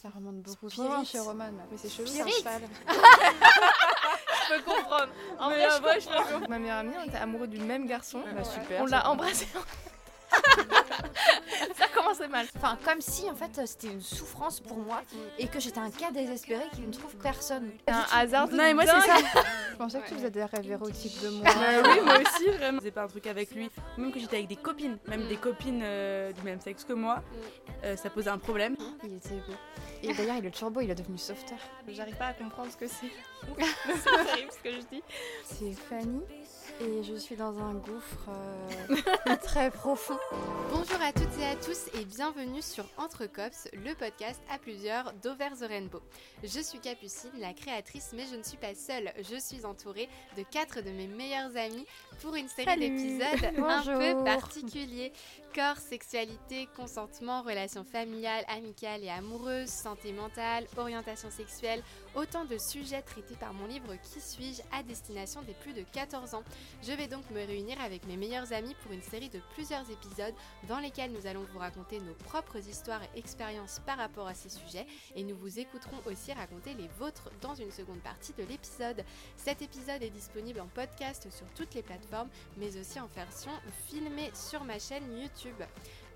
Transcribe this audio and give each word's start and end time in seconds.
Ça 0.00 0.08
remonte 0.14 0.36
beaucoup 0.42 0.70
Spirit. 0.70 0.86
trop 0.88 0.94
loin 0.96 1.04
chez 1.04 1.18
Roman. 1.18 1.50
Mais 1.70 1.76
c'est 1.76 1.88
chelou, 1.88 2.06
c'est 2.06 2.14
Spirit. 2.22 2.32
un 2.34 2.38
cheval. 2.38 2.62
Je 4.48 4.54
peux 4.54 4.62
comprendre. 4.62 5.08
En 5.40 5.48
Mais 5.50 5.56
vrai, 5.66 5.76
je 5.76 5.82
vrai, 5.82 5.94
peux 5.96 6.00
je 6.00 6.06
comprendre. 6.06 6.48
Ma 6.48 6.58
meilleure 6.58 6.76
amie, 6.78 6.94
on 7.04 7.08
était 7.08 7.16
amoureux 7.18 7.48
du 7.48 7.58
même 7.58 7.86
garçon. 7.86 8.22
Bah, 8.34 8.44
super. 8.44 8.82
On 8.82 8.86
l'a 8.86 9.08
embrassé. 9.10 9.48
ça 12.14 12.24
commençait 12.24 12.28
mal. 12.28 12.46
Enfin, 12.56 12.78
comme 12.84 13.00
si 13.00 13.30
en 13.30 13.34
fait 13.34 13.66
c'était 13.66 13.88
une 13.88 14.00
souffrance 14.00 14.60
pour 14.60 14.78
moi 14.78 15.02
et 15.38 15.46
que 15.46 15.60
j'étais 15.60 15.78
un 15.78 15.90
cas 15.90 16.10
désespéré 16.10 16.64
qui 16.74 16.82
ne 16.82 16.92
trouve 16.92 17.14
personne. 17.16 17.70
C'est 17.86 17.94
un 17.94 18.06
hasard 18.12 18.48
de 18.48 18.52
Non, 18.52 18.62
mais 18.62 18.74
moi, 18.74 18.84
c'est 18.86 19.06
ça. 19.06 19.16
Je 19.72 19.76
pensais 19.76 20.00
que 20.00 20.08
tu 20.08 20.14
faisais 20.14 20.30
des 20.30 20.44
rêves 20.44 20.70
érotiques 20.70 21.20
de 21.22 21.28
moi. 21.30 21.44
Bah 21.44 21.90
oui, 21.90 22.00
moi 22.04 22.18
aussi, 22.18 22.48
vraiment. 22.50 22.78
Je 22.78 22.82
faisais 22.82 22.90
pas 22.90 23.04
un 23.04 23.08
truc 23.08 23.26
avec 23.26 23.54
lui. 23.54 23.70
Même 23.96 24.12
que 24.12 24.20
j'étais 24.20 24.36
avec 24.36 24.48
des 24.48 24.56
copines, 24.56 24.98
même 25.06 25.26
des 25.28 25.36
copines 25.36 25.80
euh, 25.82 26.32
du 26.32 26.42
même 26.42 26.60
sexe 26.60 26.84
que 26.84 26.92
moi, 26.92 27.22
euh, 27.84 27.96
ça 27.96 28.10
posait 28.10 28.30
un 28.30 28.38
problème. 28.38 28.76
Il 29.04 29.14
était 29.14 29.34
beau. 29.34 29.54
Et 30.02 30.14
d'ailleurs, 30.14 30.36
il 30.36 30.46
est 30.46 30.50
turbo, 30.50 30.80
il 30.80 30.90
est 30.90 30.94
devenu 30.94 31.18
softer. 31.18 31.56
J'arrive 31.88 32.16
pas 32.16 32.26
à 32.26 32.32
comprendre 32.34 32.70
ce 32.70 32.76
que 32.76 32.86
c'est. 32.86 33.10
c'est 33.86 34.24
terrible 34.24 34.52
ce 34.52 34.62
que 34.62 34.74
je 34.74 34.96
dis. 34.96 35.02
C'est 35.44 35.72
Fanny 35.72 36.22
et 36.80 37.02
je 37.02 37.14
suis 37.14 37.36
dans 37.36 37.58
un 37.58 37.74
gouffre 37.74 38.28
euh, 38.28 39.36
très 39.42 39.70
profond. 39.70 40.18
Bonjour 40.70 41.00
à 41.02 41.12
toutes 41.12 41.38
et 41.40 41.46
à 41.46 41.56
tous 41.56 41.88
et 41.98 42.04
bienvenue 42.04 42.62
sur 42.62 42.84
Entre 42.96 43.26
Cops, 43.26 43.68
le 43.72 43.94
podcast 43.94 44.40
à 44.50 44.58
plusieurs 44.58 45.12
d'Over 45.14 45.48
the 45.58 45.68
Rainbow. 45.68 46.00
Je 46.42 46.60
suis 46.60 46.78
Capucine, 46.78 47.30
la 47.40 47.52
créatrice, 47.52 48.10
mais 48.14 48.26
je 48.30 48.36
ne 48.36 48.42
suis 48.42 48.56
pas 48.56 48.74
seule. 48.74 49.12
Je 49.18 49.36
suis 49.40 49.64
entourée 49.64 50.08
de 50.36 50.42
quatre 50.42 50.80
de 50.80 50.90
mes 50.90 51.08
meilleurs 51.08 51.56
amis 51.56 51.86
pour 52.22 52.34
une 52.34 52.48
série 52.48 52.78
d'épisodes 52.78 53.52
un 53.58 53.82
peu 53.82 54.24
particuliers. 54.24 55.12
Corps, 55.54 55.78
sexualité, 55.78 56.68
consentement, 56.76 57.42
relations 57.42 57.84
familiales, 57.84 58.44
amicales 58.48 59.02
et 59.02 59.10
amoureuses, 59.10 59.70
santé 59.70 60.12
mentale, 60.12 60.66
orientation 60.76 61.30
sexuelle, 61.30 61.82
autant 62.14 62.44
de 62.44 62.58
sujets 62.58 63.02
traités 63.02 63.34
par 63.34 63.52
mon 63.52 63.66
livre 63.66 63.94
Qui 64.02 64.20
suis-je 64.20 64.62
à 64.72 64.82
destination 64.82 65.42
des 65.42 65.54
plus 65.54 65.72
de 65.72 65.82
14 65.92 66.34
ans. 66.34 66.42
Je 66.82 66.92
vais 66.92 67.06
donc 67.06 67.28
me 67.30 67.44
réunir 67.44 67.80
avec 67.80 68.06
mes 68.06 68.16
meilleurs 68.16 68.52
amis 68.52 68.74
pour 68.82 68.92
une 68.92 69.02
série 69.02 69.28
de 69.28 69.40
plusieurs 69.54 69.88
épisodes 69.90 70.34
dans 70.68 70.78
lesquels 70.78 71.12
nous 71.12 71.26
allons 71.26 71.44
vous 71.52 71.58
raconter 71.58 72.00
nos 72.00 72.14
propres 72.14 72.58
histoires 72.68 73.02
et 73.02 73.18
expériences 73.18 73.80
par 73.86 73.98
rapport 73.98 74.26
à 74.26 74.34
ces 74.34 74.48
sujets 74.48 74.86
et 75.14 75.22
nous 75.24 75.36
vous 75.36 75.58
écouterons 75.58 76.00
aussi 76.06 76.32
raconter 76.32 76.74
les 76.74 76.88
vôtres 76.98 77.30
dans 77.40 77.54
une 77.54 77.70
seconde 77.70 78.00
partie 78.00 78.32
de 78.32 78.44
l'épisode. 78.44 79.04
Cet 79.36 79.62
épisode 79.62 80.02
est 80.02 80.10
disponible 80.10 80.60
en 80.60 80.66
podcast 80.66 81.28
sur 81.30 81.46
toutes 81.54 81.74
les 81.74 81.82
plateformes 81.82 82.28
mais 82.56 82.76
aussi 82.78 83.00
en 83.00 83.08
version 83.14 83.52
filmée 83.86 84.30
sur 84.34 84.64
ma 84.64 84.78
chaîne 84.78 85.18
YouTube. 85.18 85.62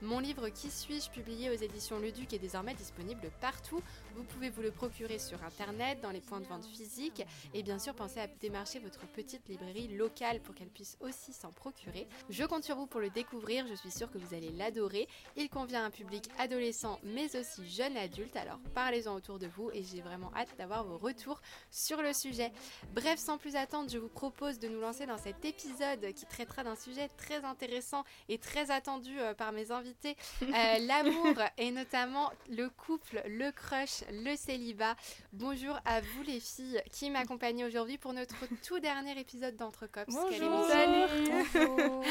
Mon 0.03 0.19
livre 0.19 0.49
Qui 0.49 0.69
suis-je, 0.69 1.11
publié 1.11 1.49
aux 1.49 1.55
éditions 1.55 2.01
Leduc, 2.01 2.33
est 2.33 2.41
désormais 2.41 2.75
disponible 2.75 3.31
partout. 3.41 3.81
Vous 4.17 4.25
pouvez 4.25 4.51
vous 4.51 4.61
le 4.61 4.73
procurer 4.73 5.21
sur 5.21 5.45
internet, 5.45 6.01
dans 6.01 6.11
les 6.11 6.21
points 6.21 6.41
de 6.41 6.47
vente 6.47 6.67
physiques, 6.67 7.25
et 7.55 7.63
bien 7.63 7.79
sûr 7.79 7.95
pensez 7.95 8.19
à 8.19 8.27
démarcher 8.27 8.81
votre 8.81 9.07
petite 9.07 9.49
librairie 9.49 9.87
locale 9.97 10.41
pour 10.41 10.57
qu'elle 10.57 10.71
puisse 10.71 10.99
aussi 11.01 11.33
s'en 11.33 11.53
procurer. 11.53 12.09
Je 12.31 12.43
compte 12.43 12.65
sur 12.65 12.75
vous 12.75 12.89
pour 12.89 12.99
le 12.99 13.11
découvrir, 13.11 13.65
je 13.69 13.75
suis 13.75 13.93
sûre 13.93 14.11
que 14.11 14.19
vous 14.19 14.35
allez 14.35 14.51
l'adorer. 14.51 15.07
Il 15.37 15.49
convient 15.49 15.85
à 15.85 15.87
un 15.87 15.91
public 15.91 16.29
adolescent 16.37 16.99
mais 17.05 17.37
aussi 17.37 17.71
jeune 17.71 17.97
adulte, 17.97 18.35
alors 18.35 18.59
parlez-en 18.75 19.15
autour 19.15 19.39
de 19.39 19.47
vous 19.47 19.71
et 19.73 19.85
j'ai 19.85 20.01
vraiment 20.01 20.33
hâte 20.35 20.53
d'avoir 20.59 20.83
vos 20.83 20.99
retours 20.99 21.41
sur 21.71 22.03
le 22.03 22.13
sujet. 22.13 22.51
Bref, 22.93 23.21
sans 23.21 23.39
plus 23.39 23.55
attendre, 23.55 23.89
je 23.89 23.99
vous 23.99 24.09
propose 24.09 24.59
de 24.59 24.67
nous 24.67 24.81
lancer 24.81 25.07
dans 25.07 25.19
cet 25.19 25.45
épisode 25.45 26.13
qui 26.13 26.27
traitera 26.27 26.65
d'un 26.65 26.75
sujet 26.75 27.09
très 27.17 27.45
intéressant 27.45 28.03
et 28.29 28.39
très 28.39 28.73
attendu 28.73 29.21
euh, 29.21 29.33
par 29.33 29.53
mes 29.53 29.71
invités, 29.71 29.92
euh, 30.07 30.79
l'amour 30.81 31.35
et 31.59 31.71
notamment 31.71 32.31
le 32.51 32.69
couple, 32.71 33.23
le 33.27 33.51
crush, 33.53 34.03
le 34.11 34.37
célibat. 34.37 34.95
Bonjour 35.33 35.79
à 35.85 36.01
vous 36.01 36.23
les 36.27 36.41
filles 36.41 36.81
qui 36.91 37.11
m'accompagnez 37.11 37.65
aujourd'hui 37.65 37.99
pour 37.99 38.13
notre 38.13 38.37
tout 38.67 38.79
dernier 38.81 39.19
épisode 39.19 39.57
d'Entre 39.57 39.87
Cops. 39.87 40.07
Quelle 40.31 40.41
Bonjour. 40.41 40.67
Bonjour. 41.55 42.05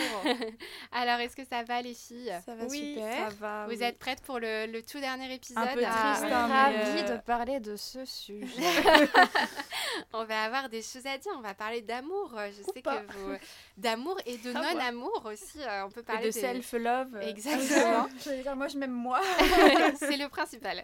Alors, 0.91 1.19
est-ce 1.19 1.35
que 1.35 1.45
ça 1.45 1.63
va 1.63 1.81
les 1.81 1.94
filles? 1.94 2.33
Ça 2.45 2.55
va 2.55 2.66
Oui, 2.66 2.95
super. 2.95 3.29
ça 3.29 3.35
va. 3.39 3.66
Vous 3.66 3.72
oui. 3.78 3.84
êtes 3.84 3.97
prêtes 4.00 4.22
pour 4.22 4.39
le, 4.39 4.66
le 4.67 4.81
tout 4.81 5.00
dernier 5.00 5.34
épisode 5.34 5.63
Un 5.63 5.73
peu 5.73 5.84
Ah, 5.85 6.13
triste, 6.16 6.31
hein, 6.31 6.47
ravie 6.47 6.78
mais, 6.95 7.09
euh, 7.09 7.16
de 7.17 7.22
parler 7.22 7.59
de 7.59 7.75
ce 7.75 8.05
sujet. 8.05 8.61
On 10.13 10.23
va 10.25 10.44
avoir 10.44 10.69
des 10.69 10.81
choses 10.81 11.05
à 11.05 11.17
dire. 11.17 11.31
On 11.38 11.41
va 11.41 11.53
parler 11.53 11.81
d'amour. 11.81 12.34
Je 12.57 12.63
sais 12.73 12.81
pas. 12.81 12.97
que 13.01 13.11
vous. 13.13 13.35
D'amour 13.78 14.17
et 14.25 14.38
de 14.38 14.51
non-amour 14.51 15.22
aussi. 15.25 15.59
euh, 15.61 15.85
On 15.85 15.89
peut 15.89 16.01
Et 16.01 16.03
parler 16.03 16.28
de 16.29 16.34
des- 16.34 16.39
self-love. 16.39 17.16
euh, 17.16 17.22
Exactement. 17.71 18.07
J'allais 18.23 18.41
dire, 18.41 18.55
moi 18.55 18.67
je 18.67 18.77
m'aime 18.77 18.91
moi. 18.91 19.21
c'est 19.99 20.17
le 20.17 20.29
principal. 20.29 20.83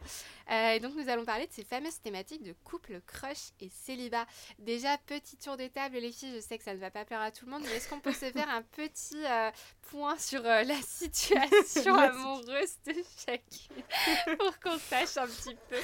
Euh, 0.50 0.72
et 0.72 0.80
donc 0.80 0.94
nous 0.96 1.10
allons 1.10 1.26
parler 1.26 1.46
de 1.48 1.52
ces 1.52 1.64
fameuses 1.64 2.00
thématiques 2.00 2.44
de 2.44 2.54
couple, 2.64 3.02
crush 3.06 3.50
et 3.60 3.70
célibat. 3.70 4.26
Déjà, 4.60 4.98
petit 5.06 5.38
tour 5.38 5.58
de 5.58 5.68
table, 5.68 5.98
les 5.98 6.12
filles, 6.12 6.34
je 6.36 6.40
sais 6.40 6.58
que 6.58 6.64
ça 6.64 6.74
ne 6.74 6.80
va 6.80 6.90
pas 6.90 7.06
plaire 7.06 7.22
à 7.22 7.32
tout 7.32 7.46
le 7.46 7.52
monde, 7.52 7.64
mais 7.66 7.76
est-ce 7.76 7.90
qu'on 7.90 8.00
peut 8.00 8.14
se 8.14 8.32
faire 8.32 8.50
un 8.50 8.62
petit 8.62 9.26
euh, 9.26 9.52
point 9.90 10.18
sur 10.18 10.46
euh, 10.46 10.64
la 10.64 10.82
situation 10.82 11.96
amoureuse 11.96 12.78
de 12.86 12.94
chacune 13.26 14.38
pour 14.38 14.60
qu'on 14.60 14.78
sache 14.78 15.18
un 15.18 15.28
petit 15.28 15.56
peu 15.70 15.78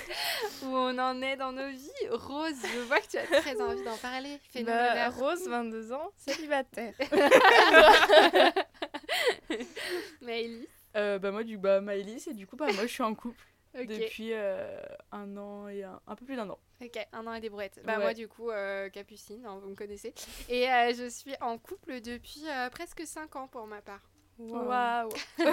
où 0.66 0.75
on 0.75 0.97
en 0.97 1.22
est 1.22 1.36
dans 1.36 1.52
nos 1.52 1.69
vies? 1.69 1.90
Rose, 2.12 2.56
je 2.74 2.80
vois 2.81 3.00
que 3.02 3.08
tu 3.08 3.18
as 3.18 3.25
très 3.42 3.59
envie 3.62 3.84
d'en 3.84 3.97
parler. 3.97 4.40
Fais-nous 4.52 4.68
Bah. 4.68 5.09
Rose, 5.09 5.47
22 5.47 5.92
ans, 5.94 6.09
célibataire. 6.18 6.94
Maëlys, 10.22 10.68
Euh, 10.96 11.18
bah 11.20 11.31
moi 11.31 11.44
du 11.44 11.58
bah 11.58 11.81
Maëlys 11.81 12.28
et 12.28 12.34
du 12.34 12.46
coup 12.46 12.56
bah 12.56 12.68
moi 12.74 12.84
je 12.84 12.88
suis 12.92 13.04
en 13.04 13.16
couple 13.16 13.44
depuis 13.74 14.34
euh, 14.34 14.80
un 15.12 15.36
an 15.38 15.68
et 15.68 15.84
un, 15.84 16.00
un 16.06 16.16
peu 16.16 16.26
plus 16.26 16.36
d'un 16.36 16.50
an. 16.50 16.59
Ok, 16.81 17.00
un 17.12 17.26
an 17.28 17.34
et 17.34 17.40
des 17.42 17.50
brouettes. 17.50 17.80
Bah 17.86 17.94
Ouais. 17.98 18.04
moi 18.04 18.14
du 18.14 18.28
coup, 18.28 18.50
euh, 18.52 18.90
Capucine, 18.90 19.46
hein, 19.46 19.58
vous 19.62 19.70
me 19.70 19.76
connaissez. 19.76 20.14
Et 20.50 20.70
euh, 20.70 20.94
je 20.94 21.09
suis 21.09 21.34
en 21.42 21.58
couple 21.58 22.02
depuis 22.02 22.44
euh, 22.50 22.70
presque 22.70 23.02
5 23.06 23.36
ans 23.36 23.48
pour 23.48 23.66
ma 23.68 23.81
part. 23.81 24.02
Waouh. 24.38 25.09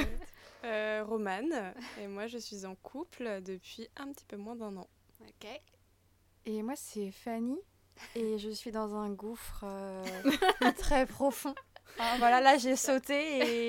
Euh, 0.63 1.03
Romane, 1.07 1.73
et 1.99 2.07
moi 2.07 2.27
je 2.27 2.37
suis 2.37 2.67
en 2.67 2.75
couple 2.75 3.41
depuis 3.41 3.89
un 3.97 4.13
petit 4.13 4.27
peu 4.27 4.37
moins 4.37 4.55
d'un 4.57 4.77
an. 4.77 4.87
Ok. 5.23 5.49
Et 6.45 6.63
moi 6.63 6.75
c'est 6.77 7.11
Fanny 7.11 7.59
et 8.15 8.37
je 8.37 8.51
suis 8.51 8.71
dans 8.71 8.95
un 8.95 9.09
gouffre 9.09 9.65
euh, 9.65 10.05
très 10.77 11.07
profond. 11.07 11.55
Ah, 11.99 12.15
voilà, 12.19 12.41
là 12.41 12.57
j'ai 12.59 12.77
sauté 12.77 13.15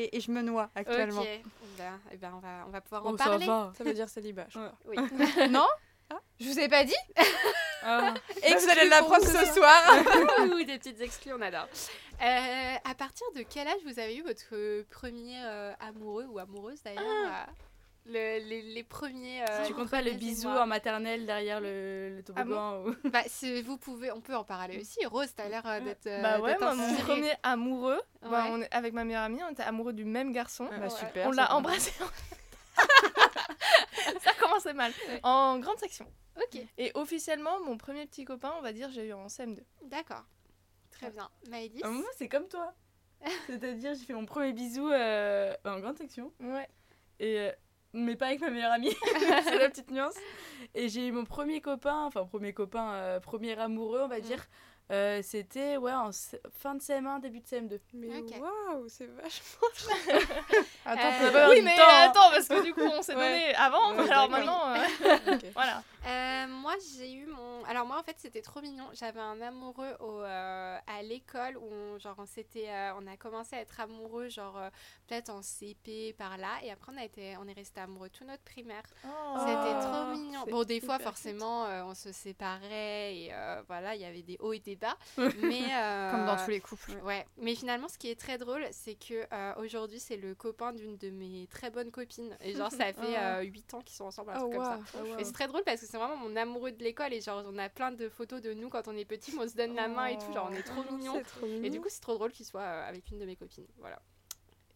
et, 0.05 0.15
et 0.15 0.19
je 0.21 0.31
me 0.31 0.41
noie 0.41 0.69
actuellement. 0.75 1.21
Ok. 1.21 1.41
Ben, 1.77 1.99
eh 2.11 2.17
ben, 2.17 2.31
on, 2.35 2.39
va, 2.39 2.65
on 2.67 2.69
va 2.69 2.81
pouvoir 2.81 3.05
en 3.07 3.17
ça 3.17 3.23
parler. 3.25 3.45
va. 3.45 3.71
Ça 3.77 3.83
veut 3.83 3.93
dire 3.93 4.07
célibat, 4.09 4.45
je 4.49 4.59
crois. 4.59 4.73
Oui. 4.85 4.97
Non 5.49 5.67
Je 6.39 6.47
vous 6.49 6.59
ai 6.59 6.67
pas 6.67 6.83
dit 6.83 6.93
Ah. 7.83 8.13
Et 8.43 8.51
que 8.53 8.59
vous 8.59 8.69
allez 8.69 8.89
l'apprendre 8.89 9.25
ce 9.25 9.45
soir 9.53 9.81
Ouh, 10.53 10.63
des 10.63 10.77
petites 10.77 11.01
exclus, 11.01 11.33
on 11.33 11.41
adore. 11.41 11.67
Euh, 12.21 12.75
à 12.83 12.93
partir 12.95 13.25
de 13.35 13.41
quel 13.41 13.67
âge 13.67 13.79
vous 13.85 13.97
avez 13.99 14.15
eu 14.17 14.21
votre 14.21 14.83
premier 14.91 15.37
euh, 15.43 15.73
amoureux 15.79 16.25
ou 16.29 16.37
amoureuse 16.37 16.81
d'ailleurs 16.83 17.01
euh, 17.03 17.51
le- 18.05 18.39
les, 18.47 18.61
les 18.61 18.83
premiers. 18.83 19.43
euh, 19.43 19.65
tu 19.65 19.73
comptes 19.73 19.89
pas 19.89 20.01
bisous 20.01 20.47
émois 20.49 20.63
en 20.63 20.67
maternelle 20.67 21.25
derrière 21.25 21.59
le, 21.61 22.15
le 22.17 22.23
toboggan 22.23 22.83
ou... 22.85 22.95
Bah, 23.09 23.21
c'est- 23.27 23.61
vous 23.61 23.77
pouvez, 23.77 24.11
on 24.11 24.21
peut 24.21 24.35
en 24.35 24.43
parler 24.43 24.79
aussi. 24.79 25.05
Rose, 25.05 25.33
t'as 25.35 25.47
l'air 25.49 25.65
euh, 25.65 25.79
d'être. 25.79 26.07
euh, 26.07 26.21
bah 26.21 26.39
ouais, 26.39 26.57
moi, 26.59 26.73
mon 26.75 26.95
premier 26.97 27.33
amoureux, 27.43 28.01
bah, 28.21 28.29
Ouais. 28.45 28.49
on 28.51 28.61
est, 28.61 28.73
avec 28.73 28.93
ma 28.93 29.03
meilleure 29.03 29.23
amie, 29.23 29.41
on 29.43 29.51
était 29.51 29.63
amoureux 29.63 29.93
du 29.93 30.05
même 30.05 30.31
garçon. 30.31 30.65
Bah 30.65 30.77
Ouais. 30.79 30.89
super. 30.89 31.27
on 31.27 31.31
l'a 31.31 31.53
embrassé. 31.53 31.91
ça 34.21 34.31
commençait 34.39 34.73
mal. 34.73 34.91
En 35.23 35.59
grande 35.59 35.77
section. 35.79 36.05
Ok, 36.37 36.59
Et 36.77 36.91
officiellement, 36.95 37.59
mon 37.65 37.77
premier 37.77 38.05
petit 38.05 38.25
copain, 38.25 38.53
on 38.57 38.61
va 38.61 38.71
dire, 38.73 38.89
j'ai 38.91 39.07
eu 39.07 39.13
en 39.13 39.27
CM2. 39.27 39.59
d'accord. 39.83 40.23
Très 40.91 41.09
bien. 41.11 41.29
Maëlys 41.49 41.81
Ah, 41.83 41.89
moi 41.89 42.05
c'est 42.17 42.27
comme 42.29 42.47
toi. 42.47 42.73
C'est-à-dire 43.47 43.93
j'ai 43.95 44.05
fait 44.05 44.13
mon 44.13 44.25
premier 44.25 44.53
bisou 44.53 44.89
euh, 44.91 45.53
en 45.65 45.79
grande 45.79 45.97
section. 45.97 46.31
Ouais. 46.39 46.67
et 47.19 47.39
euh, 47.39 47.51
mais 47.93 48.15
pas 48.15 48.27
avec 48.27 48.41
ma 48.41 48.49
meilleure 48.49 48.71
amie, 48.71 48.95
c'est 49.43 49.57
la 49.57 49.69
petite 49.69 49.91
nuance. 49.91 50.15
Et 50.75 50.89
j'ai 50.89 51.07
eu 51.07 51.11
mon 51.11 51.25
premier 51.25 51.61
copain, 51.61 52.05
enfin 52.05 52.25
premier 52.25 52.53
copain, 52.53 52.91
euh, 52.93 53.19
premier 53.19 53.57
amoureux, 53.59 54.01
on 54.03 54.07
va 54.07 54.19
Mm. 54.19 54.21
dire. 54.21 54.45
Euh, 54.91 55.21
C'était 55.23 55.77
ouais, 55.77 55.91
en 55.93 56.09
fin 56.59 56.75
de 56.75 56.81
CM1, 56.81 57.19
début 57.21 57.39
de 57.39 57.45
CM2. 57.45 57.79
Mais 57.93 58.07
waouh, 58.39 58.87
c'est 58.89 59.05
vachement. 59.07 59.67
Attends, 60.85 61.01
Euh, 61.25 61.31
pas 61.31 61.49
oui, 61.49 61.61
mais 61.63 61.75
temps. 61.77 61.83
attends, 61.87 62.29
parce 62.31 62.47
que 62.47 62.63
du 62.63 62.73
coup, 62.73 62.81
on 62.81 63.01
s'est 63.01 63.15
Ouais. 63.15 63.31
donné 63.31 63.55
avant, 63.55 63.95
Ouais, 63.95 64.09
alors 64.09 64.29
maintenant. 64.29 64.73
euh, 64.73 65.37
voilà. 65.53 65.83
Euh, 66.07 66.47
moi, 66.47 66.73
j'ai 66.97 67.13
eu 67.13 67.27
mon. 67.27 67.63
Alors, 67.65 67.85
moi, 67.85 67.99
en 67.99 68.03
fait, 68.03 68.15
c'était 68.17 68.41
trop 68.41 68.59
mignon. 68.61 68.85
J'avais 68.93 69.19
un 69.19 69.39
amoureux 69.39 69.95
au, 69.99 70.21
euh, 70.21 70.77
à 70.87 71.03
l'école 71.03 71.57
où, 71.57 71.69
on, 71.71 71.99
genre, 71.99 72.15
on, 72.17 72.25
s'était, 72.25 72.69
euh, 72.69 72.93
on 72.99 73.05
a 73.05 73.15
commencé 73.17 73.55
à 73.55 73.59
être 73.61 73.79
amoureux, 73.79 74.27
genre, 74.27 74.57
euh, 74.57 74.69
peut-être 75.07 75.29
en 75.29 75.43
CP 75.43 76.13
par 76.17 76.37
là. 76.37 76.49
Et 76.63 76.71
après, 76.71 76.91
on, 76.95 76.97
a 76.99 77.05
été, 77.05 77.37
on 77.39 77.47
est 77.47 77.53
resté 77.53 77.79
amoureux 77.81 78.09
tout 78.09 78.25
notre 78.25 78.41
primaire. 78.43 78.81
C'était 79.03 79.79
trop 79.79 80.05
mignon. 80.11 80.43
Bon, 80.49 80.63
des 80.63 80.81
fois, 80.81 80.97
forcément, 80.97 81.65
euh, 81.65 81.83
on 81.83 81.93
se 81.93 82.11
séparait 82.11 83.15
et 83.15 83.29
euh, 83.31 83.61
voilà, 83.67 83.93
il 83.93 84.01
y 84.01 84.05
avait 84.05 84.23
des 84.23 84.37
hauts 84.39 84.53
et 84.53 84.59
des 84.59 84.75
tard. 84.81 84.97
Mais, 85.17 85.61
euh, 85.73 86.11
Comme 86.11 86.25
dans 86.25 86.35
tous 86.43 86.49
les 86.49 86.59
couples. 86.59 86.91
Ouais, 87.03 87.25
mais 87.37 87.55
finalement, 87.55 87.87
ce 87.87 87.97
qui 87.97 88.09
est 88.09 88.19
très 88.19 88.37
drôle, 88.37 88.65
c'est 88.71 88.95
que 88.95 89.25
euh, 89.31 89.53
aujourd'hui, 89.57 89.99
c'est 89.99 90.17
le 90.17 90.35
copain 90.35 90.73
d'une 90.73 90.97
de 90.97 91.09
mes 91.09 91.47
très 91.49 91.69
bonnes 91.69 91.91
copines. 91.91 92.35
Et 92.41 92.53
genre, 92.53 92.71
ça 92.71 92.91
fait 92.93 93.15
Ah. 93.15 93.41
8 93.41 93.73
ans 93.75 93.81
qu'ils 93.81 93.95
sont 93.95 94.05
ensemble, 94.05 94.31
un 94.31 94.41
Oh, 94.41 94.49
comme 94.49 94.63
ça. 94.65 94.79
oh, 94.95 95.17
Et 95.19 95.23
c'est 95.23 95.31
très 95.33 95.47
drôle 95.47 95.63
parce 95.63 95.79
que 95.81 95.87
c'est 95.87 95.97
vraiment 95.97 96.17
mon 96.17 96.35
amoureux 96.35 96.71
de 96.71 96.83
l'école. 96.83 97.13
Et 97.13 97.21
genre, 97.21 97.43
on 97.47 97.57
a 97.57 97.69
plein 97.69 97.91
de 97.91 98.09
photos 98.09 98.41
de 98.41 98.53
nous 98.53 98.69
quand 98.69 98.87
on 98.87 98.97
est 98.97 99.05
petit, 99.05 99.33
on 99.39 99.47
se 99.47 99.55
donne 99.55 99.75
la 99.75 99.87
main 99.87 100.07
et 100.07 100.17
tout. 100.17 100.33
Genre, 100.33 100.49
on 100.51 100.53
est 100.53 100.63
trop 100.63 100.83
mignons. 100.91 101.13
C'est 101.15 101.23
trop 101.23 101.45
mignon. 101.45 101.63
Et 101.63 101.69
du 101.69 101.79
coup, 101.79 101.87
c'est 101.89 102.01
trop 102.01 102.15
drôle 102.15 102.31
qu'il 102.31 102.45
soit 102.45 102.61
euh, 102.61 102.89
avec 102.89 103.09
une 103.11 103.19
de 103.19 103.25
mes 103.25 103.35
copines. 103.35 103.67
Voilà. 103.79 103.99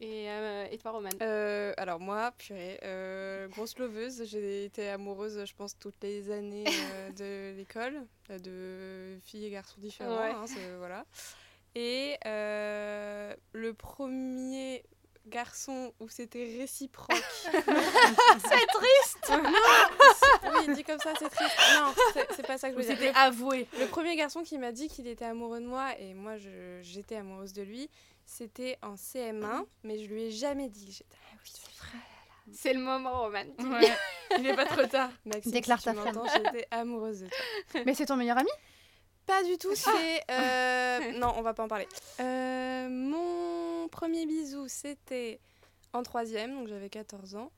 Et, 0.02 0.30
euh, 0.30 0.68
et 0.72 0.78
toi, 0.78 0.92
Roman 0.92 1.10
Euh, 1.22 1.74
alors 1.78 2.00
moi, 2.00 2.32
purée, 2.38 2.80
euh, 2.84 3.48
grosse 3.48 3.78
loveuse, 3.80 4.24
j'ai 4.26 4.66
été 4.66 4.90
amoureuse, 4.90 5.44
je 5.46 5.54
pense, 5.56 5.78
toutes 5.80 6.02
les 6.04 6.32
années 6.32 6.66
euh, 6.94 7.12
de 7.54 7.58
l'école, 7.58 8.02
de 8.30 9.18
filles 9.24 9.46
et 9.46 9.50
garçons 9.52 9.80
différents, 9.80 10.18
Ouais. 10.18 10.32
hein, 10.32 10.46
voilà. 10.80 11.06
Et 11.76 12.18
euh, 12.26 13.34
le 13.54 13.74
premier 13.74 14.84
garçon 15.28 15.92
où 16.00 16.08
c'était 16.08 16.58
réciproque. 16.60 17.16
c'est 17.52 18.68
triste 18.68 19.32
Oui, 20.44 20.76
dit 20.76 20.84
comme 20.84 21.00
ça, 21.00 21.14
c'est 21.18 21.30
triste. 21.30 21.56
Non, 21.76 21.94
c'est- 22.36 22.46
pas 22.46 22.58
ça 22.58 22.70
que 22.70 22.76
je 22.76 22.82
veux 22.82 22.88
dire. 22.88 22.98
C'était 22.98 23.18
avoué. 23.18 23.68
Le 23.80 23.88
premier 23.88 24.16
garçon 24.16 24.44
qui 24.44 24.58
m'a 24.58 24.72
dit 24.72 24.88
qu'il 24.88 25.08
était 25.08 25.26
amoureux 25.26 25.60
de 25.62 25.66
moi 25.66 25.98
et 26.00 26.14
moi 26.14 26.34
j'étais 26.82 27.16
amoureuse 27.16 27.54
de 27.54 27.64
lui, 27.64 27.90
c'était 28.26 28.78
en 28.82 28.96
CM1, 28.96 29.66
mais 29.84 29.98
je 30.00 30.06
lui 30.12 30.24
ai 30.24 30.32
jamais 30.32 30.70
dit 30.70 30.88
que 30.88 30.92
j'étais 30.92 31.18
amoureuse 31.32 31.54
de 31.54 31.60
lui. 31.92 32.56
C'est 32.58 32.74
le 32.74 32.80
moment, 32.80 33.22
Roman. 33.24 33.46
Ouais. 33.60 33.92
Il 34.38 34.44
n'est 34.44 34.56
pas 34.56 34.66
trop 34.66 34.86
tard. 34.86 35.10
Maxime, 35.26 35.52
Déclare 35.52 35.80
si 35.80 35.86
ta 35.86 35.94
flamme. 35.94 36.22
j'étais 36.36 36.68
amoureuse 36.72 37.22
de 37.22 37.28
toi. 37.72 37.82
Mais 37.86 37.94
c'est 37.96 38.06
ton 38.06 38.16
meilleur 38.18 38.38
ami? 38.38 38.50
Pas 39.26 39.44
du 39.44 39.58
tout, 39.58 39.74
c'est... 39.74 40.22
euh, 40.30 41.12
Non, 41.18 41.34
on 41.38 41.42
va 41.42 41.54
pas 41.56 41.64
en 41.64 41.68
parler. 41.68 41.88
Euh, 42.20 42.88
mon 42.90 43.88
premier 43.88 44.26
bisou, 44.28 44.68
c'était 44.68 45.40
en 45.94 46.04
troisième, 46.04 46.54
donc 46.54 46.68
j'avais 46.68 46.90
14 46.90 47.36
ans. 47.36 47.52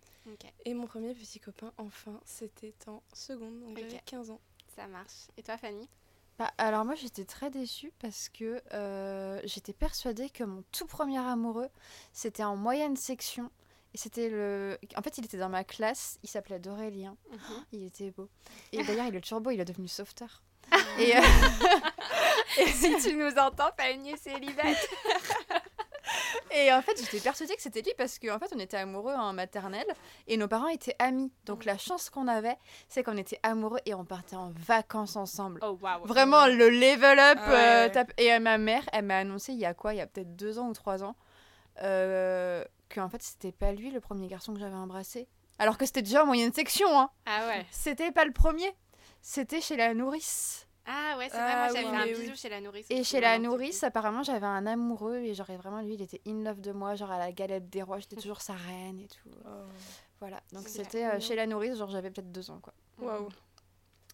Et 0.66 0.74
mon 0.74 0.88
premier 0.88 1.14
petit 1.14 1.40
copain, 1.40 1.72
enfin, 1.78 2.20
c'était 2.26 2.74
en 2.88 3.02
seconde, 3.14 3.60
donc 3.62 3.78
j'avais 3.78 4.02
15 4.06 4.30
ans. 4.32 4.40
ça 4.76 4.88
marche. 4.88 5.28
Et 5.38 5.44
toi, 5.44 5.58
Fanny? 5.58 5.90
Bah, 6.40 6.52
alors 6.60 6.86
moi 6.86 6.94
j'étais 6.96 7.26
très 7.26 7.50
déçue 7.50 7.92
parce 8.00 8.30
que 8.30 8.62
euh, 8.74 9.42
j'étais 9.44 9.74
persuadée 9.74 10.30
que 10.30 10.44
mon 10.44 10.64
tout 10.72 10.86
premier 10.86 11.18
amoureux 11.18 11.70
c'était 12.14 12.44
en 12.44 12.56
moyenne 12.56 12.96
section. 12.96 13.50
Et 13.94 13.98
c'était 13.98 14.30
le 14.30 14.78
en 14.96 15.02
fait 15.02 15.18
il 15.18 15.26
était 15.26 15.38
dans 15.38 15.50
ma 15.50 15.64
classe 15.64 16.20
il 16.22 16.30
s'appelait 16.30 16.60
Dorélien 16.60 17.18
Mhm. 17.32 17.66
il 17.72 17.84
était 17.86 18.12
beau. 18.12 18.30
Et 18.72 18.84
d'ailleurs 18.84 19.08
il 19.08 19.16
est 19.16 19.22
turbo 19.22 19.50
il 19.50 19.60
est 19.60 19.66
devenu 19.66 19.88
sauveteur. 19.88 20.44
Et 21.00 21.18
euh, 21.18 21.22
Si 22.74 22.96
tu 23.02 23.16
nous 23.16 23.32
entends, 23.38 23.70
est 23.80 24.18
célibataire. 24.18 24.76
Et 26.52 26.72
en 26.74 26.82
fait, 26.82 26.98
j'étais 27.00 27.20
persuadée 27.20 27.56
que 27.56 27.62
c'était 27.62 27.82
lui 27.82 27.94
parce 27.98 28.20
qu'en 28.20 28.40
fait, 28.40 28.52
on 28.56 28.60
était 28.60 28.78
amoureux 28.78 29.14
en 29.14 29.34
maternelle 29.34 29.88
et 30.28 30.38
nos 30.38 30.48
parents 30.48 30.68
étaient 30.68 30.96
amis. 31.00 31.32
Donc 31.46 31.66
la 31.66 31.78
chance 31.78 32.10
qu'on 32.10 32.28
avait, 32.28 32.58
c'est 32.88 33.04
qu'on 33.04 33.18
était 33.18 33.40
amoureux 33.44 33.80
et 33.86 33.94
on 33.94 34.06
partait 34.06 34.36
en 34.36 34.52
vacances 34.52 35.16
ensemble. 35.16 35.60
Oh. 35.64 35.78
Vraiment 36.04 36.48
le 36.48 36.70
level 36.70 37.20
up. 37.20 37.38
Ah 37.42 37.50
ouais. 37.50 37.98
euh, 37.98 38.04
Et 38.18 38.34
euh, 38.34 38.40
ma 38.40 38.58
mère, 38.58 38.84
elle 38.94 39.06
m'a 39.06 39.18
annoncé 39.18 39.54
il 39.54 39.60
y 39.60 39.66
a 39.66 39.74
quoi? 39.74 39.94
Il 39.94 39.98
y 39.98 40.02
a 40.02 40.08
peut-être 40.08 40.36
deux 40.36 40.60
ans 40.60 40.70
ou 40.70 40.74
trois 40.74 41.04
ans, 41.04 41.16
euh, 41.84 42.64
qu'en 42.94 43.10
fait, 43.10 43.22
c'était 43.22 43.52
pas 43.52 43.72
lui 43.72 43.92
le 43.92 44.00
premier 44.00 44.28
garçon 44.28 44.54
que 44.54 44.60
j'avais 44.60 44.76
embrassé. 44.76 45.28
Alors 45.60 45.78
que 45.78 45.86
c'était 45.86 46.02
déjà 46.04 46.24
en 46.24 46.26
moyenne 46.28 46.54
section. 46.54 46.88
Hein. 47.00 47.10
Ah 47.26 47.48
ouais. 47.48 47.66
C'était 47.72 48.12
pas 48.12 48.26
le 48.26 48.32
premier. 48.32 48.72
C'était 49.22 49.62
chez 49.62 49.76
la 49.76 49.94
nourrice. 49.94 50.67
Ah 50.90 51.16
ouais, 51.18 51.28
c'est 51.30 51.38
vrai, 51.38 51.52
Ah 51.54 51.66
moi 51.66 51.68
j'avais 51.76 51.86
oui, 51.90 51.96
un 51.98 52.04
oui, 52.06 52.10
bisou 52.22 52.32
oui. 52.32 52.38
chez 52.38 52.50
la 52.50 52.62
nourrice. 52.62 52.88
Et 52.90 53.04
chez 53.04 53.20
la 53.20 53.38
nourrice, 53.40 53.84
apparemment, 53.84 54.24
j'avais 54.24 54.46
un 54.46 54.66
amoureux 54.66 55.18
et 55.18 55.34
genre 55.34 55.48
vraiment 55.58 55.82
lui, 55.82 55.96
il 55.96 56.02
était 56.02 56.22
in 56.26 56.44
love 56.44 56.62
de 56.62 56.72
moi, 56.72 56.96
genre 56.96 57.12
à 57.12 57.20
la 57.20 57.32
galette 57.34 57.70
des 57.70 57.84
rois, 57.84 58.00
j'étais 58.00 58.16
toujours 58.16 58.42
sa 58.42 58.54
reine 58.54 59.00
et 59.00 59.08
tout. 59.08 59.30
Voilà, 60.20 60.42
donc 60.54 60.68
c'était 60.68 61.06
euh, 61.06 61.20
chez 61.20 61.36
la 61.36 61.46
nourrice, 61.46 61.78
genre 61.78 61.90
j'avais 61.90 62.10
peut-être 62.10 62.32
deux 62.32 62.50
ans 62.50 62.60
quoi. 62.62 62.74
Waouh. 63.00 63.30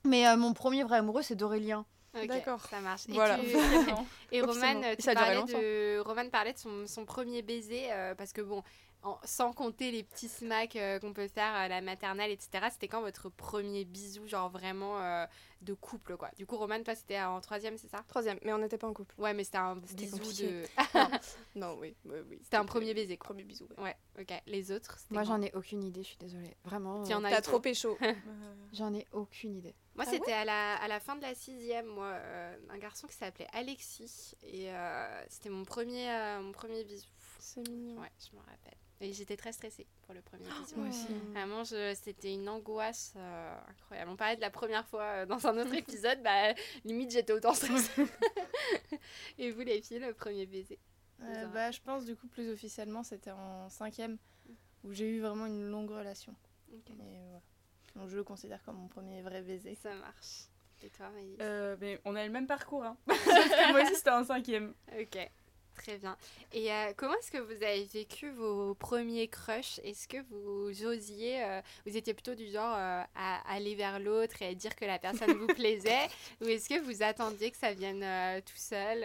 Mais 0.03 0.27
euh, 0.27 0.35
mon 0.35 0.53
premier 0.53 0.83
vrai 0.83 0.97
amoureux, 0.97 1.21
c'est 1.21 1.35
d'Aurélien. 1.35 1.85
D'accord. 2.27 2.59
Ça 2.69 2.79
marche. 2.81 3.03
Et, 3.07 3.13
Voilà. 3.13 3.37
tu- 3.37 3.45
Vraiment. 3.47 4.05
et. 4.31 4.41
Roman, 4.41 4.81
Et 4.83 4.97
tu 4.97 5.13
parlais 5.13 5.41
de... 5.43 5.99
Roman 5.99 6.29
parlait 6.29 6.53
de 6.53 6.57
son, 6.59 6.85
son 6.85 7.05
premier 7.05 7.41
baiser 7.41 7.87
euh, 7.91 8.13
parce 8.15 8.33
que 8.33 8.41
bon, 8.41 8.61
en- 9.03 9.19
sans 9.23 9.53
compter 9.53 9.91
les 9.91 10.03
petits 10.03 10.29
smacks 10.29 10.75
euh, 10.75 10.99
qu'on 10.99 11.13
peut 11.13 11.27
faire 11.27 11.53
à 11.53 11.67
la 11.67 11.81
maternelle, 11.81 12.31
etc. 12.31 12.67
C'était 12.71 12.87
quand 12.87 13.01
votre 13.01 13.29
premier 13.29 13.85
bisou, 13.85 14.27
genre 14.27 14.49
vraiment 14.49 14.99
euh, 15.01 15.25
de 15.61 15.73
couple 15.73 16.17
quoi. 16.17 16.29
Du 16.37 16.45
coup, 16.45 16.57
Roman, 16.57 16.81
toi 16.83 16.95
c'était 16.95 17.19
en 17.21 17.39
troisième, 17.41 17.77
c'est 17.77 17.89
ça? 17.89 18.03
Troisième, 18.07 18.39
mais 18.43 18.53
on 18.53 18.57
n'était 18.57 18.77
pas 18.77 18.87
en 18.87 18.93
couple. 18.93 19.13
Ouais, 19.19 19.33
mais 19.33 19.43
c'était 19.43 19.57
un 19.59 19.79
C'était 19.85 20.03
bisou 20.05 20.17
compliqué. 20.17 20.47
de. 20.51 20.65
Non, 21.55 21.77
oui, 21.79 21.95
oui, 22.05 22.17
oui. 22.29 22.39
C'était 22.43 22.57
un 22.57 22.65
premier 22.65 22.93
baiser 22.93 23.17
quoi. 23.17 23.27
Premier 23.27 23.43
bisou. 23.43 23.67
ouais. 23.77 23.83
Ouais, 24.17 24.21
ok. 24.21 24.41
Les 24.47 24.71
autres. 24.71 24.97
Moi 25.11 25.23
j'en 25.23 25.41
ai 25.41 25.51
aucune 25.53 25.83
idée, 25.83 26.01
je 26.03 26.07
suis 26.09 26.17
désolée. 26.17 26.55
Vraiment, 26.63 27.03
Tu 27.03 27.13
en 27.13 27.23
euh, 27.23 27.27
as 27.27 27.31
T'as 27.31 27.41
trop 27.41 27.59
pécho. 27.59 27.97
j'en 28.73 28.93
ai 28.93 29.05
aucune 29.11 29.55
idée. 29.57 29.75
Moi, 29.95 30.05
Ah 30.07 30.11
c'était 30.11 30.31
à, 30.33 30.43
la, 30.43 30.75
à 30.77 30.87
la 30.87 30.99
fin 30.99 31.15
de 31.15 31.21
la 31.21 31.35
sixième, 31.35 31.85
moi, 31.85 32.07
euh, 32.07 32.57
un 32.71 32.77
garçon 32.79 33.05
qui 33.05 33.13
s'appelait 33.15 33.45
Alexis. 33.53 34.33
Et 34.41 34.71
euh, 34.73 35.23
c'était 35.29 35.49
mon 35.49 35.65
premier, 35.65 36.09
euh, 36.09 36.41
mon 36.41 36.51
premier 36.51 36.83
bisou. 36.83 37.05
C'est 37.37 37.67
mignon. 37.69 37.99
Ouais, 38.01 38.09
je 38.19 38.35
me 38.35 38.39
rappelle. 38.41 38.77
Et 39.01 39.11
j'étais 39.11 39.35
très 39.35 39.51
stressée 39.51 39.85
pour 40.03 40.13
le 40.13 40.21
premier 40.21 40.45
bisou. 40.61 40.77
Moi 40.77 40.87
aussi. 40.87 41.07
Vraiment, 41.33 41.63
je- 41.65 41.93
c'était 42.01 42.33
une 42.33 42.47
angoisse 42.47 43.13
euh, 43.17 43.57
incroyable. 43.69 44.11
On 44.11 44.15
parlait 44.15 44.35
de 44.37 44.41
la 44.41 44.49
première 44.49 44.85
fois 44.87 45.03
euh, 45.03 45.25
dans 45.25 45.45
un 45.45 45.57
autre 45.57 45.73
épisode, 45.75 46.21
bah, 46.23 46.53
limite 46.85 47.11
j'étais 47.11 47.33
autant 47.33 47.53
stressée. 47.53 48.05
Et 49.37 49.51
vous, 49.51 49.61
les 49.61 49.81
filles, 49.81 49.99
le 49.99 50.13
premier 50.13 50.45
baiser 50.45 50.79
Euh, 51.21 51.47
bah, 51.47 51.71
je 51.71 51.79
pense 51.81 52.05
du 52.05 52.15
coup 52.15 52.27
plus 52.27 52.49
officiellement 52.51 53.03
c'était 53.03 53.31
en 53.31 53.69
cinquième 53.69 54.17
où 54.83 54.91
j'ai 54.93 55.07
eu 55.09 55.21
vraiment 55.21 55.45
une 55.45 55.69
longue 55.69 55.89
relation. 55.91 56.35
Voilà. 56.87 57.41
Donc 57.95 58.09
je 58.09 58.15
le 58.15 58.23
considère 58.23 58.63
comme 58.63 58.77
mon 58.77 58.87
premier 58.87 59.21
vrai 59.21 59.41
baiser. 59.41 59.75
Ça 59.75 59.93
marche. 59.95 60.47
Et 60.81 60.89
toi, 60.89 61.09
Maïs? 61.11 61.37
Euh, 61.39 61.77
mais 61.79 62.01
on 62.03 62.13
a 62.15 62.25
le 62.25 62.31
même 62.31 62.47
parcours. 62.47 62.83
Hein. 62.83 62.97
Sauf 63.07 63.15
que 63.49 63.71
moi 63.71 63.83
aussi, 63.83 63.95
c'était 63.95 64.09
en 64.09 64.23
cinquième. 64.25 64.73
Ok, 64.99 65.17
très 65.73 65.97
bien. 65.97 66.17
Et 66.51 66.71
euh, 66.71 66.93
comment 66.95 67.13
est-ce 67.15 67.31
que 67.31 67.37
vous 67.37 67.63
avez 67.63 67.83
vécu 67.85 68.29
vos 68.31 68.73
premiers 68.75 69.27
crushs? 69.27 69.79
Est-ce 69.83 70.07
que 70.07 70.17
vous 70.29 70.85
osiez, 70.85 71.43
euh, 71.43 71.61
vous 71.85 71.97
étiez 71.97 72.13
plutôt 72.13 72.35
du 72.35 72.47
genre 72.47 72.75
euh, 72.77 73.01
à 73.15 73.53
aller 73.53 73.75
vers 73.75 73.99
l'autre 73.99 74.41
et 74.41 74.47
à 74.47 74.53
dire 74.53 74.75
que 74.75 74.85
la 74.85 74.99
personne 74.99 75.33
vous 75.33 75.47
plaisait? 75.47 76.07
Ou 76.41 76.45
est-ce 76.45 76.69
que 76.69 76.79
vous 76.79 77.03
attendiez 77.03 77.51
que 77.51 77.57
ça 77.57 77.73
vienne 77.73 78.05
tout 78.41 78.57
seul 78.57 79.01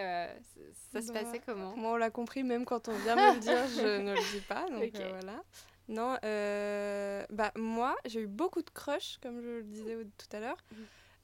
ça, 0.93 1.01
se 1.01 1.13
Bah, 1.13 1.21
passait 1.21 1.41
comment? 1.45 1.77
Moi, 1.77 1.93
on 1.93 1.97
l'a 1.97 2.11
compris, 2.11 2.45
même 2.45 2.65
quand 2.65 2.89
on 2.89 2.97
vient 2.99 3.17
me 3.17 3.35
le 3.35 3.41
dire, 3.41 3.67
je 3.77 3.99
ne 4.03 4.15
le 4.15 4.33
dis 4.33 4.45
pas. 4.47 4.69
Donc 4.71 4.93
voilà. 4.95 5.43
Non, 5.89 6.17
bah 7.31 7.53
moi, 7.57 7.97
j'ai 8.05 8.21
eu 8.21 8.27
beaucoup 8.27 8.63
de 8.63 8.71
crushs, 8.71 9.19
comme 9.23 9.41
je 9.41 9.49
le 9.49 9.63
disais 9.63 9.97
tout 10.17 10.37
à 10.37 10.41
l'heure. 10.41 10.59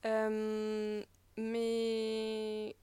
Euh, 0.07 1.03
mais 1.37 2.77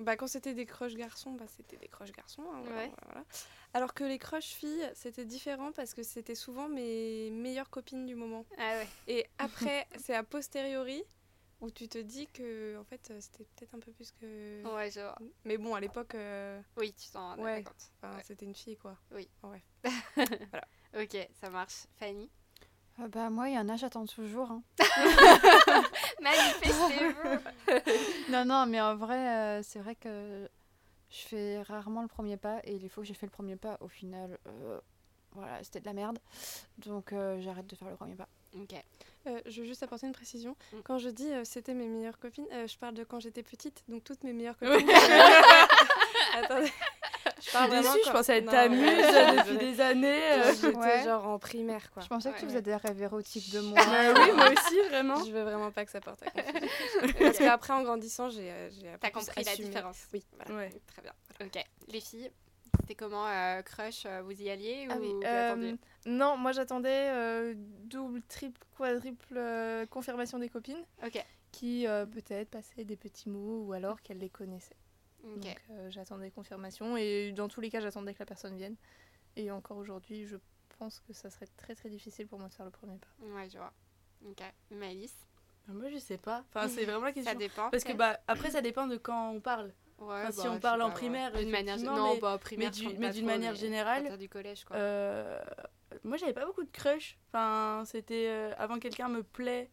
bah, 0.00 0.16
quand 0.16 0.26
c'était 0.26 0.54
des 0.54 0.66
crushs 0.66 0.94
garçons, 0.96 1.32
bah, 1.32 1.44
c'était 1.48 1.76
des 1.76 1.88
crushs 1.88 2.12
garçons. 2.12 2.42
hein, 2.52 2.60
voilà, 2.64 2.82
Ouais. 2.82 2.92
voilà. 3.04 3.24
Alors 3.74 3.94
que 3.94 4.02
les 4.04 4.18
crushs 4.18 4.52
filles, 4.54 4.90
c'était 4.94 5.24
différent 5.24 5.70
parce 5.72 5.94
que 5.94 6.02
c'était 6.02 6.34
souvent 6.34 6.68
mes 6.68 7.30
meilleures 7.30 7.70
copines 7.70 8.06
du 8.06 8.14
moment. 8.16 8.44
Ah 8.58 8.78
ouais. 8.78 8.88
Et 9.06 9.26
après, 9.38 9.86
c'est 9.98 10.14
a 10.14 10.22
posteriori 10.24 11.02
où 11.60 11.70
tu 11.70 11.88
te 11.88 11.98
dis 11.98 12.26
que 12.28 12.76
en 12.78 12.84
fait, 12.84 13.12
c'était 13.20 13.44
peut-être 13.44 13.74
un 13.74 13.78
peu 13.80 13.92
plus 13.92 14.10
que. 14.12 14.62
Ouais, 14.74 14.90
je 14.90 15.00
vois. 15.00 15.18
Mais 15.44 15.58
bon, 15.58 15.74
à 15.74 15.80
l'époque. 15.80 16.14
euh, 16.14 16.60
Oui, 16.78 16.92
tu 16.94 17.10
t'en 17.10 17.36
Ouais. 17.38 17.62
Enfin, 18.02 18.16
Ouais. 18.16 18.22
c'était 18.24 18.46
une 18.46 18.54
fille, 18.54 18.76
quoi. 18.76 18.96
Oui. 19.12 19.28
Ouais. 19.42 19.62
Ok, 21.00 21.16
ça 21.40 21.50
marche. 21.50 21.86
Fanny? 22.00 22.28
Euh, 22.98 23.06
bah 23.06 23.30
moi, 23.30 23.48
il 23.48 23.54
y 23.54 23.58
en 23.58 23.68
a, 23.68 23.76
j'attends 23.76 24.06
toujours. 24.06 24.50
hein. 24.50 24.62
Manifestez-vous 26.20 26.90
non, 28.32 28.44
non, 28.44 28.66
mais 28.66 28.80
en 28.80 28.96
vrai, 28.96 29.18
euh, 29.18 29.62
c'est 29.62 29.78
vrai 29.78 29.94
que 29.94 30.48
je 31.10 31.18
fais 31.18 31.62
rarement 31.62 32.02
le 32.02 32.08
premier 32.08 32.36
pas 32.36 32.60
et 32.64 32.78
les 32.78 32.88
fois 32.88 33.02
que 33.02 33.08
j'ai 33.08 33.14
fait 33.14 33.26
le 33.26 33.32
premier 33.32 33.56
pas, 33.56 33.78
au 33.80 33.88
final, 33.88 34.38
euh, 34.46 34.80
voilà, 35.32 35.62
c'était 35.62 35.80
de 35.80 35.86
la 35.86 35.92
merde. 35.92 36.18
Donc 36.78 37.12
euh, 37.12 37.40
j'arrête 37.40 37.66
de 37.66 37.76
faire 37.76 37.88
le 37.88 37.96
premier 37.96 38.14
pas. 38.14 38.28
Ok. 38.56 38.74
Euh, 39.26 39.40
je 39.46 39.60
veux 39.60 39.66
juste 39.66 39.82
apporter 39.82 40.06
une 40.06 40.12
précision. 40.12 40.56
Mm. 40.72 40.76
Quand 40.84 40.98
je 40.98 41.08
dis 41.08 41.30
euh, 41.30 41.44
c'était 41.44 41.74
mes 41.74 41.86
meilleures 41.86 42.18
copines, 42.18 42.46
euh, 42.52 42.66
je 42.66 42.76
parle 42.78 42.94
de 42.94 43.04
quand 43.04 43.20
j'étais 43.20 43.42
petite, 43.42 43.84
donc 43.88 44.02
toutes 44.02 44.24
mes 44.24 44.32
meilleures 44.32 44.56
copines. 44.58 44.88
Attendez. 46.34 46.72
Je 47.42 47.52
parle 47.52 47.70
vraiment 47.70 47.92
Déçue, 47.94 48.06
je 48.06 48.12
pensais 48.12 48.38
être 48.38 48.50
ta 48.50 48.68
muse 48.68 48.80
depuis 48.80 49.58
des 49.58 49.80
années. 49.80 50.32
Euh. 50.32 50.52
J'étais 50.54 50.76
Ouais. 50.76 51.04
genre 51.04 51.26
en 51.26 51.38
primaire, 51.38 51.90
quoi. 51.92 52.02
Je 52.02 52.08
pensais 52.08 52.30
que 52.30 52.36
tu 52.36 52.42
Ouais. 52.42 52.48
faisais 52.48 52.62
des 52.62 52.76
rêves 52.76 53.00
érotiques 53.02 53.50
de 53.52 53.60
moi. 53.60 53.78
Bah 53.84 54.20
oui, 54.20 54.32
moi 54.36 54.48
aussi, 54.50 54.80
vraiment. 54.88 55.24
Je 55.24 55.30
veux 55.32 55.42
vraiment 55.42 55.70
pas 55.70 55.84
que 55.84 55.90
ça 55.90 56.00
porte 56.00 56.22
à 56.22 56.30
confusion. 56.30 56.60
Parce 57.18 57.38
qu'après, 57.38 57.72
en 57.72 57.82
grandissant, 57.82 58.28
j'ai 58.30 58.50
euh, 58.50 58.70
j'ai 58.70 58.82
T'as 59.00 59.08
appris 59.08 59.12
compris 59.24 59.44
la 59.44 59.56
différence 59.56 60.06
Oui, 60.12 60.24
voilà. 60.36 60.60
Ouais. 60.60 60.70
Très 60.86 61.02
bien. 61.02 61.12
Ok. 61.40 61.64
Les 61.88 62.00
filles 62.00 62.30
C'était 62.80 62.94
comment 62.94 63.26
euh, 63.26 63.62
Crush 63.62 64.04
euh, 64.06 64.22
Vous 64.24 64.40
y 64.42 64.50
alliez 64.50 64.86
ou 64.88 64.92
Ah 64.92 64.96
oui, 65.00 65.08
vous 65.12 65.20
euh, 65.24 65.50
attendiez 65.52 65.76
non, 66.06 66.36
moi 66.38 66.52
j'attendais 66.52 67.10
euh, 67.10 67.52
double, 67.56 68.22
triple, 68.22 68.58
quadruple 68.78 69.34
euh, 69.36 69.84
confirmation 69.86 70.38
des 70.38 70.48
copines 70.48 70.82
Ok. 71.04 71.22
qui 71.52 71.86
euh, 71.86 72.06
peut-être 72.06 72.48
passaient 72.48 72.84
des 72.84 72.96
petits 72.96 73.28
mots 73.28 73.64
ou 73.66 73.72
alors 73.74 74.00
qu'elles 74.00 74.18
les 74.18 74.30
connaissaient. 74.30 74.76
Donc 75.24 75.44
euh, 75.70 75.90
j'attendais 75.90 76.30
confirmation 76.30 76.96
et 76.96 77.32
dans 77.32 77.48
tous 77.48 77.60
les 77.60 77.70
cas 77.70 77.80
j'attendais 77.80 78.14
que 78.14 78.18
la 78.20 78.26
personne 78.26 78.56
vienne. 78.56 78.76
Et 79.36 79.50
encore 79.50 79.76
aujourd'hui, 79.76 80.26
je 80.26 80.36
pense 80.78 81.00
que 81.00 81.12
ça 81.12 81.30
serait 81.30 81.48
très 81.56 81.74
très 81.74 81.88
difficile 81.88 82.26
pour 82.26 82.38
moi 82.38 82.48
de 82.48 82.54
faire 82.54 82.64
le 82.66 82.72
premier 82.72 82.96
pas. 82.98 83.26
Ouais, 83.26 83.48
je 83.48 83.58
vois. 83.58 83.72
Ok. 84.26 84.42
Maëlys 84.70 85.14
Ah, 85.68 85.72
Moi, 85.72 85.88
je 85.90 85.98
sais 85.98 86.18
pas. 86.18 86.44
Enfin, 86.48 86.68
c'est 86.68 86.84
vraiment 86.84 87.04
la 87.04 87.08
Ça 87.14 87.14
question. 87.14 87.38
dépend. 87.38 87.70
Parce 87.70 87.84
que 87.84 87.92
bah 87.92 88.18
après 88.26 88.50
ça 88.50 88.60
dépend 88.60 88.86
de 88.86 88.96
quand 88.96 89.30
on 89.30 89.40
parle. 89.40 89.72
Ouais, 89.98 90.22
enfin, 90.22 90.32
si 90.32 90.42
bah, 90.44 90.52
on 90.54 90.58
parle 90.60 90.82
en 90.82 90.88
pas, 90.88 90.94
primaire, 90.94 91.32
D'une 91.32 91.50
manière 91.50 91.78
Non, 91.78 92.14
mais- 92.14 92.20
bah, 92.20 92.38
primaire, 92.38 92.70
mais 92.98 93.10
d'une 93.10 93.26
manière 93.26 93.54
générale, 93.54 94.02
partir 94.04 94.18
du 94.18 94.28
collège, 94.30 94.64
quoi. 94.64 94.76
Euh, 94.76 95.38
moi 96.04 96.16
j'avais 96.16 96.32
pas 96.32 96.46
beaucoup 96.46 96.64
de 96.64 96.70
crush. 96.70 97.18
Enfin, 97.28 97.82
c'était 97.84 98.28
euh, 98.28 98.52
avant 98.56 98.76
que 98.76 98.80
quelqu'un 98.80 99.08
me 99.08 99.22
plaît. 99.22 99.70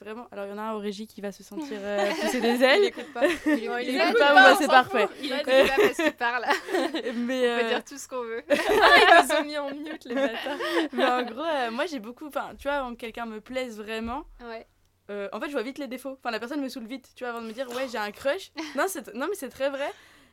Vraiment. 0.00 0.28
Alors 0.30 0.46
il 0.46 0.50
y 0.50 0.52
en 0.52 0.58
a 0.58 0.62
un 0.62 0.72
au 0.74 0.78
régie 0.78 1.06
qui 1.06 1.20
va 1.20 1.32
se 1.32 1.42
sentir 1.42 1.78
euh, 1.80 2.10
pousser 2.20 2.40
des 2.40 2.54
Il 2.54 2.62
ailes. 2.62 2.92
pas. 3.14 3.26
Il 3.26 3.32
Il 3.46 3.64
écoute 3.64 3.78
écoute 3.88 4.18
pas, 4.18 4.26
pas, 4.26 4.28
bon, 4.28 4.34
bah, 4.34 4.50
s'en 4.52 4.56
c'est 4.58 4.64
fout. 4.64 4.70
parfait. 4.72 5.08
Il 5.22 5.32
écoute 5.32 5.44
pas 5.46 5.82
parce 5.82 5.96
qu'il 5.96 6.12
parle. 6.12 6.44
mais, 7.14 7.54
On 7.54 7.58
peut 7.58 7.64
euh, 7.64 7.68
dire 7.68 7.84
tout 7.84 7.98
ce 7.98 8.06
qu'on 8.08 8.22
veut. 8.22 8.42
Ils 8.50 9.26
nous 9.28 9.34
ont 9.34 9.44
mis 9.44 9.58
en 9.58 9.70
mute 9.74 10.04
les 10.04 10.14
bâtards. 10.14 10.58
mais 10.92 11.04
en 11.04 11.22
gros, 11.24 11.42
euh, 11.44 11.70
moi 11.70 11.86
j'ai 11.86 11.98
beaucoup. 11.98 12.26
Enfin, 12.28 12.50
tu 12.58 12.68
vois, 12.68 12.76
avant 12.78 12.90
que 12.94 13.00
quelqu'un 13.00 13.26
me 13.26 13.40
plaise 13.40 13.76
vraiment. 13.78 14.24
Ouais. 14.40 14.66
euh, 15.10 15.28
en 15.32 15.40
fait, 15.40 15.46
je 15.48 15.52
vois 15.52 15.62
vite 15.62 15.78
les 15.78 15.88
défauts. 15.88 16.16
Enfin, 16.20 16.30
la 16.30 16.38
personne 16.38 16.60
me 16.60 16.68
saoule 16.68 16.86
vite, 16.86 17.08
tu 17.16 17.24
vois, 17.24 17.30
avant 17.32 17.42
de 17.42 17.46
me 17.46 17.52
dire, 17.52 17.68
ouais, 17.74 17.88
j'ai 17.90 17.98
un 17.98 18.10
crush. 18.12 18.52
non, 18.76 18.84
c'est- 18.86 19.12
non, 19.14 19.26
mais 19.28 19.34
c'est 19.34 19.48
très 19.48 19.68
vrai. 19.70 19.90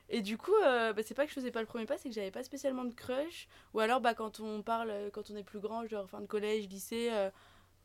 Et 0.10 0.22
du 0.22 0.38
coup, 0.38 0.54
euh, 0.64 0.94
bah, 0.94 1.02
c'est 1.04 1.16
pas 1.16 1.24
que 1.24 1.30
je 1.30 1.34
faisais 1.34 1.50
pas 1.50 1.62
le 1.62 1.66
premier 1.66 1.86
pas, 1.88 1.98
c'est 1.98 2.10
que 2.10 2.14
j'avais 2.14 2.30
pas 2.30 2.44
spécialement 2.44 2.84
de 2.84 2.94
crush. 2.94 3.48
Ou 3.74 3.80
alors, 3.80 4.02
bah, 4.02 4.14
quand 4.14 4.40
on 4.40 4.62
parle, 4.62 4.94
quand 5.12 5.32
on 5.32 5.36
est 5.36 5.44
plus 5.44 5.60
grand, 5.60 5.88
genre 5.88 6.08
fin 6.08 6.22
de 6.22 6.28
collège, 6.28 6.68
lycée, 6.68 7.10
euh, 7.12 7.32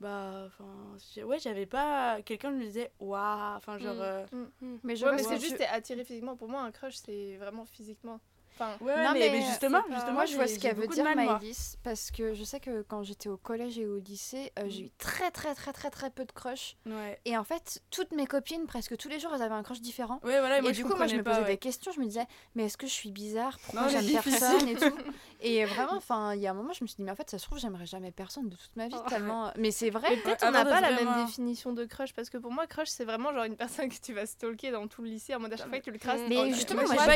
bah, 0.01 0.47
enfin, 0.47 1.25
ouais, 1.27 1.39
j'avais 1.39 1.67
pas. 1.67 2.23
Quelqu'un 2.23 2.51
me 2.51 2.63
disait, 2.63 2.91
waouh, 2.99 3.57
enfin, 3.57 3.79
genre. 3.79 3.95
Mm. 3.95 3.99
euh, 4.01 4.77
Mais 4.83 5.03
Ouais, 5.05 5.13
mais 5.13 5.23
ce 5.23 5.29
c'est 5.29 5.41
juste 5.41 5.63
attiré 5.71 6.05
physiquement. 6.05 6.37
Pour 6.37 6.49
moi, 6.49 6.63
un 6.63 6.71
crush, 6.73 6.97
c'est 6.97 7.37
vraiment 7.37 7.67
physiquement. 7.67 8.21
Enfin, 8.61 8.85
Ouais, 8.85 9.05
Non, 9.05 9.13
mais, 9.15 9.21
mais 9.21 9.31
mais 9.31 9.43
justement, 9.47 9.79
c'est 9.83 9.89
pas- 9.89 9.95
justement, 9.95 10.13
Moi, 10.15 10.25
je 10.27 10.35
vois 10.37 10.47
ce 10.47 10.59
qu'elle 10.59 10.77
veut 10.77 10.87
dire. 10.87 11.05
Maëlys, 11.05 11.79
parce 11.83 12.11
que 12.11 12.35
je 12.35 12.45
sais 12.45 12.61
que 12.61 12.83
quand 12.83 13.03
j'étais 13.03 13.29
au 13.31 13.37
collège 13.39 13.79
et 13.79 13.87
au 13.87 13.99
lycée, 13.99 14.53
euh, 14.59 14.65
j'ai 14.69 14.83
eu 14.85 14.91
très, 14.99 15.31
très, 15.31 15.55
très, 15.55 15.73
très, 15.73 15.89
très 15.91 16.11
peu 16.11 16.25
de 16.27 16.33
crush. 16.33 16.77
Ouais. 16.87 17.19
Et 17.25 17.37
en 17.39 17.45
fait, 17.45 17.81
toutes 17.91 18.13
mes 18.13 18.27
copines, 18.27 18.67
presque 18.67 18.97
tous 18.99 19.09
les 19.09 19.19
jours, 19.19 19.33
elles 19.35 19.43
avaient 19.43 19.55
un 19.55 19.63
crush 19.63 19.81
différent. 19.81 20.21
Ouais, 20.25 20.39
voilà, 20.41 20.59
et 20.59 20.73
du 20.73 20.85
coup, 20.85 20.95
moi, 20.95 21.07
je 21.07 21.17
me 21.17 21.23
posais 21.23 21.41
pas, 21.41 21.47
des 21.47 21.57
questions. 21.57 21.91
Je 21.93 22.01
me 22.01 22.05
disais, 22.05 22.27
mais 22.55 22.65
est-ce 22.67 22.77
que 22.77 22.87
je 22.87 22.93
suis 22.93 23.11
bizarre? 23.13 23.59
Pourquoi 23.65 23.89
j'aime 23.89 24.07
personne 24.23 24.69
et 24.69 24.75
tout? 24.77 24.97
Et 25.43 25.65
vraiment, 25.65 25.95
enfin, 25.97 26.35
il 26.35 26.43
y 26.43 26.47
a 26.47 26.51
un 26.51 26.55
moment, 26.55 26.75
je 26.75 26.85
me 26.85 26.87
suis 26.87 26.97
dit, 26.97 27.03
mais 27.03 27.11
en 27.13 27.15
fait, 27.17 27.31
ça 27.31 27.39
se 27.39 27.47
trouve, 27.47 27.59
j'aimerais 27.59 27.87
jamais 27.87 28.11
personne 28.11 28.51
de 28.51 28.57
toute 28.57 28.77
ma 28.77 28.89
vie, 28.89 28.95
Oh. 28.99 29.09
tellement. 29.09 29.51
Mais 29.57 29.71
c'est 29.71 29.89
vrai. 29.89 30.15
Peut-être 30.19 30.45
on 30.47 30.51
n'a 30.51 30.67
pas 30.67 30.83
la 30.83 30.91
même 30.93 31.25
définition 31.25 31.73
de 31.73 31.87
crush 31.87 32.13
parce 32.13 32.29
que 32.29 32.37
pour 32.37 32.53
moi 32.53 32.67
crush 32.67 32.89
c'est 32.89 33.07
vraiment 33.07 33.33
genre 33.33 33.45
une 33.45 33.57
personne 33.57 33.89
que 33.89 33.95
tu 33.99 34.13
vas 34.13 34.27
stalker 34.27 34.71
dans 34.71 34.87
tout 34.87 35.01
le 35.01 35.09
lycée 35.09 35.35
en 35.35 35.41
mode 35.41 35.55
à 35.55 35.57
chaque 35.57 35.69
fois 35.71 35.79
que 35.79 35.85
tu 35.85 35.93
le 35.93 35.99
crasses. 35.99 36.21
Mais 36.29 36.37
oh, 36.37 36.43
Mais 36.43 36.49
tu- 36.51 36.57
justement, 36.57 36.83
moi, 36.83 36.91
j'ai 36.91 37.07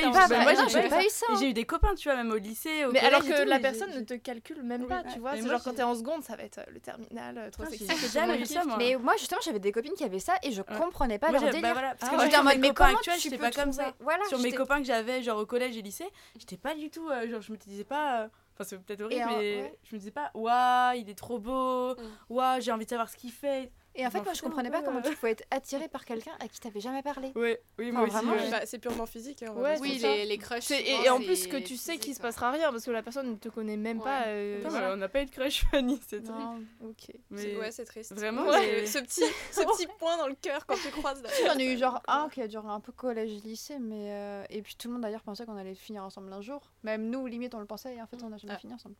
pas 0.88 1.04
eu 1.04 1.08
ça. 1.10 1.26
J'ai 1.38 1.50
eu 1.50 1.52
des 1.54 1.64
copains, 1.64 1.94
tu 1.94 2.08
vois, 2.08 2.16
même 2.16 2.30
au 2.30 2.36
lycée, 2.36 2.84
au 2.84 2.92
Mais 2.92 3.00
alors 3.00 3.20
collège 3.20 3.36
que 3.38 3.42
tout, 3.42 3.48
la 3.48 3.58
personne 3.58 3.94
ne 3.94 4.00
te 4.00 4.14
calcule 4.14 4.62
même 4.62 4.82
Oui. 4.82 4.88
pas, 4.88 5.02
tu 5.04 5.18
vois. 5.18 5.32
Mais 5.32 5.42
C'est 5.42 5.48
genre 5.48 5.62
quand 5.62 5.74
t'es 5.74 5.82
en 5.82 5.94
seconde, 5.94 6.22
ça 6.22 6.36
va 6.36 6.42
être 6.44 6.58
euh, 6.58 6.64
le 6.70 6.80
terminal, 6.80 7.38
euh, 7.38 7.50
trop 7.50 7.64
sexy. 7.66 7.86
jamais 8.12 8.40
eu 8.40 8.46
ça, 8.46 8.64
moi. 8.64 8.76
Mais 8.78 8.96
moi, 8.96 9.14
justement, 9.18 9.40
j'avais 9.44 9.58
des 9.60 9.72
copines 9.72 9.94
qui 9.94 10.04
avaient 10.04 10.18
ça 10.18 10.34
et 10.42 10.52
je 10.52 10.62
comprenais 10.62 11.18
pas 11.18 11.30
Moi, 11.30 11.40
leur 11.40 11.50
délire. 11.50 11.62
bah 11.68 11.72
voilà, 11.72 11.94
parce 11.94 12.00
que 12.00 12.06
Ah 12.08 12.10
moi, 12.12 12.18
ouais. 12.20 12.24
J'étais 12.30 12.36
en 12.38 12.46
avec 12.46 12.52
mode, 12.54 12.60
mes 12.62 12.68
mais 12.68 12.74
copains 12.74 12.84
comment 12.86 12.98
actuels, 12.98 13.18
tu 13.20 13.38
pas 13.38 13.50
comme 13.50 13.72
ça. 13.72 13.92
Sur 14.28 14.38
mes 14.40 14.52
copains 14.52 14.78
que 14.78 14.86
j'avais, 14.86 15.22
genre 15.22 15.38
au 15.38 15.46
collège 15.46 15.76
et 15.76 15.82
lycée, 15.82 16.08
j'étais 16.38 16.56
pas 16.56 16.74
du 16.74 16.90
tout. 16.90 17.08
euh, 17.08 17.28
genre, 17.30 17.40
je 17.40 17.52
me 17.52 17.56
disais 17.56 17.84
pas. 17.84 18.28
Enfin, 18.54 18.64
c'est 18.64 18.78
peut-être 18.78 19.00
horrible, 19.00 19.24
mais 19.26 19.76
je 19.82 19.94
me 19.94 19.98
disais 19.98 20.12
pas, 20.12 20.30
waouh, 20.34 20.94
il 20.96 21.10
est 21.10 21.18
trop 21.18 21.38
beau, 21.40 21.94
Mm. 21.94 21.98
waouh, 22.30 22.60
j'ai 22.60 22.70
envie 22.72 22.84
de 22.84 22.90
savoir 22.90 23.08
ce 23.08 23.16
qu'il 23.16 23.32
fait. 23.32 23.70
Et 23.96 24.04
en 24.06 24.10
fait, 24.10 24.20
moi, 24.22 24.32
je 24.32 24.42
comprenais 24.42 24.70
pas 24.70 24.82
comment 24.82 24.98
euh. 24.98 25.02
tu 25.08 25.14
pouvais 25.14 25.30
être 25.32 25.44
attiré 25.52 25.86
par 25.88 26.04
quelqu'un 26.04 26.32
à 26.40 26.48
qui 26.48 26.58
t'avais 26.58 26.80
jamais 26.80 27.02
parlé. 27.02 27.30
Ouais, 27.36 27.60
oui, 27.78 27.92
moi 27.92 28.02
aussi, 28.02 28.16
ouais. 28.26 28.50
Bah, 28.50 28.60
c'est 28.66 28.78
purement 28.80 29.06
physique. 29.06 29.42
hein, 29.44 29.52
Ouais, 29.54 29.76
Oui, 29.80 29.98
les, 30.02 30.24
les 30.26 30.36
crushs. 30.38 30.72
Et, 30.72 31.04
et 31.04 31.10
en 31.10 31.18
plus 31.20 31.46
que 31.46 31.56
tu 31.58 31.76
sais 31.76 31.96
qu'il 31.98 32.12
se 32.14 32.18
quoi. 32.20 32.30
passera 32.30 32.50
rien 32.50 32.72
parce 32.72 32.84
que 32.84 32.90
la 32.90 33.02
personne 33.04 33.30
ne 33.30 33.36
te 33.36 33.48
connaît 33.48 33.76
même 33.76 33.98
Ouais. 33.98 34.04
pas. 34.04 34.24
euh, 34.26 34.64
voilà. 34.68 34.92
on 34.94 34.96
n'a 34.96 35.08
pas 35.08 35.22
eu 35.22 35.26
de 35.26 35.30
crush, 35.30 35.64
Fanny, 35.70 36.00
c'est 36.08 36.22
triste. 36.22 36.32
Non. 36.38 36.60
Ok. 36.82 36.96
C'est- 37.06 37.20
Mais 37.30 37.56
Ouais, 37.56 37.70
c'est 37.70 37.84
triste. 37.84 38.12
vraiment, 38.14 38.50
ce, 38.52 38.98
petit, 38.98 39.22
ce 39.52 39.60
petit 39.76 39.86
point 39.98 40.16
dans 40.16 40.26
le 40.28 40.34
cœur 40.34 40.66
quand 40.66 40.74
tu 40.76 40.90
croises 40.90 41.22
J'en 41.46 41.56
ai 41.58 41.72
eu 41.72 41.78
genre 41.78 42.02
un 42.08 42.28
qui 42.28 42.42
a 42.42 42.48
duré 42.48 42.66
un 42.68 42.80
peu 42.80 42.90
collège-lycée, 42.92 43.78
mais. 43.78 44.10
euh, 44.10 44.44
Et 44.50 44.60
puis 44.62 44.74
tout 44.76 44.88
le 44.88 44.94
monde 44.94 45.02
d'ailleurs 45.02 45.22
pensait 45.22 45.46
qu'on 45.46 45.56
allait 45.56 45.74
finir 45.76 46.02
ensemble 46.04 46.32
un 46.32 46.40
jour. 46.40 46.72
Même 46.82 47.10
nous, 47.10 47.26
limite, 47.28 47.54
on 47.54 47.60
le 47.60 47.66
pensait 47.66 47.94
et 47.94 48.02
en 48.02 48.06
fait, 48.06 48.22
on 48.24 48.28
n'a 48.30 48.38
jamais 48.38 48.54
Ah. 48.56 48.58
fini 48.58 48.74
ensemble. 48.74 48.96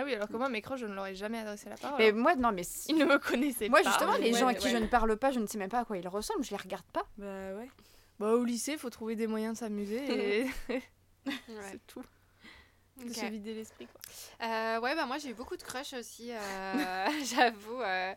Ah 0.00 0.04
oui, 0.04 0.14
alors 0.14 0.28
que 0.28 0.36
moi 0.36 0.48
mes 0.48 0.62
crushs 0.62 0.78
je 0.80 0.86
ne 0.86 0.94
leur 0.94 1.06
ai 1.06 1.14
jamais 1.16 1.38
adressé 1.38 1.68
la 1.68 1.76
parole. 1.76 1.98
Mais 1.98 2.12
moi, 2.12 2.36
non, 2.36 2.52
mais. 2.52 2.62
si- 2.62 2.92
Ils 2.92 2.96
ne 2.98 3.04
me 3.04 3.18
connaissaient 3.18 3.68
Moi, 3.68 3.82
pas. 3.82 3.88
justement, 3.90 4.16
les 4.16 4.32
Ouais, 4.32 4.38
gens 4.38 4.46
à 4.46 4.54
qui 4.54 4.66
ouais. 4.66 4.70
je 4.72 4.76
ne 4.76 4.86
parle 4.86 5.16
pas, 5.16 5.32
je 5.32 5.40
ne 5.40 5.46
sais 5.46 5.58
même 5.58 5.70
pas 5.70 5.80
à 5.80 5.84
quoi 5.84 5.96
ils 5.98 6.06
ressemblent, 6.06 6.44
je 6.44 6.50
les 6.50 6.56
regarde 6.56 6.84
pas. 6.92 7.02
Bah 7.16 7.26
ouais. 7.56 7.68
Bah, 8.20 8.32
au 8.34 8.44
lycée, 8.44 8.72
il 8.72 8.78
faut 8.78 8.90
trouver 8.90 9.16
des 9.16 9.26
moyens 9.26 9.54
de 9.54 9.58
s'amuser 9.58 10.42
et 10.42 10.46
Ouais. 11.26 11.32
c'est 11.72 11.86
tout. 11.86 12.02
De 12.98 13.08
Ok. 13.10 13.14
se 13.14 13.26
vider 13.26 13.54
l'esprit 13.54 13.86
quoi. 13.86 14.00
Euh, 14.48 14.80
ouais, 14.80 14.96
bah 14.96 15.06
moi 15.06 15.18
j'ai 15.18 15.30
eu 15.30 15.34
beaucoup 15.34 15.56
de 15.56 15.62
crushs 15.62 15.92
aussi, 15.94 16.32
euh, 16.32 17.06
j'avoue. 17.24 17.80
euh, 17.80 18.12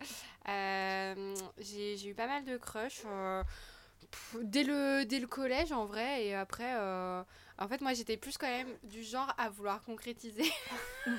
euh, 0.50 1.36
j'ai 1.60 1.98
j'ai 1.98 2.10
eu 2.10 2.14
pas 2.16 2.26
mal 2.28 2.44
de 2.46 2.58
crushs 2.58 3.04
euh, 3.06 3.44
pff, 4.10 4.38
dès, 4.42 4.64
le, 4.64 5.04
dès 5.06 5.20
le 5.20 5.28
collège 5.28 5.72
en 5.72 5.86
vrai. 5.86 6.26
Et 6.26 6.34
après, 6.36 6.74
euh, 6.80 7.24
en 7.62 7.68
fait, 7.68 7.80
moi 7.82 7.94
j'étais 7.94 8.18
plus 8.18 8.38
quand 8.38 8.48
même 8.48 8.76
du 8.84 9.04
genre 9.04 9.34
à 9.38 9.50
vouloir 9.50 9.82
concrétiser. 9.84 10.52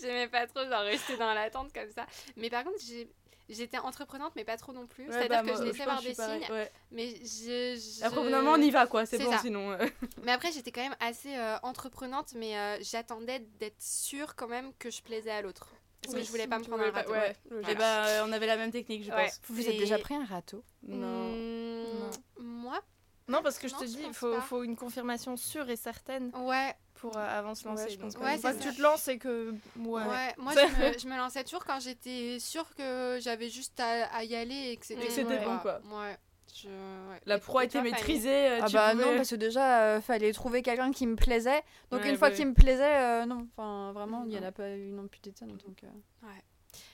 J'aimais 0.00 0.28
pas 0.28 0.46
trop 0.46 0.64
genre 0.64 0.82
rester 0.82 1.16
dans 1.16 1.32
l'attente 1.34 1.72
comme 1.72 1.90
ça. 1.94 2.06
Mais 2.36 2.50
par 2.50 2.64
contre, 2.64 2.78
j'ai. 2.84 3.08
J'étais 3.48 3.76
entreprenante, 3.78 4.32
mais 4.36 4.44
pas 4.44 4.56
trop 4.56 4.72
non 4.72 4.86
plus. 4.86 5.04
Ouais, 5.08 5.12
C'est-à-dire 5.12 5.42
bah, 5.42 5.50
que 5.52 5.58
je 5.58 5.62
laissais 5.64 5.84
voir 5.84 6.00
des 6.00 6.14
pareil, 6.14 6.42
signes, 6.42 6.52
ouais. 6.54 6.72
mais 6.92 7.08
je. 7.16 7.76
je... 7.98 8.04
Après, 8.04 8.22
moment, 8.30 8.52
on 8.52 8.56
y 8.60 8.70
va, 8.70 8.86
quoi, 8.86 9.04
c'est 9.04 9.18
bon, 9.18 9.30
ça. 9.30 9.38
sinon. 9.38 9.72
euh. 9.72 9.84
Mais 10.22 10.32
après, 10.32 10.52
j'étais 10.52 10.70
quand 10.70 10.80
même 10.80 10.96
assez 11.00 11.36
euh, 11.36 11.58
entreprenante, 11.62 12.32
mais 12.36 12.56
euh, 12.56 12.78
j'attendais 12.80 13.40
d'être 13.58 13.82
sûre 13.82 14.36
quand 14.36 14.46
même 14.48 14.72
que 14.78 14.90
je 14.90 15.02
plaisais 15.02 15.32
à 15.32 15.42
l'autre. 15.42 15.68
Parce 16.02 16.14
que 16.14 16.22
je 16.22 16.30
voulais 16.30 16.46
pas 16.46 16.58
me 16.60 16.64
prendre 16.64 16.84
un 16.84 16.90
râteau. 16.92 17.10
ouais. 17.12 17.36
Et 17.68 17.74
bah, 17.74 18.06
euh, 18.06 18.22
on 18.26 18.32
avait 18.32 18.46
la 18.46 18.56
même 18.56 18.70
technique, 18.70 19.04
je 19.04 19.10
Ouais. 19.10 19.24
pense. 19.26 19.40
Vous 19.48 19.54
vous 19.56 19.68
êtes 19.68 19.76
déjà 19.76 19.98
pris 19.98 20.14
un 20.14 20.24
râteau? 20.24 20.64
Non. 20.84 21.32
Mmh, 21.36 22.10
Moi 22.38 22.80
Non, 23.28 23.40
parce 23.42 23.58
que 23.58 23.68
je 23.68 23.72
Non, 23.74 23.80
te 23.80 23.84
je 23.86 23.90
dis, 23.90 24.02
il 24.06 24.12
faut, 24.14 24.62
une 24.64 24.76
confirmation 24.76 25.36
sûre 25.36 25.68
et 25.70 25.76
certaine 25.76 26.30
Ouais, 26.36 26.74
pour 26.94 27.16
euh, 27.16 27.38
avant 27.38 27.52
de 27.52 27.56
se 27.56 27.66
lancer. 27.68 27.84
Ouais, 27.84 27.90
je 27.90 27.98
pense 27.98 28.14
que- 28.14 28.20
Ouais, 28.20 28.38
fois 28.38 28.52
c'est 28.52 28.58
que 28.58 28.64
ça. 28.64 28.70
tu 28.70 28.76
te 28.76 28.82
lances 28.82 29.08
et 29.08 29.18
que. 29.18 29.54
Ouais. 29.78 30.02
ouais. 30.04 30.34
Moi, 30.38 30.52
C'est- 30.54 30.68
je 30.68 30.74
me, 30.94 30.98
je 30.98 31.08
me 31.08 31.16
lançais 31.16 31.44
toujours 31.44 31.64
quand 31.64 31.80
j'étais 31.80 32.38
sûre 32.40 32.68
que 32.76 33.18
j'avais 33.20 33.48
juste 33.48 33.78
à, 33.80 34.06
à 34.14 34.24
y 34.24 34.34
aller 34.34 34.70
et 34.72 34.76
que 34.76 34.86
c'était 34.86 35.04
Et 35.04 35.06
que 35.06 35.12
c'était 35.12 35.38
bon, 35.44 35.58
quoi. 35.58 35.80
Ouais. 35.92 36.16
Je, 36.54 36.68
ouais. 36.68 37.20
La 37.24 37.38
proie 37.38 37.64
était 37.64 37.80
maîtrisée. 37.80 38.28
euh, 38.50 38.58
Ah 38.62 38.66
tu 38.66 38.74
bah 38.74 38.90
pouvais- 38.90 39.04
non, 39.06 39.16
parce 39.16 39.30
que 39.30 39.36
déjà, 39.36 39.80
euh, 39.84 40.00
fallait 40.02 40.32
trouver 40.34 40.60
quelqu'un 40.60 40.90
qui 40.90 41.06
me 41.06 41.16
plaisait. 41.16 41.62
Donc 41.90 42.02
Ouais, 42.02 42.10
une 42.10 42.18
fois 42.18 42.28
bah 42.28 42.34
qu'il 42.36 42.44
oui. 42.44 42.50
me 42.50 42.54
plaisait, 42.54 42.94
euh, 42.94 43.24
non. 43.24 43.48
Enfin, 43.56 43.92
vraiment, 43.92 44.24
il 44.24 44.30
n'y 44.30 44.38
en 44.38 44.42
a 44.42 44.52
pas 44.52 44.68
eu 44.76 44.90
non 44.92 45.08
plus 45.08 45.20
tonnes. 45.32 45.48
Donc, 45.66 45.82
euh. 45.84 46.26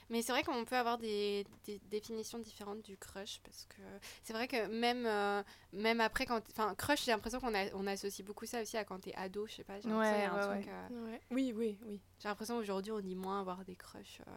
Mais 0.09 0.21
c'est 0.23 0.31
vrai 0.31 0.43
qu'on 0.43 0.65
peut 0.65 0.75
avoir 0.75 0.97
des, 0.97 1.45
des 1.65 1.79
définitions 1.89 2.39
différentes 2.39 2.81
du 2.81 2.97
crush 2.97 3.39
parce 3.43 3.65
que 3.65 3.81
c'est 4.23 4.33
vrai 4.33 4.47
que 4.47 4.65
même, 4.67 5.05
euh, 5.05 5.43
même 5.73 6.01
après, 6.01 6.25
quand. 6.25 6.41
Enfin, 6.49 6.73
crush, 6.75 7.05
j'ai 7.05 7.11
l'impression 7.11 7.39
qu'on 7.39 7.53
a- 7.53 7.71
on 7.75 7.85
associe 7.85 8.25
beaucoup 8.25 8.45
ça 8.47 8.61
aussi 8.61 8.75
à 8.77 8.83
quand 8.85 8.99
t'es 8.99 9.13
ado, 9.15 9.45
je 9.47 9.53
sais 9.53 9.63
pas. 9.63 9.79
J'ai 9.79 9.87
l'impression 9.87 10.13
Ouais, 10.15 10.19
il 10.19 10.23
y 10.23 10.25
a 10.25 10.33
un 10.33 10.49
ouais, 10.49 10.61
truc, 10.63 10.73
euh, 10.73 11.11
Ouais. 11.11 11.21
Oui, 11.31 11.53
oui, 11.55 11.77
oui. 11.85 11.99
J'ai 12.19 12.27
l'impression 12.27 12.57
aujourd'hui 12.57 12.91
on 12.91 12.99
dit 13.01 13.15
moins 13.15 13.39
avoir 13.41 13.63
des 13.65 13.75
crushs. 13.75 14.21
euh, 14.27 14.31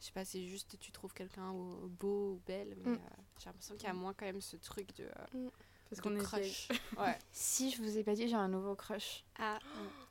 je 0.00 0.06
sais 0.06 0.12
pas, 0.12 0.24
c'est 0.24 0.42
juste 0.46 0.78
tu 0.80 0.90
trouves 0.92 1.12
quelqu'un 1.12 1.50
au- 1.50 1.86
beau 1.88 2.32
ou 2.32 2.42
belle, 2.46 2.74
mais 2.78 2.90
Mm. 2.90 2.94
euh, 2.94 2.98
j'ai 3.38 3.44
l'impression 3.46 3.74
qu'il 3.76 3.84
y 3.84 3.90
a 3.90 3.92
moins 3.94 4.14
quand 4.14 4.24
même 4.26 4.40
ce 4.40 4.56
truc 4.56 4.96
de, 4.96 5.04
euh, 5.04 5.48
Parce 5.88 6.00
qu'on 6.00 6.16
est 6.16 6.18
crush. 6.18 6.68
ouais. 6.98 7.18
Si 7.32 7.70
je 7.70 7.82
vous 7.82 7.98
ai 7.98 8.02
pas 8.02 8.14
dit, 8.14 8.26
j'ai 8.28 8.34
un 8.34 8.48
nouveau 8.48 8.74
crush. 8.74 9.24
Ah, 9.38 9.58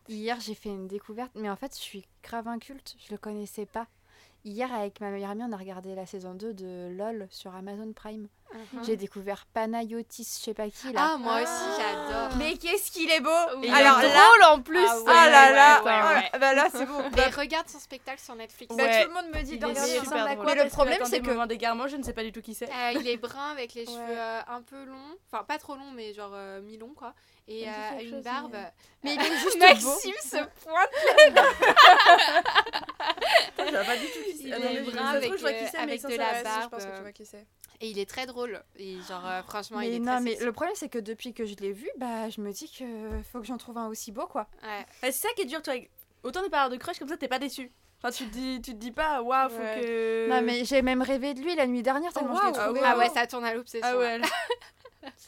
Hier, 0.07 0.39
j'ai 0.39 0.55
fait 0.55 0.69
une 0.69 0.88
découverte, 0.88 1.31
mais 1.36 1.50
en 1.50 1.55
fait, 1.55 1.74
je 1.75 1.81
suis 1.81 2.05
grave 2.24 2.48
inculte, 2.48 2.95
je 3.00 3.12
le 3.12 3.17
connaissais 3.17 3.65
pas. 3.65 3.88
Hier, 4.46 4.74
avec 4.74 5.01
ma 5.01 5.12
meilleure 5.12 5.31
amie, 5.31 5.43
on 5.43 5.51
a 5.51 5.58
regardé 5.58 5.96
la 5.96 6.05
saison 6.05 6.34
2 6.34 6.53
de 6.53 6.89
LOL 6.98 7.27
sur 7.29 7.53
Amazon 7.55 7.91
Prime. 7.93 8.27
Mhm. 8.53 8.84
J'ai 8.86 8.96
découvert 8.98 9.46
Panayotis, 9.53 10.38
je 10.39 10.44
sais 10.46 10.53
pas 10.53 10.70
qui 10.70 10.91
là. 10.91 11.12
ah 11.13 11.18
moi 11.18 11.41
aussi 11.41 11.51
j'adore. 11.77 12.36
Mais 12.38 12.58
qu'est-ce 12.58 12.91
qu'il 12.91 13.10
est 13.12 13.20
beau 13.22 13.29
Oui. 13.58 13.70
Alors 13.70 14.00
il 14.00 14.06
est 14.06 14.13
là, 14.13 14.22
drôle 14.22 14.58
en 14.58 14.62
plus. 14.62 14.86
Ah 14.88 14.98
ouais, 15.00 15.03
ah 15.08 15.29
là 15.29 15.48
ouais, 15.50 15.53
là, 15.56 15.82
ouais, 15.84 16.15
ouais. 16.15 16.29
oh, 16.34 16.38
bah 16.39 16.53
là 16.53 16.68
c'est 16.72 16.86
bon. 16.86 17.03
Mais 17.15 17.27
regarde 17.27 17.68
son 17.70 17.79
spectacle 17.79 18.22
sur 18.22 18.36
Netflix. 18.36 18.75
Bah, 18.75 18.84
Ouais. 18.84 19.03
tout 19.03 19.10
le 19.10 19.13
monde 19.13 19.27
me 19.36 19.41
dit 19.44 19.56
à 19.56 19.58
drôle. 19.60 20.36
quoi. 20.46 20.56
Mais 20.56 20.63
le 20.63 20.70
problème, 20.70 21.01
c'est 21.06 21.20
que 21.22 21.46
d'égarement, 21.48 21.88
je 21.88 21.96
ne 21.98 22.03
sais 22.03 22.13
pas 22.13 22.24
du 22.24 22.32
tout 22.32 22.41
qui 22.41 22.53
c'est. 22.53 22.70
Euh, 22.70 22.91
il 23.00 23.08
est 23.08 23.18
brun 23.18 23.51
avec 23.51 23.74
les 23.74 23.86
cheveux 23.88 23.98
Ouais. 23.98 24.18
euh, 24.18 24.41
un 24.48 24.62
peu 24.62 24.84
longs, 24.86 25.15
enfin 25.32 25.44
pas 25.44 25.58
trop 25.58 25.75
longs 25.75 25.91
mais 25.94 26.13
genre 26.13 26.32
euh, 26.34 26.62
mi-longs 26.62 26.94
quoi, 26.96 27.13
et 27.48 27.68
euh, 27.68 27.72
une 28.01 28.10
chose, 28.12 28.24
barbe. 28.24 28.56
mais- 29.03 29.15
il 29.15 29.22
est 29.22 29.38
juste 29.39 29.60
Maxime 29.60 30.13
se 30.22 30.38
pointe. 30.63 30.89
Je 33.58 33.72
vois 33.72 33.84
pas 33.84 33.98
du 33.98 34.06
tout 34.06 34.24
qui 34.24 34.32
Il 34.32 34.38
c'est. 34.38 34.53
Ah 34.53 34.72
est 34.72 34.82
brun 34.84 35.06
avec, 35.08 35.24
trouve, 35.29 35.38
je 35.38 35.41
vois 35.41 35.53
qui 35.53 35.65
c'est, 35.65 35.77
mais 35.77 35.84
avec 35.84 36.01
sans 36.01 36.10
de 36.10 36.15
la 36.15 36.44
barbe, 36.44 36.72
pense 36.72 36.86
que 36.86 36.96
tu 36.96 37.01
vois 37.01 37.12
qui 37.12 37.25
c'est. 37.25 37.46
Et 37.82 37.88
il 37.89 38.00
est 38.00 38.10
très 38.10 38.25
drôle. 38.25 38.38
Drôle. 38.48 38.63
Et 38.77 38.98
genre, 39.08 39.25
euh, 39.25 39.41
franchement, 39.43 39.81
il 39.81 39.89
Mais 39.89 39.96
est 39.96 40.00
non, 40.00 40.13
très 40.13 40.22
mais 40.22 40.29
sexy. 40.31 40.46
le 40.46 40.51
problème, 40.51 40.75
c'est 40.75 40.89
que 40.89 41.00
depuis 41.00 41.34
que 41.34 41.46
je 41.46 41.55
l'ai 41.55 41.72
vu, 41.72 41.89
bah, 41.98 42.29
je 42.29 42.41
me 42.41 42.51
dis 42.51 42.72
que 42.72 42.84
faut 43.31 43.39
que 43.39 43.46
j'en 43.46 43.58
trouve 43.58 43.77
un 43.77 43.88
aussi 43.88 44.12
beau, 44.12 44.27
quoi. 44.27 44.48
Ouais. 44.63 44.86
Bah, 45.01 45.12
c'est 45.12 45.27
ça 45.27 45.29
qui 45.36 45.41
est 45.43 45.46
dur, 45.46 45.62
tu 45.62 45.72
vois. 45.72 45.79
Autant 46.24 46.41
des 46.41 46.50
parades 46.50 46.72
de 46.72 46.77
crush 46.77 47.00
comme 47.00 47.08
ça, 47.08 47.17
t'es 47.17 47.27
pas 47.27 47.39
déçu. 47.39 47.72
Enfin, 48.01 48.12
tu 48.12 48.25
te 48.27 48.31
dis, 48.34 48.62
tu 48.62 48.72
te 48.72 48.77
dis 48.77 48.91
pas, 48.91 49.22
waouh, 49.22 49.50
faut 49.50 49.58
Ouais. 49.58 49.81
que. 49.81 50.29
Non, 50.29 50.41
mais 50.41 50.63
j'ai 50.63 50.81
même 50.81 51.01
rêvé 51.01 51.34
de 51.34 51.41
lui 51.41 51.55
la 51.55 51.67
nuit 51.67 51.84
dernière, 51.84 52.13
tellement 52.13 52.36
je 52.36 52.41
l'ai. 52.43 52.53
Ah 52.58 52.63
trouvé. 52.65 52.79
ouais. 52.79 52.86
Ah 52.89 52.98
ouais, 52.98 53.10
ça 53.10 53.27
tourne 53.27 53.43
à 53.46 53.53
l'obsession. 53.53 53.88
Ah 53.89 53.98
ouais, 53.98 54.19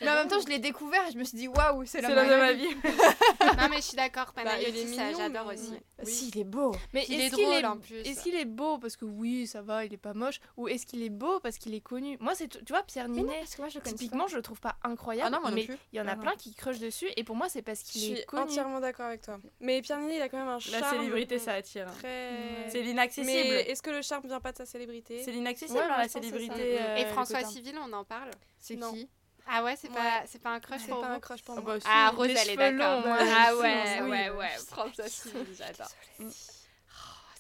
Mais 0.02 0.10
en 0.10 0.14
même 0.16 0.28
temps, 0.28 0.40
je 0.42 0.48
l'ai 0.48 0.60
découvert 0.60 1.08
et 1.08 1.12
je 1.12 1.18
me 1.18 1.24
suis 1.24 1.38
dit, 1.38 1.48
waouh, 1.48 1.86
c'est 1.86 2.02
l'homme 2.02 2.12
de 2.12 2.36
ma 2.36 2.54
vie. 2.54 2.68
Non, 3.58 3.68
mais 3.70 3.78
je 3.78 3.82
suis 3.82 3.98
d'accord, 3.98 4.32
Bah, 4.36 4.44
Panayotis, 4.44 4.80
est 4.80 4.86
mignon, 4.86 5.14
j'adore 5.18 5.46
mais- 5.48 5.54
aussi. 5.54 5.72
Oui. 6.04 6.12
Si, 6.12 6.30
il 6.30 6.40
est 6.40 6.44
beau. 6.44 6.74
Mais 6.94 7.06
Il 7.10 7.20
est 7.22 7.26
est-ce 7.26 7.36
qu'il 7.36 7.46
drôle 7.46 7.56
est, 7.62 7.66
en 7.66 7.78
plus. 7.78 7.96
est-ce 7.98 8.24
qu'il 8.24 8.36
est 8.36 8.46
beau 8.46 8.80
parce 8.80 8.96
que 8.98 9.06
oui, 9.06 9.46
ça 9.46 9.62
va, 9.62 9.86
il 9.86 9.94
est 9.94 9.98
pas 9.98 10.14
moche 10.14 10.40
Ou 10.58 10.68
est-ce 10.68 10.86
qu'il 10.88 11.04
est 11.04 11.10
beau 11.10 11.40
parce 11.42 11.58
qu'il 11.58 11.74
est 11.76 11.82
connu? 11.82 12.18
Moi, 12.20 12.34
c'est 12.36 12.48
tu 12.48 12.60
vois, 12.74 12.82
Pierre 12.84 13.08
Mais 13.08 13.18
non, 13.22 13.24
Ninet, 13.28 13.40
parce 13.40 13.56
que 13.56 13.62
moi, 13.62 13.70
je 13.70 13.76
le 13.78 13.84
connais 13.84 13.96
typiquement, 13.96 14.28
je 14.28 14.36
le 14.36 14.42
trouve 14.42 14.60
pas 14.60 14.78
incroyable. 14.84 15.36
Ah 15.36 15.40
non, 15.50 15.52
mais 15.54 15.68
il 15.94 15.98
y 15.98 16.02
en 16.02 16.08
a 16.08 16.14
Ah 16.14 16.16
plein 16.16 16.36
qui 16.36 16.54
crushent 16.56 16.80
dessus. 16.80 17.08
Et 17.18 17.24
pour 17.24 17.36
moi, 17.36 17.50
c'est 17.50 17.62
parce 17.62 17.82
Je 17.86 17.92
qu'il 17.92 18.02
suis 18.02 18.12
est 18.14 18.26
connu. 18.26 18.44
entièrement 18.44 18.80
d'accord 18.80 19.06
avec 19.06 19.22
toi. 19.22 19.40
Mais 19.60 19.82
Pierre 19.82 20.00
Ninet, 20.00 20.16
il 20.18 20.22
a 20.22 20.30
quand 20.30 20.40
même 20.40 20.48
un 20.48 20.60
charme. 20.60 20.82
La 20.82 20.90
célébrité, 20.90 21.38
ça 21.40 21.54
attire. 21.54 21.86
Très. 22.00 22.68
C'est 22.70 22.82
l'inaccessible. 22.82 23.28
Mais 23.28 23.62
est-ce 23.70 23.82
que 23.84 23.92
le 23.92 24.02
charme 24.02 24.26
vient 24.28 24.40
pas 24.40 24.52
de 24.54 24.58
sa 24.58 24.66
célébrité? 24.66 25.22
C'est 25.24 25.32
l'inaccessible, 25.32 25.80
la 25.88 26.04
je 26.04 26.10
célébrité. 26.10 26.54
Mm. 26.56 26.98
Et 26.98 27.06
euh, 27.06 27.12
François. 27.12 27.44
Civil, 27.44 27.76
on 27.86 27.92
en 27.94 28.04
parle 28.04 28.32
C'est 28.60 28.78
qui? 28.78 29.10
Ah 29.48 29.64
ouais, 29.64 29.76
c'est 29.76 29.90
Ouais. 29.90 29.96
pas, 29.96 30.22
c'est 30.28 30.42
pas 30.42 30.52
un 30.52 30.60
crush 30.60 30.82
C'est 30.82 30.92
pour 30.92 31.02
pas 31.02 31.08
vous? 31.08 31.14
un 31.14 31.20
crush 31.20 31.44
pour 31.44 31.56
Ah 31.58 31.62
moi. 31.62 31.74
bah, 31.76 31.80
si. 31.80 31.88
Ah, 31.90 32.10
Rose, 32.16 32.28
Les 32.28 32.36
elle 32.38 32.50
est 32.52 32.56
d'accord. 32.56 33.04
Ah 33.06 33.56
ouais, 33.56 34.02
ouais, 34.02 34.30
ouais. 34.30 34.50
François 34.68 35.08
Civil, 35.08 35.46
j'adore. 35.58 35.90
Mm. 36.20 36.26
Oh, 36.28 36.32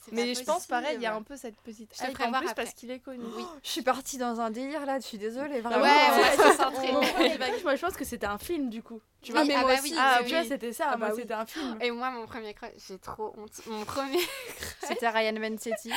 c'est 0.05 0.11
Mais 0.13 0.33
je 0.33 0.43
pense 0.43 0.65
pareil, 0.65 0.95
il 0.95 1.01
y 1.01 1.05
a 1.05 1.13
un 1.15 1.21
peu 1.21 1.37
cette 1.37 1.59
petite 1.61 1.95
hype 2.01 2.19
en 2.21 2.31
plus 2.31 2.49
après. 2.49 2.55
parce 2.55 2.73
qu'il 2.73 2.89
est 2.91 2.99
connu. 2.99 3.23
Oui. 3.37 3.45
Je 3.63 3.69
suis 3.69 3.81
partie 3.83 4.17
dans 4.17 4.41
un 4.41 4.49
délire 4.49 4.85
là, 4.85 4.99
je 4.99 5.05
suis 5.05 5.17
désolée, 5.19 5.55
Ouais, 5.55 5.61
vraiment. 5.61 5.85
concentrer. 6.37 6.91
Mon 6.91 7.01
premier 7.01 7.37
vague, 7.37 7.63
moi 7.63 7.75
je 7.75 7.81
pense 7.85 7.95
que 7.95 8.03
c'était 8.05 8.25
un 8.27 8.37
film 8.39 8.69
du 8.69 8.81
coup. 8.81 8.99
Tu 9.23 9.31
vois, 9.31 9.41
Oui, 9.41 9.47
mais 9.49 9.53
ah 9.55 9.61
moi 9.61 9.73
bah 9.75 9.79
aussi. 9.81 9.91
oui, 9.91 9.97
ah, 9.99 10.17
oui, 10.19 10.25
tu 10.25 10.31
vois, 10.31 10.41
oui. 10.41 10.47
c'était 10.47 10.73
ça, 10.73 10.85
Ah 10.91 10.97
moi 10.97 11.07
bah 11.09 11.13
oui. 11.15 11.21
c'était 11.21 11.33
un 11.35 11.45
film. 11.45 11.77
Et 11.81 11.91
moi, 11.91 12.09
mon 12.09 12.25
premier 12.25 12.53
crush, 12.55 12.71
j'ai 12.87 12.97
trop 12.97 13.33
honte. 13.37 13.51
Mon 13.67 13.85
premier. 13.85 14.19
C'était 14.87 15.09
Ryan 15.09 15.33
Bensetti. 15.33 15.91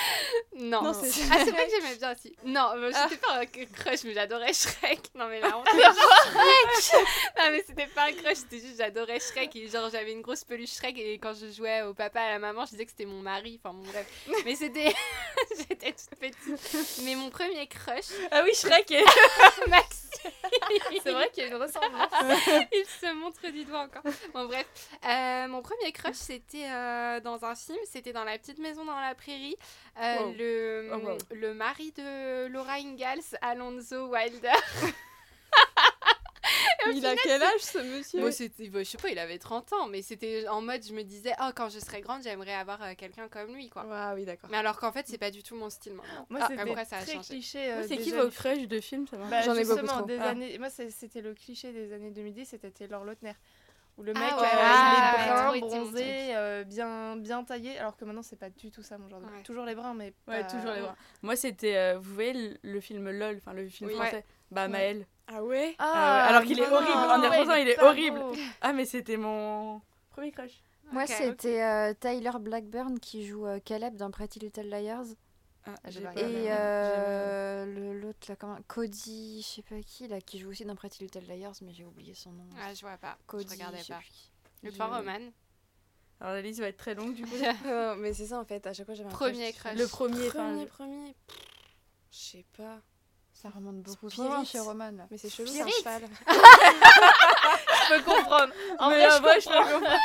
Non. 0.57 0.83
Non, 0.83 0.93
c'est 0.93 1.23
ah, 1.33 1.37
c'est 1.45 1.51
vrai 1.51 1.67
que 1.67 1.71
j'aimais 1.75 1.97
bien 1.97 2.13
aussi. 2.13 2.37
Non, 2.45 2.71
euh, 2.75 2.93
j'étais 2.93 3.17
pas 3.21 3.39
un 3.41 3.47
crush, 3.47 4.05
mais 4.05 4.13
j'adorais 4.13 4.53
Shrek. 4.53 5.01
Non, 5.15 5.27
mais 5.29 5.41
la 5.41 5.57
honte. 5.59 5.67
Shrek 5.69 7.07
Non, 7.39 7.45
mais 7.51 7.65
c'était 7.67 7.87
pas 7.87 8.05
un 8.09 8.13
crush, 8.13 8.37
c'était 8.37 8.59
juste 8.61 8.77
j'adorais 8.77 9.21
Shrek. 9.21 9.57
Et 9.57 9.69
genre, 9.69 9.89
j'avais 9.91 10.13
une 10.13 10.21
grosse 10.23 10.45
peluche 10.45 10.75
Shrek. 10.75 10.99
Et 10.99 11.19
quand 11.19 11.33
je 11.35 11.51
jouais 11.51 11.83
au 11.83 11.95
papa 11.95 12.21
et 12.21 12.25
à 12.25 12.31
la 12.33 12.39
maman, 12.39 12.65
je 12.67 12.73
disais 12.73 12.85
que 12.85 12.91
c'était 12.91 13.07
mon 13.07 13.21
mari. 13.23 13.59
Enfin, 13.65 13.75
mon 13.75 13.85
bref. 13.85 14.07
Mais 14.45 14.55
c'était. 14.55 14.95
J'étais 15.57 15.93
toute 15.93 16.19
petite. 16.19 17.01
Mais 17.05 17.15
mon 17.15 17.31
premier 17.31 17.67
crush, 17.69 18.07
Ah 18.31 18.43
oui, 18.45 18.55
Shrek 18.55 18.91
et... 18.91 19.05
Maxime. 19.69 20.04
C'est 21.03 21.13
vrai 21.13 21.31
qu'il 21.33 21.43
y 21.45 21.47
a 21.47 21.51
une 21.51 21.61
ressemblance. 21.63 22.11
Il 22.73 22.85
se 22.87 23.13
montre 23.15 23.47
du 23.51 23.65
doigt 23.65 23.81
encore. 23.81 24.03
Bon, 24.33 24.47
bref. 24.47 24.67
Euh, 25.05 25.49
mon 25.49 25.63
premier 25.63 25.93
crush, 25.93 26.15
c'était 26.17 26.69
euh, 26.71 27.21
dans 27.21 27.45
un 27.45 27.55
film. 27.55 27.79
C'était 27.91 28.13
dans 28.13 28.25
La 28.25 28.39
petite 28.39 28.59
maison 28.59 28.85
dans 28.85 28.99
la 29.01 29.15
prairie. 29.15 29.57
Euh, 30.01 30.17
Wow. 30.21 30.35
le, 30.39 30.91
Oh, 30.93 30.97
wow. 30.99 31.19
le 31.33 31.55
mari 31.55 31.93
de 31.97 32.47
Laura 32.49 32.75
Ingalls, 32.75 33.23
Alonso 33.43 34.07
Wilder. 34.09 34.53
Il 36.93 37.07
a 37.07 37.15
quel 37.17 37.43
âge 37.43 37.61
ce 37.61 37.79
monsieur 37.79 38.21
Moi, 38.21 38.33
c'était, 38.33 38.65
je 38.73 38.83
sais 38.85 38.99
pas, 38.99 39.09
il 39.11 39.19
avait 39.19 39.39
30 39.39 39.73
ans. 39.73 39.89
Mais 39.89 40.03
c'était 40.03 40.47
en 40.49 40.61
mode, 40.61 40.85
je 40.85 40.93
me 40.93 41.03
disais, 41.03 41.33
oh, 41.41 41.51
quand 41.55 41.69
je 41.69 41.79
serai 41.79 42.01
grande, 42.01 42.23
j'aimerais 42.23 42.55
avoir 42.55 42.83
euh, 42.83 42.93
quelqu'un 42.97 43.29
comme 43.29 43.55
lui, 43.55 43.69
quoi. 43.69 43.87
Ah 43.91 44.13
oui, 44.15 44.25
d'accord. 44.25 44.51
Mais 44.51 44.57
alors 44.57 44.79
qu'en 44.79 44.93
fait, 44.93 45.07
c'est 45.07 45.19
pas 45.19 45.31
du 45.31 45.43
tout 45.43 45.57
mon 45.57 45.71
style 45.71 45.95
maintenant. 45.95 46.27
Moi, 46.31 46.41
Ah, 46.43 46.49
c'était 46.51 46.85
ça 46.85 46.97
a 46.99 47.03
très 47.03 47.13
changé. 47.15 47.29
cliché. 47.35 47.73
euh, 47.73 47.85
C'est 47.89 47.97
qui 47.99 48.11
vos 48.13 48.29
crushs 48.31 48.69
de 48.69 48.81
films 48.81 49.07
ça 49.07 49.17
Bah, 49.17 49.43
J'en 49.43 49.55
ai 49.55 49.65
beaucoup 49.65 49.87
trop. 49.87 50.03
Des 50.07 50.19
Ah. 50.19 50.29
années... 50.31 50.59
Moi, 50.59 50.71
c'était 50.71 51.21
le 51.21 51.35
cliché 51.35 51.73
des 51.73 51.93
années 51.93 52.11
2010, 52.11 52.47
c'était 52.47 52.71
Taylor 52.71 53.05
Lautner. 53.05 53.35
Où 53.97 54.03
le 54.03 54.13
Ah 54.17 54.19
mec, 54.19 54.35
ouais, 54.35 54.43
euh, 54.43 54.59
ah 54.61 55.53
il 55.55 55.61
est 55.61 55.61
ouais, 55.61 55.61
brun, 55.61 55.69
bronzé, 55.69 56.35
euh, 56.35 56.65
bien, 56.65 57.15
bien 57.15 57.45
taillé, 57.45 57.79
alors 57.79 57.97
que 57.97 58.05
maintenant, 58.05 58.25
c'est 58.25 58.35
pas 58.35 58.51
du 58.51 58.73
tout 58.73 58.83
ça, 58.83 58.99
mon 58.99 59.09
genre 59.09 59.21
de 59.21 59.27
Ouais. 59.27 59.43
Toujours 59.45 59.65
les 59.65 59.77
bruns, 59.77 59.95
mais 59.95 60.13
Ouais, 60.27 60.45
toujours 60.49 60.73
les 60.73 60.81
bras. 60.81 60.97
Moi 61.23 61.37
c'était, 61.37 61.77
euh, 61.77 61.99
vous 62.01 62.13
voyez 62.13 62.33
le, 62.33 62.57
le 62.65 62.81
film 62.81 63.09
LOL, 63.09 63.37
enfin 63.37 63.53
le 63.53 63.69
film 63.69 63.91
Oui. 63.91 63.95
français. 63.97 64.25
Bah 64.51 64.67
Maël. 64.67 65.07
Ah 65.27 65.43
ouais? 65.43 65.75
Ah 65.79 65.85
ouais, 65.85 66.29
alors 66.29 66.43
qu'il 66.43 66.59
est 66.61 66.69
horrible, 66.69 66.93
en 66.93 67.19
y 67.23 67.27
ouais, 67.29 67.29
repensant, 67.41 67.55
il 67.57 67.69
est 67.69 67.81
horrible. 67.83 68.19
beau. 68.21 68.33
Ah 68.61 68.73
mais 68.73 68.85
c'était 68.85 69.17
mon 69.17 69.81
premier 70.11 70.31
crush. 70.33 70.63
Moi, 70.93 71.07
c'était 71.07 71.63
euh, 71.63 71.95
Tyler 71.99 72.31
Blackburn 72.41 73.01
qui 73.01 73.27
joue 73.27 73.47
euh, 73.47 73.59
Caleb 73.59 73.97
dans 73.97 74.11
Pretty 74.11 74.39
Little 74.39 74.69
Liars. 74.69 75.07
Ah, 75.67 75.73
regardé. 75.87 76.21
Et 76.21 76.53
euh, 76.53 77.65
le- 77.65 77.99
l'autre, 77.99 78.19
là, 78.29 78.37
comment 78.37 78.59
Cody, 78.69 79.41
je 79.41 79.47
sais 79.47 79.63
pas 79.63 79.81
qui, 79.81 80.07
là, 80.09 80.21
qui 80.21 80.39
joue 80.39 80.51
aussi 80.51 80.67
dans 80.67 80.77
Pretty 80.77 81.03
Little 81.05 81.25
Liars, 81.27 81.55
mais 81.63 81.73
j'ai 81.73 81.87
oublié 81.87 82.13
son 82.15 82.33
nom. 82.33 82.45
Ah, 82.61 82.75
je 82.75 82.83
vois 82.83 82.99
pas. 82.99 83.17
Cody, 83.27 83.47
je 83.49 83.53
regardais 83.55 83.79
je 83.83 83.89
pas. 83.89 84.01
Le 84.63 84.71
Je- 84.71 84.83
Roman. 84.83 85.31
Alors 86.21 86.35
la 86.35 86.43
liste 86.43 86.61
va 86.61 86.69
être 86.69 86.77
très 86.77 86.95
longue 86.95 87.15
du 87.15 87.25
coup. 87.25 87.35
Euh, 87.67 87.97
Mais 87.99 88.13
c'est 88.13 88.27
ça 88.27 88.39
en 88.39 88.45
fait, 88.45 88.65
à 88.67 88.73
chaque 88.75 88.87
fois 88.87 88.95
j'avais 88.95 89.09
un 89.09 89.13
Premier 89.13 89.53
crush. 89.53 89.73
crush. 89.73 89.79
le 89.79 89.87
premier, 89.89 90.29
enfin, 90.29 90.49
Premier, 90.51 90.63
le- 90.63 90.69
premier. 90.69 91.17
Je 92.13 92.17
sais 92.19 92.45
pas. 92.57 92.79
Ça 93.45 93.51
remonte 93.55 93.83
beaucoup 93.83 94.09
Spirit. 94.09 94.31
trop 94.31 94.45
chez 94.47 94.59
Roman. 94.59 94.91
là. 94.97 95.05
Mais 95.11 95.19
c'est 95.19 95.29
chelou, 95.29 95.51
c'est 95.53 95.61
un 95.61 95.67
cheval. 95.69 96.03
Je 96.27 97.95
peux 97.95 98.03
comprendre. 98.03 98.55
En 98.79 98.89
Mais 98.89 98.97
vrai, 98.97 99.07
en 99.13 99.17
je 99.19 99.23
vrai, 99.23 99.41
je 99.41 99.45
comprends. 99.47 99.97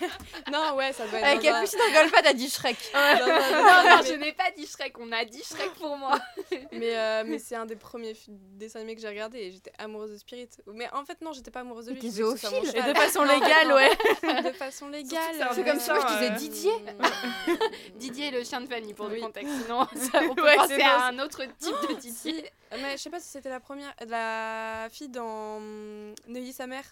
Non, 0.52 0.74
ouais, 0.76 0.92
ça 0.92 1.06
doit 1.06 1.20
être. 1.20 1.26
Un- 1.26 1.38
Capucine, 1.38 1.78
ne 1.78 1.84
rigole 1.84 2.10
pas, 2.10 2.22
t'as 2.22 2.32
dit 2.32 2.50
Shrek. 2.50 2.76
Non, 2.94 3.00
non, 3.00 3.26
non, 3.26 3.26
Non, 3.26 3.62
non, 3.62 3.90
non, 3.90 3.96
mais- 4.02 4.08
je 4.08 4.14
n'ai 4.14 4.32
pas 4.32 4.50
dit 4.56 4.66
Shrek. 4.66 4.94
On 4.98 5.10
a 5.12 5.24
dit 5.24 5.42
Shrek 5.42 5.72
pour 5.74 5.96
moi. 5.96 6.18
Mais, 6.72 6.96
euh, 6.96 7.22
mais 7.26 7.38
c'est 7.38 7.54
un 7.56 7.66
des 7.66 7.76
premiers 7.76 8.14
dessins 8.28 8.78
animés 8.80 8.94
que 8.96 9.00
j'ai 9.02 9.08
regardé 9.08 9.38
et 9.38 9.50
j'étais 9.52 9.72
amoureuse 9.78 10.10
de 10.10 10.16
Spirit. 10.16 10.48
Mais 10.72 10.88
en 10.92 11.04
fait, 11.04 11.20
non, 11.20 11.32
j'étais 11.32 11.50
pas 11.50 11.60
amoureuse 11.60 11.86
de 11.86 11.92
lui. 11.92 12.00
T'es 12.00 12.08
zoophile. 12.10 12.48
Et 12.74 12.82
de 12.82 12.94
façon 12.94 13.22
légale, 13.24 13.72
ouais. 13.72 14.42
De 14.42 14.52
façon 14.52 14.88
légale. 14.88 15.20
c'est 15.34 15.42
un 15.42 15.62
comme 15.64 15.78
si 15.80 15.90
moi 15.90 16.00
je 16.00 16.14
disais 16.14 16.30
euh, 16.30 16.36
Didier. 16.36 16.72
Didier 17.96 18.26
est 18.28 18.30
le 18.32 18.44
chien 18.44 18.60
de 18.60 18.66
Fanny 18.68 18.94
pour 18.94 19.06
le 19.08 19.20
contexte. 19.20 19.52
Sinon, 19.62 19.86
ça, 19.94 20.20
on 20.28 20.34
peut 20.34 20.42
penser 20.56 20.74
c'est 20.76 20.82
à 20.82 20.98
ça. 20.98 21.06
un 21.06 21.18
autre 21.20 21.42
type 21.58 21.74
de 21.88 21.94
Didier. 21.94 22.49
Si, 22.72 22.76
mais 22.80 22.92
je 22.92 23.02
sais 23.02 23.10
pas 23.10 23.20
si 23.20 23.28
c'était 23.28 23.48
la 23.50 23.60
première, 23.60 23.92
la 24.06 24.88
fille 24.90 25.08
dans 25.08 25.56
hum, 25.56 26.14
Neuilly 26.28 26.52
sa 26.52 26.66
mère, 26.66 26.84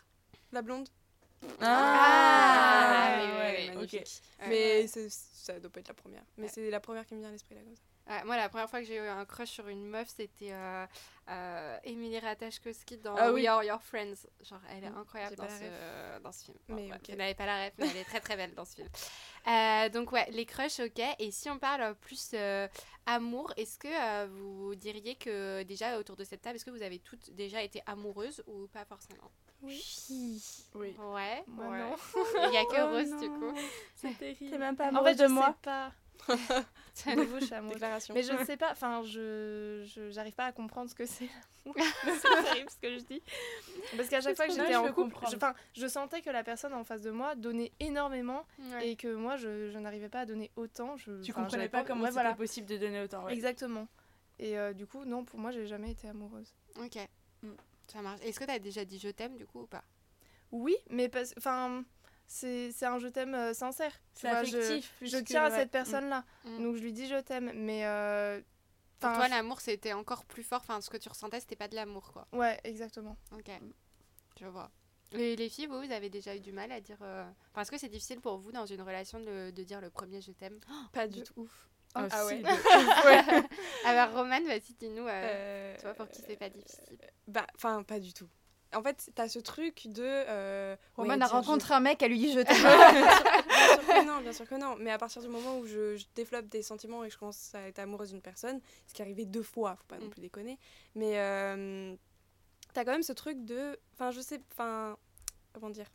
la 0.53 0.63
blonde. 0.63 0.89
Ah, 1.61 3.17
ouais, 3.21 3.25
oui, 3.25 3.31
oui, 3.31 3.39
ouais. 3.39 3.75
Ouais. 4.41 4.49
Mais 4.49 4.87
ça 4.87 5.59
doit 5.61 5.71
pas 5.71 5.81
être 5.81 5.89
la 5.89 5.95
première. 5.95 6.23
Mais 6.37 6.45
Ouais. 6.45 6.51
c'est 6.53 6.71
la 6.71 6.81
première 6.81 7.07
qui 7.07 7.15
me 7.15 7.21
vient 7.21 7.29
à 7.29 7.33
l'esprit 7.33 7.55
là 7.55 7.61
comme 7.63 7.77
ça. 7.77 7.83
Ouais, 8.09 8.25
moi, 8.25 8.37
la 8.39 8.49
première 8.49 8.71
fois 8.71 8.81
que 8.81 8.87
j'ai 8.87 8.97
eu 8.97 9.07
un 9.07 9.25
crush 9.27 9.51
sur 9.51 9.69
une 9.69 9.85
meuf, 9.87 10.09
c'était 10.09 10.51
euh, 10.53 10.87
euh, 11.29 11.79
Emily 11.85 12.19
Ratajkowski 12.19 12.97
dans 12.97 13.15
Ah 13.17 13.31
We. 13.31 13.47
Are 13.47 13.63
Your 13.63 13.83
Friends. 13.83 14.27
Genre, 14.43 14.61
elle 14.71 14.85
est 14.85 14.91
Mm, 14.91 14.97
incroyable 14.99 15.37
dans 15.37 15.49
ce, 15.49 16.19
dans 16.21 16.33
ce 16.33 16.45
film. 16.45 16.57
Bon, 16.69 16.75
Mais. 16.77 16.91
Vous 17.09 17.17
n'avez 17.17 17.35
pas 17.35 17.45
la 17.45 17.67
ref, 17.67 17.75
mais 17.77 17.89
elle 17.91 17.97
est 17.99 18.05
très 18.05 18.21
très 18.21 18.37
belle 18.37 18.55
dans 18.55 18.65
ce 18.65 18.77
film. 18.77 18.89
Euh, 19.47 19.89
donc, 19.89 20.13
ouais, 20.13 20.27
les 20.33 20.45
crushs, 20.45 20.79
ok. 20.81 21.01
Et 21.19 21.31
si 21.31 21.49
on 21.49 21.59
parle 21.59 21.95
plus 21.95 22.33
euh, 22.35 22.69
amour, 23.07 23.51
est-ce 23.57 23.79
que 23.79 23.89
euh, 23.89 24.27
vous 24.31 24.75
diriez 24.75 25.15
que 25.15 25.63
déjà 25.63 25.99
autour 25.99 26.17
de 26.17 26.25
cette 26.25 26.43
table, 26.43 26.57
est-ce 26.57 26.67
que 26.67 26.71
vous 26.71 26.83
avez 26.83 26.99
toutes 26.99 27.31
déjà 27.31 27.63
été 27.63 27.83
amoureuses 27.87 28.43
ou 28.47 28.67
pas 28.67 28.85
forcément? 28.85 29.31
Oui. 29.63 29.83
Oui. 30.75 30.95
Ouais, 30.99 31.45
Moi, 31.47 31.69
ouais. 31.69 31.79
non. 31.79 31.97
Il 32.49 32.53
y 32.53 32.57
a 32.59 32.65
que 32.67 32.77
Oh 32.83 32.91
Rose, 32.91 33.21
du 33.23 33.31
coup. 33.31 33.55
C'est 33.95 34.19
terrible. 34.19 34.51
T'es 34.51 34.59
même 34.59 34.77
pas 34.77 34.87
En 34.87 34.89
amoureuse 34.89 35.17
fait, 35.17 35.23
je 35.23 35.29
de 35.29 35.33
moi. 35.33 35.47
sais 35.47 35.55
pas. 35.63 35.93
De 37.07 37.15
nouveau, 37.15 37.39
je 37.39 37.45
suis 37.45 37.55
amoureuse. 37.55 37.75
Déclaration. 37.77 38.13
Mais 38.15 38.23
je 38.25 38.33
ne 38.33 38.45
sais 38.45 38.57
pas, 38.57 38.73
enfin, 38.73 39.03
je 39.05 39.85
je- 39.87 40.11
j'arrive 40.11 40.35
pas 40.35 40.47
à 40.47 40.53
comprendre 40.53 40.91
ce 40.91 40.95
que 40.97 41.07
c'est 41.07 41.29
l'amour. 41.65 41.77
c'est 42.05 42.43
terrible 42.45 42.71
ce 42.71 42.77
que 42.77 42.99
je 42.99 43.05
dis. 43.05 43.23
Parce 43.97 44.09
qu'à 44.09 44.21
chaque 44.21 44.35
fois 44.37 44.47
que 44.49 44.53
j'étais 44.53 44.73
je 44.73 44.79
en 44.79 44.93
couple, 44.93 45.15
je, 45.31 45.37
enfin, 45.37 45.55
je 45.77 45.87
sentais 45.87 46.23
que 46.23 46.31
la 46.31 46.43
personne 46.43 46.75
en 46.75 46.83
face 46.83 47.03
de 47.03 47.11
moi 47.13 47.37
donnait 47.37 47.71
énormément 47.79 48.45
Ouais. 48.73 48.89
et 48.91 48.97
que 48.97 49.15
moi, 49.15 49.37
je, 49.37 49.71
je 49.71 49.79
n'arrivais 49.79 50.09
pas 50.09 50.21
à 50.21 50.27
donner 50.27 50.51
autant. 50.57 50.97
Je, 50.97 51.23
Tu 51.23 51.33
comprenais 51.33 51.69
pas 51.69 51.85
comment 51.85 52.01
ouais, 52.03 52.09
c'était 52.09 52.21
voilà. 52.21 52.35
possible 52.35 52.67
de 52.67 52.77
donner 52.79 53.01
autant. 53.01 53.25
ouais. 53.25 53.33
Exactement. 53.33 53.87
Et 54.41 54.59
euh, 54.59 54.73
du 54.73 54.87
coup, 54.87 55.05
non, 55.05 55.25
pour 55.25 55.39
moi, 55.39 55.51
j'ai 55.53 55.67
jamais 55.67 55.93
été 55.93 56.09
amoureuse. 56.09 56.53
Ok. 56.81 56.97
Mm. 57.43 57.51
Ça 57.87 58.03
marche. 58.03 58.21
Est-ce 58.23 58.39
que 58.41 58.45
tu 58.45 58.51
as 58.51 58.59
déjà 58.59 58.85
dit 58.85 58.99
je 58.99 59.09
t'aime, 59.09 59.37
du 59.37 59.47
coup, 59.47 59.61
ou 59.61 59.67
pas? 59.67 59.85
Oui, 60.51 60.75
mais 60.91 61.09
parce 61.09 61.33
enfin, 61.39 61.85
c'est 62.29 62.71
c'est 62.73 62.87
un 62.87 62.99
je 62.99 63.09
t'aime 63.09 63.35
euh, 63.35 63.53
sincère. 63.55 63.93
C'est 64.15 64.29
je- 64.47 64.57
affectif. 64.59 64.93
Je, 65.03 65.17
que- 65.19 65.25
tiens 65.25 65.45
à 65.45 65.51
ouais. 65.51 65.57
cette 65.57 65.71
personne-là, 65.73 66.25
Mm. 66.45 66.63
donc 66.63 66.77
je 66.77 66.83
lui 66.83 66.93
dis 66.93 67.09
je 67.09 67.19
t'aime, 67.21 67.51
mais 67.55 67.85
euh, 67.87 68.41
Pour 69.01 69.11
enfin, 69.11 69.19
toi, 69.19 69.29
l'amour, 69.29 69.61
c'était 69.61 69.93
encore 69.95 70.25
plus 70.25 70.43
fort. 70.45 70.61
Enfin, 70.63 70.81
ce 70.81 70.91
que 70.91 70.97
tu 70.99 71.09
ressentais, 71.09 71.41
c'était 71.41 71.57
pas 71.57 71.69
de 71.69 71.75
l'amour, 71.75 72.13
quoi. 72.13 72.29
ouais, 72.33 72.61
exactement. 72.65 73.17
Ok. 73.33 73.51
Je 74.41 74.47
vois. 74.47 74.71
Et 75.13 75.37
les 75.37 75.49
filles, 75.49 75.67
vous, 75.67 75.81
vous 75.83 75.91
avez 75.91 76.11
déjà 76.11 76.37
eu 76.37 76.41
du 76.41 76.53
mal 76.53 76.71
à 76.71 76.81
dire. 76.83 76.99
euh, 77.01 77.25
Enfin, 77.53 77.63
est-ce 77.63 77.71
que 77.71 77.79
c'est 77.79 77.89
difficile 77.89 78.21
pour 78.21 78.37
vous 78.39 78.53
dans 78.53 78.67
une 78.67 78.83
relation 78.83 79.19
de, 79.19 79.51
de 79.51 79.63
dire 79.65 79.81
le 79.81 79.89
premier 79.89 80.21
je 80.21 80.33
t'aime? 80.33 80.61
Pas 80.93 81.09
du 81.09 81.23
tout. 81.23 81.33
Ouf. 81.39 81.69
Ah, 81.95 82.07
Ah 82.11 82.27
ouais. 82.27 82.43
Alors, 83.87 84.13
Romane, 84.13 84.45
vas-y, 84.47 84.75
dis-nous, 84.79 85.07
euh, 85.07 85.11
Euh, 85.11 85.77
toi, 85.81 85.95
pour 85.95 86.09
qui 86.11 86.21
c'est 86.21 86.37
pas 86.37 86.51
difficile. 86.51 86.99
Bah, 87.27 87.47
enfin, 87.55 87.83
pas 87.83 87.99
du 87.99 88.13
tout. 88.13 88.29
En 88.75 88.83
fait, 88.83 89.11
t'as 89.15 89.29
ce 89.29 89.39
truc 89.39 89.87
de. 89.89 90.03
Euh, 90.05 90.77
Roman 90.97 91.15
ouais, 91.15 91.23
a 91.23 91.27
rencontré 91.27 91.75
un 91.75 91.81
mec, 91.81 92.03
elle 92.03 92.11
lui 92.11 92.19
dit 92.19 92.33
je 92.33 92.41
t'aime. 92.43 92.57
bien, 92.63 93.79
sûr, 93.81 93.87
que 93.87 94.05
non, 94.07 94.21
bien 94.21 94.33
sûr 94.33 94.49
que 94.49 94.55
non. 94.57 94.77
Mais 94.79 94.91
à 94.91 94.99
partir 94.99 95.23
du 95.23 95.29
moment 95.29 95.59
où 95.59 95.67
je, 95.67 95.97
je 95.97 96.05
développe 96.15 96.47
des 96.49 96.63
sentiments 96.63 97.03
et 97.05 97.09
que 97.09 97.15
je 97.15 97.19
commence 97.19 97.55
à 97.55 97.63
être 97.69 97.79
amoureuse 97.79 98.11
d'une 98.11 98.21
personne, 98.23 98.61
ce 98.87 98.95
qui 98.95 99.03
est 99.03 99.05
arrivé 99.05 99.25
deux 99.25 99.43
fois, 99.43 99.77
faut 99.77 99.85
pas 99.89 99.99
non 99.99 100.07
Mm. 100.07 100.11
plus 100.11 100.21
déconner. 100.21 100.59
Mais 100.95 101.19
euh, 101.19 101.95
t'as 102.75 102.85
quand 102.85 102.93
même 102.93 103.03
ce 103.03 103.13
truc 103.13 103.45
de. 103.45 103.79
Enfin, 103.95 104.11
je 104.11 104.21
sais. 104.21 104.41
Enfin, 104.53 104.97
comment 105.53 105.71
dire 105.71 105.87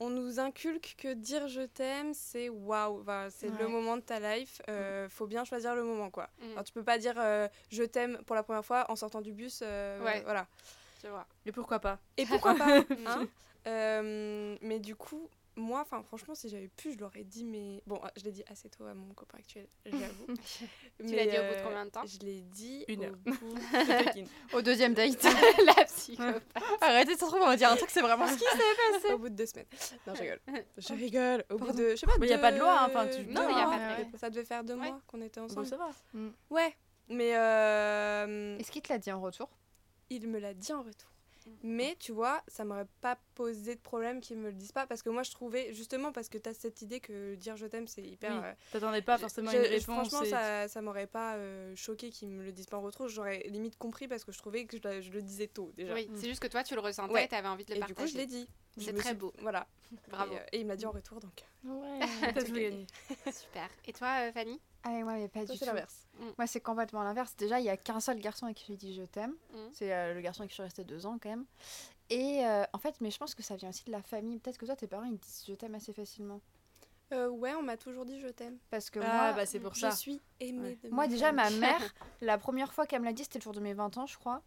on 0.00 0.10
nous 0.10 0.38
inculque 0.38 0.94
que 0.96 1.12
dire 1.12 1.48
je 1.48 1.62
t'aime, 1.62 2.14
c'est 2.14 2.48
waouh, 2.48 3.00
enfin, 3.00 3.26
c'est 3.30 3.48
Ouais. 3.50 3.58
le 3.58 3.66
moment 3.66 3.96
de 3.96 4.00
ta 4.02 4.20
life. 4.20 4.62
Euh, 4.68 5.08
Faut 5.08 5.26
bien 5.26 5.44
choisir 5.44 5.74
le 5.74 5.82
moment, 5.82 6.08
quoi. 6.08 6.28
Mm. 6.38 6.52
Alors, 6.52 6.62
tu 6.62 6.72
peux 6.72 6.84
pas 6.84 6.98
dire 6.98 7.14
euh, 7.18 7.48
je 7.70 7.82
t'aime 7.82 8.16
pour 8.24 8.36
la 8.36 8.44
première 8.44 8.64
fois 8.64 8.86
en 8.90 8.94
sortant 8.94 9.20
du 9.20 9.32
bus. 9.32 9.58
euh, 9.64 10.00
Ouais. 10.04 10.20
Voilà. 10.22 10.46
Tu 11.00 11.08
vois. 11.08 11.26
Et 11.46 11.52
pourquoi 11.52 11.78
pas? 11.78 11.98
Et 12.16 12.26
pourquoi 12.26 12.54
pas 12.54 12.78
hein? 13.06 13.28
Euh, 13.66 14.56
Mais 14.62 14.78
du 14.80 14.94
coup, 14.96 15.28
moi, 15.56 15.80
enfin, 15.80 16.02
franchement, 16.04 16.34
si 16.36 16.48
j'avais 16.48 16.68
pu, 16.68 16.92
je 16.92 16.98
l'aurais 16.98 17.24
dit, 17.24 17.44
mais 17.44 17.82
bon, 17.86 18.00
je 18.16 18.22
l'ai 18.24 18.30
dit 18.30 18.44
assez 18.48 18.68
tôt 18.68 18.84
à 18.86 18.94
mon 18.94 19.12
copain 19.14 19.38
actuel, 19.38 19.66
j'avoue. 19.86 20.26
Tu 21.06 21.14
l'as 21.16 21.26
dit 21.26 21.36
au 21.38 21.42
bout 21.42 21.54
de 21.56 21.62
combien 21.64 21.84
de 21.84 21.90
temps? 21.90 22.02
Je 22.06 22.18
l'ai 22.24 22.42
dit 22.42 22.84
Une 22.88 23.00
au 23.00 23.04
heure. 23.04 23.16
bout- 23.24 24.56
Au 24.56 24.62
deuxième 24.62 24.94
date. 24.94 25.20
La 25.66 25.84
psychopathe. 25.84 26.42
Arrêtez, 26.80 27.14
ça 27.16 27.26
se 27.26 27.30
trouve, 27.30 27.42
on 27.42 27.46
va 27.46 27.56
dire 27.56 27.70
un 27.70 27.76
truc, 27.76 27.90
c'est 27.90 28.00
vraiment 28.02 28.26
ce 28.28 28.34
qui 28.34 28.38
s'est 28.44 28.92
passé. 29.00 29.12
au 29.14 29.18
bout 29.18 29.28
de 29.28 29.34
deux 29.34 29.46
semaines. 29.46 29.66
Non, 30.06 30.14
je 30.14 30.20
rigole. 30.22 30.40
Je 30.76 30.94
rigole. 30.94 31.44
Au 31.50 31.56
bout 31.58 31.72
de, 31.72 31.90
je 31.90 31.96
sais 31.96 32.06
pas, 32.06 32.12
Mais 32.20 32.28
y 32.28 32.32
a 32.32 32.38
pas 32.38 32.52
de 32.52 32.58
loi, 32.58 32.80
hein, 32.82 32.86
enfin, 32.88 33.06
tu- 33.08 33.24
deux 33.24 33.32
Non, 33.32 33.48
y 33.48 33.52
a 33.60 33.66
mois. 33.66 33.76
pas 33.76 33.96
de 33.96 34.02
loi. 34.10 34.18
Ça 34.18 34.30
devait 34.30 34.44
faire 34.44 34.62
deux 34.64 34.74
Ouais. 34.74 34.88
mois 34.90 35.00
qu'on 35.08 35.20
était 35.22 35.40
Bon, 35.40 35.46
ensemble. 35.46 35.66
ça 35.66 35.76
va. 35.76 35.88
Ouais, 36.50 36.74
mais 37.08 37.36
euh, 37.36 38.58
Est-ce 38.58 38.70
qu'il 38.70 38.82
te 38.82 38.92
l'a 38.92 38.98
dit 38.98 39.10
en 39.12 39.20
retour? 39.20 39.48
Il 40.10 40.28
me 40.28 40.38
l'a 40.38 40.54
dit 40.54 40.72
en 40.72 40.82
retour. 40.82 41.10
Mm. 41.46 41.50
Mais 41.62 41.96
tu 41.98 42.12
vois, 42.12 42.42
ça 42.48 42.64
m'aurait 42.64 42.86
pas 43.00 43.16
posé 43.34 43.74
de 43.74 43.80
problème 43.80 44.20
qu'il 44.20 44.36
me 44.36 44.48
le 44.48 44.52
dise 44.52 44.72
pas 44.72 44.86
parce 44.86 45.02
que 45.02 45.08
moi 45.08 45.22
je 45.22 45.30
trouvais 45.30 45.72
justement 45.72 46.12
parce 46.12 46.28
que 46.28 46.36
tu 46.36 46.48
as 46.48 46.52
cette 46.54 46.82
idée 46.82 47.00
que 47.00 47.36
dire 47.36 47.56
je 47.56 47.64
t'aime 47.66 47.86
c'est 47.86 48.02
hyper 48.02 48.32
Oui, 48.32 48.40
euh, 48.44 48.52
T'attendais 48.72 49.00
pas 49.02 49.16
forcément 49.18 49.50
je- 49.50 49.56
une 49.56 49.62
réponse. 49.62 49.84
franchement 50.08 50.22
et- 50.24 50.30
ça, 50.30 50.68
ça 50.68 50.82
m'aurait 50.82 51.06
pas 51.06 51.36
euh, 51.36 51.74
choqué 51.76 52.10
qu'ils 52.10 52.28
me 52.28 52.42
le 52.44 52.52
disent 52.52 52.66
pas 52.66 52.76
en 52.76 52.82
retour, 52.82 53.08
j'aurais 53.08 53.44
limite 53.46 53.78
compris 53.78 54.08
parce 54.08 54.24
que 54.24 54.32
je 54.32 54.38
trouvais 54.38 54.66
que 54.66 54.76
je, 54.76 54.88
le- 54.88 55.00
je 55.00 55.10
le 55.10 55.22
disais 55.22 55.46
tôt 55.46 55.72
déjà. 55.76 55.94
Oui, 55.94 56.10
c'est 56.16 56.28
juste 56.28 56.40
que 56.42 56.48
toi, 56.48 56.64
tu 56.64 56.74
le 56.74 56.80
ressentais 56.80 57.14
Ouais. 57.14 57.24
et 57.24 57.28
t'avais 57.28 57.48
envie 57.48 57.64
de 57.64 57.70
le 57.70 57.76
Et 57.76 57.80
partager. 57.80 57.94
du 58.04 58.06
coup, 58.06 58.12
je 58.12 58.18
l'ai 58.18 58.26
dit. 58.26 58.48
C'est 58.76 58.92
très 58.92 59.08
suis- 59.10 59.14
beau. 59.18 59.32
Voilà. 59.40 59.66
Bravo. 60.08 60.34
Et, 60.34 60.36
euh, 60.36 60.40
et 60.52 60.58
il 60.60 60.64
me 60.64 60.68
l'a 60.70 60.76
dit 60.76 60.86
en 60.86 60.90
retour 60.92 61.18
donc. 61.20 61.44
Ouais. 61.64 61.98
Super. 63.32 63.68
Et 63.86 63.92
toi, 63.92 64.08
euh, 64.28 64.32
Fanny? 64.32 64.60
Ah, 64.88 64.92
mais 64.92 65.02
moi, 65.04 65.12
mais 65.14 65.28
pas 65.28 65.40
Toi, 65.44 65.52
du 65.52 65.58
c'est 65.58 65.64
tout. 65.66 65.66
l'inverse. 65.66 66.06
Moi, 66.38 66.46
c'est 66.46 66.60
complètement 66.60 67.02
l'inverse. 67.02 67.34
Déjà, 67.36 67.60
il 67.60 67.66
y 67.66 67.68
a 67.68 67.76
qu'un 67.76 68.00
seul 68.00 68.18
garçon 68.20 68.46
avec 68.46 68.56
qui 68.56 68.64
je 68.64 68.70
lui 68.72 68.76
dis 68.78 68.94
je 68.94 69.02
t'aime. 69.02 69.34
Mhm. 69.52 69.70
C'est 69.72 69.92
euh, 69.92 70.14
le 70.14 70.20
garçon 70.22 70.40
avec 70.42 70.50
qui 70.50 70.52
je 70.52 70.54
suis 70.54 70.62
restée 70.62 70.84
deux 70.84 71.04
ans 71.04 71.18
quand 71.22 71.28
même. 71.28 71.44
Et 72.10 72.44
euh, 72.46 72.64
en 72.72 72.78
fait, 72.78 72.94
mais 73.02 73.10
je 73.10 73.18
pense 73.18 73.34
que 73.34 73.42
ça 73.42 73.56
vient 73.56 73.68
aussi 73.68 73.84
de 73.84 73.90
la 73.92 74.02
famille. 74.02 74.38
Peut-être 74.38 74.56
que 74.58 74.64
toi, 74.64 74.76
tes 74.76 74.86
parents, 74.86 75.04
ils 75.04 75.18
te 75.18 75.24
disent 75.26 75.44
je 75.46 75.52
t'aime 75.54 75.74
assez 75.74 75.92
facilement. 75.92 76.40
Euh, 77.12 77.28
ouais, 77.28 77.54
on 77.54 77.62
m'a 77.62 77.76
toujours 77.76 78.04
dit 78.06 78.18
je 78.20 78.28
t'aime. 78.28 78.56
Parce 78.70 78.88
que 78.90 79.00
Ah, 79.00 79.16
moi, 79.16 79.32
bah 79.34 79.46
c'est 79.46 79.60
pour 79.60 79.74
Je 79.74 79.80
ça. 79.80 79.90
suis 79.90 80.20
aimée 80.40 80.78
Ouais. 80.82 80.88
de 80.88 80.94
moi 80.94 81.06
déjà, 81.06 81.32
ma 81.32 81.50
mère, 81.50 81.94
la 82.22 82.38
première 82.38 82.72
fois 82.72 82.86
qu'elle 82.86 83.00
me 83.00 83.06
l'a 83.06 83.12
dit, 83.12 83.24
c'était 83.24 83.38
le 83.38 83.44
jour 83.44 83.52
de 83.52 83.60
mes 83.60 83.74
20 83.74 83.96
ans, 83.98 84.06
je 84.06 84.16
crois. 84.18 84.42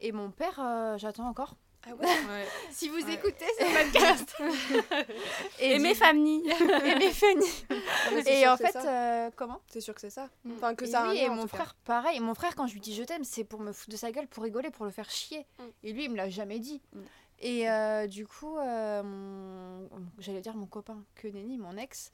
Et 0.00 0.12
mon 0.12 0.30
père, 0.30 0.60
euh, 0.60 0.98
j'attends 0.98 1.26
encore. 1.28 1.56
Ah 1.88 1.94
ouais 1.94 2.04
Ouais. 2.06 2.46
Si 2.72 2.88
vous 2.88 2.96
Ouais. 3.04 3.14
écoutez 3.14 3.44
ce 3.58 3.64
podcast, 3.92 4.34
Et 5.60 5.72
Et 5.72 5.78
mes 5.78 5.90
du- 5.92 5.94
familles 5.98 6.50
et 6.84 6.94
mes 6.96 7.12
Fanny. 7.12 7.64
Non, 7.70 7.76
mais 8.14 8.22
c'est 8.24 8.40
Et 8.40 8.48
en 8.48 8.56
fait, 8.56 8.74
euh, 8.76 9.30
comment? 9.36 9.60
C'est 9.68 9.80
sûr 9.80 9.94
que 9.94 10.00
c'est 10.00 10.10
ça. 10.10 10.28
Mm. 10.44 10.52
Enfin, 10.56 10.74
que 10.74 10.84
Et 10.84 10.88
ça 10.88 11.00
a 11.02 11.04
un 11.06 11.10
oui, 11.12 11.18
et 11.18 11.28
mon 11.28 11.42
cas. 11.42 11.48
frère, 11.56 11.74
pareil. 11.84 12.18
Mon 12.20 12.34
frère, 12.34 12.54
quand 12.56 12.66
je 12.66 12.72
lui 12.74 12.80
dis 12.80 12.94
je 12.94 13.02
t'aime, 13.04 13.24
c'est 13.24 13.44
pour 13.44 13.60
me 13.60 13.72
foutre 13.72 13.90
de 13.92 13.96
sa 13.96 14.10
gueule, 14.10 14.26
pour 14.26 14.42
rigoler, 14.42 14.70
pour 14.70 14.84
le 14.84 14.90
faire 14.90 15.08
chier. 15.10 15.46
Mm. 15.58 15.62
Et 15.84 15.92
lui, 15.92 16.04
il 16.04 16.10
me 16.10 16.16
l'a 16.16 16.28
jamais 16.28 16.58
dit. 16.58 16.82
Mm. 16.92 17.00
Et 17.40 17.70
euh, 17.70 18.06
du 18.06 18.26
coup, 18.26 18.56
euh, 18.56 19.02
mon... 19.02 19.88
j'allais 20.18 20.40
dire 20.40 20.56
mon 20.56 20.66
copain, 20.66 21.04
que 21.14 21.28
nenni, 21.28 21.58
mon 21.58 21.76
ex, 21.76 22.10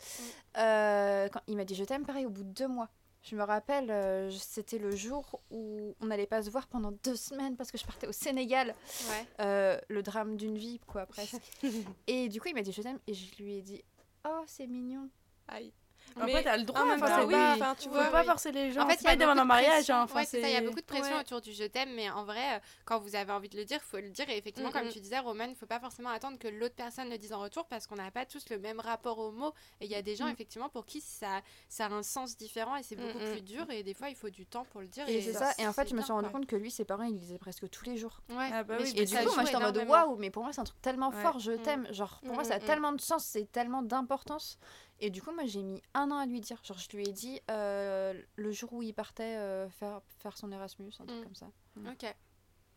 quand 0.55 1.41
il 1.47 1.57
m'a 1.57 1.65
dit 1.65 1.75
je 1.77 1.85
t'aime, 1.85 2.05
pareil, 2.05 2.27
au 2.27 2.31
bout 2.31 2.43
de 2.43 2.53
deux 2.53 2.69
mois. 2.69 2.89
Je 3.23 3.37
me 3.37 3.45
rappelle, 3.45 3.91
euh, 3.91 4.31
c'était 4.33 4.79
le 4.79 4.95
jour 4.97 5.41
où 5.51 5.95
on 6.01 6.07
n'allait 6.07 6.27
pas 6.27 6.43
se 6.43 6.51
voir 6.51 6.67
pendant 6.67 6.91
deux 7.05 7.15
semaines 7.15 7.57
parce 7.57 7.71
que 7.71 7.79
je 7.79 7.85
partais 7.85 8.09
au 8.09 8.13
Sénégal. 8.13 8.75
ouais. 9.09 9.27
Euh, 9.41 9.79
le 9.89 10.03
drame 10.03 10.37
d'une 10.37 10.59
vie, 10.59 10.81
quoi, 10.87 11.07
presque. 11.07 11.37
et 12.09 12.29
du 12.29 12.41
coup, 12.41 12.49
il 12.49 12.55
m'a 12.55 12.63
dit 12.63 12.73
je 12.73 12.83
t'aime 12.83 12.99
et 13.07 13.15
je 13.15 13.37
lui 13.41 13.55
ai 13.55 13.63
dit 13.63 13.85
oh, 14.27 14.43
c'est 14.47 14.67
mignon. 14.67 15.09
Aïe. 15.47 15.73
Après, 16.17 16.33
Mais 16.33 16.43
t'as 16.43 16.57
le 16.57 16.65
droit. 16.65 16.81
en 16.83 16.87
même 16.87 17.03
enfin, 17.03 17.09
temps, 17.09 17.17
c'est 17.21 17.27
oui, 17.27 17.33
pas- 17.35 17.53
enfin, 17.55 17.75
tu 17.79 17.89
Faut 17.89 17.95
vois, 17.95 18.05
pas 18.11 18.21
oui. 18.21 18.27
forcer 18.27 18.53
les 18.53 18.73
gens. 18.73 18.83
En 18.83 18.89
fait, 18.89 18.95
c'est 18.97 19.01
il 19.01 19.05
y 19.05 19.09
a 19.09 19.11
pas 19.11 19.17
demande 19.17 19.37
beaucoup 19.37 19.41
en 19.41 19.45
de 19.45 19.49
mariage. 19.49 19.73
pression. 19.73 19.95
hein, 19.97 20.03
enfin, 20.03 20.21
ouais, 20.21 20.25
c'est 20.27 20.41
ça. 20.43 20.49
Il 20.49 20.53
y 20.55 20.57
a 20.57 20.61
beaucoup 20.61 20.81
de 20.81 20.85
pression 20.87 21.15
Ouais. 21.15 21.21
autour 21.21 21.41
du 21.41 21.53
je 21.53 21.65
t'aime, 21.65 21.95
mais 21.95 22.11
en 22.11 22.25
vrai, 22.25 22.57
euh, 22.57 22.59
quand 22.85 22.99
vous 23.01 23.15
avez 23.17 23.33
envie 23.33 23.49
de 23.49 23.57
le 23.57 23.65
dire, 23.65 23.79
il 23.83 23.89
faut 23.89 23.99
le 23.99 24.11
dire. 24.11 24.29
Et 24.29 24.37
effectivement, 24.39 24.71
Mm, 24.71 24.73
comme 24.73 24.87
mm. 24.87 24.93
tu 24.93 25.01
disais, 25.01 25.19
Roman, 25.19 25.45
il 25.49 25.55
faut 25.57 25.67
pas 25.67 25.81
forcément 25.81 26.11
attendre 26.11 26.39
que 26.39 26.49
l'autre 26.49 26.75
personne 26.75 27.09
le 27.11 27.19
dise 27.19 27.33
en 27.33 27.41
retour 27.41 27.67
parce 27.67 27.87
qu'on 27.87 27.97
n'a 27.97 28.11
pas 28.11 28.25
tous 28.27 28.49
le 28.51 28.59
même 28.59 28.81
rapport 28.81 29.19
aux 29.19 29.31
mots. 29.33 29.53
Et 29.81 29.87
il 29.87 29.91
y 29.91 29.95
a 29.95 30.03
des 30.03 30.17
gens, 30.17 30.27
Mm. 30.27 30.31
effectivement, 30.33 30.69
pour 30.69 30.87
qui 30.87 31.01
ça, 31.01 31.41
ça 31.69 31.87
a 31.87 31.91
un 31.91 32.03
sens 32.03 32.37
différent 32.37 32.77
et 32.77 32.83
c'est 32.83 32.97
beaucoup 32.97 33.19
Mm, 33.19 33.33
plus 33.33 33.43
dur. 33.43 33.71
Et 33.71 33.83
des 33.83 33.95
fois, 33.95 34.09
il 34.09 34.17
faut 34.17 34.31
du 34.31 34.47
temps 34.47 34.65
pour 34.71 34.81
le 34.81 34.87
dire. 34.89 35.09
Et 35.09 35.21
c'est 35.23 35.33
ça. 35.33 35.53
Et 35.59 35.67
en 35.67 35.73
fait, 35.73 35.89
je 35.89 35.95
me 35.95 36.03
suis 36.03 36.13
rendu 36.13 36.29
compte 36.31 36.47
que 36.47 36.57
lui, 36.57 36.71
ses 36.71 36.85
parents, 36.85 37.03
ils 37.05 37.17
lisaient 37.19 37.39
presque 37.39 37.69
tous 37.71 37.85
les 37.85 37.97
jours. 37.97 38.21
Ouais. 38.31 38.51
Ah 38.53 38.63
bah 38.65 38.77
Et 38.81 39.05
du 39.05 39.13
ça 39.13 39.23
coup, 39.25 39.35
moi, 39.35 39.45
j'étais 39.45 39.57
en 39.57 39.61
mode 39.61 39.77
waouh, 39.89 40.17
mais 40.17 40.31
pour 40.31 40.43
moi, 40.43 40.53
c'est 40.53 40.61
un 40.61 40.65
truc 40.65 40.81
tellement 40.83 41.11
fort, 41.11 41.39
je 41.39 41.53
t'aime. 41.53 41.87
Genre, 41.93 42.21
pour 42.25 42.35
moi, 42.35 42.45
ça 42.45 42.55
a 42.55 42.59
tellement 42.61 42.93
de 42.93 43.01
sens, 43.01 43.25
c'est 43.25 43.51
tellement 43.51 43.83
d'importance. 43.83 44.59
Et 45.05 45.11
du 45.11 45.21
coup, 45.21 45.33
moi, 45.33 45.45
j'ai 45.47 45.63
mis 45.63 45.83
un 45.95 46.11
an 46.13 46.17
à 46.19 46.27
lui 46.27 46.41
dire. 46.41 46.63
Genre, 46.65 46.79
je 46.79 46.97
lui 46.97 47.09
ai 47.09 47.13
dit 47.13 47.41
euh, 47.51 48.15
le 48.37 48.53
jour 48.53 48.73
où 48.73 48.83
il 48.83 48.95
partait 48.95 49.37
euh, 49.37 49.69
faire, 49.69 50.01
faire 50.21 50.39
son 50.39 50.51
Erasmus, 50.53 50.93
un 51.01 51.07
truc 51.07 51.21
Mm. 51.21 51.25
comme 51.25 51.35
ça. 51.35 51.51
Ok. 51.77 52.15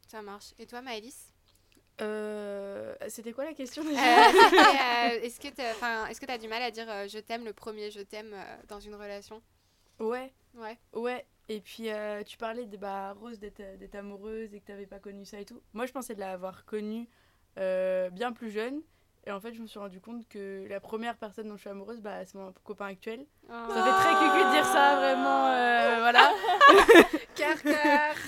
Ça 0.07 0.21
marche. 0.23 0.53
Et 0.57 0.65
toi, 0.65 0.81
Maëlys? 0.81 1.31
Euh, 2.01 2.95
C'était 3.07 3.31
quoi 3.31 3.45
la 3.45 3.53
question 3.53 3.83
Euh, 3.83 3.85
déjà? 3.85 4.07
euh, 4.27 5.19
Est-ce 5.21 5.39
que 5.39 5.47
est-ce 5.47 6.19
que 6.19 6.25
t'as 6.25 6.37
du 6.37 6.47
mal 6.47 6.61
à 6.61 6.71
dire 6.71 6.89
euh, 6.89 7.07
je 7.07 7.19
t'aime, 7.19 7.45
le 7.45 7.53
premier 7.53 7.89
je 7.91 8.01
t'aime 8.01 8.33
euh, 8.33 8.57
dans 8.67 8.79
une 8.79 8.95
relation? 8.95 9.41
Ouais, 9.99 10.33
Ouais. 10.55 10.77
ouais. 10.93 11.25
Et 11.47 11.61
puis 11.61 11.89
euh, 11.91 12.23
tu 12.23 12.37
parlais 12.37 12.65
de 12.65 12.75
bah, 12.75 13.13
Rose 13.13 13.39
d'être 13.39 13.61
d'être 13.77 13.95
amoureuse 13.95 14.53
et 14.53 14.59
que 14.59 14.65
t'avais 14.65 14.87
pas 14.87 14.99
connu 14.99 15.25
ça 15.25 15.39
et 15.39 15.45
tout. 15.45 15.61
Moi, 15.73 15.85
je 15.85 15.91
pensais 15.93 16.15
de 16.15 16.19
l'avoir 16.19 16.65
connue 16.65 17.07
euh, 17.59 18.09
bien 18.09 18.33
plus 18.33 18.49
jeune. 18.51 18.81
Et 19.27 19.31
en 19.31 19.39
fait, 19.39 19.53
je 19.53 19.61
me 19.61 19.65
suis 19.67 19.79
rendu 19.79 19.99
compte 19.99 20.27
que 20.27 20.67
la 20.69 20.79
première 20.79 21.17
personne 21.17 21.47
dont 21.47 21.55
je 21.55 21.61
suis 21.61 21.69
amoureuse, 21.69 21.99
bah, 21.99 22.23
c'est 22.25 22.35
mon 22.35 22.53
copain 22.63 22.85
actuel. 22.85 23.25
Ça 23.47 23.67
fait 23.67 24.03
très 24.03 24.13
cucu 24.13 24.45
de 24.45 24.51
dire 24.51 24.65
ça, 24.65 24.95
vraiment. 24.97 25.47
euh, 25.47 25.95
voilà. 25.99 26.31
Cœur. 27.35 27.55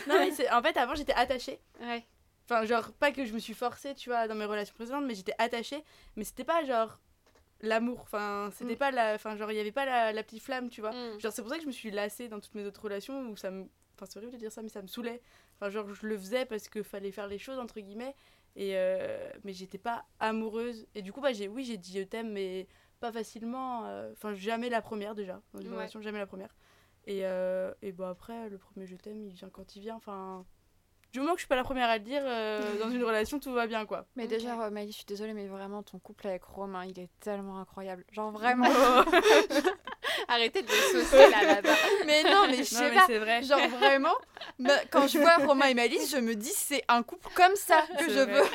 Non, 0.07 0.15
mais 0.19 0.31
c'est- 0.31 0.49
en 0.51 0.61
fait, 0.61 0.75
avant, 0.77 0.95
j'étais 0.95 1.13
attachée. 1.13 1.59
Ouais. 1.81 2.05
Enfin, 2.45 2.65
genre, 2.65 2.91
pas 2.93 3.11
que 3.11 3.25
je 3.25 3.33
me 3.33 3.39
suis 3.39 3.53
forcée, 3.53 3.93
tu 3.93 4.09
vois, 4.09 4.27
dans 4.27 4.35
mes 4.35 4.45
relations 4.45 4.73
précédentes, 4.73 5.03
mais 5.05 5.13
j'étais 5.15 5.35
attachée. 5.37 5.83
Mais 6.15 6.23
c'était 6.23 6.43
pas 6.45 6.63
genre 6.63 6.97
l'amour. 7.61 7.99
Enfin, 8.01 8.49
c'était 8.53 8.73
Mm. 8.73 8.77
pas 8.77 8.91
la. 8.91 9.13
Enfin, 9.15 9.35
genre, 9.35 9.51
il 9.51 9.57
y 9.57 9.59
avait 9.59 9.71
pas 9.71 9.85
la, 9.85 10.13
la 10.13 10.23
petite 10.23 10.41
flamme, 10.41 10.69
tu 10.69 10.81
vois. 10.81 10.91
Mm. 10.91 11.19
Genre, 11.19 11.31
c'est 11.31 11.41
pour 11.41 11.51
ça 11.51 11.57
que 11.57 11.63
je 11.63 11.67
me 11.67 11.71
suis 11.73 11.91
lassée 11.91 12.27
dans 12.27 12.39
toutes 12.39 12.55
mes 12.55 12.65
autres 12.65 12.81
relations 12.81 13.19
où 13.29 13.35
ça 13.37 13.51
me. 13.51 13.63
Enfin, 13.95 14.05
c'est 14.09 14.17
horrible 14.17 14.33
de 14.33 14.37
dire 14.37 14.51
ça, 14.51 14.61
mais 14.61 14.69
ça 14.69 14.81
me 14.81 14.87
saoulait. 14.87 15.21
Enfin, 15.59 15.69
genre, 15.69 15.91
je 15.93 16.05
le 16.07 16.17
faisais 16.17 16.45
parce 16.45 16.69
qu'il 16.69 16.83
fallait 16.83 17.11
faire 17.11 17.27
les 17.27 17.39
choses, 17.39 17.57
entre 17.59 17.79
guillemets. 17.79 18.15
Et 18.55 18.71
euh, 18.75 19.29
Mais 19.43 19.53
j'étais 19.53 19.77
pas 19.77 20.05
amoureuse. 20.19 20.87
Et 20.95 21.01
du 21.01 21.11
coup, 21.13 21.21
bah, 21.21 21.33
j'ai... 21.33 21.47
oui, 21.47 21.63
j'ai 21.65 21.77
dit 21.77 21.99
je 21.99 22.03
t'aime, 22.03 22.31
mais 22.31 22.67
pas 22.99 23.11
facilement. 23.11 23.85
euh, 23.85 24.11
Enfin, 24.13 24.33
jamais 24.33 24.69
la 24.69 24.81
première 24.81 25.13
déjà. 25.15 25.41
Dans 25.53 25.59
une 25.61 25.67
Ouais. 25.69 25.75
relation, 25.75 26.01
jamais 26.01 26.19
la 26.19 26.25
première. 26.27 26.55
Et, 27.05 27.25
euh, 27.25 27.73
et 27.81 27.91
bah, 27.91 28.09
après, 28.09 28.49
le 28.49 28.57
premier 28.57 28.85
je 28.87 28.95
t'aime, 28.95 29.21
il 29.23 29.31
vient 29.33 29.49
quand 29.49 29.75
il 29.75 29.81
vient. 29.81 29.95
Enfin. 29.95 30.45
Du 31.13 31.19
moment 31.21 31.31
que 31.33 31.37
je 31.37 31.43
suis 31.43 31.47
pas 31.47 31.55
la 31.55 31.63
première 31.63 31.87
à 31.89 31.97
le 31.97 32.03
dire, 32.03 32.21
euh, 32.25 32.77
dans 32.79 32.89
une 32.91 33.01
relation, 33.03 33.39
tout 33.39 33.53
va 33.53 33.65
bien, 33.65 33.85
quoi. 33.85 34.05
Mais 34.17 34.27
déjà, 34.27 34.61
euh, 34.65 34.69
Maï, 34.69 34.87
je 34.91 34.97
suis 34.97 35.05
désolée, 35.05 35.33
mais 35.33 35.47
vraiment, 35.47 35.81
ton 35.81 35.99
couple 35.99 36.27
avec 36.27 36.43
Romain, 36.43 36.83
il 36.85 36.99
est 36.99 37.09
tellement 37.21 37.59
incroyable. 37.59 38.03
Genre, 38.11 38.29
vraiment. 38.33 38.65
Arrêtez 40.27 40.61
de 40.61 40.67
le 40.67 41.01
saucer 41.03 41.29
là, 41.29 41.43
là-bas. 41.43 41.75
mais 42.05 42.23
non, 42.23 42.47
mais 42.47 42.57
je 42.57 42.63
sais 42.63 42.91
pas. 42.93 43.05
c'est 43.07 43.17
vrai. 43.19 43.43
Genre, 43.43 43.67
vraiment, 43.69 44.15
me- 44.59 44.87
quand 44.91 45.07
je 45.07 45.19
vois 45.19 45.37
Romain 45.37 45.67
et 45.67 45.73
Malice, 45.73 46.11
je 46.11 46.17
me 46.17 46.35
dis, 46.35 46.51
c'est 46.53 46.83
un 46.87 47.01
couple 47.03 47.29
comme 47.33 47.55
ça 47.55 47.81
que 47.99 48.05
je 48.09 48.19
vrai. 48.19 48.25
veux. 48.41 48.47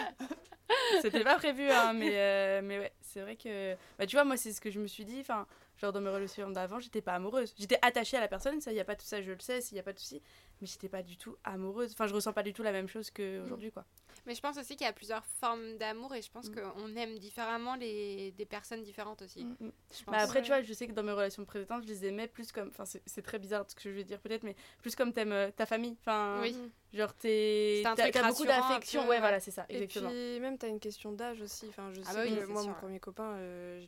C'était 1.02 1.22
pas 1.24 1.36
prévu, 1.36 1.70
hein, 1.70 1.92
mais, 1.92 2.12
euh, 2.14 2.60
mais 2.62 2.78
ouais, 2.78 2.92
c'est 3.02 3.20
vrai 3.20 3.36
que. 3.36 3.74
Bah, 3.98 4.06
tu 4.06 4.16
vois, 4.16 4.24
moi, 4.24 4.36
c'est 4.36 4.52
ce 4.52 4.60
que 4.60 4.70
je 4.70 4.80
me 4.80 4.86
suis 4.86 5.04
dit. 5.04 5.18
Enfin, 5.20 5.46
genre, 5.80 5.92
dans 5.92 6.00
mes 6.00 6.08
relations 6.10 6.48
d'avant, 6.50 6.78
j'étais 6.78 7.02
pas 7.02 7.12
amoureuse. 7.14 7.54
J'étais 7.58 7.78
attachée 7.82 8.16
à 8.16 8.20
la 8.20 8.28
personne, 8.28 8.60
ça, 8.60 8.72
y 8.72 8.80
a 8.80 8.84
pas 8.84 8.94
tout 8.96 9.04
ça, 9.04 9.20
je 9.20 9.32
le 9.32 9.38
sais, 9.40 9.60
s'il 9.60 9.76
y 9.76 9.80
a 9.80 9.82
pas 9.82 9.92
de 9.92 9.98
souci. 9.98 10.22
Mais 10.60 10.66
j'étais 10.66 10.88
pas 10.88 11.02
du 11.02 11.16
tout 11.18 11.36
amoureuse. 11.44 11.92
Enfin, 11.92 12.06
je 12.06 12.14
ressens 12.14 12.32
pas 12.32 12.42
du 12.42 12.52
tout 12.54 12.62
la 12.62 12.72
même 12.72 12.88
chose 12.88 13.10
qu'aujourd'hui, 13.10 13.70
quoi. 13.70 13.84
Mais 14.26 14.34
je 14.34 14.40
pense 14.40 14.56
aussi 14.56 14.76
qu'il 14.76 14.84
y 14.86 14.88
a 14.88 14.92
plusieurs 14.92 15.24
formes 15.24 15.76
d'amour 15.78 16.14
et 16.14 16.22
je 16.22 16.30
pense 16.30 16.48
Mm. 16.48 16.54
qu'on 16.54 16.96
aime 16.96 17.18
différemment 17.18 17.74
les... 17.74 18.30
des 18.32 18.46
personnes 18.46 18.82
différentes 18.82 19.22
aussi. 19.22 19.44
Mm, 19.44 19.56
mm. 19.60 19.72
Je 19.98 20.04
pense. 20.04 20.14
Bah, 20.14 20.20
après, 20.22 20.42
tu 20.42 20.48
vois, 20.48 20.62
je 20.62 20.72
sais 20.72 20.86
que 20.86 20.92
dans 20.92 21.02
mes 21.02 21.12
relations 21.12 21.44
précédentes, 21.44 21.82
je 21.82 21.88
les 21.88 22.04
aimais 22.06 22.28
plus 22.28 22.52
comme. 22.52 22.68
Enfin, 22.68 22.84
c'est 22.84 23.02
c'est 23.06 23.22
très 23.22 23.38
bizarre 23.38 23.64
ce 23.68 23.74
que 23.74 23.82
je 23.82 23.90
vais 23.90 24.04
dire, 24.04 24.20
peut-être, 24.20 24.44
mais 24.44 24.54
plus 24.80 24.94
comme 24.94 25.12
t'aimes 25.12 25.32
euh, 25.32 25.50
ta 25.50 25.66
famille. 25.66 25.96
Enfin, 26.00 26.38
Oui. 26.40 26.56
genre, 26.92 27.12
t'es. 27.14 27.82
T'as 27.84 28.28
beaucoup 28.28 28.44
d'affection. 28.44 29.02
Ouais, 29.02 29.08
ouais. 29.10 29.18
voilà, 29.20 29.40
c'est 29.40 29.50
ça, 29.50 29.66
Et 29.68 29.82
exactement. 29.82 30.10
puis 30.10 30.38
même 30.40 30.56
t'as 30.58 30.68
une 30.68 30.80
question 30.80 31.12
d'âge 31.12 31.40
aussi. 31.42 31.66
Enfin, 31.68 31.90
je 31.92 32.00
Ah 32.06 32.12
sais 32.12 32.14
bah 32.14 32.22
oui, 32.24 32.38
que 32.38 32.44
moi 32.46 32.62
sûr, 32.62 32.68
mon 32.70 32.74
ouais. 32.74 32.80
premier 32.80 33.00
copain, 33.00 33.32
euh, 33.36 33.84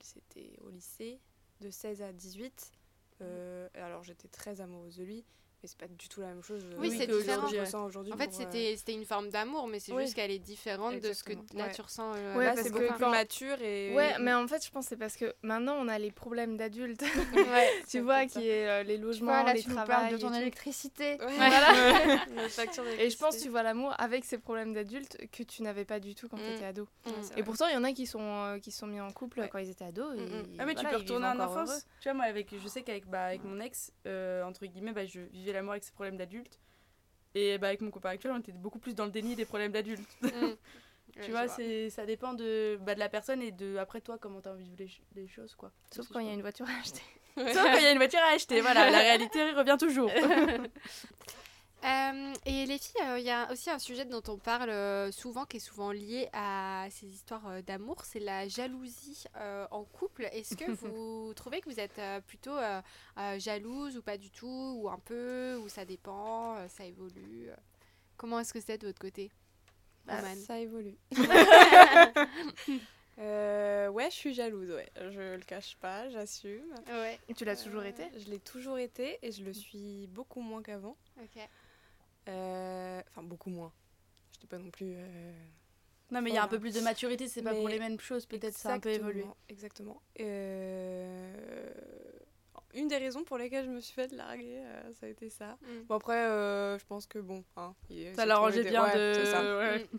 c'était 0.00 0.52
au 0.64 0.70
lycée, 0.70 1.18
de 1.60 1.70
16 1.70 2.02
à 2.02 2.12
18. 2.12 2.72
Euh, 3.22 3.68
alors 3.74 4.02
j'étais 4.02 4.28
très 4.28 4.60
amoureuse 4.60 4.96
de 4.98 5.04
lui, 5.04 5.24
mais 5.62 5.68
c'est 5.68 5.78
pas 5.78 5.88
du 5.88 6.08
tout 6.08 6.20
la 6.20 6.28
même 6.28 6.42
chose. 6.42 6.62
euh, 6.64 6.76
Oui, 6.78 6.90
c'est 6.96 7.06
que 7.06 7.16
différent. 7.18 7.48
je 7.48 7.56
ressens 7.60 7.84
aujourd'hui 7.86 8.12
En 8.12 8.16
fait, 8.16 8.28
euh, 8.28 8.32
c'était 8.32 8.74
c'était 8.76 8.92
une 8.92 9.04
forme 9.04 9.30
d'amour, 9.30 9.66
mais 9.68 9.78
c'est 9.80 9.92
Oui. 9.92 10.02
juste 10.02 10.14
qu'elle 10.14 10.30
est 10.30 10.38
différente 10.38 11.00
de 11.00 11.12
ce 11.12 11.24
que 11.24 11.32
là 11.54 11.64
Ouais. 11.66 11.72
tu 11.72 11.80
ressens. 11.80 12.12
euh, 12.14 12.36
Ouais, 12.36 12.52
c'est 12.56 12.70
que 12.70 12.78
beaucoup 12.78 12.94
plus 12.94 13.06
mature 13.06 13.60
et. 13.62 13.94
Ouais, 13.94 14.14
mais 14.20 14.34
en 14.34 14.46
fait, 14.46 14.64
je 14.64 14.70
pense 14.70 14.84
que 14.84 14.88
c'est 14.90 14.96
parce 14.96 15.16
que 15.16 15.34
maintenant, 15.42 15.76
on 15.80 15.88
a 15.88 15.98
les 15.98 16.10
problèmes 16.10 16.56
d'adultes. 16.56 17.02
Ouais, 17.02 17.06
tu 17.80 17.84
c'est 17.86 18.00
vois, 18.00 18.26
qui 18.26 18.48
est 18.48 18.68
euh, 18.68 18.82
les 18.82 18.98
logements, 18.98 19.32
vois, 19.32 19.42
là, 19.44 19.54
les 19.54 19.62
tu 19.62 19.70
travails. 19.70 20.12
de 20.12 20.18
ton 20.18 20.32
électricité. 20.34 21.16
Ouais. 21.20 21.36
Voilà. 21.36 21.72
Et 22.36 22.48
je 22.48 22.56
pense, 22.66 22.84
d'électricité. 22.84 23.42
tu 23.44 23.48
vois 23.48 23.62
l'amour 23.62 23.94
avec 23.98 24.24
ces 24.24 24.38
problèmes 24.38 24.72
d'adultes 24.74 25.16
que 25.32 25.42
tu 25.42 25.62
n'avais 25.62 25.84
pas 25.84 26.00
du 26.00 26.14
tout 26.14 26.28
quand 26.28 26.36
Mm. 26.36 26.40
tu 26.40 26.52
étais 26.56 26.64
ado. 26.66 26.88
Mm. 27.06 27.10
C'est 27.22 27.38
Et 27.38 27.42
pourtant, 27.42 27.66
il 27.68 27.74
y 27.74 27.76
en 27.76 27.84
a 27.84 27.92
qui 27.92 28.06
sont, 28.06 28.20
euh, 28.20 28.58
qui 28.58 28.70
sont 28.70 28.86
mis 28.86 29.00
en 29.00 29.10
couple 29.10 29.46
quand 29.50 29.58
ils 29.58 29.70
étaient 29.70 29.84
ados. 29.84 30.16
Mm. 30.16 30.56
Ah 30.58 30.66
mais 30.66 30.74
tu 30.74 30.84
peux 30.86 30.96
retourner 30.96 31.26
en 31.26 31.40
enfance. 31.40 31.86
Tu 32.00 32.08
vois 32.08 32.14
moi 32.14 32.24
avec 32.26 32.54
je 32.56 32.68
sais 32.68 32.82
qu'avec 32.82 33.06
bah, 33.06 33.24
avec 33.24 33.44
mon 33.44 33.60
ex 33.60 33.92
euh, 34.06 34.42
entre 34.44 34.64
guillemets 34.66 34.92
bah, 34.92 35.04
je 35.06 35.20
vivais 35.20 35.52
avec 35.56 35.84
ses 35.84 35.92
problèmes 35.92 36.16
d'adulte 36.16 36.60
et 37.34 37.58
bah 37.58 37.68
avec 37.68 37.80
mon 37.80 37.90
copain 37.90 38.10
actuel 38.10 38.32
on 38.32 38.38
était 38.38 38.52
beaucoup 38.52 38.78
plus 38.78 38.94
dans 38.94 39.04
le 39.04 39.10
déni 39.10 39.36
des 39.36 39.44
problèmes 39.44 39.72
d'adultes. 39.72 40.08
mm. 40.22 40.30
tu 41.14 41.20
Ouais, 41.20 41.28
vois 41.30 41.48
c'est 41.48 41.90
ça 41.90 42.06
dépend 42.06 42.34
de 42.34 42.78
bah, 42.82 42.94
de 42.94 43.00
la 43.00 43.08
personne 43.08 43.42
et 43.42 43.52
de 43.52 43.76
après 43.76 44.00
toi 44.00 44.18
comment 44.18 44.40
tu 44.40 44.48
as 44.48 44.52
envie 44.52 44.64
de 44.64 44.76
vivre 44.84 44.98
les, 45.14 45.22
les 45.22 45.28
choses 45.28 45.54
quoi. 45.54 45.72
Sauf 45.90 46.08
quand 46.08 46.20
il 46.20 46.26
y 46.26 46.30
a 46.30 46.34
une 46.34 46.42
voiture 46.42 46.66
à 46.68 46.80
acheter. 46.80 47.02
Sauf 47.36 47.62
quand 47.62 47.76
il 47.76 47.82
y 47.82 47.86
a 47.86 47.92
une 47.92 47.98
voiture 47.98 48.20
à 48.20 48.34
acheter 48.34 48.60
voilà 48.60 48.90
la 48.90 48.98
réalité 49.08 49.52
revient 49.52 49.76
toujours. 49.78 50.10
Euh, 51.86 52.34
et 52.46 52.66
les 52.66 52.78
filles, 52.78 53.00
euh, 53.04 53.18
il 53.20 53.24
y 53.24 53.30
a 53.30 53.50
aussi 53.52 53.70
un 53.70 53.78
sujet 53.78 54.04
dont 54.04 54.22
on 54.26 54.38
parle 54.38 54.70
euh, 54.70 55.12
souvent, 55.12 55.44
qui 55.44 55.58
est 55.58 55.60
souvent 55.60 55.92
lié 55.92 56.28
à 56.32 56.88
ces 56.90 57.06
histoires 57.06 57.46
euh, 57.46 57.62
d'amour, 57.62 58.04
c'est 58.04 58.18
la 58.18 58.48
jalousie 58.48 59.22
euh, 59.36 59.66
en 59.70 59.84
couple. 59.84 60.28
Est-ce 60.32 60.56
que 60.56 60.68
vous 60.72 61.32
trouvez 61.34 61.60
que 61.60 61.70
vous 61.70 61.78
êtes 61.78 61.98
euh, 62.00 62.20
plutôt 62.20 62.56
euh, 62.56 62.82
euh, 63.18 63.38
jalouse 63.38 63.96
ou 63.96 64.02
pas 64.02 64.16
du 64.18 64.30
tout, 64.30 64.78
ou 64.80 64.88
un 64.88 64.98
peu, 64.98 65.56
ou 65.62 65.68
ça 65.68 65.84
dépend, 65.84 66.56
euh, 66.56 66.66
ça 66.68 66.84
évolue 66.84 67.50
Comment 68.16 68.40
est-ce 68.40 68.52
que 68.52 68.60
c'est 68.60 68.78
de 68.78 68.88
votre 68.88 68.98
côté 68.98 69.30
Bah, 70.06 70.16
Roman 70.20 70.34
ça 70.34 70.58
évolue. 70.58 70.96
Euh, 73.18 73.88
ouais, 73.88 74.10
je 74.10 74.14
suis 74.14 74.34
jalouse, 74.34 74.70
ouais. 74.70 74.90
Je 74.94 75.36
le 75.36 75.40
cache 75.42 75.76
pas, 75.76 76.06
j'assume. 76.10 76.74
Ouais, 76.88 77.18
Tu 77.34 77.46
l'as 77.46 77.56
toujours 77.56 77.82
été? 77.84 78.04
Je 78.18 78.28
l'ai 78.28 78.38
toujours 78.38 78.76
été 78.76 79.18
et 79.22 79.32
je 79.32 79.42
le 79.42 79.54
suis 79.54 80.06
beaucoup 80.08 80.42
moins 80.42 80.62
qu'avant. 80.62 80.98
ok. 81.22 81.48
Euh, 82.28 83.00
Enfin, 83.10 83.22
beaucoup 83.22 83.50
moins. 83.50 83.72
Je 84.34 84.40
dis 84.40 84.46
pas 84.46 84.58
non 84.58 84.70
plus. 84.70 84.92
euh, 84.96 85.32
Non 86.10 86.20
mais 86.22 86.30
il 86.30 86.34
y 86.34 86.38
a 86.38 86.44
un 86.44 86.48
peu 86.48 86.58
plus 86.60 86.74
de 86.74 86.80
maturité 86.80 87.28
c'est 87.28 87.42
pas 87.42 87.54
pour 87.54 87.68
les 87.68 87.78
mêmes 87.78 87.98
choses 88.00 88.26
peut-être 88.26 88.56
ça 88.56 88.70
a 88.70 88.74
un 88.74 88.80
peu 88.80 88.88
exactement, 88.90 89.10
évolué. 89.10 89.30
Exactement. 89.48 90.02
Euh, 90.20 91.72
Une 92.74 92.88
des 92.88 92.98
raisons 92.98 93.24
pour 93.24 93.38
lesquelles 93.38 93.64
je 93.64 93.70
me 93.70 93.80
suis 93.80 93.94
fait 93.94 94.12
larguer, 94.12 94.58
euh, 94.58 94.92
ça 94.94 95.06
a 95.06 95.08
été 95.08 95.30
ça. 95.30 95.56
Mm. 95.62 95.82
Bon, 95.88 95.94
après, 95.94 96.26
euh, 96.26 96.78
je 96.78 96.84
pense 96.84 97.06
que 97.06 97.18
bon. 97.18 97.42
Hein, 97.56 97.74
il- 97.88 98.14
Ça 98.14 98.26
l'arrangeait 98.26 98.64
bien 98.64 98.84
ouais, 98.84 98.94
de 98.94 99.14
c'est 99.14 99.30
ça. 99.30 99.58
ouais. 99.58 99.78
Mm. 99.84 99.98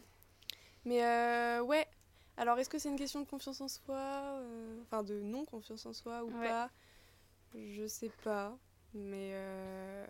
Mais 0.86 1.04
euh, 1.04 1.62
ouais. 1.64 1.88
Alors, 2.38 2.60
est-ce 2.60 2.70
que 2.70 2.78
c'est 2.78 2.90
une 2.90 2.98
question 2.98 3.20
de 3.22 3.26
confiance 3.28 3.60
en 3.62 3.68
soi 3.68 3.96
euh, 3.98 4.80
Enfin, 4.84 5.02
de 5.04 5.20
non-confiance 5.20 5.86
en 5.88 5.94
soi 5.94 6.24
ou 6.24 6.28
Ouais. 6.40 6.48
pas? 6.48 6.70
Je 7.56 7.88
sais 7.88 8.12
pas. 8.24 8.56
Mais 8.94 9.32
euh, 9.34 10.06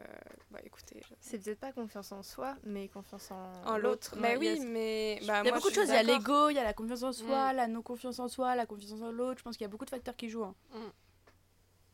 bah 0.51 0.59
écoutez. 0.63 1.01
je- 1.07 1.13
C'est 1.19 1.43
peut-être 1.43 1.59
pas 1.59 1.71
confiance 1.71 2.11
en 2.11 2.23
soi, 2.23 2.55
mais 2.63 2.87
confiance 2.87 3.31
en, 3.31 3.51
En 3.65 3.77
l'autre. 3.77 4.15
Ouais, 4.15 4.21
Mais 4.21 4.45
il 4.45 4.47
a- 4.47 4.53
oui, 4.53 4.59
mais. 4.65 5.19
Bah, 5.27 5.41
il 5.43 5.45
y 5.45 5.49
a 5.49 5.51
moi, 5.51 5.51
beaucoup 5.57 5.69
de 5.69 5.75
choses, 5.75 5.89
il 5.89 5.93
y 5.93 5.97
a 5.97 6.03
l'ego, 6.03 6.49
il 6.49 6.55
y 6.55 6.59
a 6.59 6.63
la 6.63 6.73
confiance 6.73 7.03
en 7.03 7.11
soi, 7.11 7.51
Mm. 7.53 7.55
la 7.55 7.67
non 7.67 7.81
confiance 7.81 8.19
en 8.19 8.27
soi, 8.27 8.55
la 8.55 8.65
confiance 8.65 9.01
en 9.01 9.11
l'autre, 9.11 9.39
je 9.39 9.43
pense 9.43 9.57
qu'il 9.57 9.65
y 9.65 9.67
a 9.67 9.69
beaucoup 9.69 9.85
de 9.85 9.89
facteurs 9.89 10.15
qui 10.15 10.29
jouent. 10.29 10.43
hein. 10.45 10.55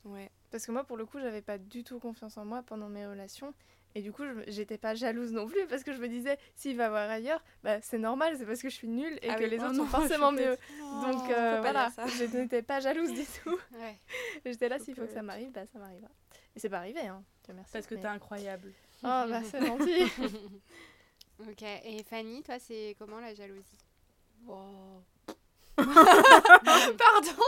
Ouais. 0.05 0.29
Parce 0.51 0.65
que 0.65 0.71
moi, 0.71 0.83
pour 0.83 0.97
le 0.97 1.05
coup, 1.05 1.19
j'avais 1.19 1.41
pas 1.41 1.57
du 1.57 1.83
tout 1.83 1.99
confiance 1.99 2.37
en 2.37 2.45
moi 2.45 2.61
pendant 2.63 2.89
mes 2.89 3.07
relations. 3.07 3.53
Et 3.95 4.01
du 4.01 4.11
coup, 4.11 4.23
j'étais 4.47 4.79
pas 4.79 4.95
jalouse 4.95 5.31
non 5.33 5.45
plus 5.47 5.67
parce 5.67 5.83
que 5.83 5.93
je 5.93 5.99
me 6.01 6.07
disais, 6.07 6.37
s'il 6.55 6.75
va 6.77 6.89
voir 6.89 7.07
ailleurs, 7.09 7.43
bah, 7.63 7.79
c'est 7.81 7.99
normal, 7.99 8.35
c'est 8.37 8.45
parce 8.45 8.61
que 8.61 8.69
je 8.69 8.73
suis 8.75 8.87
nulle 8.87 9.17
et 9.21 9.29
Ah 9.29 9.35
que 9.35 9.43
oui, 9.43 9.49
les 9.51 9.59
oh 9.59 9.65
autres 9.65 9.73
non, 9.73 9.83
sont 9.85 9.89
forcément 10.19 10.31
mieux. 10.31 10.57
Donc 10.79 11.29
euh, 11.29 11.59
voilà, 11.61 11.91
je 12.07 12.23
n'étais 12.37 12.63
pas 12.63 12.79
jalouse 12.79 13.13
du 13.13 13.23
tout. 13.23 13.57
Ouais. 13.79 13.97
J'étais 14.45 14.67
là, 14.67 14.79
s'il 14.79 14.95
faut 14.95 15.05
que 15.05 15.13
ça 15.13 15.21
m'arrive, 15.21 15.51
bah 15.51 15.65
ça 15.71 15.77
m'arrivera. 15.79 16.09
Et 16.55 16.59
c'est 16.59 16.69
pas 16.69 16.77
arrivé, 16.77 17.01
hein. 17.01 17.23
Dieu 17.45 17.53
merci. 17.53 17.71
Parce 17.73 17.87
que 17.87 17.95
mais- 17.95 18.01
t'es 18.01 18.07
incroyable. 18.07 18.71
Oh, 19.03 19.23
bah 19.27 19.41
c'est 19.43 19.65
gentil. 19.65 20.03
ok, 21.39 21.61
et 21.83 22.03
Fanny, 22.03 22.41
toi, 22.43 22.55
c'est 22.59 22.95
comment 22.99 23.19
la 23.19 23.33
jalousie? 23.33 23.77
Pardon 25.75 27.41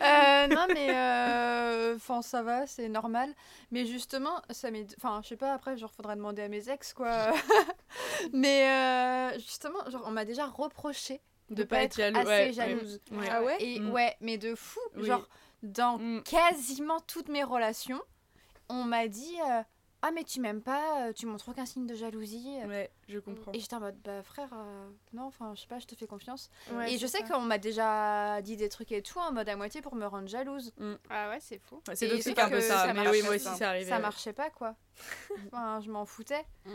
Euh, 0.00 0.46
Non, 0.46 0.66
mais. 0.72 0.88
euh, 0.94 1.94
Enfin, 1.96 2.22
ça 2.22 2.42
va, 2.42 2.66
c'est 2.66 2.88
normal. 2.88 3.34
Mais 3.70 3.84
justement, 3.86 4.40
ça 4.50 4.70
m'est. 4.70 4.86
Enfin, 4.96 5.20
je 5.22 5.28
sais 5.28 5.36
pas, 5.36 5.52
après, 5.52 5.76
genre, 5.76 5.92
faudra 5.92 6.14
demander 6.16 6.42
à 6.42 6.48
mes 6.48 6.68
ex, 6.70 6.92
quoi. 6.94 7.32
mais 8.32 8.68
euh, 8.68 9.38
justement, 9.38 9.78
genre, 9.90 10.04
on 10.06 10.10
m'a 10.10 10.24
déjà 10.24 10.46
reproché 10.46 11.20
de, 11.50 11.64
pas, 11.64 11.82
être 11.82 11.96
jaloux, 11.96 12.18
assez 12.20 12.28
ouais, 12.28 12.52
jalouse. 12.52 13.00
Ouais. 13.10 13.26
Ah 13.30 13.42
ouais? 13.42 13.56
Et 13.60 13.80
Mm. 13.80 13.90
ouais, 13.90 14.16
mais 14.20 14.38
de 14.38 14.54
fou. 14.54 14.80
Oui. 14.96 15.06
Genre, 15.06 15.28
dans 15.62 15.98
Mm. 15.98 16.22
quasiment 16.24 17.00
toutes 17.00 17.28
mes 17.28 17.44
relations, 17.44 18.00
on 18.68 18.84
m'a 18.84 19.08
dit 19.08 19.36
euh, 19.50 19.62
Ah, 20.00 20.12
mais 20.12 20.22
tu 20.22 20.40
m'aimes 20.40 20.62
pas, 20.62 21.08
euh, 21.08 21.12
tu 21.12 21.26
montres 21.26 21.48
aucun 21.48 21.66
signe 21.66 21.84
de 21.84 21.94
jalousie. 21.96 22.56
Ouais, 22.68 22.88
je 23.08 23.18
comprends. 23.18 23.50
Et 23.52 23.58
j'étais 23.58 23.74
en 23.74 23.80
mode 23.80 23.96
Bah, 24.04 24.22
frère, 24.22 24.48
euh, 24.54 24.88
non, 25.12 25.24
enfin, 25.24 25.52
je 25.56 25.62
sais 25.62 25.66
pas, 25.66 25.80
je 25.80 25.86
te 25.88 25.96
fais 25.96 26.06
confiance. 26.06 26.50
Ouais, 26.70 26.92
et 26.92 26.98
je 26.98 27.06
sais 27.08 27.24
qu'on 27.24 27.40
m'a 27.40 27.58
déjà 27.58 28.40
dit 28.42 28.56
des 28.56 28.68
trucs 28.68 28.92
et 28.92 29.02
tout, 29.02 29.18
en 29.18 29.32
mode 29.32 29.48
à 29.48 29.56
moitié 29.56 29.82
pour 29.82 29.96
me 29.96 30.06
rendre 30.06 30.28
jalouse. 30.28 30.72
Ah 31.10 31.30
ouais, 31.30 31.38
c'est 31.40 31.58
fou. 31.58 31.82
Ouais, 31.88 31.96
c'est 31.96 32.08
toxique 32.08 32.38
un 32.38 32.48
peu 32.48 32.60
ça, 32.60 32.86
ça 32.86 32.94
mais 32.94 33.08
oui, 33.08 33.22
moi 33.22 33.34
aussi 33.34 33.44
ça. 33.44 33.54
c'est 33.54 33.64
arrivé. 33.64 33.86
Ça 33.90 33.96
ouais. 33.96 34.02
marchait 34.02 34.32
pas, 34.32 34.50
quoi. 34.50 34.76
enfin, 35.52 35.80
je 35.80 35.90
m'en 35.90 36.06
foutais. 36.06 36.44
Mm. 36.64 36.70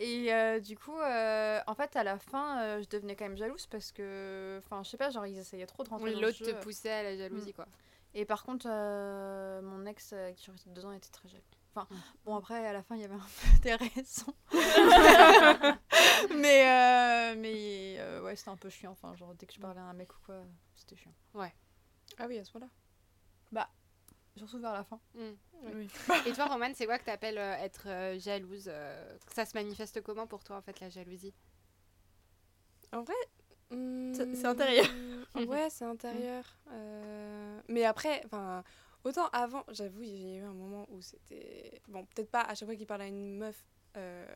Et 0.00 0.32
euh, 0.32 0.60
du 0.60 0.78
coup, 0.78 0.96
euh, 0.96 1.58
en 1.66 1.74
fait, 1.74 1.96
à 1.96 2.04
la 2.04 2.16
fin, 2.20 2.60
euh, 2.62 2.82
je 2.82 2.88
devenais 2.88 3.16
quand 3.16 3.24
même 3.24 3.36
jalouse 3.36 3.66
parce 3.66 3.90
que, 3.90 4.60
enfin, 4.64 4.84
je 4.84 4.90
sais 4.90 4.96
pas, 4.96 5.10
genre, 5.10 5.26
ils 5.26 5.36
essayaient 5.36 5.66
trop 5.66 5.82
de 5.82 5.88
rentrer 5.88 6.10
Oui, 6.10 6.14
dans 6.14 6.20
l'autre 6.20 6.38
te 6.38 6.52
poussait 6.62 6.92
à 6.92 7.02
la 7.02 7.16
jalousie, 7.16 7.52
quoi. 7.52 7.66
Et 8.14 8.24
par 8.24 8.42
contre, 8.44 8.66
euh, 8.68 9.60
mon 9.62 9.84
ex, 9.86 10.10
euh, 10.12 10.32
qui 10.32 10.50
restait 10.50 10.70
deux 10.70 10.84
ans, 10.84 10.92
était 10.92 11.10
très 11.10 11.28
jaloux. 11.28 11.42
Enfin, 11.74 11.86
Mm. 11.90 11.96
bon, 12.24 12.36
après, 12.36 12.66
à 12.66 12.72
la 12.72 12.82
fin, 12.82 12.96
il 12.96 13.02
y 13.02 13.04
avait 13.04 13.14
un 13.14 13.18
peu 13.18 13.58
des 13.62 13.74
raisons. 13.74 14.34
mais, 16.34 16.66
euh, 16.66 17.34
mais 17.38 17.96
euh, 18.00 18.22
ouais, 18.22 18.34
c'était 18.36 18.50
un 18.50 18.56
peu 18.56 18.70
chiant. 18.70 18.92
Enfin, 18.92 19.14
genre, 19.16 19.34
dès 19.34 19.46
que 19.46 19.52
je 19.54 19.60
parlais 19.60 19.80
à 19.80 19.84
un 19.84 19.92
mec 19.92 20.12
ou 20.14 20.18
quoi, 20.24 20.42
c'était 20.74 20.96
chiant. 20.96 21.12
Ah 22.18 22.26
oui, 22.26 22.38
à 22.38 22.44
ce 22.44 22.50
moment-là. 22.54 22.70
Surtout 24.36 24.60
vers 24.60 24.72
la 24.72 24.84
fin. 24.84 25.00
Mm. 25.14 25.30
Oui. 25.74 25.88
Et 26.26 26.32
toi, 26.32 26.46
Roman, 26.46 26.70
c'est 26.72 26.86
quoi 26.86 26.96
que 27.00 27.04
t'appelles 27.04 27.38
euh, 27.38 27.54
être 27.56 27.88
euh, 27.88 28.18
jalouse 28.20 28.66
euh, 28.68 29.16
Ça 29.34 29.44
se 29.44 29.56
manifeste 29.56 30.00
comment 30.00 30.28
pour 30.28 30.44
toi, 30.44 30.56
en 30.58 30.62
fait, 30.62 30.78
la 30.78 30.88
jalousie? 30.90 31.34
En 32.92 33.02
vrai. 33.02 33.14
C'est- 33.70 34.34
c'est 34.34 34.46
intérieur. 34.46 34.86
ouais, 35.34 35.68
c'est 35.70 35.84
intérieur. 35.84 36.44
Euh, 36.70 37.60
Mais 37.68 37.84
après, 37.84 38.22
enfin, 38.26 38.64
autant 39.04 39.26
avant, 39.28 39.64
j'avoue, 39.68 40.02
il 40.02 40.08
y 40.16 40.34
a 40.34 40.38
eu 40.38 40.42
un 40.44 40.54
moment 40.54 40.86
où 40.90 41.00
c'était. 41.02 41.80
Bon, 41.88 42.04
peut-être 42.06 42.30
pas 42.30 42.40
à 42.42 42.54
chaque 42.54 42.66
fois 42.68 42.76
qu'il 42.76 42.86
parle 42.86 43.02
à 43.02 43.06
une 43.06 43.36
meuf 43.36 43.64
euh, 43.96 44.26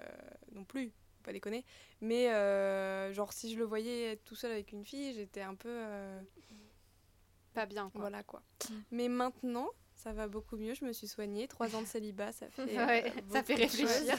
non 0.53 0.65
plus, 0.65 0.87
faut 0.89 1.23
pas 1.25 1.33
déconner. 1.33 1.65
Mais 2.01 2.31
euh, 2.33 3.13
genre, 3.13 3.33
si 3.33 3.53
je 3.53 3.59
le 3.59 3.65
voyais 3.65 4.17
tout 4.25 4.35
seul 4.35 4.51
avec 4.53 4.73
une 4.73 4.85
fille, 4.85 5.15
j'étais 5.15 5.43
un 5.43 5.55
peu. 5.55 5.69
euh, 5.71 6.21
Pas 7.55 7.67
bien, 7.67 7.91
quoi. 7.91 8.01
Voilà 8.03 8.23
quoi. 8.23 8.43
Mais 8.91 9.09
maintenant, 9.09 9.69
ça 9.95 10.13
va 10.13 10.27
beaucoup 10.29 10.57
mieux. 10.57 10.75
Je 10.75 10.85
me 10.85 10.93
suis 10.93 11.07
soignée. 11.09 11.47
Trois 11.49 11.75
ans 11.77 11.83
de 11.83 11.87
célibat, 11.87 12.33
ça 12.33 12.49
fait. 12.51 12.77
Ouais, 12.77 13.13
ça 13.31 13.43
fait 13.43 13.55
réfléchir. 13.55 14.19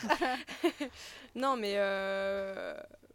non, 1.35 1.55
mais 1.57 1.75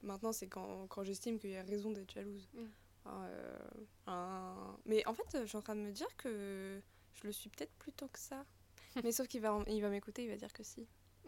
maintenant, 0.03 0.33
c'est 0.33 0.47
quand, 0.49 0.87
quand 0.89 1.03
j'estime 1.05 1.39
qu'il 1.39 1.51
y 1.51 1.57
a 1.57 1.63
raison 1.63 1.91
d'être 1.91 2.11
jalouse. 2.13 2.49
Mm. 2.55 2.61
Euh, 3.07 3.59
un- 4.07 4.77
Mais 4.87 5.07
en 5.07 5.15
fait, 5.15 5.25
je 5.41 5.47
suis 5.47 5.57
en 5.57 5.63
train 5.63 5.75
de 5.77 5.81
me 5.81 5.93
dire 5.93 6.15
que 6.17 6.81
je 7.15 7.27
le 7.27 7.33
suis 7.33 7.49
peut-être 7.51 7.73
plus 7.79 7.93
tôt 7.93 8.09
que 8.09 8.19
ça. 8.19 8.45
mais 9.05 9.13
sauf 9.13 9.29
qu'il 9.29 9.41
va, 9.41 9.63
il 9.67 9.81
va 9.81 9.89
m'écouter, 9.89 10.25
il 10.25 10.31
va 10.31 10.37
dire 10.37 10.53
que 10.53 10.63
si. 10.63 10.87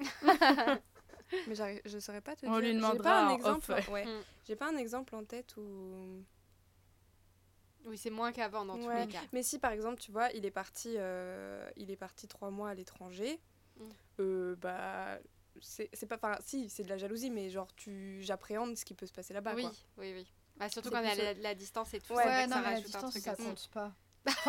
mais 1.47 1.55
je 1.85 1.99
saurais 1.99 2.21
pas 2.21 2.37
te 2.37 2.47
On 2.47 2.53
dire. 2.53 2.61
lui 2.61 2.75
demandera 2.75 3.03
pas 3.03 3.27
un 3.27 3.35
exemple. 3.35 3.73
off, 3.73 3.89
ouais. 3.89 4.05
Mm. 4.05 4.23
J'ai 4.47 4.57
pas 4.57 4.69
un 4.69 4.77
exemple 4.77 5.15
en 5.15 5.25
tête 5.25 5.57
où. 5.57 6.23
Oui, 7.87 7.97
c'est 7.97 8.11
moins 8.11 8.31
qu'avant, 8.33 8.65
dans 8.67 8.77
tous 8.79 8.91
les 8.91 9.09
cas. 9.09 9.23
Mais 9.33 9.43
si 9.43 9.59
par 9.59 9.73
exemple, 9.73 10.01
tu 10.01 10.11
vois, 10.13 10.29
il 10.33 10.45
est 10.45 10.51
parti, 10.51 10.95
euh, 10.97 11.69
il 11.77 11.91
est 11.91 11.97
parti 11.97 12.29
trois 12.29 12.51
mois 12.51 12.71
à 12.71 12.75
l'étranger, 12.75 13.41
Mm. 13.79 13.83
euh, 14.21 14.57
bah 14.57 15.19
c'est 15.61 15.89
c'est 15.93 16.07
pas, 16.07 16.17
enfin 16.17 16.37
si, 16.45 16.69
c'est 16.69 16.83
de 16.83 16.89
la 16.89 16.97
jalousie, 16.99 17.31
mais 17.31 17.51
genre 17.51 17.73
tu, 17.77 18.19
j'appréhende 18.23 18.77
ce 18.77 18.85
qui 18.85 18.95
peut 18.95 19.07
se 19.07 19.13
passer 19.13 19.33
là-bas. 19.35 19.53
oui, 19.55 19.63
quoi. 19.63 19.73
oui, 19.99 20.13
oui. 20.17 20.27
Bah, 20.57 20.69
surtout 20.69 20.91
quand 20.91 21.01
on 21.01 21.05
est 21.05 21.11
à 21.21 21.33
la, 21.33 21.35
la 21.35 21.55
distance 21.55 21.95
et 21.95 22.01
tout, 22.01 22.13
Ouais, 22.15 22.23
que 22.25 22.49
non, 22.49 22.57
ça 22.57 22.61
rajoute 22.63 22.79
un 22.79 22.81
distance, 22.87 23.11
truc 23.13 23.23
ça 23.25 23.35
compte 23.37 23.69
pas. 23.73 23.93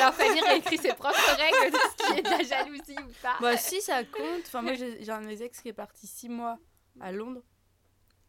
Alors, 0.00 0.14
Fanny 0.14 0.40
réécrit 0.40 0.78
ses 0.78 0.92
propres 0.94 1.36
règles 1.36 1.72
de 1.72 1.78
ce 1.78 1.96
qui 2.12 2.18
est 2.18 2.22
de 2.22 2.28
la 2.30 2.42
jalousie 2.42 2.96
ou 2.98 3.12
pas. 3.22 3.36
Bah 3.40 3.56
si 3.56 3.80
ça 3.80 4.02
compte. 4.04 4.42
Enfin 4.46 4.62
moi 4.62 4.74
j'ai 4.74 5.02
j'ai 5.04 5.12
un 5.12 5.20
de 5.20 5.26
mes 5.26 5.40
ex 5.42 5.60
qui 5.60 5.68
est 5.68 5.72
parti 5.72 6.06
six 6.06 6.28
mois 6.28 6.58
à 7.00 7.12
Londres. 7.12 7.42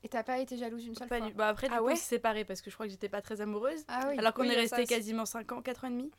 Et 0.03 0.07
t'as 0.07 0.23
pas 0.23 0.37
été 0.39 0.55
jalouse 0.57 0.85
une 0.85 0.95
seule 0.95 1.07
Pas 1.09 1.17
fois 1.17 1.27
du- 1.27 1.33
Bah 1.33 1.47
après 1.49 1.67
du 1.67 1.73
Ah 1.73 1.79
coup 1.79 1.85
ouais 1.85 1.93
on 1.93 1.95
s'est 1.95 2.03
séparés 2.03 2.45
parce 2.45 2.61
que 2.61 2.69
je 2.69 2.75
crois 2.75 2.85
que 2.85 2.91
j'étais 2.91 3.09
pas 3.09 3.21
très 3.21 3.41
amoureuse. 3.41 3.83
Ah 3.87 4.05
oui. 4.09 4.17
Alors 4.19 4.33
qu'on 4.33 4.43
Oui, 4.43 4.51
est 4.51 4.55
resté 4.55 4.85
quasiment 4.85 5.25
5 5.25 5.51
ans, 5.51 5.61
4 5.61 5.85
ans 5.85 5.87
et 5.87 5.91
demi. 5.91 6.11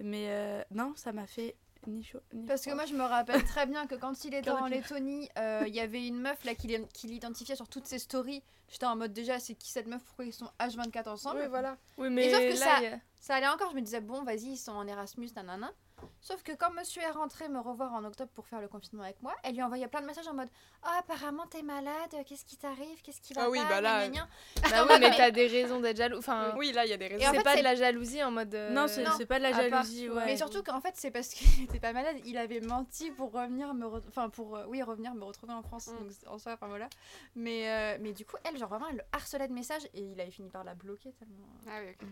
Mais 0.00 0.26
euh, 0.28 0.62
non, 0.70 0.92
ça 0.94 1.12
m'a 1.12 1.26
fait 1.26 1.56
ni 1.86 2.02
chaud, 2.02 2.20
ni 2.32 2.46
Parce 2.46 2.64
que 2.64 2.72
moi, 2.74 2.84
je 2.86 2.94
me 2.94 3.02
rappelle 3.04 3.42
très 3.44 3.66
bien 3.66 3.86
que 3.86 3.94
quand 3.94 4.24
il 4.24 4.34
était 4.34 4.50
en. 4.50 4.66
Lettonie, 4.66 5.28
euh, 5.38 5.64
il 5.66 5.74
y 5.74 5.80
avait 5.80 6.06
une 6.06 6.20
meuf 6.20 6.44
là 6.44 6.54
qui 6.54 6.66
l'id- 6.66 6.88
qui 6.92 7.06
l'identifiait 7.06 7.56
sur 7.56 7.68
toutes 7.68 7.86
ses 7.86 7.98
stories. 7.98 8.42
J'étais 8.68 8.86
en 8.86 8.96
mode 8.96 9.12
déjà, 9.12 9.38
c'est 9.38 9.54
qui 9.54 9.70
cette 9.70 9.86
meuf? 9.86 10.02
Pourquoi 10.04 10.24
ils 10.26 10.32
sont 10.32 10.50
H24 10.60 11.08
ensemble? 11.08 11.40
Oui, 11.42 11.46
voilà. 11.48 11.76
Oui, 11.96 12.10
mais 12.10 12.30
sauf 12.30 12.40
que 12.40 12.58
là, 12.60 12.80
ça- 12.80 12.94
a- 12.96 12.98
Ça 13.20 13.34
allait 13.36 13.48
encore, 13.48 13.70
je 13.70 13.76
me 13.76 13.80
disais, 13.80 14.00
bon, 14.00 14.22
vas-y, 14.24 14.52
ils 14.52 14.56
sont 14.58 14.72
en 14.72 14.86
Erasmus, 14.86 15.30
nanana. 15.36 15.72
Sauf 16.20 16.42
que 16.42 16.52
quand 16.52 16.70
monsieur 16.72 17.00
est 17.02 17.10
rentré 17.10 17.48
me 17.48 17.58
revoir 17.58 17.94
en 17.94 18.04
octobre 18.04 18.30
pour 18.34 18.46
faire 18.46 18.60
le 18.60 18.68
confinement 18.68 19.04
avec 19.04 19.22
moi, 19.22 19.34
elle 19.44 19.54
lui 19.54 19.62
envoyait 19.62 19.86
plein 19.88 20.00
de 20.02 20.06
messages 20.06 20.26
en 20.28 20.34
mode 20.34 20.48
Oh, 20.84 20.88
apparemment, 20.98 21.46
t'es 21.46 21.62
malade, 21.62 22.14
qu'est-ce 22.26 22.44
qui 22.44 22.56
t'arrive 22.56 23.00
Qu'est-ce 23.02 23.20
qui 23.20 23.32
va 23.34 23.44
Ah 23.44 23.50
oui, 23.50 23.58
pas 23.62 23.68
bah 23.68 23.80
là, 23.80 24.08
Gna, 24.08 24.08
gna, 24.08 24.28
gna. 24.62 24.68
Bah 24.70 24.84
oui, 24.88 24.94
mais 25.00 25.16
t'as 25.16 25.30
des 25.30 25.46
raisons 25.46 25.80
d'être 25.80 25.96
jaloux. 25.96 26.18
Enfin, 26.18 26.54
Oui, 26.56 26.72
là, 26.72 26.84
il 26.84 26.90
y 26.90 26.92
a 26.92 26.96
des 26.96 27.06
raisons. 27.06 27.24
C'est 27.30 27.36
fait, 27.38 27.42
pas 27.42 27.56
de 27.56 27.62
la 27.62 27.74
jalousie 27.76 28.22
en 28.22 28.30
mode. 28.30 28.54
euh, 28.54 28.74
Non, 28.74 28.86
c'est 29.16 29.26
pas 29.26 29.38
de 29.38 29.44
la 29.44 29.50
part, 29.50 29.62
jalousie, 29.62 30.08
ouais. 30.10 30.26
Mais 30.26 30.36
surtout 30.36 30.62
qu'en 30.62 30.80
fait, 30.80 30.92
c'est 30.96 31.10
parce 31.10 31.28
qu'il 31.28 31.62
était 31.64 31.80
pas 31.80 31.92
malade, 31.92 32.16
il 32.24 32.36
avait 32.36 32.60
menti 32.60 33.10
pour 33.12 33.32
revenir 33.32 33.72
me. 33.74 33.86
re- 33.86 34.02
Enfin, 34.08 34.28
pour. 34.28 34.56
euh, 34.56 34.64
oui, 34.68 34.82
revenir 34.82 35.14
me 35.14 35.24
retrouver 35.24 35.52
en 35.54 35.62
France. 35.62 35.86
Mm. 35.88 35.98
Donc, 35.98 36.12
en 36.26 36.38
soi, 36.38 36.52
enfin 36.54 36.66
voilà. 36.68 36.88
Mais, 37.36 37.70
euh, 37.70 37.98
mais 38.00 38.12
du 38.12 38.24
coup, 38.26 38.36
elle, 38.44 38.58
genre 38.58 38.68
vraiment, 38.68 38.88
elle 38.90 38.96
le 38.96 39.02
harcelait 39.12 39.48
de 39.48 39.52
messages 39.54 39.84
et 39.94 40.00
il 40.02 40.20
avait 40.20 40.30
fini 40.30 40.50
par 40.50 40.64
la 40.64 40.74
bloquer 40.74 41.12
tellement. 41.12 41.46
Ah 41.68 41.78
oui, 41.82 41.90
ok. 41.92 42.06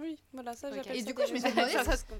Oui, 0.00 0.18
voilà, 0.32 0.54
ça, 0.54 0.68
Ok. 0.68 0.74
j'appelle 0.76 0.96
Et 0.96 1.00
ça 1.00 1.06
du 1.06 1.14
coup, 1.14 1.22
je 1.28 1.34
me 1.34 1.38
suis 1.38 1.50
demandé. 1.50 1.72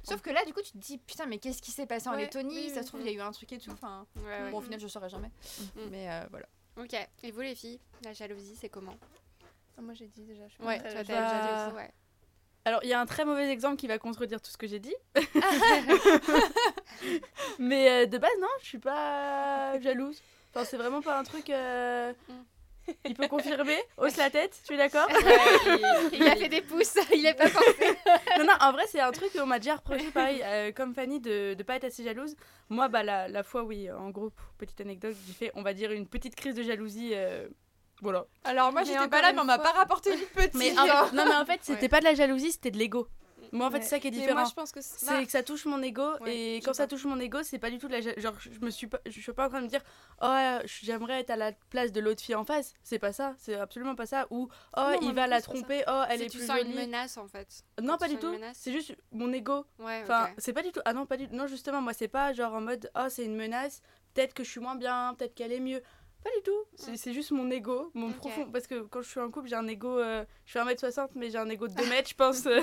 Sauf 0.05 0.21
que 0.21 0.31
là, 0.31 0.45
du 0.45 0.53
coup, 0.53 0.61
tu 0.63 0.73
te 0.73 0.79
dis, 0.79 0.99
putain, 0.99 1.25
mais 1.27 1.39
qu'est-ce 1.39 1.63
qui 1.63 1.71
s'est 1.71 1.87
passé 1.87 2.09
en 2.09 2.13
Ouais, 2.13 2.23
Lettonie 2.25 2.55
oui, 2.55 2.71
Ça 2.71 2.83
se 2.83 2.89
trouve, 2.89 3.01
oui. 3.01 3.07
il 3.09 3.13
y 3.13 3.17
a 3.17 3.19
eu 3.19 3.23
un 3.27 3.33
truc 3.33 3.51
et 3.53 3.59
tout. 3.59 3.71
Enfin, 3.71 4.07
Ouais, 4.17 4.23
ouais. 4.43 4.51
bon, 4.51 4.59
au 4.59 4.61
final, 4.61 4.79
je 4.79 4.87
saurais 4.87 5.09
jamais. 5.09 5.31
Mm. 5.77 5.81
Mais 5.91 6.11
euh, 6.11 6.21
voilà. 6.31 6.47
Ok. 6.77 6.95
Et 7.23 7.31
vous, 7.31 7.41
les 7.41 7.55
filles, 7.55 7.81
la 8.05 8.13
jalousie, 8.13 8.55
c'est 8.61 8.69
comment 8.69 8.95
Ah, 9.79 9.83
moi 9.83 9.95
j'ai 9.95 10.09
dit 10.09 10.25
déjà. 10.25 10.47
Je 10.47 10.51
suis 10.53 10.59
pas 10.59 10.67
Ouais, 10.67 10.79
très 10.79 11.05
Bah, 11.05 11.73
ouais. 11.75 11.91
Alors, 12.67 12.81
il 12.85 12.91
y 12.91 12.93
a 12.93 13.01
un 13.01 13.07
très 13.07 13.25
mauvais 13.25 13.49
exemple 13.51 13.77
qui 13.77 13.87
va 13.87 13.99
contredire 13.99 14.43
tout 14.43 14.51
ce 14.51 14.59
que 14.59 14.67
j'ai 14.67 14.81
dit. 14.81 14.95
Mais 17.59 17.91
euh, 17.91 18.07
de 18.07 18.19
base, 18.19 18.31
non, 18.41 18.49
je 18.61 18.67
suis 18.67 18.79
pas 18.79 19.79
jalouse. 19.81 20.21
Enfin, 20.55 20.65
c'est 20.65 20.77
vraiment 20.77 21.01
pas 21.01 21.19
un 21.19 21.25
truc. 21.25 21.49
euh, 21.51 22.13
Il 23.05 23.15
peut 23.15 23.29
confirmer 23.29 23.77
Hausse 23.99 24.17
la 24.17 24.31
tête, 24.31 24.59
tu 24.67 24.75
es 24.75 24.77
d'accord 24.77 25.07
il, 26.13 26.17
il 26.21 26.23
a 26.29 26.35
fait 26.37 26.49
des 26.49 26.61
pouces, 26.63 26.97
il 27.15 27.25
est 27.27 27.35
pas 27.35 27.49
pensé. 27.49 27.97
Non, 28.39 28.45
non, 28.45 28.53
en 28.61 28.73
vrai, 28.73 28.85
c'est 28.89 29.01
un 29.01 29.13
truc 29.13 29.33
qu'on 29.33 29.47
m'a 29.47 29.59
déjà 29.59 29.77
reproché, 29.77 30.11
pareil, 30.11 30.43
euh, 30.45 30.73
comme 30.73 30.95
Fanny, 30.95 31.21
de 31.21 31.55
ne 31.59 31.63
pas 31.63 31.77
être 31.77 31.85
assez 31.85 32.03
jalouse. 32.05 32.35
Moi, 32.69 32.89
bah, 32.89 33.03
la, 33.03 33.29
la 33.29 33.43
fois, 33.43 33.63
oui, 33.65 33.91
en 33.91 34.11
gros, 34.11 34.31
petite 34.59 34.81
anecdote, 34.81 35.15
j'ai 35.27 35.33
fait, 35.35 35.53
on 35.55 35.63
va 35.63 35.75
dire, 35.75 35.93
une 35.93 36.07
petite 36.07 36.35
crise 36.35 36.55
de 36.55 36.63
jalousie. 36.63 37.11
euh, 37.15 37.49
voilà. 38.03 38.25
Alors, 38.45 38.73
moi, 38.73 38.83
j'étais 38.83 39.09
pas 39.09 39.21
là, 39.21 39.33
mais 39.33 39.41
on 39.41 39.45
m'a 39.45 39.59
pas 39.59 39.73
rapporté 39.73 40.13
une 40.15 40.21
petite. 40.35 40.55
Mais 40.55 40.73
en- 40.79 41.13
non, 41.15 41.25
mais 41.27 41.35
en 41.35 41.45
fait, 41.45 41.59
c'était 41.63 41.83
Ouais. 41.83 41.89
pas 41.89 42.01
de 42.01 42.05
la 42.05 42.15
jalousie, 42.15 42.53
c'était 42.53 42.71
de 42.71 42.79
l'ego. 42.79 43.07
Moi, 43.53 43.67
en 43.67 43.71
fait, 43.71 43.77
Ouais. 43.79 43.83
c'est 43.83 43.89
ça 43.89 43.99
qui 44.01 44.09
est 44.09 44.11
Mais 44.11 44.19
différent. 44.19 44.41
moi, 44.41 44.49
je 44.49 44.55
pense 44.55 44.71
que 44.73 44.81
c'est. 44.81 45.05
C'est 45.05 45.25
que 45.27 45.31
ça 45.33 45.43
touche 45.43 45.65
mon 45.65 45.83
ego 45.83 46.03
Ouais, 46.21 46.37
et 46.37 46.61
quand 46.61 46.73
ça 46.75 46.87
touche 46.87 47.05
mon 47.05 47.19
ego, 47.19 47.43
c'est 47.43 47.59
pas 47.59 47.71
du 47.71 47.79
tout 47.79 47.89
de 47.89 47.93
la 47.93 48.01
genre 48.01 48.35
je 48.39 48.59
me 48.65 48.71
suis 48.71 48.87
pas 48.87 49.01
je 49.07 49.21
suis 49.21 49.33
pas 49.33 49.47
en 49.47 49.49
train 49.49 49.59
de 49.61 49.65
me 49.65 49.71
dire 49.71 49.83
oh 50.23 50.59
j'aimerais 50.65 51.21
être 51.21 51.31
à 51.31 51.37
la 51.37 51.53
place 51.71 51.93
de 51.93 52.01
l'autre 52.01 52.23
fille 52.23 52.35
en 52.35 52.45
face, 52.45 52.75
c'est 52.83 52.99
pas 52.99 53.13
ça, 53.13 53.35
c'est 53.39 53.55
absolument 53.55 53.95
pas 53.95 54.07
ça 54.07 54.27
ou 54.31 54.49
oh 54.77 54.93
il 55.03 55.13
va 55.15 55.27
la 55.27 55.41
tromper, 55.41 55.83
oh 55.89 56.03
elle 56.09 56.23
est 56.23 56.29
tu 56.29 56.39
plus 56.39 56.47
sens 56.47 56.59
jolie. 56.59 56.71
une 56.71 56.77
menace, 56.77 57.17
en 57.17 57.27
fait. 57.27 57.65
Non, 57.83 57.97
pas 57.99 58.09
du 58.09 58.17
tout. 58.19 58.33
C'est 58.55 58.73
juste 58.73 58.95
mon 59.13 59.33
ego. 59.33 59.65
Ouais, 59.79 60.01
Enfin, 60.03 60.29
c'est 60.39 60.53
pas 60.53 60.63
du 60.63 60.71
tout. 60.73 60.81
Ah 60.85 60.93
non, 60.93 61.07
pas 61.07 61.17
du 61.17 61.27
Non, 61.29 61.47
justement, 61.47 61.81
moi, 61.81 61.93
c'est 61.93 62.09
pas 62.09 62.33
genre 62.33 62.55
en 62.55 62.61
mode 62.61 62.91
oh, 62.97 63.07
c'est 63.09 63.25
une 63.25 63.37
menace, 63.37 63.81
peut-être 64.15 64.35
que 64.35 64.45
je 64.45 64.51
suis 64.51 64.61
moins 64.61 64.77
bien, 64.77 65.15
peut-être 65.19 65.35
qu'elle 65.35 65.53
est 65.53 65.61
mieux. 65.61 65.83
Pas 66.23 66.31
du 66.37 66.43
tout. 66.43 66.65
C'est 66.75 66.97
c'est 66.97 67.13
juste 67.15 67.31
mon 67.31 67.51
ego, 67.51 67.91
mon 67.95 68.13
profond. 68.13 68.51
Parce 68.51 68.67
que 68.67 68.83
quand 68.83 69.01
je 69.03 69.09
suis 69.09 69.21
en 69.21 69.31
couple, 69.31 69.49
j'ai 69.49 69.57
un 69.57 69.67
ego. 69.67 69.99
euh, 69.99 70.25
je 70.45 70.53
fais 70.53 70.59
1m60, 70.61 71.11
mais 71.15 71.31
j'ai 71.31 71.39
un 71.39 71.49
ego 71.49 71.67
de 71.69 71.75
2 71.75 71.87
mètres, 71.89 72.11
je 72.11 72.15
pense. 72.15 72.45
euh, 72.47 72.61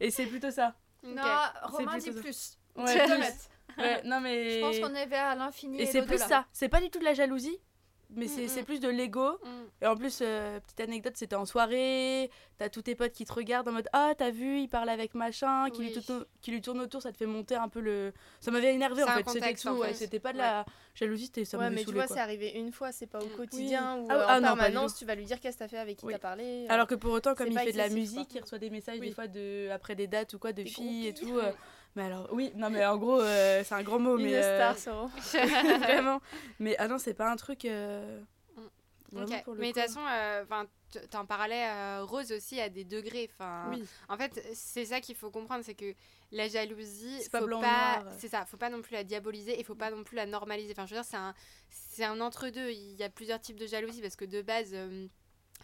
et 0.00 0.10
c'est 0.10 0.26
plutôt 0.26 0.50
ça. 0.50 0.74
Non, 1.02 1.22
Romain 1.62 1.96
dit 1.98 2.12
ça. 2.12 2.20
plus. 2.20 2.58
Ouais, 2.76 2.86
C'est 2.86 3.04
plus. 3.04 3.82
Ouais, 3.82 4.02
non, 4.04 4.20
mais. 4.20 4.50
Je 4.50 4.60
pense 4.60 4.78
qu'on 4.80 4.94
est 4.94 5.06
vers 5.06 5.34
l'infini. 5.36 5.80
Et 5.80 5.86
c'est 5.86 6.02
plus 6.02 6.18
ça. 6.18 6.46
C'est 6.52 6.68
pas 6.68 6.80
du 6.80 6.90
tout 6.90 6.98
de 6.98 7.04
la 7.04 7.14
jalousie, 7.14 7.58
mais 8.14 8.26
c'est 8.28 8.44
Mm, 8.44 8.48
c'est 8.48 8.62
mm. 8.62 8.64
plus 8.64 8.80
de 8.80 8.88
l'ego. 8.88 9.30
Mm. 9.42 9.48
Et 9.82 9.86
en 9.86 9.96
plus, 9.96 10.18
euh, 10.22 10.58
petite 10.60 10.80
anecdote, 10.80 11.12
c'était 11.16 11.36
en 11.36 11.46
soirée, 11.46 12.30
t'as 12.58 12.68
tous 12.68 12.82
tes 12.82 12.94
potes 12.94 13.12
qui 13.12 13.24
te 13.24 13.32
regardent 13.32 13.68
en 13.68 13.72
mode 13.72 13.88
Ah, 13.92 14.12
t'as 14.16 14.30
vu, 14.30 14.60
il 14.60 14.68
parle 14.68 14.88
avec 14.88 15.14
machin, 15.14 15.70
qui, 15.70 15.82
lui 15.82 15.92
Oui. 15.94 16.02
tourne, 16.02 16.24
qui 16.40 16.50
lui 16.50 16.60
tourne 16.60 16.80
autour, 16.80 17.02
ça 17.02 17.12
te 17.12 17.16
fait 17.16 17.26
monter 17.26 17.54
un 17.54 17.68
peu 17.68 17.80
le. 17.80 18.12
Ça 18.40 18.50
m'avait 18.50 18.74
énervé 18.74 19.02
en 19.02 19.06
fait, 19.08 19.28
c'était 19.28 19.54
tout. 19.54 19.68
ouais. 19.70 19.94
C'était 19.94 20.20
pas 20.20 20.32
de 20.32 20.38
la 20.38 20.64
jalousie, 20.94 21.26
c'était 21.26 21.44
ça 21.44 21.58
Ouais, 21.58 21.70
mais 21.70 21.78
tu 21.78 21.84
saoulé, 21.84 21.96
vois, 21.98 22.06
quoi. 22.06 22.16
c'est 22.16 22.22
arrivé 22.22 22.50
une 22.58 22.72
fois, 22.72 22.92
c'est 22.92 23.06
pas 23.06 23.20
au 23.20 23.26
Mm. 23.26 23.36
quotidien 23.36 23.96
ou 23.98 24.06
Ah, 24.10 24.14
euh, 24.14 24.24
ah, 24.28 24.36
en 24.38 24.40
non, 24.40 24.46
permanence. 24.56 24.96
Tu 24.96 25.04
vas 25.04 25.14
lui 25.14 25.24
dire 25.24 25.40
qu'est-ce 25.40 25.56
que 25.56 25.62
t'as 25.64 25.68
fait 25.68 25.78
avec 25.78 25.96
qui 25.98 26.06
Oui. 26.06 26.12
t'as 26.12 26.18
parlé. 26.18 26.66
euh, 26.68 26.72
Alors 26.72 26.86
que 26.86 26.94
pour 26.94 27.12
autant, 27.12 27.34
comme 27.34 27.48
il 27.48 27.58
fait 27.58 27.72
de 27.72 27.78
la 27.78 27.88
musique, 27.88 28.34
il 28.34 28.40
reçoit 28.40 28.58
des 28.58 28.70
messages 28.70 28.98
Oui. 29.00 29.08
des 29.08 29.14
fois 29.14 29.26
de 29.28 29.68
après 29.70 29.94
des 29.94 30.06
dates 30.06 30.34
ou 30.34 30.38
quoi 30.38 30.52
de 30.52 30.64
filles 30.64 31.06
et 31.08 31.14
tout. 31.14 31.38
Mais 31.96 32.04
alors, 32.04 32.28
oui, 32.32 32.52
non, 32.54 32.70
mais 32.70 32.84
en 32.86 32.96
gros, 32.96 33.20
euh, 33.20 33.62
c'est 33.64 33.74
un 33.74 33.82
grand 33.82 33.98
mot, 33.98 34.16
une 34.16 34.26
mais. 34.26 34.34
euh, 34.36 34.74
star. 34.74 35.08
Vraiment. 35.78 36.20
Mais 36.60 36.76
ah 36.78 36.86
non, 36.88 36.98
c'est 36.98 37.14
pas 37.14 37.30
un 37.30 37.36
truc. 37.36 37.64
euh, 37.64 38.20
Mm. 39.12 39.24
Mais 39.58 39.72
de 39.72 39.72
toute 39.72 39.82
façon, 39.82 40.00
euh, 40.08 40.44
'fin, 40.46 40.66
t- 40.92 41.00
t'en 41.08 41.26
parlais, 41.26 41.64
Rose 42.02 42.30
aussi, 42.30 42.60
à 42.60 42.68
des 42.68 42.84
degrés. 42.84 43.28
Enfin, 43.34 43.68
Oui. 43.72 43.84
En 44.08 44.16
fait, 44.16 44.40
c'est 44.54 44.84
ça 44.84 45.00
qu'il 45.00 45.16
faut 45.16 45.30
comprendre, 45.32 45.64
c'est 45.64 45.74
que 45.74 45.94
la 46.30 46.46
jalousie, 46.46 47.16
C'est 47.20 47.28
pas 47.60 48.04
c'est 48.18 48.28
ça, 48.28 48.46
faut 48.46 48.56
pas 48.56 48.70
non 48.70 48.82
plus 48.82 48.92
la 48.94 49.02
diaboliser 49.02 49.58
et 49.58 49.64
faut 49.64 49.74
pas 49.74 49.90
non 49.90 50.04
plus 50.04 50.14
la 50.14 50.26
normaliser. 50.26 50.70
Enfin, 50.72 50.86
je 50.86 50.94
veux 50.94 51.00
dire, 51.00 51.10
c'est 51.10 52.04
un, 52.04 52.12
un 52.12 52.20
entre-deux. 52.20 52.70
Il 52.70 52.94
y 52.94 53.02
a 53.02 53.08
plusieurs 53.08 53.40
types 53.40 53.58
de 53.58 53.66
jalousie 53.66 54.00
parce 54.00 54.14
que 54.14 54.24
de 54.24 54.42
base, 54.42 54.72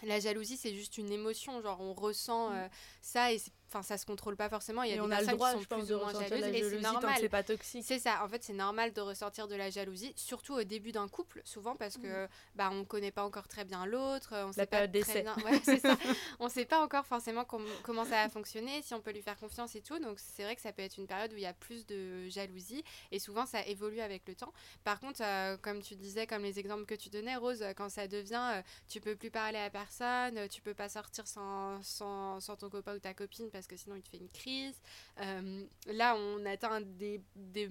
la 0.02 0.18
jalousie, 0.18 0.56
c'est 0.56 0.74
juste 0.74 0.98
une 0.98 1.12
émotion. 1.12 1.60
Genre, 1.62 1.80
on 1.80 1.94
ressent 1.94 2.52
euh, 2.52 2.66
ça 3.00 3.32
et 3.32 3.38
c'est- 3.38 3.52
enfin, 3.68 3.82
ça 3.82 3.98
se 3.98 4.06
contrôle 4.06 4.36
pas 4.36 4.48
forcément. 4.48 4.82
Il 4.82 4.88
y 4.90 4.92
a 4.92 4.94
Et 4.94 4.98
des 4.98 5.02
on 5.02 5.10
a 5.10 5.20
le 5.20 5.26
personnes 5.26 5.36
droit, 5.36 5.48
qui 5.50 5.56
sont 5.56 5.62
je 5.62 5.66
pense, 5.68 5.84
plus 5.84 5.94
ou 5.94 5.98
moins 5.98 6.12
jalouses 6.12 6.40
la 6.40 6.48
et 6.48 6.62
c'est 6.70 6.80
normal. 6.80 7.14
c'est 7.20 7.28
pas 7.28 7.42
toxique. 7.42 7.84
C'est 7.86 7.98
ça, 7.98 8.24
en 8.24 8.28
fait, 8.28 8.42
c'est 8.42 8.52
normal 8.52 8.92
de 8.92 9.00
ressentir 9.00 9.48
de 9.48 9.54
la 9.54 9.70
jalousie, 9.70 10.12
surtout 10.16 10.54
au 10.54 10.62
début 10.64 10.92
d'un 10.92 11.08
couple, 11.08 11.42
souvent 11.44 11.76
parce 11.76 11.96
que 11.96 12.28
bah 12.54 12.70
on 12.72 12.84
connaît 12.84 13.10
pas 13.10 13.24
encore 13.24 13.48
très 13.48 13.64
bien 13.64 13.86
l'autre, 13.86 14.34
on 14.34 14.52
sait 14.52 14.66
pas 14.66 14.86
très 14.88 15.22
bien, 15.22 15.34
ouais, 15.44 15.60
c'est 15.64 15.80
ça. 15.80 15.96
on 16.40 16.48
sait 16.48 16.64
pas 16.64 16.82
encore 16.82 17.06
forcément 17.06 17.44
com- 17.44 17.66
comment 17.82 18.04
ça 18.04 18.22
va 18.24 18.28
fonctionner, 18.28 18.82
si 18.82 18.94
on 18.94 19.00
peut 19.00 19.12
lui 19.12 19.22
faire 19.22 19.36
confiance 19.38 19.74
et 19.76 19.80
tout. 19.82 19.98
Donc 19.98 20.18
c'est 20.20 20.44
vrai 20.44 20.54
que 20.56 20.62
ça 20.62 20.72
peut 20.72 20.82
être 20.82 20.96
une 20.98 21.06
période 21.06 21.32
où 21.32 21.36
il 21.36 21.42
y 21.42 21.46
a 21.46 21.52
plus 21.54 21.86
de 21.86 22.28
jalousie 22.28 22.84
et 23.12 23.18
souvent 23.18 23.46
ça 23.46 23.64
évolue 23.66 24.00
avec 24.00 24.26
le 24.28 24.34
temps. 24.34 24.52
Par 24.84 25.00
contre, 25.00 25.20
euh, 25.22 25.56
comme 25.58 25.82
tu 25.82 25.94
disais, 25.96 26.26
comme 26.26 26.42
les 26.42 26.58
exemples 26.58 26.84
que 26.86 26.94
tu 26.94 27.08
donnais, 27.08 27.36
Rose, 27.36 27.64
quand 27.76 27.88
ça 27.88 28.06
devient, 28.08 28.52
euh, 28.56 28.62
tu 28.88 29.00
peux 29.00 29.16
plus 29.16 29.30
parler 29.30 29.58
à 29.58 29.70
personne, 29.70 30.48
tu 30.48 30.60
peux 30.60 30.74
pas 30.74 30.88
sortir 30.88 31.26
sans, 31.26 31.82
sans, 31.82 32.40
sans 32.40 32.56
ton 32.56 32.68
copain 32.70 32.94
ou 32.94 32.98
ta 32.98 33.14
copine 33.14 33.50
parce 33.56 33.66
que 33.66 33.76
sinon 33.76 33.96
il 33.96 34.02
te 34.02 34.08
fait 34.10 34.18
une 34.18 34.28
crise. 34.28 34.74
Euh, 35.20 35.64
là, 35.86 36.14
on 36.16 36.44
atteint 36.46 36.80
des, 36.82 37.20
des, 37.34 37.66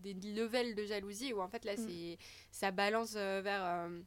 des 0.00 0.14
levels 0.32 0.74
de 0.74 0.84
jalousie 0.86 1.32
où 1.32 1.40
en 1.40 1.48
fait 1.48 1.64
là, 1.64 1.74
Mm. 1.74 1.86
c'est 1.86 2.18
ça 2.50 2.70
balance 2.70 3.14
euh, 3.16 3.40
vers 3.42 3.62
euh, 3.64 4.00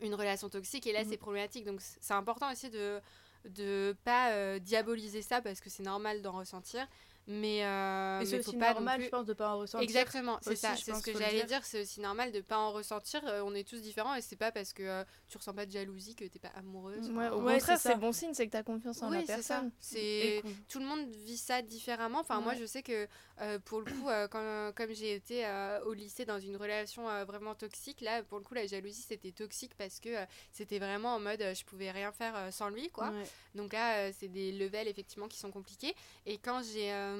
une 0.00 0.14
relation 0.14 0.48
toxique 0.48 0.86
et 0.86 0.92
là, 0.92 1.04
Mhm. 1.04 1.10
c'est 1.10 1.16
problématique. 1.18 1.64
Donc, 1.64 1.80
c'est 1.80 2.14
important 2.14 2.50
aussi 2.52 2.70
de 2.70 3.00
de 3.46 3.94
pas 4.04 4.32
euh, 4.32 4.58
diaboliser 4.58 5.20
ça 5.20 5.42
parce 5.42 5.60
que 5.60 5.68
c'est 5.68 5.82
normal 5.82 6.22
d'en 6.22 6.32
ressentir 6.32 6.88
mais, 7.26 7.64
euh, 7.64 8.24
c'est 8.24 8.36
mais 8.36 8.42
faut 8.42 8.50
aussi 8.50 8.58
pas 8.58 8.72
normal, 8.74 8.96
plus- 8.98 9.04
je 9.06 9.10
pense, 9.10 9.26
de 9.26 9.32
pas 9.32 9.54
en 9.54 9.58
ressentir. 9.58 9.82
Exactement, 9.84 10.38
c'est 10.42 10.56
ça, 10.56 10.76
c'est 10.76 10.94
ce 10.94 11.02
que 11.02 11.12
j'allais 11.12 11.36
dire. 11.38 11.46
dire, 11.46 11.64
c'est 11.64 11.80
aussi 11.82 12.00
normal 12.00 12.32
de 12.32 12.40
pas 12.40 12.58
en 12.58 12.72
ressentir, 12.72 13.22
euh, 13.26 13.42
on 13.44 13.54
est 13.54 13.66
tous 13.66 13.80
différents 13.80 14.14
et 14.14 14.20
c'est 14.20 14.36
pas 14.36 14.52
parce 14.52 14.72
que 14.72 14.82
euh, 14.82 15.04
tu 15.28 15.38
ressens 15.38 15.54
pas 15.54 15.66
de 15.66 15.70
jalousie 15.72 16.14
que 16.14 16.24
t'es 16.24 16.38
pas 16.38 16.48
amoureuse. 16.54 17.10
Ouais, 17.10 17.28
au 17.30 17.40
Ouais, 17.40 17.54
contraire, 17.58 17.78
c'est 17.78 17.88
ça. 17.88 17.92
c'est 17.94 17.98
bon 18.00 18.12
signe, 18.12 18.34
c'est 18.34 18.46
que 18.46 18.52
t'as 18.52 18.62
confiance 18.62 19.02
en 19.02 19.10
Oui, 19.10 19.16
la 19.16 19.20
c'est 19.22 19.26
personne. 19.36 19.70
C'est 19.80 20.42
tout 20.68 20.78
le 20.78 20.86
monde 20.86 21.08
vit 21.24 21.36
ça 21.38 21.62
différemment. 21.62 22.20
Enfin, 22.20 22.40
moi, 22.40 22.54
je 22.54 22.64
sais 22.66 22.82
que 22.82 23.08
euh, 23.40 23.58
pour 23.60 23.80
le 23.80 23.86
coup, 23.86 24.08
euh, 24.08 24.28
quand, 24.28 24.72
comme 24.76 24.92
j'ai 24.94 25.14
été 25.14 25.46
euh, 25.46 25.80
au 25.84 25.92
lycée 25.94 26.24
dans 26.24 26.38
une 26.38 26.56
relation 26.56 27.08
euh, 27.08 27.24
vraiment 27.24 27.54
toxique, 27.54 28.00
là, 28.00 28.22
pour 28.22 28.38
le 28.38 28.44
coup, 28.44 28.54
la 28.54 28.66
jalousie, 28.66 29.02
c'était 29.02 29.32
toxique 29.32 29.72
parce 29.76 29.98
que 30.00 30.08
euh, 30.10 30.24
c'était 30.52 30.78
vraiment 30.78 31.14
en 31.14 31.20
mode 31.20 31.40
euh, 31.42 31.54
je 31.54 31.64
pouvais 31.64 31.90
rien 31.90 32.12
faire 32.12 32.36
euh, 32.36 32.50
sans 32.50 32.68
lui, 32.68 32.90
quoi. 32.90 33.10
Ouais. 33.10 33.24
Donc 33.54 33.72
là, 33.72 33.96
euh, 34.08 34.12
c'est 34.18 34.28
des 34.28 34.52
levels 34.52 34.88
effectivement 34.88 35.28
qui 35.28 35.38
sont 35.38 35.50
compliqués. 35.50 35.94
Et 36.26 36.38
quand 36.38 36.62
j'ai 36.62 36.92
euh, 36.92 37.13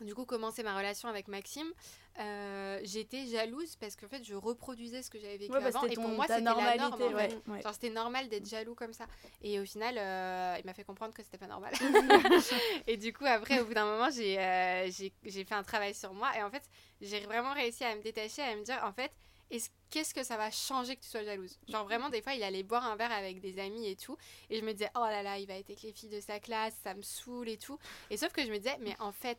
du 0.00 0.14
coup 0.14 0.24
commencé 0.24 0.62
ma 0.62 0.76
relation 0.76 1.08
avec 1.08 1.26
Maxime, 1.28 1.72
euh, 2.20 2.80
j'étais 2.84 3.26
jalouse 3.26 3.76
parce 3.76 3.96
qu'en 3.96 4.08
fait, 4.08 4.22
je 4.24 4.34
reproduisais 4.34 5.02
ce 5.02 5.10
que 5.10 5.18
j'avais 5.18 5.38
vécu 5.38 5.52
Ouais, 5.52 5.60
bah, 5.60 5.66
avant. 5.68 5.84
Et 5.86 5.94
pour 5.94 6.08
moi, 6.08 6.26
ta 6.26 6.34
c'était 6.36 6.44
la 6.44 6.50
normalité, 6.52 6.78
norme. 6.78 7.02
en 7.02 7.16
ouais, 7.16 7.28
fait. 7.30 7.50
ouais. 7.50 7.62
Genre, 7.62 7.72
c'était 7.74 7.90
normal 7.90 8.28
d'être 8.28 8.46
jaloux 8.48 8.74
comme 8.74 8.92
ça. 8.92 9.06
Et 9.42 9.58
au 9.60 9.64
final, 9.64 9.96
euh, 9.98 10.56
il 10.60 10.66
m'a 10.66 10.74
fait 10.74 10.84
comprendre 10.84 11.14
que 11.14 11.22
c'était 11.22 11.38
pas 11.38 11.46
normal. 11.48 11.72
et 12.86 12.96
du 12.96 13.12
coup, 13.12 13.24
après, 13.26 13.60
au 13.60 13.64
bout 13.66 13.74
d'un 13.74 13.84
moment, 13.86 14.10
j'ai 14.10 14.38
euh, 14.38 14.88
j'ai- 14.90 15.12
j'ai 15.24 15.44
fait 15.44 15.54
un 15.54 15.62
travail 15.62 15.94
sur 15.94 16.12
moi. 16.14 16.30
Et 16.36 16.42
en 16.42 16.50
fait, 16.50 16.62
j'ai 17.00 17.20
vraiment 17.20 17.52
réussi 17.52 17.84
à 17.84 17.94
me 17.96 18.02
détacher, 18.02 18.42
à 18.42 18.54
me 18.56 18.62
dire, 18.64 18.80
en 18.84 18.92
fait, 18.92 19.12
est-ce- 19.50 19.70
qu'est-ce 19.90 20.14
que 20.14 20.22
ça 20.22 20.36
va 20.36 20.50
changer 20.50 20.96
que 20.96 21.02
tu 21.02 21.08
sois 21.08 21.24
jalouse? 21.24 21.58
Genre, 21.68 21.84
vraiment, 21.84 22.08
des 22.08 22.22
fois, 22.22 22.34
il 22.34 22.42
allait 22.42 22.62
boire 22.62 22.84
un 22.84 22.96
verre 22.96 23.12
avec 23.12 23.40
des 23.40 23.58
amis 23.58 23.88
et 23.88 23.96
tout. 23.96 24.16
Et 24.50 24.58
je 24.58 24.64
me 24.64 24.72
disais, 24.72 24.90
oh 24.94 25.04
là 25.04 25.22
là, 25.22 25.38
il 25.38 25.46
va 25.46 25.54
être 25.54 25.70
avec 25.70 25.82
les 25.82 25.92
filles 25.92 26.08
de 26.08 26.20
sa 26.20 26.40
classe, 26.40 26.74
ça 26.82 26.94
me 26.94 27.02
saoule 27.02 27.48
et 27.48 27.58
tout. 27.58 27.78
Et 28.10 28.16
sauf 28.16 28.32
que 28.32 28.44
je 28.44 28.50
me 28.50 28.58
disais, 28.58 28.76
mais 28.80 28.96
en 29.00 29.12
fait, 29.12 29.38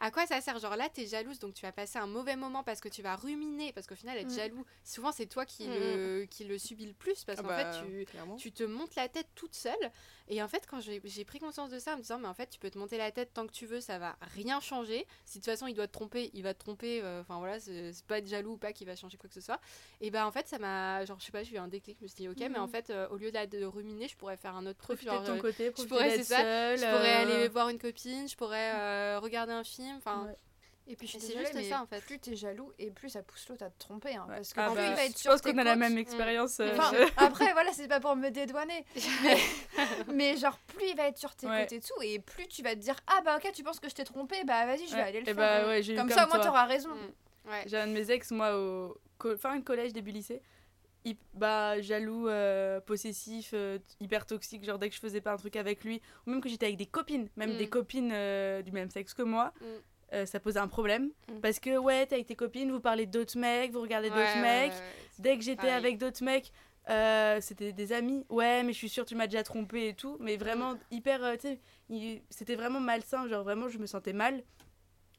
à 0.00 0.10
quoi 0.10 0.26
ça 0.26 0.40
sert? 0.40 0.58
Genre 0.58 0.76
là, 0.76 0.88
t'es 0.88 1.06
jalouse, 1.06 1.38
donc 1.38 1.54
tu 1.54 1.62
vas 1.66 1.72
passer 1.72 1.98
un 1.98 2.06
mauvais 2.06 2.36
moment 2.36 2.62
parce 2.62 2.80
que 2.80 2.88
tu 2.88 3.02
vas 3.02 3.16
ruminer, 3.16 3.72
parce 3.72 3.86
qu'au 3.86 3.94
final, 3.94 4.16
être 4.18 4.30
Mm. 4.32 4.36
jaloux, 4.36 4.64
souvent 4.84 5.12
c'est 5.12 5.26
toi 5.26 5.44
qui, 5.46 5.68
Mm. 5.68 5.72
le, 5.74 6.26
qui 6.30 6.44
le 6.44 6.58
subit 6.58 6.86
le 6.86 6.94
plus, 6.94 7.24
parce 7.24 7.38
Ah 7.38 7.42
qu'en 7.42 7.48
bah, 7.48 7.72
fait, 7.72 7.84
tu, 7.86 8.04
clairement. 8.06 8.36
tu 8.36 8.52
te 8.52 8.62
montes 8.64 8.94
la 8.96 9.08
tête 9.08 9.28
toute 9.34 9.54
seule. 9.54 9.74
Et 10.28 10.42
en 10.42 10.48
fait, 10.48 10.64
quand 10.70 10.80
j'ai 10.80 11.24
pris 11.24 11.38
conscience 11.40 11.70
de 11.70 11.78
ça, 11.78 11.94
en 11.94 11.96
me 11.96 12.02
disant, 12.02 12.18
mais 12.18 12.28
en 12.28 12.34
fait, 12.34 12.48
tu 12.50 12.58
peux 12.60 12.70
te 12.70 12.78
monter 12.78 12.98
la 12.98 13.10
tête 13.10 13.32
tant 13.34 13.46
que 13.46 13.52
tu 13.52 13.66
veux, 13.66 13.80
ça 13.80 13.98
va 13.98 14.16
rien 14.20 14.60
changer. 14.60 15.06
Si 15.24 15.38
de 15.38 15.42
toute 15.44 15.50
façon 15.52 15.66
il 15.66 15.74
doit 15.74 15.88
te 15.88 15.92
tromper, 15.92 16.30
il 16.34 16.42
va 16.44 16.54
te 16.54 16.60
tromper. 16.60 17.00
euh, 17.02 17.20
Enfin 17.22 17.38
voilà, 17.38 17.58
c'est 17.58 17.92
pas 18.06 18.18
être 18.18 18.28
jaloux 18.28 18.52
ou 18.52 18.56
pas 18.56 18.72
qui 18.72 18.84
va 18.84 18.94
changer 18.94 19.16
quoi 19.18 19.28
que 19.28 19.34
ce 19.34 19.40
soit. 19.40 19.60
Et 20.00 20.10
ben 20.12 20.24
en 20.24 20.30
fait, 20.30 20.46
ça 20.46 20.58
m'a. 20.58 21.04
Genre, 21.04 21.18
je 21.18 21.24
sais 21.24 21.32
pas, 21.32 21.42
j'ai 21.42 21.56
eu 21.56 21.58
un 21.58 21.66
déclic. 21.68 21.96
Je 21.98 22.04
me 22.04 22.08
suis 22.08 22.16
dit, 22.16 22.28
ok, 22.28 22.38
mais 22.48 22.58
en 22.58 22.68
fait, 22.68 22.90
euh, 22.90 23.08
au 23.08 23.16
lieu 23.16 23.30
de, 23.30 23.34
la- 23.34 23.46
de 23.48 23.64
ruminer, 23.64 24.06
je 24.06 24.16
pourrais 24.16 24.36
faire 24.36 24.54
un 24.54 24.66
autre 24.66 24.78
truc. 24.78 25.02
Genre, 25.02 25.20
de 25.22 25.26
ton 25.26 25.32
euh, 25.34 25.40
côté, 25.40 25.70
profiter 25.72 25.88
pourrais, 25.94 26.08
d'être 26.10 26.24
c'est 26.24 26.34
ça, 26.34 26.42
seule. 26.42 26.78
je 26.78 26.84
pourrais 26.84 27.14
euh, 27.16 27.22
aller 27.22 27.48
voir 27.48 27.68
une 27.68 27.78
copine, 27.78 28.28
je 28.28 28.36
pourrais 28.36 28.72
euh, 28.74 29.18
regarder 29.20 29.52
un 29.52 29.64
film. 29.64 29.89
Enfin, 29.98 30.26
Ouais. 30.26 30.36
Et 30.86 30.96
puis 30.96 31.06
je 31.06 31.12
suis 31.12 31.20
C'est 31.20 31.26
désolée, 31.28 31.44
juste 31.44 31.54
mais 31.56 31.68
ça, 31.68 31.82
en 31.82 31.86
fait. 31.86 32.00
Plus 32.04 32.18
t'es 32.18 32.34
jaloux 32.34 32.72
et 32.78 32.90
plus 32.90 33.10
ça 33.10 33.22
pousse 33.22 33.48
l'autre 33.48 33.62
à 33.64 33.70
te 33.70 33.78
tromper. 33.78 34.16
hein, 34.16 34.26
Ouais. 34.28 34.36
Parce 34.36 34.52
que 34.52 34.60
Ah 34.60 34.66
plus 34.66 34.74
bah, 34.76 34.86
il 34.88 34.94
va 34.96 35.04
être 35.04 35.12
je 35.16 35.18
sur 35.18 35.30
pense 35.30 35.40
tes 35.42 35.52
qu'on 35.52 35.58
a 35.58 35.62
la 35.64 35.76
même 35.76 35.96
expérience. 35.98 36.58
euh, 36.58 36.72
Enfin, 36.76 36.90
je- 36.96 37.24
après, 37.24 37.52
voilà, 37.52 37.72
c'est 37.72 37.86
pas 37.86 38.00
pour 38.00 38.16
me 38.16 38.28
dédouaner. 38.30 38.84
Mais, 39.22 39.36
mais 40.12 40.36
genre, 40.36 40.58
plus 40.66 40.88
il 40.88 40.96
va 40.96 41.06
être 41.06 41.18
sur 41.18 41.32
tes 41.36 41.46
Ouais. 41.46 41.62
côtés 41.62 41.76
et 41.76 41.80
tout, 41.80 42.02
et 42.02 42.18
plus 42.18 42.48
tu 42.48 42.62
vas 42.62 42.70
te 42.74 42.80
dire 42.80 42.96
Ah 43.06 43.20
bah 43.24 43.36
ok, 43.36 43.52
tu 43.52 43.62
penses 43.62 43.78
que 43.78 43.88
je 43.88 43.94
t'ai 43.94 44.04
trompé, 44.04 44.42
bah 44.44 44.66
vas-y, 44.66 44.86
je 44.88 44.94
vais 44.94 45.02
Ouais. 45.02 45.08
aller 45.08 45.20
le 45.20 45.28
Et 45.28 45.34
faire. 45.34 45.36
bah 45.36 45.80
comme, 45.86 45.96
comme 45.96 46.10
ça, 46.10 46.26
au 46.26 46.28
moins, 46.28 46.40
t'auras 46.40 46.64
raison. 46.66 46.90
Mm. 46.90 47.50
J'ai 47.66 47.76
un 47.78 47.86
de 47.86 47.92
mes 47.92 48.10
ex, 48.10 48.30
moi, 48.32 48.56
au 48.58 48.96
co- 49.18 49.36
fin 49.36 49.60
collège, 49.60 49.92
début 49.92 50.10
lycée, 50.10 50.42
bah, 51.34 51.80
jaloux, 51.80 52.28
euh, 52.28 52.80
possessif, 52.80 53.50
euh, 53.54 53.78
hyper 54.00 54.26
toxique, 54.26 54.64
genre 54.64 54.78
dès 54.78 54.88
que 54.88 54.94
je 54.94 55.00
faisais 55.00 55.20
pas 55.20 55.32
un 55.32 55.36
truc 55.36 55.56
avec 55.56 55.82
lui, 55.84 56.00
ou 56.26 56.30
même 56.30 56.40
que 56.40 56.48
j'étais 56.48 56.66
avec 56.66 56.76
des 56.76 56.86
copines, 56.86 57.28
même 57.36 57.54
Mm. 57.54 57.58
des 57.58 57.68
copines 57.68 58.10
euh, 58.12 58.62
du 58.62 58.72
même 58.72 58.90
sexe 58.90 59.14
que 59.14 59.22
moi, 59.22 59.52
Mm. 59.60 60.26
ça 60.26 60.40
posait 60.40 60.58
un 60.60 60.68
problème. 60.68 61.10
Mm. 61.28 61.40
Parce 61.40 61.58
que, 61.60 61.78
ouais, 61.78 62.04
t'es 62.06 62.16
avec 62.16 62.26
tes 62.26 62.36
copines, 62.36 62.70
vous 62.70 62.80
parlez 62.80 63.06
d'autres 63.06 63.38
mecs, 63.38 63.72
vous 63.72 63.80
regardez 63.80 64.10
Ouais, 64.10 64.16
d'autres 64.16 64.34
ouais, 64.36 64.42
mecs. 64.68 64.72
ouais. 64.72 64.78
Dès 65.18 65.36
que 65.38 65.44
j'étais 65.44 65.68
avec 65.70 65.98
d'autres 65.98 66.22
mecs, 66.24 66.52
c'était 67.40 67.72
des 67.72 67.92
amis. 67.92 68.24
Ouais, 68.28 68.62
mais 68.62 68.72
je 68.72 68.78
suis 68.78 68.88
sûre 68.88 69.04
tu 69.04 69.14
m'as 69.14 69.26
déjà 69.26 69.42
trompé 69.42 69.88
et 69.88 69.94
tout. 69.94 70.16
Mais 70.20 70.36
vraiment 70.36 70.74
hyper, 70.90 71.20
tu 71.38 71.48
sais, 71.48 72.22
c'était 72.30 72.56
vraiment 72.56 72.80
malsain. 72.80 73.28
Genre 73.28 73.44
vraiment, 73.44 73.68
je 73.68 73.78
me 73.78 73.86
sentais 73.86 74.12
mal. 74.12 74.42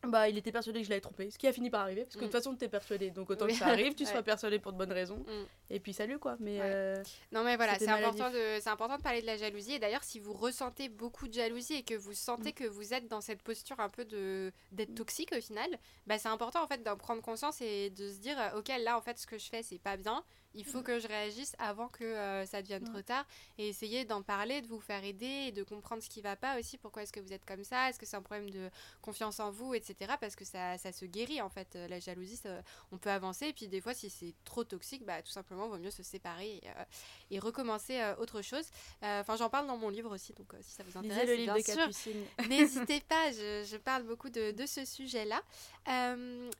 Bah, 0.07 0.27
il 0.27 0.35
était 0.35 0.51
persuadé 0.51 0.79
que 0.79 0.85
je 0.85 0.89
l'avais 0.89 0.99
trompé, 1.01 1.29
ce 1.29 1.37
qui 1.37 1.45
a 1.47 1.53
fini 1.53 1.69
par 1.69 1.81
arriver, 1.81 2.01
parce 2.05 2.15
que 2.15 2.21
de 2.21 2.25
Mm. 2.25 2.29
toute 2.29 2.39
façon, 2.39 2.55
t'es 2.55 2.67
persuadé, 2.67 3.11
donc 3.11 3.29
autant 3.29 3.45
Oui. 3.45 3.51
que 3.53 3.59
ça 3.59 3.67
arrive, 3.67 3.93
tu 3.93 4.03
Ouais. 4.03 4.09
sois 4.11 4.23
persuadé 4.23 4.57
pour 4.57 4.73
de 4.73 4.77
bonnes 4.79 4.91
raisons, 4.91 5.17
Mm. 5.19 5.45
et 5.69 5.79
puis 5.79 5.93
salut 5.93 6.17
quoi. 6.17 6.37
Mais 6.39 6.59
Ouais. 6.59 6.65
euh, 6.65 7.03
Non 7.31 7.43
mais 7.43 7.55
voilà, 7.55 7.77
c'est 7.77 7.87
important, 7.87 8.31
de, 8.31 8.57
c'est 8.59 8.69
important 8.69 8.97
de 8.97 9.03
parler 9.03 9.21
de 9.21 9.27
la 9.27 9.37
jalousie. 9.37 9.73
Et 9.73 9.79
d'ailleurs, 9.79 10.03
si 10.03 10.19
vous 10.19 10.33
ressentez 10.33 10.89
beaucoup 10.89 11.27
de 11.27 11.33
jalousie 11.33 11.75
et 11.75 11.83
que 11.83 11.93
vous 11.93 12.13
sentez 12.13 12.49
Mm. 12.49 12.53
que 12.53 12.63
vous 12.63 12.95
êtes 12.95 13.07
dans 13.09 13.21
cette 13.21 13.43
posture 13.43 13.79
un 13.79 13.89
peu 13.89 14.03
de 14.03 14.51
d'être 14.71 14.95
toxique 14.95 15.33
au 15.37 15.39
final, 15.41 15.69
bah 16.07 16.17
c'est 16.17 16.29
important 16.29 16.63
en 16.63 16.67
fait 16.67 16.81
d'en 16.81 16.97
prendre 16.97 17.21
conscience 17.21 17.61
et 17.61 17.91
de 17.91 18.09
se 18.09 18.17
dire, 18.17 18.37
euh, 18.41 18.57
ok 18.57 18.69
là 18.79 18.97
en 18.97 19.01
fait 19.01 19.19
ce 19.19 19.27
que 19.27 19.37
je 19.37 19.49
fais 19.49 19.61
c'est 19.61 19.77
pas 19.77 19.97
bien. 19.97 20.23
Il 20.53 20.65
faut 20.65 20.81
que 20.81 20.99
je 20.99 21.07
réagisse 21.07 21.55
avant 21.59 21.87
que 21.87 22.03
euh, 22.03 22.45
ça 22.45 22.61
devienne 22.61 22.83
trop 22.83 23.01
tard 23.01 23.25
et 23.57 23.69
essayer 23.69 24.03
d'en 24.05 24.21
parler, 24.21 24.61
de 24.61 24.67
vous 24.67 24.79
faire 24.81 25.03
aider 25.03 25.25
et 25.47 25.51
de 25.51 25.63
comprendre 25.63 26.03
ce 26.03 26.09
qui 26.09 26.21
va 26.21 26.35
pas 26.35 26.59
aussi. 26.59 26.77
Pourquoi 26.77 27.03
est-ce 27.03 27.13
que 27.13 27.19
vous 27.21 27.31
êtes 27.33 27.45
comme 27.45 27.63
ça 27.63 27.89
Est-ce 27.89 27.97
que 27.99 28.05
c'est 28.05 28.17
un 28.17 28.21
problème 28.21 28.49
de 28.49 28.69
confiance 29.01 29.39
en 29.39 29.49
vous, 29.51 29.73
etc. 29.73 30.13
Parce 30.19 30.35
que 30.35 30.43
ça, 30.45 30.77
ça 30.77 30.91
se 30.91 31.05
guérit 31.05 31.41
en 31.41 31.49
fait. 31.49 31.75
Euh, 31.75 31.87
La 31.87 31.99
jalousie, 31.99 32.37
ça- 32.37 32.61
on 32.91 32.97
peut 32.97 33.09
avancer. 33.11 33.47
Et 33.47 33.53
puis 33.53 33.67
des 33.67 33.79
fois, 33.81 33.93
si 33.93 34.09
c'est 34.09 34.33
trop 34.43 34.63
toxique, 34.63 35.05
bah 35.05 35.21
tout 35.21 35.31
simplement, 35.31 35.67
vaut 35.67 35.77
mieux 35.77 35.91
se 35.91 36.03
séparer 36.03 36.55
et, 36.57 36.67
euh, 36.67 36.83
et 37.31 37.39
recommencer 37.39 37.99
euh, 38.01 38.15
autre 38.17 38.41
chose. 38.41 38.65
Enfin, 39.01 39.35
j'en 39.37 39.49
parle 39.49 39.67
dans 39.67 39.77
mon 39.77 39.89
livre 39.89 40.13
aussi, 40.13 40.33
donc 40.33 40.53
si 40.61 40.71
ça 40.71 40.83
vous 40.83 40.97
intéresse, 40.97 41.21
lisez 41.21 41.25
le 41.27 41.41
livre 41.41 41.53
bien 41.53 41.61
de 41.61 41.65
sûr, 41.65 41.75
Capucine. 41.75 42.25
N'hésitez 42.49 42.99
pas, 43.01 43.31
je, 43.31 43.63
je 43.69 43.77
parle 43.77 44.03
beaucoup 44.03 44.29
de, 44.29 44.51
de 44.51 44.65
ce 44.65 44.83
sujet-là. 44.85 45.41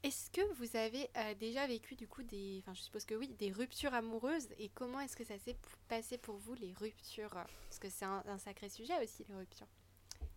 Est-ce 0.04 0.30
que 0.32 0.42
vous 0.56 0.76
avez 0.76 1.10
déjà 1.40 1.68
vécu 1.68 1.96
du 1.96 2.08
coup 2.08 2.24
des, 2.24 2.58
enfin 2.62 2.74
je 2.74 2.82
suppose 2.82 3.06
que 3.06 3.16
oui, 3.16 3.28
des 3.40 3.52
ruptures 3.52 3.81
amoureuses 3.90 4.48
et 4.60 4.70
comment 4.70 5.00
est-ce 5.02 5.16
que 5.16 5.24
ça 5.24 5.38
s'est 5.40 5.58
passé 5.88 6.18
pour 6.18 6.38
vous 6.38 6.54
les 6.56 6.74
ruptures? 6.74 7.30
Parce 7.32 7.80
que 7.80 7.90
c'est 7.90 8.06
un, 8.06 8.24
un 8.28 8.38
sacré 8.38 8.70
sujet 8.70 8.94
aussi 9.04 9.26
les 9.30 9.36
ruptures. 9.36 9.68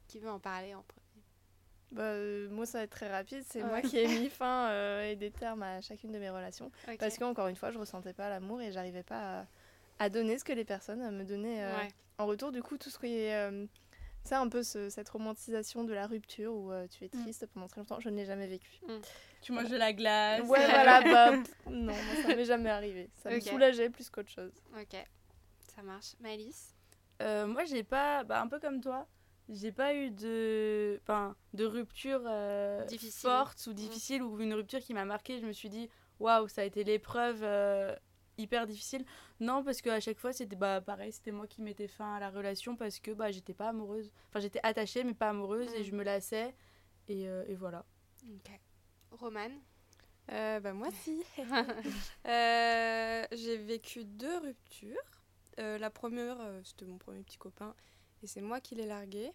Qui 0.08 0.18
veut 0.18 0.30
en 0.30 0.38
parler 0.40 0.74
en 0.74 0.82
premier? 0.82 1.02
Bah, 1.92 2.02
euh, 2.02 2.48
moi, 2.50 2.66
ça 2.66 2.78
va 2.78 2.84
être 2.84 2.90
très 2.90 3.10
rapide. 3.10 3.44
C'est 3.48 3.62
Ouais. 3.62 3.68
moi 3.68 3.80
qui 3.82 3.98
ai 3.98 4.08
mis 4.08 4.28
fin 4.30 4.68
euh, 4.70 5.10
et 5.10 5.16
des 5.16 5.30
termes 5.30 5.62
à 5.62 5.80
chacune 5.80 6.10
de 6.12 6.18
mes 6.18 6.30
relations. 6.30 6.70
Parce 6.98 7.18
qu'encore 7.18 7.48
une 7.48 7.56
fois, 7.56 7.70
je 7.70 7.78
ressentais 7.78 8.12
pas 8.12 8.28
l'amour 8.28 8.60
et 8.60 8.72
j'arrivais 8.72 9.02
pas 9.04 9.40
à, 9.42 9.46
à 10.00 10.08
donner 10.10 10.38
ce 10.38 10.44
que 10.44 10.52
les 10.52 10.64
personnes 10.64 11.08
me 11.16 11.24
donnaient 11.24 11.62
euh, 11.62 11.78
Ouais. 11.78 11.88
en 12.18 12.26
retour. 12.26 12.50
Du 12.52 12.62
coup, 12.62 12.78
tout 12.78 12.90
ce 12.90 12.98
qui 12.98 13.06
est. 13.14 13.50
c'est 14.24 14.34
un 14.34 14.48
peu 14.48 14.62
ce- 14.62 14.88
cette 14.90 15.08
romantisation 15.10 15.84
de 15.84 15.92
la 15.92 16.06
rupture 16.06 16.54
où 16.54 16.72
euh, 16.72 16.86
tu 16.88 17.04
es 17.04 17.10
Mm. 17.12 17.22
triste 17.22 17.46
pendant 17.52 17.68
très 17.68 17.80
longtemps. 17.80 18.00
Je 18.00 18.08
ne 18.08 18.16
l'ai 18.16 18.24
jamais 18.24 18.46
vécu. 18.46 18.80
Tu 19.42 19.52
manges 19.52 19.68
de 19.68 19.76
la 19.76 19.92
glace. 19.92 20.40
Ouais, 20.48 20.66
voilà, 20.66 21.00
bah, 21.02 21.30
pff, 21.32 21.54
non, 21.66 21.92
moi, 21.92 22.22
ça 22.22 22.28
m'est 22.34 22.44
jamais 22.46 22.70
arrivé. 22.70 23.10
Ça 23.22 23.30
me 23.30 23.40
soulageait 23.40 23.90
plus 23.90 24.08
qu'autre 24.10 24.30
chose. 24.30 24.52
Ok, 24.80 24.96
ça 25.74 25.82
marche. 25.82 26.14
Malice 26.20 26.74
Euh, 27.22 27.46
moi, 27.46 27.64
j'ai 27.64 27.84
pas, 27.84 28.24
bah, 28.24 28.40
un 28.40 28.48
peu 28.48 28.58
comme 28.58 28.80
toi, 28.80 29.06
j'ai 29.50 29.72
pas 29.72 29.94
eu 29.94 30.10
de, 30.10 30.98
enfin, 31.02 31.36
de 31.52 31.64
rupture 31.66 32.22
euh, 32.26 32.84
Difficile. 32.86 33.28
forte 33.28 33.66
ou 33.66 33.74
difficile 33.74 34.22
ou 34.22 34.40
une 34.40 34.54
rupture 34.54 34.80
qui 34.80 34.94
m'a 34.94 35.04
marqué. 35.04 35.38
Je 35.38 35.44
me 35.46 35.52
suis 35.52 35.68
dit, 35.68 35.88
waouh, 36.18 36.48
ça 36.48 36.62
a 36.62 36.64
été 36.64 36.82
l'épreuve 36.82 37.40
euh, 37.42 37.94
hyper 38.38 38.66
difficile. 38.66 39.04
Non, 39.40 39.62
parce 39.64 39.80
qu'à 39.82 40.00
chaque 40.00 40.18
fois, 40.18 40.32
c'était 40.32 40.56
bah, 40.56 40.80
pareil, 40.80 41.12
c'était 41.12 41.32
moi 41.32 41.46
qui 41.46 41.62
mettais 41.62 41.88
fin 41.88 42.14
à 42.14 42.20
la 42.20 42.30
relation 42.30 42.76
parce 42.76 42.98
que 43.00 43.10
bah, 43.12 43.30
j'étais 43.30 43.54
pas 43.54 43.68
amoureuse. 43.70 44.10
Enfin, 44.30 44.40
j'étais 44.40 44.60
attachée, 44.62 45.04
mais 45.04 45.14
pas 45.14 45.30
amoureuse 45.30 45.72
et 45.74 45.80
Mm. 45.80 45.84
je 45.84 45.92
me 45.92 46.02
lassais. 46.04 46.54
Et, 47.08 47.28
euh, 47.28 47.44
et 47.48 47.54
voilà. 47.54 47.84
Ok. 48.34 48.50
Romane 49.12 49.60
Euh, 50.32 50.58
bah 50.60 50.72
moi 50.72 50.88
si. 50.92 51.22
Euh, 52.26 53.26
j'ai 53.32 53.56
vécu 53.58 54.04
deux 54.04 54.38
ruptures. 54.38 54.96
Euh, 55.60 55.78
la 55.78 55.90
première, 55.90 56.38
c'était 56.64 56.84
mon 56.86 56.98
premier 56.98 57.22
petit 57.22 57.36
copain 57.38 57.74
et 58.22 58.26
c'est 58.26 58.40
moi 58.40 58.60
qui 58.60 58.74
l'ai 58.74 58.86
largué. 58.86 59.32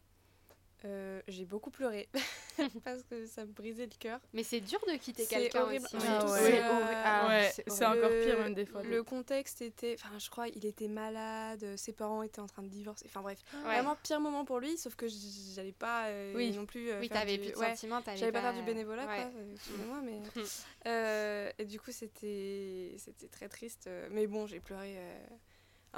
Euh, 0.85 1.21
j'ai 1.27 1.43
beaucoup 1.43 1.71
pleuré 1.71 2.07
parce 2.85 3.03
que 3.03 3.25
ça 3.25 3.43
me 3.45 3.51
brisait 3.51 3.85
le 3.85 3.91
cœur. 3.99 4.19
Mais 4.33 4.43
c'est 4.43 4.61
dur 4.61 4.79
de 4.87 4.95
quitter 4.97 5.25
quelqu'un 5.25 5.63
horrible. 5.63 5.85
aussi. 5.85 5.95
Ouais. 5.97 6.61
Ah 6.63 7.27
ouais. 7.27 7.51
C'est 7.53 7.69
Euh. 7.69 7.75
Ah, 7.81 7.91
ouais, 7.91 7.97
encore 7.97 8.09
pire 8.23 8.39
même 8.39 8.53
des 8.53 8.65
fois. 8.65 8.81
Le 8.83 9.03
contexte 9.03 9.61
était, 9.61 9.95
enfin 9.99 10.17
je 10.17 10.29
crois, 10.29 10.47
il 10.47 10.65
était 10.65 10.87
malade, 10.87 11.75
ses 11.75 11.91
parents 11.91 12.23
étaient 12.23 12.39
en 12.39 12.47
train 12.47 12.63
de 12.63 12.69
divorcer. 12.69 13.05
Enfin 13.07 13.21
bref, 13.21 13.39
Ouais. 13.53 13.61
vraiment 13.63 13.97
pire 14.01 14.19
moment 14.21 14.45
pour 14.45 14.59
lui. 14.59 14.77
Sauf 14.77 14.95
que 14.95 15.07
j'allais 15.53 15.73
pas 15.73 16.07
euh, 16.07 16.33
Oui. 16.35 16.51
non 16.51 16.65
plus. 16.65 16.89
euh, 16.91 16.99
Oui, 17.01 17.09
t'avais 17.09 17.37
du- 17.37 17.43
plus 17.45 17.51
de 17.51 17.57
ouais. 17.57 17.69
sentiments, 17.75 18.01
t'avais 18.01 18.17
J'allais 18.17 18.31
pas 18.31 18.41
faire 18.41 18.53
du 18.53 18.61
bénévolat, 18.63 19.05
ouais. 19.05 19.15
quoi. 19.15 19.31
Excusez-moi, 19.53 20.01
mais. 20.03 20.19
Euh, 20.87 21.51
et 21.59 21.65
du 21.65 21.77
coup, 21.79 21.91
c'était 21.91 22.93
c'était 22.97 23.27
très 23.27 23.49
triste. 23.49 23.89
Mais 24.11 24.27
bon, 24.27 24.47
j'ai 24.47 24.61
pleuré 24.61 24.95
euh, 24.97 25.25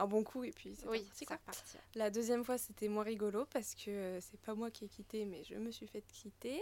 un 0.02 0.08
bon 0.08 0.24
coup 0.24 0.44
et 0.44 0.52
puis 0.52 0.76
c'est 0.76 0.88
Oui, 0.88 1.08
quoi. 1.28 1.38
reparti. 1.38 1.78
La 1.96 2.10
deuxième 2.10 2.44
fois, 2.44 2.58
c'était 2.58 2.88
moins 2.88 3.04
rigolo 3.04 3.46
parce 3.54 3.76
que 3.76 3.90
euh, 3.92 4.20
c'est 4.22 4.40
pas 4.42 4.54
moi 4.56 4.72
qui 4.72 4.86
ai 4.86 4.88
quitté, 4.88 5.26
mais 5.26 5.44
je 5.44 5.56
me 5.56 5.72
suis 5.72 5.88
fait 5.88 6.02
quitter. 6.02 6.62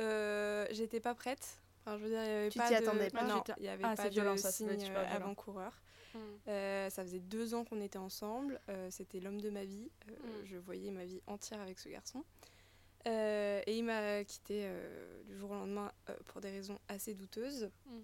Euh, 0.00 0.66
J'étais 0.70 1.00
pas 1.00 1.14
prête. 1.14 1.58
Enfin, 1.84 1.98
je 1.98 2.04
veux 2.04 2.10
dire, 2.10 2.22
il 2.22 2.28
y 2.28 2.30
avait 2.30 2.48
Tu 2.50 2.58
pas 2.58 2.68
t'y 2.68 2.74
de... 2.74 2.78
attendais 2.78 3.10
pas? 3.10 3.24
Non, 3.24 3.42
il 3.58 3.64
y 3.64 3.68
avait 3.68 3.84
Ah, 3.84 3.94
pas 3.96 4.04
de 4.08 4.14
violent, 4.14 4.36
ça, 4.36 4.50
signe 4.52 4.68
euh, 4.70 5.14
avant-coureur. 5.16 5.72
Mm. 6.14 6.18
Euh, 6.48 6.90
ça 6.90 7.02
faisait 7.02 7.18
deux 7.20 7.54
ans 7.54 7.64
qu'on 7.64 7.80
était 7.80 7.98
ensemble. 7.98 8.60
euh, 8.68 8.88
C'était 8.90 9.18
l'homme 9.20 9.40
de 9.40 9.50
ma 9.50 9.64
vie. 9.64 9.90
Euh, 10.08 10.12
Mm. 10.42 10.44
Je 10.46 10.56
voyais 10.58 10.90
ma 10.90 11.04
vie 11.04 11.20
entière 11.26 11.60
avec 11.60 11.78
ce 11.78 11.88
garçon. 11.88 12.24
Euh, 13.08 13.60
et 13.66 13.76
il 13.76 13.82
m'a 13.84 14.22
quitté 14.24 14.62
euh, 14.64 15.22
du 15.24 15.36
jour 15.36 15.50
au 15.50 15.54
lendemain 15.54 15.90
euh, 16.08 16.14
pour 16.26 16.40
des 16.40 16.50
raisons 16.50 16.78
assez 16.88 17.14
douteuses. 17.14 17.68
Mm. 17.86 17.98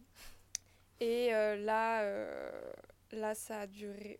Et 1.00 1.32
euh, 1.34 1.54
là, 1.56 2.02
euh, 2.02 2.72
là, 3.12 3.34
ça 3.36 3.60
a 3.60 3.66
duré. 3.68 4.18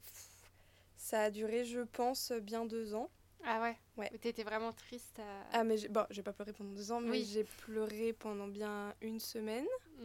Ça 0.98 1.22
a 1.22 1.30
duré, 1.30 1.64
je 1.64 1.80
pense, 1.80 2.32
bien 2.32 2.66
deux 2.66 2.94
ans. 2.94 3.08
Ah 3.44 3.62
ouais 3.62 3.76
Ouais. 3.96 4.08
Mais 4.12 4.18
T'étais 4.18 4.42
vraiment 4.42 4.72
triste. 4.72 5.18
à- 5.20 5.46
Ah, 5.52 5.64
mais 5.64 5.78
j'ai 5.78 5.88
bon, 5.88 6.04
j'ai 6.10 6.22
pas 6.22 6.32
pleuré 6.32 6.52
pendant 6.52 6.74
deux 6.74 6.90
ans, 6.92 7.00
mais 7.00 7.10
Oui. 7.10 7.24
j'ai 7.32 7.44
pleuré 7.44 8.12
pendant 8.12 8.48
bien 8.48 8.94
une 9.00 9.20
semaine. 9.20 9.66
Mm. 9.98 10.04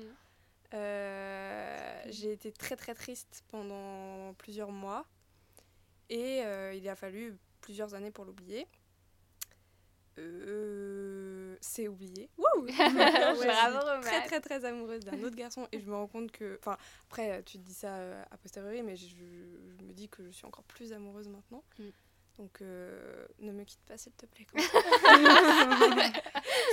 Euh, 0.75 2.01
j'ai 2.09 2.31
été 2.31 2.51
très 2.51 2.75
très 2.75 2.95
triste 2.95 3.43
pendant 3.49 4.33
plusieurs 4.35 4.71
mois 4.71 5.05
et 6.09 6.43
euh, 6.43 6.73
il 6.73 6.87
a 6.89 6.95
fallu 6.95 7.37
plusieurs 7.61 7.93
années 7.93 8.11
pour 8.11 8.25
l'oublier. 8.25 8.67
Euh, 10.19 11.55
c'est 11.61 11.87
oublié. 11.87 12.29
Wouh 12.37 12.65
Bravo, 12.67 13.79
Romane. 13.79 14.01
très 14.01 14.21
très 14.21 14.39
très 14.41 14.65
amoureuse 14.65 15.03
d'un 15.05 15.21
autre 15.23 15.35
garçon 15.35 15.67
et 15.71 15.79
je 15.79 15.85
me 15.85 15.95
rends 15.95 16.07
compte 16.07 16.31
que, 16.31 16.57
enfin 16.59 16.77
après 17.09 17.41
tu 17.43 17.57
te 17.57 17.63
dis 17.63 17.73
ça 17.73 17.95
euh, 17.95 18.23
a 18.31 18.37
posteriori, 18.37 18.83
mais 18.83 18.95
je, 18.95 19.07
je 19.07 19.83
me 19.83 19.91
dis 19.93 20.09
que 20.09 20.23
je 20.25 20.31
suis 20.31 20.45
encore 20.45 20.63
plus 20.65 20.93
amoureuse 20.93 21.27
maintenant. 21.27 21.63
Mm. 21.79 21.83
Donc 22.37 22.61
euh, 22.61 23.25
ne 23.39 23.51
me 23.51 23.63
quitte 23.63 23.81
pas 23.87 23.97
s'il 23.97 24.11
te 24.13 24.25
plaît. 24.25 24.45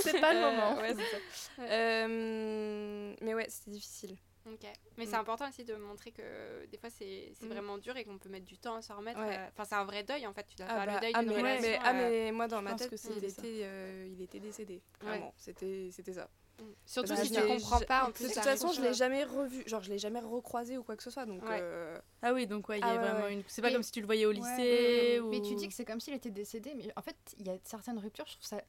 C'est 0.03 0.21
pas 0.21 0.33
le 0.33 0.39
Euh, 0.41 0.51
moment. 0.51 0.77
ouais, 0.81 0.95
ça. 0.95 1.63
Euh, 1.63 3.15
mais 3.21 3.35
ouais, 3.35 3.47
c'était 3.49 3.71
difficile. 3.71 4.17
Ok. 4.47 4.67
Mais 4.97 5.05
Mm. 5.05 5.09
c'est 5.09 5.17
important 5.17 5.49
aussi 5.49 5.65
de 5.65 5.75
montrer 5.75 6.13
que 6.13 6.67
des 6.67 6.79
fois 6.79 6.89
c'est 6.91 7.33
c'est 7.39 7.47
Mm. 7.47 7.51
vraiment 7.51 7.79
dur 7.79 7.97
et 7.97 8.05
qu'on 8.05 8.19
peut 8.19 8.29
mettre 8.31 8.47
du 8.47 8.59
temps 8.59 8.77
à 8.77 8.83
s'en 8.83 8.97
remettre. 8.97 9.21
Ouais. 9.21 9.39
Enfin, 9.53 9.65
c'est 9.65 9.75
un 9.75 9.85
vrai 9.85 10.03
deuil 10.03 10.27
en 10.27 10.33
fait. 10.33 10.47
Tu 10.49 10.57
dois 10.57 10.67
Ah 10.69 10.77
faire 10.77 10.87
bah, 10.87 10.95
le 10.95 11.01
deuil 11.01 11.13
ah, 11.15 11.21
d'une 11.21 11.29
mais, 11.31 11.37
relation. 11.37 11.63
mais- 11.71 11.79
ah, 11.83 11.91
euh, 11.95 12.09
mais 12.11 12.33
moi 12.33 12.49
dans 12.49 12.63
ma 12.63 12.71
pense 12.71 12.81
tête 12.81 12.91
que 12.91 13.13
il 13.19 13.25
était 13.25 13.61
euh, 13.65 14.09
il 14.11 14.23
était 14.23 14.41
décédé 14.41 14.75
Ouais. 15.03 15.09
vraiment 15.09 15.35
c'était 15.37 15.91
c'était 15.93 16.15
ça 16.15 16.29
mm. 16.59 16.65
Surtout 16.87 17.11
Bah, 17.11 17.17
si 17.17 17.35
je 17.35 17.41
tu 17.41 17.47
comprends 17.47 17.79
je- 17.79 17.85
pas 17.85 18.05
en 18.05 18.09
de 18.09 18.13
plus. 18.13 18.25
toute 18.25 18.35
ça 18.35 18.43
façon 18.43 18.73
je 18.73 18.81
l'ai 18.81 18.95
jamais 18.95 19.25
revu 19.25 19.63
genre 19.67 19.83
je 19.83 19.91
l'ai 19.91 19.99
jamais 19.99 20.21
recroisé 20.21 20.79
ou 20.79 20.83
quoi 20.85 20.97
que 20.97 21.03
ce 21.03 21.11
soit 21.11 21.27
donc 21.27 21.43
Ouais. 21.43 21.59
euh, 21.61 21.99
Ah 22.23 22.33
oui, 22.33 22.47
donc 22.47 22.69
ouais, 22.71 22.79
il 22.79 22.81
y 22.81 22.85
Ah 22.85 22.89
a 22.89 22.93
ouais, 22.97 22.99
vraiment 22.99 23.25
ouais. 23.27 23.33
une. 23.35 23.43
C'est 23.47 23.61
pas 23.63 23.69
Mais- 23.69 23.75
comme 23.75 23.83
si 23.83 23.93
tu 23.93 24.01
le 24.01 24.07
voyais 24.07 24.25
au 24.27 24.31
Ouais. 24.31 24.37
lycée. 24.37 25.21
ou... 25.21 25.29
Mais 25.31 25.41
tu 25.43 25.55
dis 25.55 25.69
que 25.69 25.75
c'est 25.75 25.85
comme 25.85 26.01
s'il 26.01 26.15
était 26.15 26.31
décédé, 26.31 26.75
mais 26.75 26.85
en 26.97 27.03
fait, 27.03 27.17
il 27.39 27.47
y 27.47 27.51
a 27.51 27.57
certaines 27.65 27.99
ruptures, 27.99 28.27
je 28.27 28.33
trouve 28.35 28.47
ça. 28.47 28.63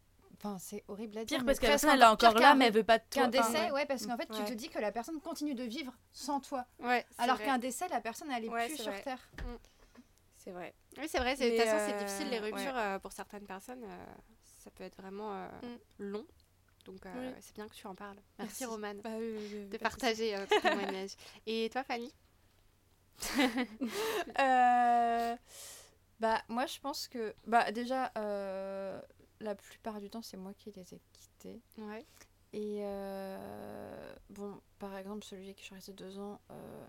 Enfin, 0.44 0.58
c'est 0.60 0.84
horrible 0.88 1.18
à 1.20 1.26
dire. 1.26 1.38
Pire 1.38 1.46
parce 1.46 1.60
que 1.60 1.66
la 1.66 1.72
presque 1.74 1.84
personne 1.86 1.90
elle 1.92 2.02
est 2.02 2.10
encore 2.10 2.34
là, 2.34 2.56
mais 2.56 2.66
elle 2.68 2.74
veut 2.74 2.84
pas 2.84 2.98
de 2.98 3.04
toi. 3.10 3.24
Qu'un 3.24 3.30
Enfin, 3.30 3.52
décès, 3.52 3.66
ouais. 3.66 3.72
ouais, 3.72 3.86
parce 3.86 4.06
qu'en 4.08 4.18
fait, 4.18 4.28
tu 4.28 4.44
te 4.44 4.54
dis 4.54 4.70
que 4.70 4.80
la 4.80 4.92
personne 4.92 5.20
continue 5.22 5.54
de 5.54 5.64
vivre 5.64 5.94
sans 6.14 6.40
toi. 6.40 6.66
Ouais, 6.80 7.06
Alors 7.20 7.38
qu'un 7.40 7.60
décès, 7.60 7.88
la 7.90 8.02
personne, 8.02 8.32
elle 8.32 8.46
est 8.46 8.50
Ouais, 8.50 8.68
plus 8.68 8.78
sur 8.78 8.86
vrai. 8.92 9.02
Terre. 9.04 9.30
c'est 10.38 10.52
vrai 10.52 10.74
Oui, 10.98 11.08
c'est 11.08 11.20
vrai. 11.20 11.36
c'est- 11.36 11.52
De 11.52 11.56
toute 11.58 11.66
façon, 11.66 11.86
c'est 11.88 11.94
euh, 11.94 12.04
difficile 12.04 12.30
les 12.30 12.40
ouais. 12.40 12.52
ruptures 12.52 12.76
euh, 12.78 12.98
pour 13.00 13.12
certaines 13.12 13.46
personnes. 13.46 13.84
euh, 13.84 14.06
ça 14.64 14.72
peut 14.72 14.84
être 14.84 14.98
vraiment 15.00 15.32
euh, 15.34 15.48
Mm. 15.62 15.78
long. 16.00 16.26
Donc, 16.86 17.06
euh, 17.06 17.12
Oui. 17.16 17.36
c'est 17.42 17.54
bien 17.56 17.68
que 17.68 17.76
tu 17.76 17.86
en 17.86 17.94
parles. 17.94 18.18
Merci, 18.40 18.54
Merci. 18.62 18.66
Romane 18.66 19.02
Bah, 19.02 19.12
oui, 19.20 19.36
oui, 19.38 19.50
oui, 19.54 19.68
de 19.70 19.78
partager 19.78 20.36
euh, 20.36 20.46
ton 20.48 20.60
témoignage. 20.62 21.12
Et 21.46 21.70
toi, 21.72 21.84
Fanny? 21.84 22.12
Euh, 24.40 25.36
Bah, 26.20 26.42
moi, 26.50 26.66
je 26.68 26.80
pense 26.80 27.08
que. 27.08 27.34
Bah, 27.48 27.72
déjà, 27.72 28.12
euh, 28.18 29.00
la 29.42 29.56
plupart 29.56 30.00
du 30.00 30.10
temps, 30.10 30.22
c'est 30.22 30.38
moi 30.38 30.54
qui 30.54 30.72
les 30.72 30.94
ai 30.94 31.02
quittés. 31.12 31.62
Ouais. 31.78 32.06
Et 32.54 32.80
euh, 32.82 34.14
bon, 34.30 34.60
par 34.80 34.98
exemple, 34.98 35.24
celui 35.24 35.46
avec 35.46 35.56
qui 35.58 35.62
je 35.62 35.68
suis 35.68 35.76
restée 35.76 35.94
deux 35.94 36.20
ans, 36.20 36.42
euh, 36.52 36.88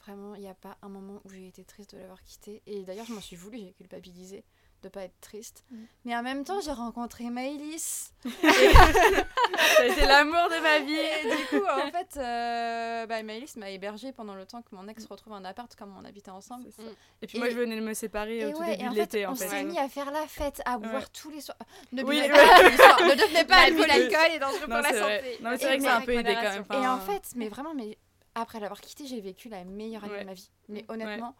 vraiment, 0.00 0.34
il 0.34 0.40
n'y 0.40 0.48
a 0.48 0.54
pas 0.54 0.76
un 0.82 0.88
moment 0.88 1.20
où 1.24 1.30
j'ai 1.30 1.46
été 1.46 1.64
triste 1.64 1.94
de 1.94 2.00
l'avoir 2.00 2.22
quitté. 2.22 2.62
Et 2.66 2.84
d'ailleurs, 2.84 3.06
je 3.06 3.14
m'en 3.14 3.20
suis 3.20 3.36
voulu, 3.36 3.58
j'ai 3.58 3.72
culpabilisé 3.72 4.44
de 4.82 4.88
pas 4.88 5.02
être 5.04 5.20
triste. 5.20 5.64
Mm. 5.70 5.76
Mais 6.04 6.16
en 6.16 6.22
même 6.22 6.44
temps, 6.44 6.60
j'ai 6.60 6.72
rencontré 6.72 7.24
Maëlys. 7.30 8.12
Ça 8.42 9.82
a 9.82 9.86
été 9.86 10.06
l'amour 10.06 10.48
de 10.48 10.62
ma 10.62 10.78
vie. 10.80 10.94
Et 10.94 11.36
du 11.36 11.46
coup, 11.46 11.64
en 11.66 11.90
fait, 11.92 12.16
euh, 12.18 13.06
bah, 13.06 13.22
Maëlys 13.22 13.56
m'a 13.56 13.70
hébergée 13.70 14.12
pendant 14.12 14.34
le 14.34 14.46
temps 14.46 14.62
que 14.62 14.74
mon 14.74 14.86
ex 14.88 15.06
retrouve 15.06 15.32
un 15.34 15.44
appart 15.44 15.74
comme 15.76 15.94
on 15.96 16.04
habitait 16.04 16.30
ensemble. 16.30 16.68
Mm. 16.68 16.82
Et 17.22 17.26
puis 17.26 17.38
moi, 17.38 17.50
je 17.50 17.56
venais 17.56 17.76
de 17.76 17.80
me 17.80 17.94
séparer 17.94 18.38
Et 18.38 18.46
au 18.46 18.52
tout 18.52 18.58
ouais, 18.60 18.76
début 18.76 18.84
et 18.84 18.88
en 18.88 18.92
de 18.92 18.96
l'été, 18.96 19.26
en 19.26 19.32
on 19.32 19.34
s'est 19.34 19.64
mis 19.64 19.78
à 19.78 19.88
faire 19.88 20.10
la 20.10 20.26
fête, 20.26 20.62
à 20.64 20.78
boire 20.78 20.94
Ouais. 20.94 21.00
tous 21.12 21.30
les 21.30 21.40
soirs. 21.40 21.58
Ne 21.92 22.02
Oui, 22.04 22.20
pas 22.28 22.62
tous 22.62 22.70
les 22.70 22.76
soirs, 22.76 23.00
ne 23.02 23.14
devenez 23.14 23.44
pas 23.44 23.56
L'alcool, 23.68 23.90
alcoolique. 23.90 24.12
l'alcool 24.12 24.36
est 24.36 24.38
dangereux 24.38 24.60
Non, 24.60 24.66
pour 24.66 24.74
la 24.76 24.92
vrai. 24.92 24.98
santé. 25.20 25.38
Non, 25.42 25.50
mais 25.50 25.58
c'est 25.58 25.64
Et 25.64 25.78
vrai 25.78 25.78
que 25.78 25.96
un 25.96 26.00
peu 26.02 26.12
aidé 26.14 26.34
quand 26.34 26.42
même. 26.42 26.82
Et 26.82 26.86
en 26.88 26.98
fait, 27.00 27.22
mais 27.36 27.48
vraiment, 27.48 27.74
mais 27.74 27.98
après 28.34 28.60
l'avoir 28.60 28.80
quitté, 28.80 29.06
j'ai 29.06 29.20
vécu 29.20 29.48
la 29.48 29.64
meilleure 29.64 30.04
année 30.04 30.20
de 30.20 30.24
ma 30.24 30.34
vie. 30.34 30.50
Mais 30.68 30.82
Mm. 30.82 30.92
honnêtement, 30.92 31.34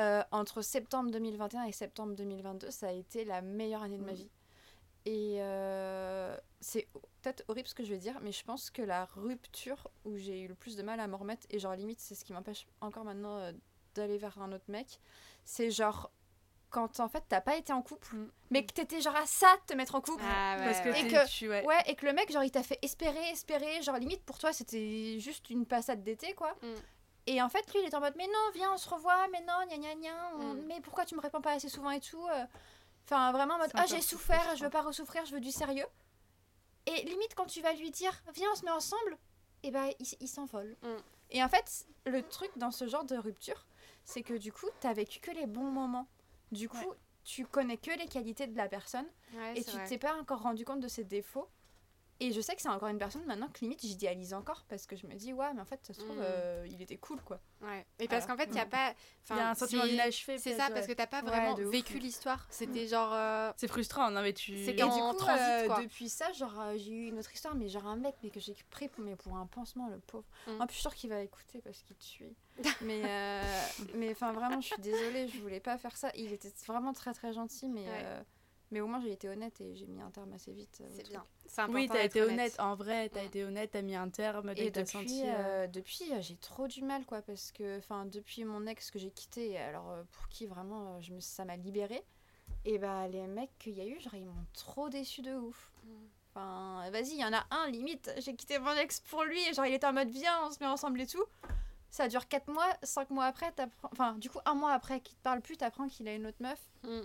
euh, 0.00 0.22
entre 0.30 0.62
septembre 0.62 1.10
2021 1.10 1.64
et 1.64 1.72
septembre 1.72 2.14
2022, 2.14 2.70
ça 2.70 2.88
a 2.88 2.92
été 2.92 3.24
la 3.24 3.40
meilleure 3.42 3.82
année 3.82 3.98
de 3.98 4.04
ma 4.04 4.12
Mm. 4.12 4.16
vie. 4.16 4.30
Et 5.08 5.36
euh, 5.40 6.36
c'est 6.60 6.88
peut-être 7.22 7.44
horrible 7.48 7.68
ce 7.68 7.74
que 7.74 7.84
je 7.84 7.90
vais 7.90 7.98
dire, 7.98 8.18
mais 8.22 8.32
je 8.32 8.44
pense 8.44 8.70
que 8.70 8.82
la 8.82 9.04
rupture 9.04 9.88
où 10.04 10.16
j'ai 10.16 10.40
eu 10.40 10.48
le 10.48 10.54
plus 10.54 10.76
de 10.76 10.82
mal 10.82 10.98
à 11.00 11.06
me 11.06 11.14
remettre, 11.14 11.46
et 11.50 11.58
genre 11.60 11.74
limite, 11.76 12.00
c'est 12.00 12.14
ce 12.16 12.24
qui 12.24 12.32
m'empêche 12.32 12.66
encore 12.80 13.04
maintenant 13.04 13.38
euh, 13.38 13.52
d'aller 13.94 14.18
vers 14.18 14.40
un 14.42 14.50
autre 14.52 14.64
mec, 14.68 14.98
c'est 15.44 15.70
genre 15.70 16.10
quand 16.70 16.98
en 16.98 17.08
fait 17.08 17.22
t'as 17.28 17.40
pas 17.40 17.56
été 17.56 17.72
en 17.72 17.80
couple, 17.82 18.16
Mm. 18.16 18.28
mais 18.50 18.66
que 18.66 18.72
t'étais 18.72 19.00
genre 19.00 19.14
à 19.14 19.26
ça 19.26 19.46
de 19.62 19.72
te 19.72 19.74
mettre 19.74 19.94
en 19.94 20.00
couple. 20.00 20.24
Ah, 20.26 20.56
ouais, 20.58 20.64
Parce 20.64 20.80
que 20.80 20.88
ouais. 20.90 21.00
Et 21.00 21.08
t'es- 21.08 21.14
que- 21.14 21.28
tu- 21.28 21.48
ouais. 21.48 21.64
Ouais, 21.64 21.82
et 21.86 21.94
que 21.94 22.04
le 22.04 22.12
mec, 22.12 22.30
genre, 22.32 22.42
il 22.42 22.50
t'a 22.50 22.64
fait 22.64 22.78
espérer, 22.82 23.30
espérer. 23.30 23.80
Genre, 23.82 23.96
limite, 23.98 24.24
pour 24.24 24.38
toi, 24.38 24.52
c'était 24.52 25.18
juste 25.20 25.48
une 25.50 25.64
passade 25.66 26.02
d'été, 26.02 26.34
quoi. 26.34 26.52
Mm. 26.62 26.66
Et 27.26 27.42
en 27.42 27.48
fait, 27.48 27.72
lui, 27.72 27.80
il 27.82 27.86
était 27.86 27.96
en 27.96 28.00
mode, 28.00 28.14
mais 28.16 28.26
non, 28.26 28.50
viens, 28.54 28.72
on 28.72 28.76
se 28.78 28.88
revoit, 28.88 29.26
mais 29.28 29.40
non, 29.40 29.66
gna 29.68 29.76
gna 29.78 29.94
gna. 29.96 30.30
on- 30.36 30.54
Mm. 30.54 30.66
Mais 30.66 30.80
pourquoi 30.80 31.04
tu 31.04 31.14
me 31.16 31.20
réponds 31.20 31.40
pas 31.40 31.52
assez 31.52 31.68
souvent 31.68 31.90
et 31.90 32.00
tout 32.00 32.26
euh. 32.28 32.44
Enfin, 33.04 33.30
vraiment 33.32 33.54
en 33.54 33.58
mode, 33.58 33.70
ah, 33.74 33.86
j'ai 33.86 34.00
souffert, 34.00 34.56
je 34.56 34.64
veux 34.64 34.70
pas 34.70 34.82
ressouffrir, 34.82 35.24
je 35.26 35.32
veux 35.34 35.40
du 35.40 35.52
sérieux. 35.52 35.86
Et 36.86 37.02
limite, 37.02 37.34
quand 37.34 37.46
tu 37.46 37.60
vas 37.62 37.72
lui 37.72 37.90
dire, 37.90 38.12
viens, 38.34 38.48
on 38.52 38.54
se 38.56 38.64
met 38.64 38.70
ensemble, 38.70 39.16
et 39.62 39.70
ben, 39.70 39.90
il, 40.20 40.28
s'envole. 40.28 40.76
Mm. 40.82 40.96
Et 41.30 41.42
en 41.42 41.48
fait, 41.48 41.86
le 42.04 42.22
truc 42.22 42.50
dans 42.56 42.70
ce 42.70 42.86
genre 42.86 43.04
de 43.04 43.16
rupture, 43.16 43.66
c'est 44.04 44.22
que 44.22 44.34
du 44.34 44.52
coup, 44.52 44.66
t'as 44.80 44.92
vécu 44.92 45.20
que 45.20 45.30
les 45.32 45.46
bons 45.46 45.70
moments. 45.70 46.06
Du 46.52 46.68
coup, 46.68 46.94
tu 47.24 47.44
connais 47.44 47.76
que 47.76 47.90
les 47.90 48.06
qualités 48.06 48.46
de 48.46 48.56
la 48.56 48.68
personne 48.68 49.06
Ouais, 49.34 49.58
et 49.58 49.64
tu 49.64 49.76
t'es 49.88 49.98
pas 49.98 50.14
encore 50.16 50.42
rendu 50.42 50.64
compte 50.64 50.80
de 50.80 50.86
ses 50.88 51.02
défauts. 51.02 51.48
Et 52.18 52.32
je 52.32 52.40
sais 52.40 52.56
que 52.56 52.62
c'est 52.62 52.68
encore 52.70 52.88
une 52.88 52.98
personne 52.98 53.24
maintenant 53.26 53.48
que 53.48 53.60
limite 53.60 53.82
j'idéalise 53.82 54.32
encore 54.32 54.64
parce 54.68 54.86
que 54.86 54.96
je 54.96 55.06
me 55.06 55.14
dis 55.14 55.32
ouais 55.34 55.52
mais 55.54 55.60
en 55.60 55.66
fait 55.66 55.80
ça 55.84 55.92
se 55.92 56.00
trouve 56.00 56.16
Mm. 56.16 56.22
euh, 56.22 56.66
il 56.70 56.80
était 56.80 56.96
cool 56.96 57.20
quoi. 57.22 57.40
Ouais. 57.60 57.84
Et 57.98 58.08
parce 58.08 58.24
Voilà. 58.24 58.26
qu'en 58.26 58.42
fait, 58.44 58.50
il 58.50 58.54
n'y 58.54 58.60
a 58.60 58.64
Mm. 58.66 58.70
pas. 58.70 58.94
Il 59.30 59.36
y 59.36 59.40
a 59.40 59.50
un 59.50 59.54
sentiment 59.54 59.84
d'inachevé. 59.84 60.38
C'est 60.38 60.56
ça, 60.56 60.68
parce 60.70 60.86
que 60.86 60.92
t'as 60.92 61.06
pas 61.06 61.20
vraiment 61.22 61.54
vécu 61.54 61.98
l'histoire. 61.98 62.46
C'était 62.50 62.86
genre. 62.86 63.12
euh, 63.12 63.52
C'est 63.56 63.68
frustrant, 63.68 64.10
non 64.10 64.22
mais 64.22 64.32
tu. 64.32 64.64
C'est 64.64 64.72
Et 64.72 64.76
quand- 64.76 64.94
du 64.94 65.02
en 65.02 65.10
coup 65.12 65.18
transit, 65.18 65.70
euh, 65.70 65.82
depuis 65.82 66.08
ça 66.08 66.32
genre 66.32 66.58
euh, 66.60 66.74
j'ai 66.78 66.90
eu 66.92 67.06
une 67.08 67.18
autre 67.18 67.32
histoire 67.32 67.54
mais 67.54 67.68
genre 67.68 67.86
un 67.86 67.96
mec 67.96 68.14
mais 68.22 68.30
que 68.30 68.40
j'ai 68.40 68.54
pris 68.70 68.88
pour, 68.88 69.04
mais 69.04 69.16
pour 69.16 69.36
un 69.36 69.46
pansement 69.46 69.88
le 69.88 69.98
pauvre. 69.98 70.24
Mm. 70.46 70.60
En 70.60 70.66
plus 70.66 70.68
je 70.68 70.72
suis 70.72 70.82
sûre 70.82 70.94
qu'il 70.94 71.10
va 71.10 71.20
écouter 71.20 71.60
parce 71.62 71.82
qu'il 71.82 71.96
te 71.96 72.04
suit. 72.04 72.34
mais 72.80 73.02
euh, 73.04 73.42
mais 73.94 74.10
enfin 74.12 74.32
vraiment 74.32 74.60
je 74.60 74.68
suis 74.68 74.80
désolée 74.80 75.28
je 75.28 75.38
voulais 75.40 75.60
pas 75.60 75.76
faire 75.76 75.96
ça. 75.96 76.10
Il 76.14 76.32
était 76.32 76.52
vraiment 76.66 76.92
très 76.94 77.12
très 77.12 77.32
gentil 77.34 77.68
mais 77.68 77.86
Ouais. 77.86 78.22
Mais 78.70 78.80
au 78.80 78.86
moins 78.86 79.00
j'ai 79.00 79.12
été 79.12 79.28
honnête 79.28 79.60
et 79.60 79.74
j'ai 79.76 79.86
mis 79.86 80.00
un 80.00 80.10
terme 80.10 80.32
assez 80.32 80.52
vite. 80.52 80.78
euh, 80.80 80.88
C'est 80.94 81.08
bien. 81.08 81.24
Oui, 81.68 81.88
t'as 81.88 82.04
été 82.04 82.22
honnête. 82.22 82.54
En 82.58 82.74
vrai, 82.74 83.08
t'as 83.08 83.22
été 83.22 83.44
honnête, 83.44 83.70
t'as 83.72 83.82
mis 83.82 83.94
un 83.96 84.08
terme 84.08 84.52
Et 84.56 84.70
depuis, 84.70 84.86
senti. 84.86 85.22
euh, 85.24 85.64
euh, 85.64 85.66
depuis 85.66 86.10
j'ai 86.20 86.36
trop 86.36 86.66
du 86.68 86.82
mal, 86.82 87.04
quoi, 87.06 87.22
parce 87.22 87.52
que, 87.52 87.78
enfin, 87.78 88.04
depuis 88.06 88.44
mon 88.44 88.66
ex 88.66 88.90
que 88.90 88.98
j'ai 88.98 89.10
quitté, 89.10 89.58
alors 89.58 89.96
pour 90.12 90.28
qui 90.28 90.46
vraiment 90.46 91.00
je 91.00 91.12
me, 91.12 91.20
ça 91.20 91.44
m'a 91.44 91.56
libérée, 91.56 92.04
et 92.64 92.78
bah 92.78 93.06
les 93.08 93.26
mecs 93.26 93.56
qu'il 93.58 93.74
y 93.74 93.80
a 93.80 93.86
eu, 93.86 94.00
genre 94.00 94.14
ils 94.14 94.26
m'ont 94.26 94.46
trop 94.52 94.88
déçu 94.88 95.22
de 95.22 95.34
ouf. 95.34 95.72
Enfin, 96.34 96.90
vas-y, 96.90 97.12
il 97.12 97.20
y 97.20 97.24
en 97.24 97.32
a 97.32 97.46
un, 97.50 97.70
limite, 97.70 98.10
j'ai 98.18 98.34
quitté 98.36 98.58
mon 98.58 98.74
ex 98.74 99.00
pour 99.00 99.24
lui, 99.24 99.40
et 99.48 99.54
genre 99.54 99.64
il 99.66 99.72
était 99.74 99.86
en 99.86 99.92
mode 99.94 100.10
viens, 100.10 100.46
on 100.46 100.50
se 100.50 100.58
met 100.60 100.66
ensemble 100.66 101.00
et 101.00 101.06
tout. 101.06 101.24
Ça 101.88 102.08
dure 102.08 102.28
4 102.28 102.48
mois, 102.48 102.76
5 102.82 103.08
mois 103.10 103.24
après, 103.24 103.52
t'apprends. 103.52 103.88
Enfin, 103.92 104.14
du 104.18 104.28
coup, 104.28 104.40
un 104.44 104.54
mois 104.54 104.72
après 104.72 105.00
qu'il 105.00 105.16
te 105.16 105.22
parle 105.22 105.40
plus, 105.40 105.56
t'apprends 105.56 105.88
qu'il 105.88 106.06
a 106.08 106.14
une 106.14 106.26
autre 106.26 106.36
meuf. 106.40 106.60
Mm. 106.82 107.00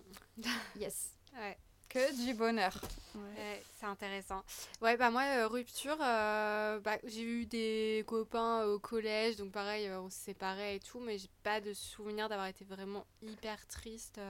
Yes. 0.76 1.14
Ouais. 1.38 1.58
Que 1.92 2.26
du 2.26 2.34
bonheur. 2.34 2.80
ouais. 3.16 3.22
Ouais, 3.38 3.64
c'est 3.78 3.86
intéressant. 3.86 4.44
Ouais, 4.82 4.96
bah 4.96 5.12
moi, 5.12 5.24
euh, 5.24 5.48
rupture, 5.50 5.98
euh, 6.02 6.80
bah, 6.80 6.98
j'ai 7.04 7.22
eu 7.22 7.46
des 7.46 8.06
copains 8.08 8.64
au 8.64 8.80
collège, 8.80 9.36
donc 9.36 9.52
pareil, 9.52 9.88
euh, 9.88 10.00
on 10.00 10.10
se 10.10 10.16
séparait 10.16 10.78
et 10.78 10.80
tout, 10.80 11.02
mais 11.02 11.18
j'ai 11.18 11.28
pas 11.44 11.60
de 11.60 11.74
souvenir 11.74 12.30
d'avoir 12.30 12.48
été 12.48 12.64
vraiment 12.64 13.06
hyper 13.22 13.68
triste. 13.68 14.22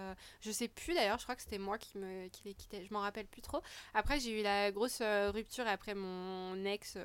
je 0.41 0.51
sais 0.51 0.69
plus 0.69 0.95
d'ailleurs, 0.95 1.19
je 1.19 1.23
crois 1.23 1.35
que 1.35 1.43
c'était 1.43 1.59
moi 1.59 1.77
qui, 1.77 1.99
me, 1.99 2.29
qui 2.29 2.41
les 2.45 2.55
quittais, 2.55 2.83
je 2.83 2.91
m'en 2.91 3.01
rappelle 3.01 3.27
plus 3.27 3.43
trop. 3.43 3.61
Après, 3.93 4.19
j'ai 4.19 4.39
eu 4.39 4.41
la 4.41 4.71
grosse 4.71 5.03
rupture 5.03 5.67
après 5.67 5.93
mon 5.93 6.65
ex, 6.65 6.97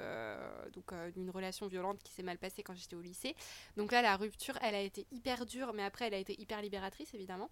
donc 0.73 0.95
d'une 1.13 1.29
relation 1.29 1.67
violente 1.67 2.03
qui 2.03 2.13
s'est 2.13 2.23
mal 2.23 2.39
passée 2.39 2.63
quand 2.63 2.75
j'étais 2.75 2.97
au 2.97 3.03
lycée. 3.03 3.37
Donc 3.77 3.93
là, 3.93 4.01
la 4.01 4.17
rupture, 4.17 4.59
elle 4.63 4.75
a 4.75 4.81
été 4.81 5.07
hyper 5.13 5.45
dure, 5.45 5.75
mais 5.75 5.83
après, 5.83 6.07
elle 6.07 6.15
a 6.15 6.19
été 6.19 6.41
hyper 6.41 6.63
libératrice, 6.63 7.13
évidemment, 7.13 7.51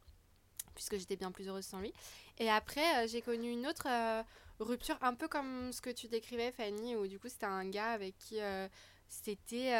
puisque 0.74 0.96
j'étais 0.96 1.16
bien 1.16 1.30
plus 1.32 1.48
heureuse 1.48 1.64
sans 1.64 1.80
lui. 1.80 1.92
Et 2.38 2.50
après, 2.50 3.04
euh, 3.04 3.08
j'ai 3.08 3.22
connu 3.22 3.50
une 3.50 3.66
autre 3.66 3.86
euh, 3.88 4.22
rupture, 4.60 4.96
un 5.02 5.14
peu 5.14 5.28
comme 5.28 5.72
ce 5.72 5.80
que 5.80 5.90
tu 5.90 6.08
décrivais, 6.08 6.52
Fanny, 6.52 6.96
où 6.96 7.06
du 7.06 7.18
coup, 7.18 7.28
c'était 7.28 7.46
un 7.46 7.68
gars 7.68 7.92
avec 7.92 8.16
qui 8.18 8.40
euh, 8.40 8.68
c'était 9.08 9.72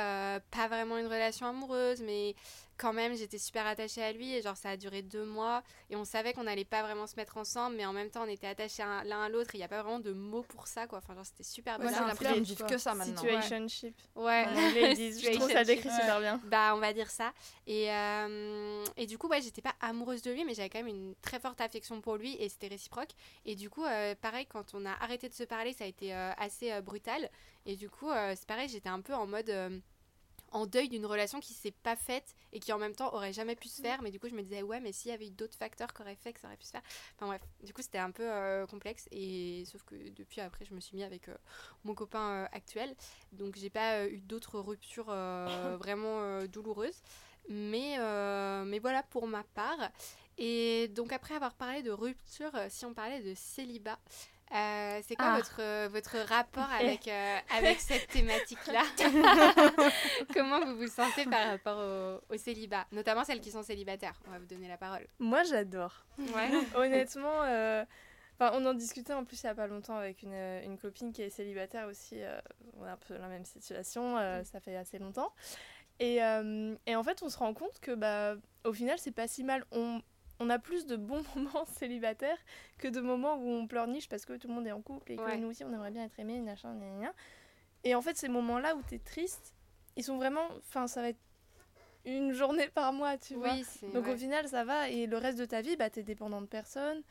pas 0.51 0.68
vraiment 0.68 0.97
une 0.97 1.07
relation 1.07 1.47
amoureuse, 1.47 2.01
mais 2.01 2.36
quand 2.77 2.93
même, 2.93 3.14
j'étais 3.16 3.39
super 3.39 3.66
attachée 3.66 4.03
à 4.03 4.12
lui. 4.12 4.35
Et 4.35 4.43
genre, 4.43 4.57
ça 4.57 4.70
a 4.70 4.77
duré 4.77 5.03
deux 5.03 5.25
mois. 5.25 5.62
Et 5.91 5.97
on 5.97 6.05
savait 6.05 6.33
qu'on 6.33 6.45
n'allait 6.45 6.64
pas 6.64 6.83
vraiment 6.83 7.07
se 7.07 7.16
mettre 7.16 7.37
ensemble, 7.37 7.77
mais 7.77 7.87
en 7.87 7.93
même 7.93 8.11
temps, 8.11 8.25
on 8.25 8.29
était 8.29 8.47
attachés 8.47 8.83
un- 8.83 9.05
l'un 9.05 9.22
à 9.22 9.29
l'autre. 9.29 9.55
Et 9.55 9.59
il 9.59 9.61
n'y 9.61 9.64
a 9.64 9.68
pas 9.68 9.83
vraiment 9.83 10.01
de 10.01 10.12
mots 10.12 10.43
pour 10.43 10.66
ça, 10.66 10.87
quoi. 10.87 10.99
Enfin, 10.99 11.14
genre, 11.14 11.27
c'était 11.27 11.43
super 11.45 11.79
Ouais, 11.79 11.87
bizarre. 11.89 12.07
l'impression 12.09 12.66
que 12.66 12.79
ça 12.79 12.95
maintenant. 12.95 13.16
Situationship. 13.20 13.95
Ouais. 14.16 14.45
Disent. 14.97 15.22
Je 15.22 15.31
trouve 15.37 15.51
ça 15.51 15.64
décrit 15.64 15.89
Ouais. 15.89 15.95
super 15.95 16.20
bien. 16.20 16.41
Bah, 16.45 16.72
on 16.75 16.79
va 16.81 16.93
dire 16.93 17.11
ça. 17.11 17.33
Et, 17.66 17.91
euh, 17.93 18.85
et 18.97 19.07
du 19.07 19.18
coup, 19.18 19.29
ouais, 19.29 19.41
j'étais 19.41 19.62
pas 19.62 19.75
amoureuse 19.81 20.22
de 20.22 20.31
lui, 20.33 20.45
mais 20.45 20.55
j'avais 20.55 20.68
quand 20.70 20.79
même 20.79 20.89
une 20.89 21.14
très 21.22 21.41
forte 21.41 21.61
affection 21.61 22.01
pour 22.01 22.16
lui 22.16 22.35
et 22.41 22.49
c'était 22.49 22.68
réciproque. 22.68 23.11
Et 23.45 23.55
du 23.57 23.70
coup, 23.70 23.85
euh, 23.85 24.14
pareil, 24.20 24.47
quand 24.47 24.75
on 24.75 24.85
a 24.87 24.93
arrêté 24.93 25.29
de 25.29 25.35
se 25.35 25.45
parler, 25.45 25.72
ça 25.72 25.85
a 25.85 25.87
été 25.87 26.14
euh, 26.14 26.33
assez 26.39 26.72
euh, 26.72 26.81
brutal. 26.81 27.29
Et 27.66 27.77
du 27.77 27.89
coup, 27.89 28.11
euh, 28.11 28.35
c'est 28.37 28.47
pareil, 28.47 28.68
j'étais 28.68 28.89
un 28.89 29.01
peu 29.01 29.14
en 29.14 29.27
mode. 29.27 29.83
En 30.55 30.67
deuil 30.67 30.89
d'une 30.89 31.05
relation 31.05 31.41
qui 31.41 31.53
s'est 31.53 31.73
pas 31.73 31.97
faite 31.97 32.37
et 32.53 32.61
qui 32.61 32.73
en 32.73 32.79
même 32.79 32.95
temps 32.95 33.13
aurait 33.13 33.33
jamais 33.33 33.57
pu 33.57 33.69
se 33.69 33.83
faire 33.83 34.01
mais 34.03 34.13
du 34.13 34.21
coup 34.21 34.29
je 34.29 34.35
me 34.35 34.43
disais 34.43 34.63
ouais 34.63 34.81
mais 34.81 34.93
s'il 34.93 35.11
y 35.11 35.15
avait 35.15 35.27
eu 35.27 35.31
d'autres 35.31 35.57
facteurs 35.57 35.93
qui 35.93 36.01
auraient 36.01 36.15
fait 36.15 36.33
que 36.33 36.41
ça 36.41 36.47
aurait 36.47 36.57
pu 36.57 36.65
se 36.65 36.71
faire 36.71 36.83
enfin 37.17 37.27
bref 37.27 37.43
du 37.65 37.75
coup 37.75 37.83
c'était 37.83 37.99
un 37.99 38.13
peu 38.13 38.23
euh, 38.23 38.65
complexe 38.67 39.09
et 39.11 39.65
sauf 39.67 39.83
que 39.83 39.97
depuis 40.11 40.41
après 40.41 40.65
je 40.65 40.73
me 40.73 40.79
suis 40.79 40.97
mis 40.97 41.03
avec 41.03 41.29
euh, 41.29 41.37
mon 41.83 41.95
copain 41.95 42.31
euh, 42.31 42.47
actuel 42.53 42.95
donc 43.33 43.57
j'ai 43.57 43.69
pas 43.69 44.07
eu 44.07 44.21
d'autres 44.21 44.61
ruptures 44.61 45.07
vraiment 45.79 46.45
douloureuses. 46.47 47.03
Mais, 47.49 47.99
mais 48.65 48.79
voilà 48.79 49.03
pour 49.03 49.27
ma 49.27 49.43
part. 49.43 49.91
Et 50.39 50.89
donc 50.89 51.13
après 51.13 51.35
avoir 51.35 51.55
parlé 51.55 51.83
de 51.83 51.91
rupture, 51.91 52.53
si 52.69 52.87
on 52.87 52.95
parlait 52.95 53.21
de 53.21 53.35
célibat, 53.35 53.99
Euh, 54.55 55.01
c'est 55.07 55.17
quoi 55.17 55.27
Ah. 55.33 55.37
votre, 55.37 55.57
euh, 55.61 55.89
votre 55.91 56.17
rapport 56.29 56.69
avec, 56.71 57.09
euh, 57.09 57.39
avec 57.57 57.81
cette 57.81 58.07
thématique-là 58.09 58.83
Comment 60.35 60.65
vous 60.65 60.77
vous 60.77 60.87
sentez 60.89 61.25
par 61.25 61.49
rapport 61.49 61.79
au, 61.79 62.35
au 62.35 62.37
célibat 62.39 62.87
Notamment 62.93 63.25
celles 63.25 63.41
qui 63.41 63.51
sont 63.51 63.63
célibataires? 63.63 64.15
On 64.29 64.31
va 64.31 64.39
vous 64.39 64.47
donner 64.47 64.69
la 64.69 64.77
parole. 64.77 65.07
Moi, 65.19 65.43
j'adore. 65.45 66.05
Ouais. 66.19 66.51
Honnêtement, 66.77 67.43
euh, 67.43 67.85
enfin, 68.39 68.53
on 68.55 68.65
en 68.67 68.75
discutait 68.75 69.13
en 69.13 69.25
plus 69.25 69.43
il 69.43 69.47
y 69.47 69.49
a 69.49 69.55
pas 69.55 69.67
longtemps 69.67 69.97
avec 69.97 70.23
une, 70.23 70.35
une 70.35 70.79
copine 70.79 71.13
qui 71.13 71.23
est 71.23 71.31
célibataire 71.31 71.89
aussi. 71.89 72.23
euh, 72.23 72.39
on 72.79 72.87
est 72.87 72.91
un 72.91 72.97
peu 72.97 73.15
dans 73.17 73.23
la 73.23 73.29
même 73.29 73.45
situation, 73.45 74.19
euh, 74.19 74.45
ça 74.45 74.61
fait 74.61 74.77
assez 74.77 74.99
longtemps. 74.99 75.33
Et, 76.01 76.23
euh, 76.23 76.75
et 76.87 76.97
en 76.97 77.03
fait, 77.05 77.23
on 77.23 77.29
se 77.29 77.39
rend 77.39 77.55
compte 77.55 77.79
que 77.81 77.93
bah, 77.95 78.35
au 78.65 78.73
final, 78.73 78.99
c'est 78.99 79.13
pas 79.13 79.29
si 79.29 79.45
mal. 79.45 79.65
On, 79.73 80.01
on 80.41 80.51
a 80.51 80.59
plus 80.59 80.87
de 80.87 80.97
bons 80.97 81.22
moments 81.37 81.64
célibataires 81.66 82.39
que 82.78 82.89
de 82.89 83.01
moments 83.01 83.37
où 83.37 83.49
on 83.49 83.66
pleurniche 83.66 84.09
parce 84.09 84.24
que 84.24 84.32
tout 84.37 84.49
le 84.49 84.55
monde 84.55 84.66
est 84.66 84.72
en 84.72 84.82
couple 84.82 85.12
et 85.12 85.16
que 85.16 85.22
Ouais. 85.22 85.37
nous 85.39 85.49
aussi 85.49 85.64
on 85.64 85.72
aimerait 85.72 85.91
bien 85.91 86.05
être 86.05 86.18
aimés, 86.18 86.41
machin. 86.41 86.74
Et 87.85 87.95
en 87.95 88.03
fait, 88.03 88.16
ces 88.16 88.28
moments-là 88.28 88.74
où 88.76 88.82
t'es 88.82 88.99
triste, 88.99 89.55
ils 89.97 90.03
sont 90.05 90.16
vraiment. 90.16 90.47
Enfin, 90.59 90.87
ça 90.87 91.03
va 91.03 91.11
être 91.11 91.20
une 92.07 92.32
journée 92.32 92.68
par 92.68 92.93
mois, 92.93 93.16
tu 93.18 93.35
vois. 93.35 93.53
Oui. 93.53 93.64
Donc 93.93 94.07
ouais. 94.07 94.12
au 94.14 94.16
final, 94.16 94.49
ça 94.49 94.64
va. 94.64 94.89
Et 94.89 95.07
le 95.07 95.16
reste 95.18 95.39
de 95.39 95.45
ta 95.45 95.61
vie, 95.61 95.76
bah, 95.76 95.91
t'es 95.91 96.03
dépendant 96.03 96.41
de 96.41 96.47
personne. 96.47 97.03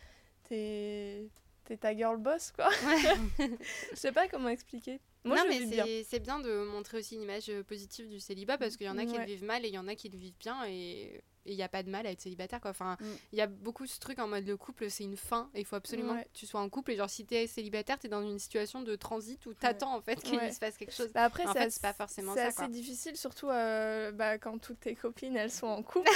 T'es 0.49 1.27
t'es 1.65 1.77
ta 1.77 1.95
girl 1.95 2.17
boss, 2.17 2.51
quoi. 2.51 2.69
Je 3.39 3.95
sais 3.95 4.11
pas 4.11 4.27
comment 4.27 4.49
expliquer. 4.49 4.99
Moi, 5.23 5.37
non, 5.37 5.43
je 5.43 5.47
mais 5.59 5.65
bien. 5.67 5.85
c'est- 6.03 6.19
bien 6.19 6.39
de 6.39 6.65
montrer 6.65 6.97
aussi 6.97 7.15
une 7.15 7.21
image 7.21 7.49
euh, 7.49 7.63
positive 7.63 8.09
du 8.09 8.19
célibat 8.19 8.57
parce 8.57 8.75
qu'il 8.75 8.87
y 8.87 8.89
en 8.89 8.97
a 8.97 9.05
qui 9.05 9.13
le 9.13 9.19
Ouais. 9.19 9.25
vivent 9.25 9.45
mal 9.45 9.63
et 9.63 9.69
il 9.69 9.73
y 9.73 9.77
en 9.77 9.87
a 9.87 9.95
qui 9.95 10.09
le 10.09 10.17
vivent 10.17 10.37
bien 10.39 10.65
et 10.67 11.21
il 11.45 11.55
n'y 11.55 11.63
a 11.63 11.67
pas 11.69 11.83
de 11.83 11.89
mal 11.89 12.05
à 12.07 12.11
être 12.11 12.21
célibataire. 12.21 12.61
Quoi. 12.61 12.71
Enfin, 12.71 12.97
Mm. 12.99 13.05
il 13.33 13.37
y 13.39 13.41
a 13.41 13.47
beaucoup 13.47 13.85
ce 13.85 13.99
truc 13.99 14.19
en 14.19 14.27
mode 14.27 14.45
le 14.47 14.55
couple, 14.57 14.89
c'est 14.89 15.03
une 15.03 15.17
fin 15.17 15.49
et 15.53 15.59
il 15.59 15.65
faut 15.65 15.75
absolument 15.75 16.13
Ouais. 16.13 16.23
que 16.23 16.29
tu 16.39 16.45
sois 16.45 16.61
en 16.61 16.69
couple. 16.69 16.91
Et 16.91 16.95
genre, 16.95 17.09
si 17.09 17.25
tu 17.25 17.35
es 17.35 17.47
célibataire, 17.47 17.99
tu 17.99 18.07
es 18.07 18.09
dans 18.09 18.21
une 18.21 18.39
situation 18.39 18.81
de 18.81 18.95
transit 18.95 19.45
où 19.45 19.53
tu 19.53 19.65
attends 19.65 19.95
en 19.95 20.01
fait 20.01 20.15
qu'il 20.21 20.37
Ouais. 20.37 20.51
se 20.51 20.59
passe 20.59 20.77
quelque 20.77 20.93
chose. 20.93 21.11
Bah, 21.13 21.23
après, 21.23 21.45
En 21.45 21.53
c'est 21.53 21.59
fait, 21.59 21.69
c'est 21.69 21.81
pas 21.81 21.93
forcément 21.93 22.33
c'est 22.33 22.41
ça, 22.41 22.47
assez 22.47 22.55
quoi. 22.57 22.67
difficile, 22.67 23.17
surtout 23.17 23.49
euh, 23.49 24.11
bah, 24.11 24.37
quand 24.37 24.57
toutes 24.59 24.79
tes 24.79 24.95
copines, 24.95 25.35
elles 25.35 25.51
sont 25.51 25.67
en 25.67 25.83
couple, 25.83 26.09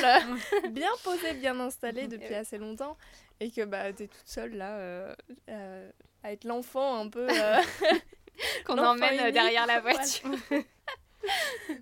bien 0.71 0.89
posées, 1.03 1.33
bien 1.35 1.59
installées 1.59 2.07
depuis 2.07 2.29
ouais. 2.29 2.35
assez 2.35 2.57
longtemps. 2.57 2.97
Et 3.39 3.51
que 3.51 3.65
bah, 3.65 3.93
t'es 3.93 4.07
toute 4.07 4.27
seule, 4.27 4.55
là, 4.55 4.77
euh, 4.77 5.15
euh, 5.49 5.91
à 6.23 6.31
être 6.31 6.43
l'enfant 6.45 6.99
un 7.01 7.07
peu... 7.09 7.27
euh, 7.29 7.57
Qu'on 8.65 8.77
emmène 8.77 9.19
euh, 9.19 9.31
derrière 9.31 9.65
la 9.67 9.79
voiture. 9.81 10.29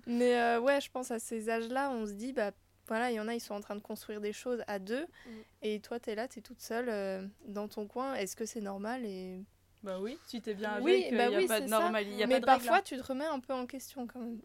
Mais 0.06 0.38
euh, 0.38 0.60
ouais, 0.60 0.80
je 0.80 0.90
pense 0.90 1.10
à 1.10 1.18
ces 1.18 1.48
âges-là, 1.50 1.90
on 1.90 2.06
se 2.06 2.12
dit, 2.12 2.32
bah 2.32 2.52
voilà, 2.88 3.10
il 3.10 3.14
y 3.14 3.20
en 3.20 3.28
a, 3.28 3.34
ils 3.34 3.40
sont 3.40 3.54
en 3.54 3.60
train 3.60 3.76
de 3.76 3.80
construire 3.80 4.20
des 4.20 4.32
choses 4.32 4.62
à 4.66 4.78
deux. 4.78 5.04
Mm. 5.04 5.30
Et 5.62 5.80
toi, 5.80 6.00
t'es 6.00 6.14
là, 6.14 6.28
t'es 6.28 6.40
toute 6.40 6.60
seule 6.60 6.88
euh, 6.88 7.26
dans 7.46 7.68
ton 7.68 7.86
coin. 7.86 8.14
Est-ce 8.14 8.36
que 8.36 8.46
c'est 8.46 8.60
normal 8.60 9.04
et... 9.04 9.44
Bah 9.82 9.98
oui, 10.00 10.18
si 10.26 10.40
t'es 10.42 10.54
bien 10.54 10.80
Oui, 10.80 10.92
avec, 10.94 11.06
il 11.12 11.16
bah 11.16 11.28
n'y 11.28 11.34
a 11.34 11.38
oui, 11.38 11.46
pas 11.46 11.56
c'est 11.58 11.64
de 11.64 11.68
ça. 11.68 11.80
normal, 11.80 12.08
y 12.08 12.22
a 12.22 12.26
Mais 12.26 12.40
pas 12.40 12.42
de 12.46 12.46
règle, 12.50 12.64
parfois, 12.64 12.76
hein. 12.78 12.82
tu 12.84 12.96
te 12.96 13.02
remets 13.02 13.26
un 13.26 13.40
peu 13.40 13.52
en 13.52 13.66
question 13.66 14.06
quand 14.06 14.20
même. 14.20 14.40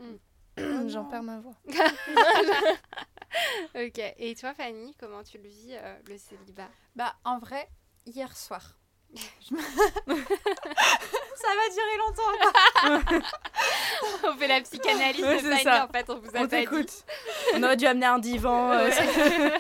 Mm. 0.58 0.90
J'en 0.90 1.06
perds 1.06 1.24
ma 1.24 1.40
voix. 1.40 1.56
ok. 3.76 4.14
Et 4.18 4.36
toi, 4.36 4.54
Fanny, 4.54 4.94
comment 5.00 5.24
tu 5.24 5.38
le 5.38 5.48
vis, 5.48 5.74
euh, 5.74 5.96
le 6.08 6.18
célibat? 6.18 6.70
Bah, 6.96 7.16
en 7.24 7.40
vrai, 7.40 7.68
hier 8.06 8.36
soir. 8.36 8.78
Je 9.16 9.56
ça 11.36 11.48
va 11.56 11.66
durer 11.74 11.98
longtemps. 11.98 13.26
On 14.24 14.38
fait 14.38 14.48
la 14.48 14.62
psychanalyse 14.62 15.24
Ouais, 15.24 15.36
de 15.38 15.40
c'est 15.42 15.50
Fanny, 15.50 15.64
ça. 15.64 15.86
en 15.86 15.92
fait, 15.92 16.10
on 16.10 16.20
vous 16.20 16.30
a 16.36 16.40
On 16.42 16.48
pas 16.48 16.62
dit. 16.62 16.68
On 17.56 17.64
aurait 17.64 17.78
dû 17.78 17.86
amener 17.88 18.06
un 18.06 18.20
divan. 18.20 18.72
euh, 18.72 18.90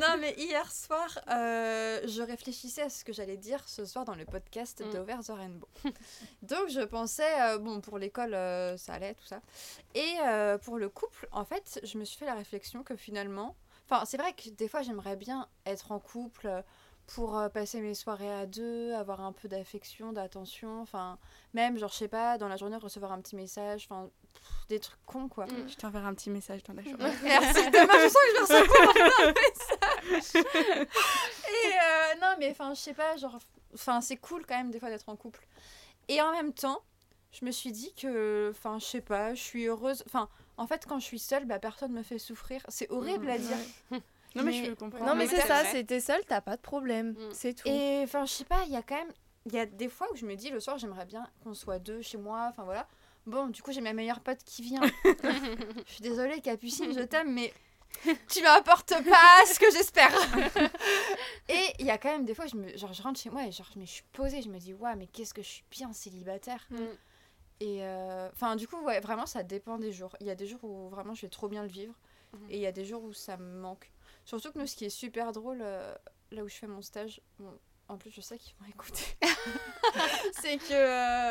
Non, 0.00 0.16
mais 0.18 0.34
hier 0.38 0.70
soir, 0.72 1.06
euh, 1.30 2.00
je 2.06 2.22
réfléchissais 2.22 2.82
à 2.82 2.88
ce 2.88 3.04
que 3.04 3.12
j'allais 3.12 3.36
dire 3.36 3.60
ce 3.68 3.84
soir 3.84 4.04
dans 4.06 4.14
le 4.14 4.24
podcast 4.24 4.82
Mm. 4.84 4.90
d'Over 4.92 5.16
the 5.26 5.30
Rainbow. 5.30 5.68
Donc, 6.42 6.68
je 6.70 6.80
pensais, 6.80 7.40
euh, 7.42 7.58
bon, 7.58 7.80
pour 7.82 7.98
l'école, 7.98 8.32
euh, 8.34 8.76
ça 8.78 8.94
allait, 8.94 9.14
tout 9.14 9.26
ça. 9.26 9.40
Et 9.94 10.14
euh, 10.26 10.56
pour 10.58 10.78
le 10.78 10.88
couple, 10.88 11.28
en 11.32 11.44
fait, 11.44 11.80
je 11.82 11.98
me 11.98 12.04
suis 12.04 12.16
fait 12.18 12.24
la 12.26 12.34
réflexion 12.34 12.82
que 12.82 12.96
finalement. 12.96 13.54
Enfin, 13.90 14.04
c'est 14.06 14.16
vrai 14.16 14.32
que 14.32 14.48
des 14.48 14.68
fois, 14.68 14.80
j'aimerais 14.82 15.16
bien 15.16 15.46
être 15.66 15.92
en 15.92 15.98
couple 15.98 16.46
euh, 16.46 16.62
pour 17.06 17.36
euh, 17.36 17.48
passer 17.48 17.80
mes 17.80 17.94
soirées 17.94 18.32
à 18.32 18.46
deux, 18.46 18.92
avoir 18.94 19.20
un 19.20 19.32
peu 19.32 19.48
d'affection, 19.48 20.12
d'attention. 20.12 20.80
Enfin, 20.80 21.18
même, 21.54 21.78
genre, 21.78 21.90
je 21.90 21.96
sais 21.96 22.08
pas, 22.08 22.38
dans 22.38 22.48
la 22.48 22.56
journée, 22.56 22.76
recevoir 22.76 23.12
un 23.12 23.20
petit 23.20 23.36
message. 23.36 23.86
Enfin, 23.90 24.08
des 24.68 24.80
trucs 24.80 25.04
cons, 25.04 25.28
quoi. 25.28 25.46
Mm. 25.46 25.68
Je 25.68 25.76
t'enverrai 25.76 26.06
un 26.06 26.14
petit 26.14 26.30
message 26.30 26.62
dans 26.62 26.74
la 26.74 26.82
journée. 26.82 26.98
Merci, 27.22 27.70
demain 27.70 27.98
je 28.02 28.08
sens 28.08 28.22
que 28.22 28.28
je 28.28 28.52
vais 28.52 28.60
recevoir 28.60 29.14
un 29.20 29.32
message. 30.12 30.44
Et 31.48 31.72
euh, 31.72 32.20
non, 32.20 32.34
mais 32.38 32.50
enfin, 32.50 32.74
je 32.74 32.80
sais 32.80 32.94
pas, 32.94 33.16
genre, 33.16 33.38
enfin, 33.74 34.00
c'est 34.00 34.16
cool 34.16 34.46
quand 34.46 34.56
même 34.56 34.70
des 34.70 34.78
fois 34.78 34.88
d'être 34.88 35.08
en 35.08 35.16
couple. 35.16 35.46
Et 36.08 36.20
en 36.20 36.32
même 36.32 36.52
temps, 36.52 36.80
je 37.32 37.44
me 37.44 37.50
suis 37.50 37.72
dit 37.72 37.92
que, 37.94 38.50
enfin, 38.50 38.78
je 38.78 38.84
sais 38.84 39.00
pas, 39.00 39.34
je 39.34 39.42
suis 39.42 39.66
heureuse. 39.66 40.02
Enfin, 40.06 40.28
en 40.56 40.66
fait, 40.66 40.86
quand 40.86 40.98
je 40.98 41.04
suis 41.04 41.18
seule, 41.18 41.44
bah, 41.44 41.58
personne 41.58 41.92
me 41.92 42.02
fait 42.02 42.18
souffrir. 42.18 42.62
C'est 42.68 42.90
horrible 42.90 43.28
à 43.30 43.38
dire. 43.38 43.56
Non, 44.34 44.42
mais, 44.42 44.52
Mais- 44.52 44.64
je 44.64 44.70
peux 44.70 44.76
comprendre. 44.76 45.06
Non, 45.06 45.14
mais 45.14 45.24
mais 45.24 45.30
c'est 45.30 45.46
ça, 45.46 45.64
c'est 45.64 45.84
t'es 45.84 46.00
seule, 46.00 46.24
t'as 46.26 46.40
pas 46.40 46.56
de 46.56 46.62
problème. 46.62 47.10
Mm. 47.10 47.30
C'est 47.32 47.54
tout. 47.54 47.68
Et 47.68 48.00
enfin, 48.02 48.24
je 48.24 48.32
sais 48.32 48.44
pas, 48.44 48.62
il 48.66 48.72
y 48.72 48.76
a 48.76 48.82
quand 48.82 48.96
même. 48.96 49.12
Il 49.46 49.52
y 49.52 49.58
a 49.58 49.66
des 49.66 49.88
fois 49.88 50.06
où 50.12 50.16
je 50.16 50.24
me 50.24 50.36
dis 50.36 50.50
le 50.50 50.60
soir, 50.60 50.78
j'aimerais 50.78 51.04
bien 51.04 51.26
qu'on 51.42 51.54
soit 51.54 51.78
deux 51.78 52.00
chez 52.00 52.18
moi. 52.18 52.46
Enfin 52.50 52.62
voilà. 52.64 52.86
Bon, 53.26 53.48
du 53.48 53.62
coup, 53.62 53.72
j'ai 53.72 53.80
ma 53.80 53.92
meilleure 53.92 54.20
pote 54.20 54.38
qui 54.44 54.62
vient. 54.62 54.80
je 55.04 55.92
suis 55.92 56.02
désolée, 56.02 56.40
Capucine, 56.40 56.92
je 56.92 57.00
t'aime, 57.00 57.32
mais 57.32 57.52
tu 58.28 58.42
m'apportes 58.42 58.94
pas 59.08 59.46
ce 59.46 59.58
que 59.58 59.70
j'espère. 59.70 60.12
et 61.48 61.66
il 61.78 61.86
y 61.86 61.90
a 61.90 61.98
quand 61.98 62.10
même 62.10 62.24
des 62.24 62.34
fois, 62.34 62.46
je, 62.46 62.56
me, 62.56 62.76
genre, 62.76 62.92
je 62.92 63.02
rentre 63.02 63.20
chez 63.20 63.30
moi 63.30 63.46
et 63.46 63.52
genre, 63.52 63.68
je 63.74 63.78
me 63.78 63.86
suis 63.86 64.02
posée, 64.12 64.42
je 64.42 64.48
me 64.48 64.58
dis, 64.58 64.74
ouais, 64.74 64.96
mais 64.96 65.06
qu'est-ce 65.06 65.34
que 65.34 65.42
je 65.42 65.48
suis 65.48 65.64
bien 65.70 65.92
célibataire. 65.92 66.66
Mm. 66.70 66.76
Et 67.60 67.84
euh, 67.84 68.28
enfin, 68.32 68.56
du 68.56 68.66
coup, 68.66 68.80
ouais, 68.82 68.98
vraiment, 68.98 69.24
ça 69.24 69.44
dépend 69.44 69.78
des 69.78 69.92
jours. 69.92 70.16
Il 70.20 70.26
y 70.26 70.30
a 70.30 70.34
des 70.34 70.48
jours 70.48 70.64
où 70.64 70.88
vraiment 70.88 71.14
je 71.14 71.22
vais 71.22 71.28
trop 71.28 71.46
bien 71.48 71.62
le 71.62 71.68
vivre. 71.68 71.94
Mhm. 72.32 72.50
Et 72.50 72.56
il 72.56 72.60
y 72.60 72.66
a 72.66 72.72
des 72.72 72.84
jours 72.84 73.04
où 73.04 73.12
ça 73.12 73.36
me 73.36 73.60
manque. 73.60 73.91
Surtout 74.24 74.52
que 74.52 74.58
nous, 74.58 74.66
ce 74.66 74.76
qui 74.76 74.84
est 74.84 74.90
super 74.90 75.32
drôle, 75.32 75.60
euh, 75.62 75.94
là 76.30 76.42
où 76.44 76.48
je 76.48 76.54
fais 76.54 76.66
mon 76.66 76.80
stage, 76.82 77.20
bon, 77.38 77.58
en 77.88 77.98
plus, 77.98 78.10
je 78.10 78.20
sais 78.20 78.38
qu'ils 78.38 78.54
vont 78.60 78.66
écouter. 78.66 79.04
c'est 80.40 80.56
que, 80.58 80.72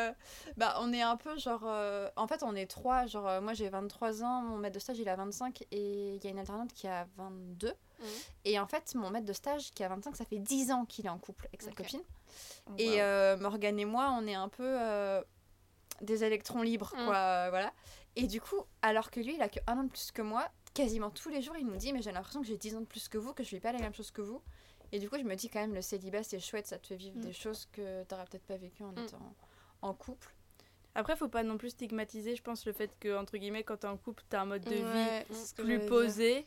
euh, 0.08 0.12
bah, 0.56 0.76
on 0.80 0.92
est 0.92 1.02
un 1.02 1.16
peu 1.16 1.36
genre. 1.38 1.62
euh, 1.64 2.08
en 2.16 2.26
fait, 2.26 2.42
on 2.42 2.54
est 2.54 2.66
trois. 2.66 3.06
Genre, 3.06 3.40
moi, 3.40 3.54
j'ai 3.54 3.68
23 3.68 4.22
ans, 4.22 4.42
mon 4.42 4.58
maître 4.58 4.74
de 4.74 4.78
stage, 4.80 4.98
il 4.98 5.08
a 5.08 5.16
25, 5.16 5.62
et 5.70 6.14
il 6.16 6.22
y 6.24 6.26
a 6.26 6.30
une 6.30 6.38
alternante 6.38 6.72
qui 6.72 6.86
a 6.86 7.06
22. 7.16 7.68
Mhm. 7.68 8.06
Et 8.44 8.58
en 8.60 8.66
fait, 8.66 8.94
mon 8.94 9.10
maître 9.10 9.26
de 9.26 9.32
stage, 9.32 9.70
qui 9.72 9.82
a 9.82 9.88
25, 9.88 10.16
ça 10.16 10.24
fait 10.24 10.38
10 10.38 10.70
ans 10.70 10.84
qu'il 10.84 11.06
est 11.06 11.10
en 11.10 11.18
couple 11.18 11.46
avec 11.48 11.62
sa 11.62 11.70
Ok. 11.70 11.76
copine. 11.78 12.02
Wow. 12.68 12.74
Et 12.78 13.02
euh, 13.02 13.36
Morgane 13.38 13.78
et 13.80 13.84
moi, 13.84 14.14
on 14.18 14.26
est 14.26 14.34
un 14.34 14.48
peu 14.48 14.64
euh, 14.80 15.22
des 16.00 16.22
électrons 16.24 16.62
libres, 16.62 16.92
Mm. 16.96 17.06
quoi. 17.06 17.16
euh, 17.16 17.46
voilà. 17.50 17.72
Et 18.14 18.26
du 18.26 18.40
coup, 18.40 18.60
alors 18.82 19.10
que 19.10 19.20
lui, 19.20 19.34
il 19.34 19.42
a 19.42 19.48
que 19.48 19.58
un 19.66 19.78
an 19.78 19.84
de 19.84 19.88
plus 19.88 20.12
que 20.12 20.22
moi, 20.22 20.46
quasiment 20.74 21.10
tous 21.10 21.28
les 21.28 21.42
jours, 21.42 21.56
il 21.56 21.66
nous 21.66 21.76
dit 21.76 21.92
Mais 21.92 22.02
j'ai 22.02 22.12
l'impression 22.12 22.40
que 22.40 22.46
j'ai 22.46 22.56
10 22.56 22.76
ans 22.76 22.80
de 22.80 22.86
plus 22.86 23.08
que 23.08 23.18
vous, 23.18 23.32
que 23.34 23.42
je 23.44 23.50
vis 23.50 23.60
pas 23.60 23.72
les 23.72 23.78
mêmes 23.78 23.94
choses 23.94 24.10
que 24.10 24.22
vous. 24.22 24.42
Et 24.92 24.98
du 24.98 25.08
coup, 25.08 25.16
je 25.18 25.22
me 25.24 25.34
dis 25.34 25.48
quand 25.48 25.60
même, 25.60 25.74
le 25.74 25.80
célibat, 25.82 26.22
c'est 26.22 26.38
chouette, 26.38 26.66
ça 26.66 26.78
te 26.78 26.86
fait 26.86 26.96
vivre 26.96 27.16
Mm. 27.16 27.20
des 27.22 27.32
choses 27.32 27.66
que 27.72 28.04
t'aurais 28.04 28.24
peut-être 28.26 28.44
pas 28.46 28.56
vécues 28.58 28.82
en 28.82 28.92
Mm. 28.92 28.98
étant 29.06 29.34
en 29.80 29.94
couple. 29.94 30.34
Après, 30.94 31.16
faut 31.16 31.28
pas 31.28 31.42
non 31.42 31.56
plus 31.56 31.70
stigmatiser, 31.70 32.36
je 32.36 32.42
pense, 32.42 32.66
le 32.66 32.72
fait 32.74 32.90
que, 33.00 33.16
entre 33.16 33.38
guillemets, 33.38 33.64
quand 33.64 33.78
t'es 33.78 33.86
en 33.86 33.96
couple, 33.96 34.22
t'as 34.28 34.42
un 34.42 34.44
mode 34.44 34.64
de 34.64 34.74
vie 34.74 34.82
Ouais, 34.82 35.26
plus 35.56 35.86
posé. 35.86 36.46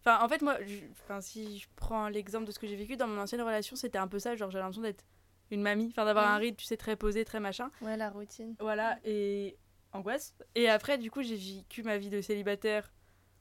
Enfin, 0.00 0.24
en 0.24 0.28
fait, 0.28 0.40
moi, 0.42 0.56
je- 0.64 0.84
enfin, 0.92 1.20
si 1.20 1.58
je 1.58 1.66
prends 1.74 2.08
l'exemple 2.08 2.44
de 2.46 2.52
ce 2.52 2.58
que 2.60 2.68
j'ai 2.68 2.76
vécu 2.76 2.96
dans 2.96 3.08
mon 3.08 3.20
ancienne 3.20 3.40
relation, 3.42 3.74
c'était 3.74 3.98
un 3.98 4.06
peu 4.06 4.20
ça. 4.20 4.36
Genre, 4.36 4.50
j'avais 4.50 4.62
l'impression 4.62 4.82
d'être 4.82 5.04
une 5.50 5.62
mamie, 5.62 5.88
enfin, 5.90 6.04
d'avoir 6.04 6.28
un 6.30 6.36
rythme, 6.36 6.56
tu 6.56 6.66
sais, 6.66 6.76
très 6.76 6.94
posé, 6.94 7.24
très 7.24 7.40
machin. 7.40 7.70
Ouais, 7.82 7.96
la 7.96 8.10
routine. 8.10 8.54
Voilà, 8.60 8.98
et 9.04 9.56
angoisse. 9.92 10.34
Et 10.54 10.68
après, 10.68 10.96
du 10.98 11.10
coup, 11.10 11.22
j'ai 11.22 11.36
vécu 11.36 11.82
ma 11.82 11.98
vie 11.98 12.10
de 12.10 12.20
célibataire 12.20 12.92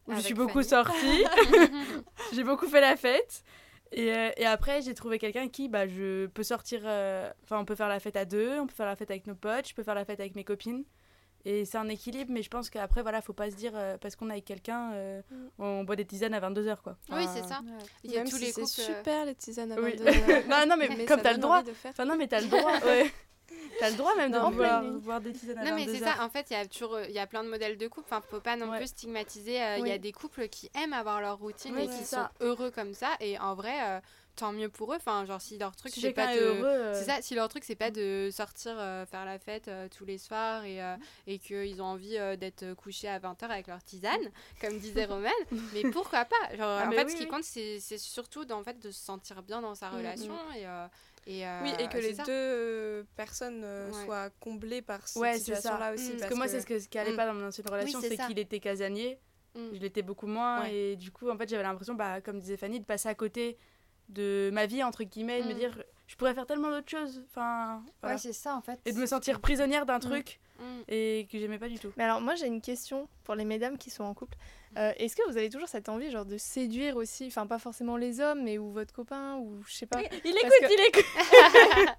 où 0.08 0.14
je 0.16 0.20
suis 0.22 0.34
beaucoup 0.34 0.62
Fanny. 0.64 0.68
sortie. 0.68 1.24
j'ai 2.34 2.44
beaucoup 2.44 2.68
fait 2.68 2.82
la 2.82 2.96
fête. 2.96 3.44
Et, 3.92 4.12
euh, 4.12 4.32
et 4.38 4.46
après, 4.46 4.82
j'ai 4.82 4.94
trouvé 4.96 5.20
quelqu'un 5.20 5.48
qui, 5.50 5.70
bah, 5.70 5.88
je 5.88 6.26
peux 6.28 6.44
sortir. 6.44 6.82
euh, 6.86 7.30
Enfin, 7.44 7.60
on 7.60 7.66
peut 7.66 7.76
faire 7.76 7.88
la 7.90 8.00
fête 8.00 8.16
à 8.18 8.26
deux, 8.26 8.60
on 8.60 8.66
peut 8.68 8.74
faire 8.74 8.88
la 8.88 8.96
fête 8.96 9.12
avec 9.12 9.28
nos 9.28 9.36
potes, 9.36 9.68
je 9.70 9.74
peux 9.76 9.84
faire 9.84 9.94
la 9.96 10.04
fête 10.06 10.20
avec 10.20 10.36
mes 10.36 10.44
copines. 10.44 10.84
Et 11.46 11.66
c'est 11.66 11.78
un 11.78 11.90
équilibre, 11.90 12.32
mais 12.34 12.42
je 12.42 12.50
pense 12.50 12.70
qu'après, 12.70 13.02
voilà, 13.02 13.22
faut 13.22 13.34
pas 13.34 13.52
se 13.52 13.56
dire, 13.56 13.74
euh, 13.76 13.98
parce 14.00 14.16
qu'on 14.16 14.30
est 14.30 14.34
avec 14.34 14.46
quelqu'un, 14.46 14.94
euh, 14.94 15.22
Mm. 15.30 15.48
on 15.60 15.84
boit 15.84 15.98
des 15.98 16.06
tisanes 16.06 16.34
à 16.34 16.40
22h, 16.40 16.78
quoi. 16.82 16.98
Oui, 17.12 17.26
c'est 17.36 17.44
ça. 17.44 17.60
Il 18.04 18.12
y 18.12 18.16
a 18.16 18.20
Même 18.20 18.30
tous 18.30 18.38
si 18.38 18.46
les 18.46 18.52
c'est 18.54 18.62
couples. 18.62 18.80
euh, 18.80 18.96
super 18.98 19.26
les 19.26 19.36
tisanes 19.36 19.72
à 19.74 19.76
Oui. 19.80 19.96
22 19.98 20.08
heures. 20.08 20.44
non, 20.50 20.66
non, 20.70 20.76
mais, 20.78 20.90
Mais 20.98 21.06
comme 21.06 21.22
t'as 21.22 21.34
le 21.34 21.40
droit. 21.40 21.58
envie 21.60 21.68
de 21.70 21.74
faire. 21.74 21.92
Enfin, 21.92 22.06
non, 22.06 22.16
mais 22.18 22.28
t'as 22.28 22.40
le 22.42 22.48
droit, 22.48 22.80
ouais. 22.86 23.12
T'as 23.80 23.90
le 23.90 23.96
droit 23.96 24.16
même 24.16 24.32
de 24.32 24.38
Non, 24.38 24.52
boire 25.00 25.22
des 25.22 25.34
tisanes 25.34 25.58
à 25.58 25.66
Non 25.66 25.76
mais 25.76 25.86
22 25.86 25.92
c'est 25.94 26.00
ça, 26.06 26.24
en 26.24 26.30
fait 26.30 26.48
il 26.50 26.54
y 26.54 26.56
a 26.56 26.66
toujours 26.68 26.96
euh, 26.96 27.06
il 27.08 27.14
y 27.14 27.20
a 27.20 27.28
plein 27.28 27.44
de 27.44 27.50
modèles 27.50 27.78
de 27.78 27.88
couple, 27.88 28.08
enfin 28.12 28.22
faut 28.30 28.40
pas 28.42 28.56
non 28.56 28.70
Ouais. 28.70 28.78
plus 28.78 28.88
stigmatiser, 28.88 29.62
euh, 29.62 29.78
il 29.80 29.88
y 29.88 29.92
a 29.92 29.98
des 29.98 30.12
couples 30.12 30.48
qui 30.48 30.70
aiment 30.76 30.94
avoir 30.94 31.22
leur 31.22 31.38
routine 31.38 31.76
Oui, 31.76 31.84
et 31.84 31.88
qui 31.88 32.04
ça. 32.06 32.32
sont 32.40 32.46
heureux 32.46 32.72
comme 32.72 32.94
ça 32.94 33.16
et 33.20 33.38
en 33.40 33.56
vrai 33.56 33.74
euh, 33.84 34.00
tant 34.36 34.52
mieux 34.52 34.70
pour 34.70 34.94
eux. 34.94 34.98
Enfin, 34.98 35.26
genre, 35.26 35.40
si 35.42 35.58
leur 35.60 35.76
truc, 35.76 35.92
Si 35.94 36.02
c'est 36.02 36.12
pas 36.14 36.28
de. 36.36 36.40
heureux. 36.42 36.64
euh, 36.66 36.94
C'est 37.00 37.06
ça, 37.06 37.22
si 37.22 37.36
leur 37.36 37.50
truc 37.50 37.64
c'est 37.64 37.76
pas 37.76 37.92
de 37.92 38.30
sortir 38.32 38.74
euh, 38.80 39.06
faire 39.06 39.26
la 39.26 39.38
fête 39.38 39.68
euh, 39.68 39.88
tous 39.96 40.06
les 40.06 40.18
soirs 40.18 40.64
et, 40.66 40.82
euh, 40.82 40.96
et 41.28 41.38
qu'ils 41.40 41.82
ont 41.82 41.86
envie 41.86 42.18
euh, 42.18 42.36
d'être 42.36 42.74
couchés 42.74 43.08
à 43.10 43.20
20h 43.20 43.46
avec 43.52 43.68
leur 43.68 43.84
tisane, 43.84 44.32
comme 44.62 44.78
disait 44.80 45.06
Romane, 45.06 45.32
mais 45.74 45.84
pourquoi 45.84 46.26
pas? 46.26 46.56
Genre, 46.56 46.68
Ah, 46.68 46.90
En 46.90 46.92
fait, 46.94 47.06
oui, 47.06 47.12
ce 47.12 47.16
qui 47.18 47.24
oui. 47.24 47.28
compte, 47.28 47.44
c'est 47.44 47.80
c'est 47.80 47.98
surtout 48.00 48.44
d'en 48.46 48.64
fait, 48.64 48.80
de 48.80 48.90
se 48.92 49.00
sentir 49.04 49.44
bien 49.44 49.62
dans 49.62 49.76
sa 49.76 49.90
Mm, 49.90 49.96
relation 49.98 50.34
et. 50.56 50.66
Euh, 51.28 51.32
et, 51.32 51.64
Oui, 51.64 51.74
et 51.80 51.84
euh, 51.84 51.88
que 51.88 51.98
les 51.98 52.14
ça. 52.16 52.24
deux 52.24 52.32
euh, 52.32 53.04
personnes 53.16 53.62
euh, 53.64 53.92
Ouais. 53.92 54.06
soient 54.06 54.30
comblées 54.40 54.82
par 54.82 55.08
cette 55.08 55.22
Ouais, 55.22 55.38
situation-là 55.38 55.94
aussi. 55.94 56.10
Parce 56.10 56.20
parce 56.22 56.32
que 56.32 56.38
moi, 56.38 56.48
c'est 56.48 56.62
ce, 56.62 56.66
que, 56.66 56.80
ce 56.80 56.88
qui 56.88 56.98
allait 56.98 57.14
Mm. 57.14 57.16
pas 57.16 57.26
dans 57.26 57.34
mon 57.34 57.48
ancienne 57.48 57.68
relation, 57.70 58.02
c'est 58.02 58.18
qu'il 58.18 58.40
était 58.40 58.60
casanier. 58.60 59.20
Mm. 59.56 59.60
Je 59.74 59.80
l'étais 59.80 60.02
beaucoup 60.02 60.28
moins. 60.28 60.62
Ouais. 60.62 60.76
Et 60.76 60.96
du 60.96 61.12
coup, 61.12 61.30
en 61.30 61.38
fait, 61.38 61.48
j'avais 61.50 61.64
l'impression, 61.64 61.94
bah, 61.94 62.22
comme 62.22 62.40
disait 62.40 62.58
Fanny, 62.58 62.80
de 62.80 62.86
passer 62.86 63.08
à 63.10 63.16
côté 63.16 63.58
de 64.10 64.50
ma 64.54 64.66
vie, 64.66 64.84
entre 64.84 65.04
guillemets, 65.04 65.40
et 65.40 65.44
de 65.44 65.48
me 65.48 65.54
Mm. 65.54 65.58
dire, 65.58 65.84
je 66.08 66.16
pourrais 66.16 66.34
faire 66.34 66.46
tellement 66.46 66.70
d'autres 66.70 66.90
choses. 66.90 67.24
Enfin, 67.30 67.84
voilà. 68.02 68.16
Ouais, 68.16 68.22
c'est 68.22 68.34
ça 68.34 68.56
en 68.56 68.62
fait. 68.62 68.80
et 68.86 68.92
de 68.92 69.00
me 69.00 69.06
sentir 69.06 69.40
prisonnière 69.40 69.86
d'un 69.86 70.00
truc. 70.00 70.40
Et 70.88 71.28
que 71.32 71.38
j'aimais 71.40 71.60
pas 71.60 71.70
du 71.70 71.80
tout. 71.80 71.92
Mais 71.98 72.04
alors, 72.04 72.22
moi, 72.22 72.36
j'ai 72.36 72.48
une 72.48 72.62
question 72.62 73.08
pour 73.24 73.36
les 73.36 73.46
mesdames 73.46 73.78
qui 73.78 73.90
sont 73.90 74.04
en 74.04 74.14
couple. 74.14 74.38
Euh, 74.78 74.92
Est-ce 74.98 75.16
que 75.16 75.22
vous 75.30 75.38
avez 75.38 75.50
toujours 75.50 75.68
cette 75.68 75.90
envie, 75.90 76.10
genre, 76.12 76.26
de 76.26 76.38
séduire 76.38 76.96
aussi, 76.98 77.28
enfin, 77.28 77.46
pas 77.48 77.60
forcément 77.60 77.96
les 77.98 78.20
hommes, 78.20 78.44
mais 78.44 78.58
ou 78.58 78.72
votre 78.72 78.94
copain, 78.94 79.36
ou 79.38 79.62
je 79.68 79.74
sais 79.74 79.86
pas? 79.86 80.02
Il 80.02 80.32
écoute, 80.36 80.50
que- 80.62 80.74
il 80.74 80.88
écoute. 80.88 81.98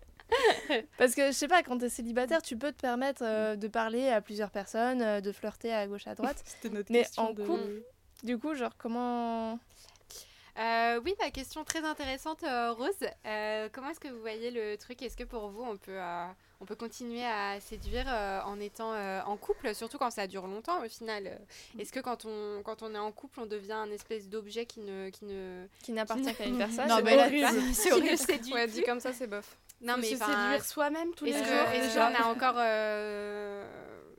Parce 0.98 1.14
que 1.14 1.26
je 1.28 1.32
sais 1.32 1.48
pas, 1.48 1.62
quand 1.62 1.78
t'es 1.78 1.88
célibataire, 1.88 2.42
tu 2.42 2.56
peux 2.56 2.72
te 2.72 2.80
permettre 2.80 3.22
euh, 3.24 3.56
de 3.56 3.68
parler 3.68 4.08
à 4.08 4.20
plusieurs 4.20 4.50
personnes, 4.50 5.02
euh, 5.02 5.20
de 5.20 5.30
flirter 5.32 5.72
à 5.72 5.86
gauche 5.86 6.06
à 6.06 6.14
droite. 6.14 6.42
C'était 6.44 6.70
notre 6.74 6.90
Mais 6.90 7.00
question 7.02 7.28
en 7.28 7.32
de- 7.32 7.44
couple, 7.44 7.82
Du 8.24 8.38
coup, 8.38 8.54
genre, 8.54 8.76
comment? 8.78 9.58
Euh, 10.58 11.00
oui, 11.04 11.14
ma 11.20 11.30
question 11.30 11.64
très 11.64 11.84
intéressante, 11.84 12.42
euh, 12.44 12.72
Rose. 12.72 12.90
Euh, 13.26 13.68
comment 13.72 13.90
est-ce 13.90 14.00
que 14.00 14.08
vous 14.08 14.20
voyez 14.20 14.50
le 14.50 14.76
truc? 14.76 15.02
Est-ce 15.02 15.16
que 15.16 15.24
pour 15.24 15.48
vous, 15.50 15.62
on 15.62 15.76
peut, 15.76 15.92
euh, 16.00 16.26
on 16.64 16.66
peut 16.66 16.76
continuer 16.76 17.22
à 17.22 17.60
séduire 17.60 18.06
euh, 18.08 18.40
en 18.46 18.58
étant 18.58 18.94
euh, 18.94 19.20
en 19.26 19.36
couple, 19.36 19.74
surtout 19.74 19.98
quand 19.98 20.10
ça 20.10 20.26
dure 20.26 20.46
longtemps 20.46 20.82
au 20.82 20.88
final 20.88 21.26
euh, 21.26 21.78
Est-ce 21.78 21.92
que 21.92 22.00
quand 22.00 22.24
on, 22.24 22.62
quand 22.64 22.82
on 22.82 22.94
est 22.94 22.98
en 22.98 23.12
couple, 23.12 23.40
on 23.40 23.44
devient 23.46 23.74
un 23.74 23.90
espèce 23.90 24.30
d'objet 24.30 24.64
qui 24.64 24.80
ne, 24.80 25.10
qui 25.10 25.26
ne, 25.26 25.66
qui 25.82 25.92
n'appartient 25.92 26.32
qu'à 26.34 26.46
une 26.46 26.56
personne? 26.56 26.88
Non, 26.88 26.96
c'est 26.96 27.02
mais 27.02 27.18
horrible. 27.18 27.74
c'est 27.74 27.92
horrible. 27.92 28.16
séduit 28.16 28.54
Ouais, 28.54 28.66
dit 28.66 28.82
comme 28.82 28.98
ça, 28.98 29.12
c'est 29.12 29.26
bof. 29.26 29.58
Non, 29.82 29.96
Faut 29.96 30.00
mais 30.00 30.06
se 30.12 30.16
séduire 30.16 30.64
soi-même 30.64 31.12
tous 31.14 31.26
les 31.26 31.32
jours. 31.32 31.42
est-ce 31.42 31.94
qu'on 31.96 32.14
a 32.14 32.26
encore, 32.28 32.54
euh, 32.56 33.66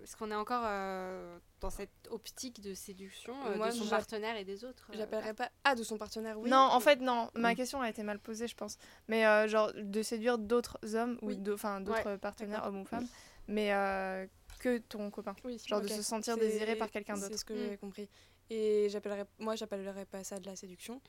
est-ce 0.03 0.15
qu'on 0.15 0.29
est 0.29 0.35
encore 0.35 0.63
euh, 0.65 1.37
dans 1.66 1.72
cette 1.72 2.07
optique 2.11 2.61
de 2.61 2.76
séduction 2.76 3.34
euh, 3.47 3.55
Moi, 3.57 3.70
de 3.72 3.76
son 3.76 3.88
partenaire 3.89 4.38
et 4.38 4.43
des 4.45 4.63
autres 4.63 4.88
euh, 4.91 4.97
J'appellerais 4.97 5.34
pas. 5.34 5.49
Ah, 5.63 5.74
de 5.74 5.82
son 5.84 5.97
partenaire, 5.97 6.39
oui. 6.39 6.47
Non, 6.49 6.57
en 6.57 6.80
fait, 6.80 6.97
non. 7.01 7.30
Ma 7.34 7.55
question 7.55 7.82
a 7.82 7.89
été 7.89 8.03
mal 8.03 8.20
posée, 8.20 8.47
je 8.47 8.55
pense. 8.55 8.78
Mais 9.07 9.26
euh, 9.26 9.47
genre, 9.47 9.72
de 9.76 10.01
séduire 10.03 10.38
d'autres 10.38 10.78
hommes, 10.95 11.18
Oui. 11.24 11.39
ou 11.43 11.53
enfin, 11.53 11.82
d'autres 11.82 12.18
partenaires, 12.18 12.63
hommes 12.66 12.82
ou 12.82 12.86
femmes, 12.86 13.07
mais 13.47 13.74
euh, 13.74 14.28
que 14.59 14.78
ton 14.78 15.09
copain. 15.09 15.36
Oui, 15.43 15.59
Genre 15.68 15.82
de 15.82 15.88
se 15.88 16.03
sentir 16.03 16.36
C'est- 16.36 16.39
désiré 16.41 16.76
par 16.76 16.91
quelqu'un 16.91 17.16
C'est 17.16 17.30
d'autre. 17.30 17.39
ce 17.39 17.45
que 17.45 17.53
Mm. 17.53 17.57
j'avais 17.57 17.78
compris. 17.78 18.09
Et 18.51 18.88
j'appellerais, 18.89 19.26
moi, 19.39 19.55
j'appellerais 19.55 20.05
pas 20.05 20.24
ça 20.24 20.39
de 20.39 20.45
la 20.45 20.55
séduction. 20.55 21.01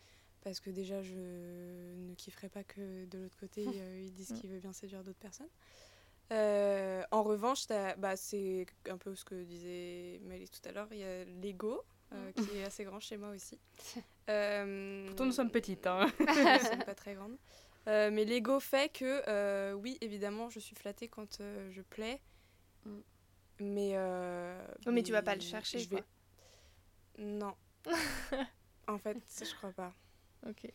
Parce 0.42 0.60
que 0.60 0.70
déjà, 0.70 1.02
je 1.02 1.14
ne 1.16 2.14
kifferais 2.14 2.48
pas 2.48 2.62
que 2.64 3.04
de 3.06 3.18
l'autre 3.18 3.36
côté, 3.36 3.64
euh, 3.82 4.00
ils 4.02 4.12
disent 4.14 4.30
Mm. 4.30 4.40
qu'ils 4.40 4.50
veulent 4.50 4.60
bien 4.60 4.72
séduire 4.72 5.04
d'autres 5.04 5.18
personnes. 5.18 5.50
Euh, 6.32 7.02
en 7.12 7.22
revanche, 7.22 7.66
t'as- 7.66 7.94
bah, 7.96 8.16
c'est 8.16 8.66
un 8.90 8.98
peu 8.98 9.14
ce 9.14 9.24
que 9.24 9.34
disait 9.44 10.20
Maëlys 10.24 10.50
tout 10.50 10.66
à 10.68 10.72
l'heure. 10.72 10.88
Il 10.90 10.98
y 10.98 11.04
a 11.04 11.24
l'ego, 11.24 11.82
euh, 12.12 12.32
qui 12.32 12.58
est 12.58 12.64
assez 12.64 12.84
grand 12.84 13.00
chez 13.00 13.16
moi 13.16 13.30
aussi. 13.30 13.58
Euh, 14.28 15.06
Pourtant, 15.06 15.26
nous 15.26 15.30
sommes 15.32 15.52
petites. 15.52 15.86
Hein. 15.86 16.06
nous 16.18 16.26
sommes 16.68 16.82
pas 16.84 16.94
très 16.96 17.14
grandes. 17.14 17.36
Euh, 17.86 18.10
mais 18.10 18.24
l'ego 18.24 18.58
fait 18.58 18.92
que, 18.92 19.22
euh, 19.28 19.72
oui, 19.74 19.98
évidemment, 20.00 20.50
je 20.50 20.58
suis 20.58 20.74
flattée 20.74 21.06
quand 21.06 21.40
euh, 21.40 21.70
je 21.70 21.80
plais. 21.80 22.20
Mm. 22.84 22.98
Mais, 23.60 23.90
euh, 23.94 24.66
Oui, 24.84 24.92
mais 24.94 25.04
tu 25.04 25.12
vas 25.12 25.22
pas 25.22 25.36
le 25.36 25.40
chercher, 25.42 25.78
je 25.78 25.88
quoi. 25.88 26.00
vais... 27.18 27.24
Non. 27.24 27.54
en 28.88 28.98
fait, 28.98 29.16
je 29.40 29.54
crois 29.54 29.70
pas. 29.70 29.94
Ok. 30.44 30.72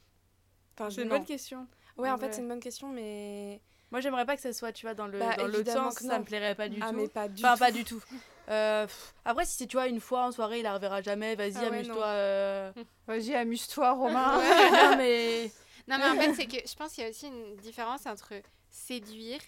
Enfin, 0.77 0.89
C'est 0.89 1.01
une 1.03 1.09
non. 1.09 1.15
bonne 1.17 1.25
question. 1.25 1.67
Ouais, 1.97 2.09
en 2.09 2.17
fait, 2.17 2.33
c'est 2.33 2.41
une 2.41 2.47
bonne 2.47 2.61
question, 2.61 2.87
mais... 2.93 3.61
Moi, 3.91 3.99
j'aimerais 3.99 4.25
pas 4.25 4.35
que 4.35 4.41
ça 4.41 4.53
soit, 4.53 4.71
tu 4.71 4.85
vois, 4.85 4.95
dans 4.95 5.07
le 5.07 5.19
Bah, 5.19 5.35
dans 5.37 5.45
l'autre 5.45 5.59
évidemment 5.59 5.91
sens, 5.91 5.99
que 5.99 6.05
ça 6.05 6.17
me 6.19 6.23
plairait 6.23 6.55
pas 6.55 6.69
du 6.69 6.79
ah, 6.81 6.89
tout. 6.89 6.95
mais 6.95 7.07
pas 7.09 7.27
du 7.27 7.43
enfin, 7.43 7.53
tout. 7.53 7.59
pas 7.59 7.71
du 7.71 7.83
tout. 7.83 8.01
Euh, 8.49 8.85
pff, 8.85 9.13
après, 9.25 9.45
si 9.45 9.57
c'est, 9.57 9.67
tu 9.67 9.77
vois, 9.77 9.87
une 9.87 9.99
fois 9.99 10.25
en 10.25 10.31
soirée, 10.31 10.59
il 10.59 10.63
la 10.63 10.73
reverra 10.73 11.01
jamais, 11.01 11.35
vas-y, 11.35 11.57
Ah 11.57 11.67
amuse-toi. 11.67 12.05
euh. 12.05 12.71
Vas-y, 13.07 13.35
amuse-toi, 13.35 13.91
Romain. 13.91 14.37
non, 14.91 14.97
mais. 14.97 15.51
Non, 15.87 15.97
mais 15.97 16.07
en 16.07 16.15
fait, 16.15 16.33
c'est 16.33 16.45
que 16.45 16.67
je 16.67 16.75
pense 16.75 16.93
qu'il 16.93 17.03
y 17.03 17.07
a 17.07 17.09
aussi 17.09 17.27
une 17.27 17.55
différence 17.57 18.05
entre 18.05 18.33
séduire 18.69 19.39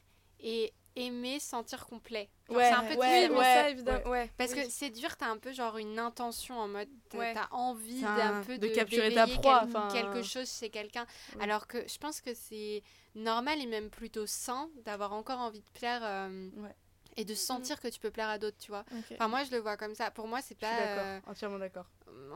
et 0.42 0.74
aimer 0.96 1.40
sentir 1.40 1.86
complet. 1.88 2.30
Ouais, 2.50 2.66
c'est 2.70 2.74
un 2.76 2.84
peu 2.84 2.96
ouais, 2.96 3.30
oui, 3.30 3.36
ouais, 3.36 3.44
ça, 3.44 3.70
évidemment, 3.70 4.10
ouais. 4.12 4.30
Parce 4.38 4.52
oui. 4.54 4.64
que 4.64 4.70
séduire, 4.70 5.18
t'as 5.18 5.28
un 5.28 5.38
peu 5.38 5.52
genre 5.54 5.78
une 5.78 5.98
intention 6.00 6.58
en 6.60 6.68
mode 6.68 6.90
t'as 7.10 7.48
envie 7.52 8.02
d'un 8.02 8.40
un- 8.40 8.44
peu 8.44 8.58
de 8.58 8.68
de, 8.68 8.74
capturer 8.74 9.14
ta 9.14 9.28
proie, 9.28 9.62
quel- 9.66 9.76
enfin. 9.78 9.88
quelque 9.92 10.24
chose 10.24 10.52
chez 10.52 10.70
quelqu'un. 10.70 11.06
Alors 11.40 11.68
que 11.68 11.88
je 11.88 11.98
pense 11.98 12.22
que 12.22 12.34
c'est 12.34 12.84
normal 13.16 13.62
et 13.62 13.66
même 13.68 13.90
plutôt 13.90 14.26
sain 14.26 14.70
d'avoir 14.86 15.14
encore 15.14 15.40
envie 15.40 15.62
de 15.62 15.70
plaire 15.80 16.02
euh, 16.04 16.50
Ouais. 16.58 16.76
Et 17.18 17.26
de 17.26 17.34
sentir 17.36 17.80
que 17.80 17.88
tu 17.88 18.00
peux 18.00 18.12
plaire 18.12 18.30
à 18.30 18.38
d'autres, 18.38 18.58
tu 18.58 18.72
vois. 18.72 18.84
Enfin, 19.14 19.28
moi, 19.28 19.44
je 19.44 19.52
le 19.52 19.58
vois 19.60 19.78
comme 19.78 19.96
ça. 19.96 20.12
Pour 20.12 20.28
moi, 20.28 20.42
c'est 20.42 20.56
Je 20.60 20.66
suis 20.66 20.76
pas. 20.76 20.86
d'accord, 20.86 21.04
euh, 21.06 21.20
entièrement 21.32 21.60
d'accord. 21.60 21.86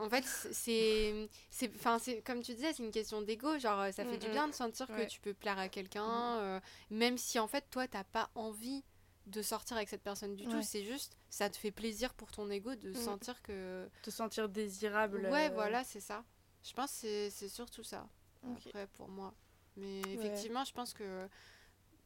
en 0.00 0.08
fait, 0.08 0.24
c'est, 0.24 1.28
c'est, 1.50 1.70
enfin, 1.74 1.98
c'est 1.98 2.22
comme 2.22 2.42
tu 2.42 2.54
disais, 2.54 2.72
c'est 2.72 2.82
une 2.82 2.90
question 2.90 3.22
d'ego. 3.22 3.58
Genre, 3.58 3.92
ça 3.92 4.04
fait 4.04 4.18
du 4.18 4.28
bien 4.28 4.48
de 4.48 4.52
sentir 4.54 4.88
Ouais. 4.90 5.04
que 5.06 5.10
tu 5.10 5.20
peux 5.20 5.34
plaire 5.34 5.58
à 5.58 5.68
quelqu'un, 5.68 6.38
euh, 6.38 6.60
même 6.90 7.18
si 7.18 7.38
en 7.38 7.48
fait, 7.48 7.64
toi, 7.70 7.86
t'as 7.88 8.04
pas 8.04 8.30
envie 8.34 8.84
de 9.26 9.42
sortir 9.42 9.76
avec 9.76 9.88
cette 9.90 10.02
personne 10.02 10.36
du 10.36 10.46
tout. 10.46 10.62
C'est 10.62 10.84
juste, 10.84 11.16
ça 11.28 11.50
te 11.50 11.56
fait 11.56 11.70
plaisir 11.70 12.14
pour 12.14 12.30
ton 12.32 12.48
ego 12.50 12.74
de 12.76 12.90
Mm. 12.90 12.94
sentir 12.94 13.42
que. 13.42 13.88
Te 14.02 14.10
sentir 14.10 14.48
désirable. 14.48 15.26
Ouais, 15.30 15.48
euh, 15.50 15.54
voilà, 15.54 15.84
c'est 15.84 16.00
ça. 16.00 16.24
Je 16.64 16.72
pense 16.72 16.90
que 16.92 16.96
c'est, 16.98 17.30
c'est 17.30 17.48
surtout 17.48 17.82
ça. 17.82 18.08
Ok. 18.42 18.66
Après, 18.68 18.86
pour 18.88 19.08
moi. 19.08 19.34
Mais 19.76 20.00
effectivement, 20.12 20.64
je 20.64 20.72
pense 20.72 20.92
que 20.94 21.28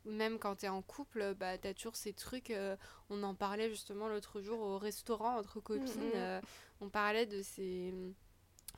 même 0.05 0.39
quand 0.39 0.57
t'es 0.57 0.69
en 0.69 0.83
couple, 0.83 1.35
bah, 1.35 1.59
t'as 1.59 1.75
toujours 1.75 1.97
ces 1.97 2.13
trucs. 2.13 2.51
euh, 2.51 2.77
on 3.11 3.23
en 3.23 3.35
parlait 3.35 3.69
justement 3.71 4.09
l'autre 4.09 4.41
jour 4.41 4.61
au 4.61 4.79
restaurant 4.79 5.37
entre 5.39 5.61
copines. 5.61 5.85
Mhm. 5.87 6.13
euh, 6.15 6.41
on 6.81 6.89
parlait 6.89 7.27
de 7.27 7.43
ces 7.43 7.95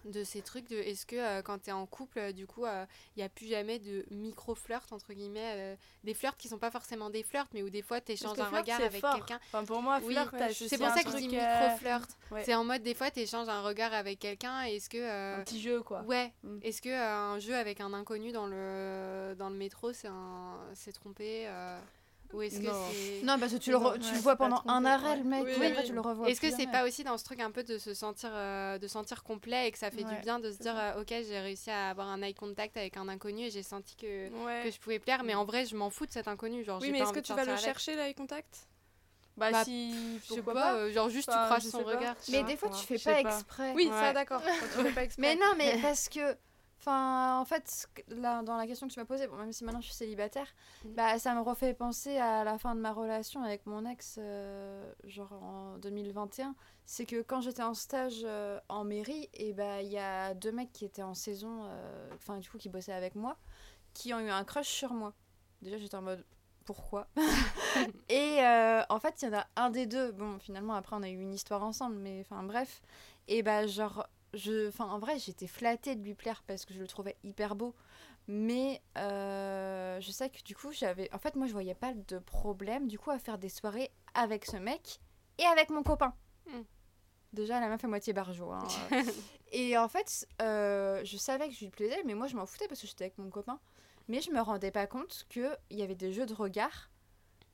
de 0.05 0.25
ces 0.25 0.43
trucs 0.43 0.69
de 0.69 0.77
est-ce 0.77 1.07
que 1.07 1.17
euh, 1.17 1.43
quand 1.43 1.59
t'es 1.59 1.73
en 1.73 1.87
couple 1.87 2.19
euh, 2.19 2.33
du 2.33 2.47
coup 2.47 2.65
il 2.67 3.19
n'y 3.19 3.23
a 3.23 3.29
plus 3.29 3.47
jamais 3.47 3.79
de 3.79 4.05
micro 4.11 4.55
flirts 4.55 4.93
entre 4.93 5.13
guillemets 5.13 5.53
euh, 5.55 5.77
des 6.05 6.15
flirts 6.15 6.37
qui 6.37 6.49
sont 6.49 6.59
pas 6.59 6.71
forcément 6.71 7.11
des 7.11 7.23
flirts 7.23 7.49
mais 7.53 7.63
où 7.63 7.71
des 7.71 7.83
fois 7.83 8.01
t'échanges 8.01 8.37
que 8.37 8.43
un 8.43 8.49
regard 8.49 8.81
avec 8.81 9.03
quelqu'un 9.03 9.41
Enfin, 9.49 9.65
pour 9.65 9.83
moi, 9.83 10.01
flirt, 10.01 10.35
c'est 10.53 10.79
pour 10.79 10.89
ça 10.89 11.03
que 11.03 11.11
je 11.11 11.17
dis 11.17 11.37
euh, 11.37 11.61
micro 11.61 11.77
flirt 11.79 12.11
ouais. 12.31 12.43
c'est 12.45 12.55
en 12.55 12.65
mode 12.65 12.83
des 12.83 12.95
fois 12.95 13.11
t'échanges 13.11 13.49
un 13.49 13.63
regard 13.63 13.93
avec 13.93 14.19
quelqu'un 14.19 14.67
et 14.67 14.77
est-ce 14.77 14.89
que 14.89 14.99
euh, 14.99 15.41
Un 15.41 15.45
petit 15.45 15.61
jeu, 15.61 15.83
quoi. 15.83 16.03
Ouais. 16.03 16.33
Mm. 16.43 16.59
Est-ce 16.63 16.83
que 16.83 16.89
euh, 16.89 17.35
un 17.35 17.39
jeu 17.39 17.55
avec 17.55 17.81
un 17.81 17.93
inconnu 17.93 18.33
dans 18.33 18.47
le 18.47 19.35
dans 19.39 19.49
le 19.49 19.57
métro, 19.57 19.93
c'est 19.93 20.09
un 20.09 20.57
euh, 21.21 21.79
ou 22.35 22.43
est-ce 22.43 22.59
que 22.61 22.67
Non. 22.67 22.87
c'est 22.93 23.23
Non, 23.25 23.39
parce 23.39 23.53
que 23.53 23.59
tu 23.59 23.71
le, 23.71 23.79
Non, 23.79 23.91
re- 23.91 23.95
tu 23.95 24.01
ouais, 24.01 24.11
le 24.11 24.17
c'est 24.17 24.23
vois 24.23 24.37
pendant 24.37 24.63
un 24.67 24.85
arrêt, 24.85 25.11
ouais. 25.11 25.17
le 25.19 25.25
mec, 25.25 25.45
Oui, 25.45 25.51
et 25.53 25.59
oui, 25.59 25.67
après 25.67 25.81
oui. 25.83 25.87
tu 25.87 25.93
le 25.95 26.01
revois. 26.01 26.29
Est-ce 26.29 26.41
que 26.41 26.51
c'est 26.51 26.67
pas 26.67 26.85
aussi 26.85 27.05
dans 27.05 27.17
ce 27.19 27.25
truc 27.25 27.41
un 27.41 27.51
peu 27.51 27.63
de 27.63 27.79
se 27.79 27.95
sentir 27.95 28.31
euh, 28.33 28.79
de 28.79 28.87
sentir 28.89 29.23
complet 29.23 29.69
et 29.69 29.71
que 29.73 29.79
ça 29.79 29.91
fait 29.91 30.05
Ouais, 30.05 30.15
du 30.15 30.21
bien 30.21 30.39
de 30.41 30.51
se 30.53 30.59
dire 30.59 30.75
euh, 30.79 31.01
OK, 31.01 31.09
j'ai 31.09 31.41
réussi 31.41 31.71
à 31.71 31.91
avoir 31.91 32.09
un 32.09 32.21
eye 32.23 32.35
contact 32.35 32.77
avec 32.77 32.97
un 32.97 33.09
inconnu 33.09 33.45
et 33.45 33.51
j'ai 33.51 33.63
senti 33.63 33.97
que 33.97 34.29
Ouais. 34.45 34.63
que 34.65 34.71
je 34.71 34.79
pouvais 34.81 34.99
plaire 34.99 35.23
mais 35.25 35.35
en 35.35 35.45
vrai, 35.45 35.65
je 35.67 35.77
m'en 35.77 35.91
fous 35.91 36.07
de 36.07 36.13
cet 36.13 36.29
inconnu, 36.29 36.65
genre 36.65 36.81
Oui, 36.83 36.91
mais 36.91 36.99
est-ce 37.01 37.13
que 37.13 37.21
tu 37.21 37.33
vas 37.33 37.45
le 37.45 37.57
chercher, 37.57 37.97
l'eye 37.97 38.15
contact? 38.15 38.67
Bah, 39.37 39.51
Bah, 39.51 39.65
si. 39.65 40.19
Je 40.29 40.35
sais 40.35 40.43
pas, 40.43 40.53
pas 40.53 40.75
euh, 40.75 40.93
genre 40.93 41.09
juste 41.09 41.29
Enfin, 41.29 41.41
tu 41.41 41.47
croises 41.47 41.69
son 41.71 41.83
regard. 41.83 42.15
Mais 42.31 42.45
des 42.45 42.57
fois, 42.57 42.69
tu 42.71 42.87
fais 42.99 42.99
pas 43.15 43.21
exprès. 43.21 43.73
Oui, 43.75 43.89
ça, 43.89 44.13
d'accord. 44.13 44.41
Quand 44.43 44.67
tu 44.79 44.87
fais 44.89 44.93
pas 44.93 45.03
exprès. 45.05 45.21
Mais 45.23 45.35
non, 45.35 45.55
mais 45.59 45.77
parce 45.83 46.09
que. 46.09 46.37
Enfin, 46.87 47.39
en 47.41 47.47
fait, 47.47 47.89
là, 48.09 48.43
dans 48.43 48.59
la 48.59 48.67
question 48.67 48.87
que 48.87 48.93
tu 48.93 49.01
m'as 49.01 49.07
posée, 49.07 49.27
bon, 49.27 49.37
même 49.37 49.53
si 49.53 49.65
maintenant 49.65 49.81
je 49.81 49.87
suis 49.87 49.95
célibataire, 49.95 50.47
Mm. 50.85 50.93
bah, 50.93 51.19
ça 51.19 51.35
me 51.35 51.41
refait 51.41 51.73
penser 51.73 52.19
à 52.19 52.45
la 52.45 52.59
fin 52.59 52.75
de 52.75 52.81
ma 52.81 52.93
relation 52.93 53.43
avec 53.43 53.65
mon 53.65 53.87
ex, 53.87 54.17
euh, 54.19 54.93
genre 55.05 55.33
en 55.33 55.79
2021. 55.79 56.55
C'est 56.85 57.07
que 57.07 57.23
quand 57.23 57.41
j'étais 57.41 57.63
en 57.63 57.73
stage 57.73 58.21
euh, 58.25 58.61
en 58.69 58.85
mairie, 58.85 59.31
bah, 59.57 59.81
il 59.81 59.89
y 59.89 59.97
a 59.99 60.35
deux 60.35 60.53
mecs 60.53 60.75
qui 60.75 60.85
étaient 60.85 61.03
en 61.03 61.15
saison, 61.15 61.63
euh, 61.65 62.11
enfin, 62.17 62.37
du 62.39 62.51
coup, 62.51 62.59
qui 62.59 62.69
bossaient 62.69 62.93
avec 62.93 63.15
moi, 63.15 63.39
qui 63.95 64.13
ont 64.13 64.21
eu 64.21 64.29
un 64.29 64.45
crush 64.45 64.69
sur 64.69 64.93
moi. 64.93 65.15
Déjà, 65.63 65.79
j'étais 65.79 65.97
en 65.97 66.03
mode 66.03 66.23
pourquoi? 66.67 67.07
Et 68.11 68.41
en 68.91 68.99
fait, 69.01 69.23
il 69.23 69.29
y 69.31 69.35
en 69.35 69.39
a 69.39 69.47
un 69.57 69.71
des 69.71 69.87
deux. 69.87 70.13
Bon, 70.13 70.39
finalement, 70.39 70.75
après, 70.75 70.97
on 70.97 71.03
a 71.03 71.09
eu 71.09 71.19
une 71.19 71.33
histoire 71.33 71.63
ensemble, 71.63 71.97
mais 71.97 72.21
enfin, 72.21 72.43
bref. 72.43 72.83
Et 73.27 73.43
bah, 73.43 73.67
genre, 73.67 74.07
je, 74.35 74.69
enfin, 74.69 74.87
en 74.87 74.99
vrai, 74.99 75.19
j'étais 75.19 75.47
flattée 75.47 75.95
de 75.97 76.03
lui 76.03 76.15
plaire 76.15 76.43
parce 76.47 76.65
que 76.65 76.75
je 76.75 76.81
le 76.81 76.87
trouvais 76.87 77.17
hyper 77.25 77.55
beau. 77.57 77.75
Mais 78.27 78.81
euh, 78.97 80.01
je 80.01 80.11
sais 80.11 80.31
que 80.31 80.43
du 80.43 80.57
coup, 80.57 80.73
j'avais. 80.73 81.13
En 81.13 81.19
fait, 81.19 81.37
moi, 81.37 81.47
je 81.47 81.53
voyais 81.53 81.75
pas 81.75 81.93
de 81.93 82.19
problème, 82.19 82.89
du 82.89 82.99
coup, 82.99 83.11
à 83.11 83.19
faire 83.19 83.39
des 83.39 83.49
soirées 83.51 83.91
avec 84.15 84.45
ce 84.47 84.57
mec 84.57 85.01
et 85.39 85.45
avec 85.45 85.71
mon 85.71 85.83
copain. 85.83 86.15
Mm. 86.47 86.61
Déjà, 87.35 87.61
la 87.61 87.69
meuf 87.69 87.83
est 87.85 87.89
moitié 87.89 88.13
barjo. 88.13 88.51
hein. 88.53 88.67
Et 89.53 89.77
en 89.77 89.89
fait, 89.89 90.27
euh, 90.43 91.01
je 91.05 91.17
savais 91.17 91.49
que 91.49 91.55
je 91.55 91.61
lui 91.61 91.71
plaisais, 91.71 92.03
mais 92.05 92.15
moi 92.15 92.27
je 92.29 92.35
m'en 92.37 92.47
foutais 92.47 92.67
parce 92.69 92.81
que 92.81 92.87
j'étais 92.87 93.05
avec 93.05 93.19
mon 93.19 93.29
copain. 93.31 93.61
Mais 94.09 94.21
je 94.21 94.31
me 94.31 94.41
rendais 94.41 94.71
pas 94.71 94.87
compte 94.87 95.27
qu'il 95.29 95.57
y 95.71 95.83
avait 95.83 95.95
des 95.95 96.13
jeux 96.13 96.27
de 96.27 96.35
regard. 96.35 96.91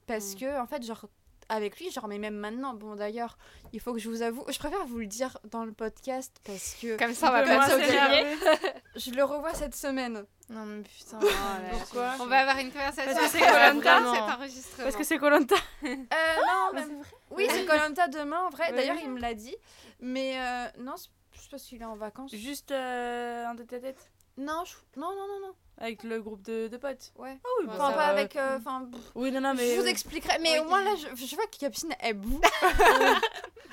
Parce 0.07 0.35
Mm. 0.35 0.39
que, 0.39 0.61
en 0.61 0.67
fait, 0.67 0.83
genre, 0.85 1.07
avec 1.51 1.79
lui, 1.79 1.91
genre, 1.91 2.09
mais 2.09 2.19
même 2.19 2.37
maintenant, 2.37 2.75
bon 2.75 2.97
d'ailleurs, 2.97 3.37
il 3.73 3.81
faut 3.81 3.93
que 3.93 3.99
je 3.99 4.09
vous 4.09 4.23
avoue, 4.23 4.45
je 4.49 4.59
préfère 4.59 4.87
vous 4.87 4.99
le 4.99 5.07
dire 5.07 5.37
dans 5.51 5.65
le 5.65 5.73
podcast 5.73 6.41
parce 6.45 6.75
que 6.81 6.97
Comme 6.97 7.13
ça, 7.13 7.29
on 7.29 7.33
va 7.33 7.43
pas 7.43 7.69
s'énerver. 7.69 8.25
je 8.97 9.11
le 9.11 9.25
revois 9.25 9.53
cette 9.53 9.75
semaine. 9.75 10.25
Non, 10.49 10.65
mais 10.65 10.83
putain. 10.83 11.19
Pourquoi 11.71 12.15
On 12.21 12.27
va 12.27 12.39
avoir 12.39 12.59
une 12.59 12.73
conversation 12.73 13.13
Parce 13.13 13.33
que 13.33 13.39
c'est 13.39 13.45
cet 13.45 13.87
enregistrement. 13.87 14.85
Parce 14.85 14.97
que 14.97 15.05
c'est 15.05 15.19
Colanta. 15.19 15.57
Euh, 15.83 15.97
non, 15.97 16.71
mais... 16.75 16.83
Oui, 17.31 17.47
c'est 17.51 17.65
Colanta 17.65 18.09
demain, 18.09 18.47
en 18.47 18.51
vrai. 18.51 18.67
Oui. 18.71 18.77
D'ailleurs, 18.77 18.97
il 19.03 19.11
me 19.11 19.21
l'a 19.21 19.35
dit. 19.35 19.55
Mais 20.01 20.41
euh, 20.41 20.67
non, 20.79 20.97
c'est 20.97 21.09
c'est 21.41 21.51
parce 21.51 21.63
qu'il 21.65 21.81
est 21.81 21.87
en 21.87 21.97
vacances. 21.97 22.35
Juste 22.35 22.71
euh, 22.71 23.47
un 23.47 23.57
tête 23.57 23.73
à 23.73 23.81
tête 23.81 24.11
Non, 24.41 24.65
je- 24.65 25.01
non, 25.01 25.11
non, 25.15 25.27
non, 25.29 25.41
non. 25.49 25.55
avec 25.79 26.03
le 26.03 26.21
groupe 26.21 26.43
de, 26.43 26.69
de 26.69 26.77
potes. 26.77 27.13
Ouais. 27.17 27.39
Ah 27.45 27.49
oui, 27.61 27.67
Enfin, 27.69 27.91
ça 27.91 27.95
pas 27.97 28.05
avec. 28.07 28.37
euh, 28.37 28.57
Enfin, 28.59 28.89
pff, 28.91 29.01
Oui, 29.15 29.31
non, 29.33 29.41
non, 29.41 29.55
mais. 29.55 29.75
je 29.77 29.81
vous 29.81 29.87
expliquerai. 29.87 30.39
Mais 30.41 30.59
Oui. 30.59 30.65
au 30.65 30.69
moins 30.69 30.83
là, 30.83 30.91
je, 30.97 31.25
je 31.27 31.35
vois 31.37 31.47
que 31.47 31.57
Capucine, 31.59 31.95
elle 32.01 32.15
boue. 32.15 32.41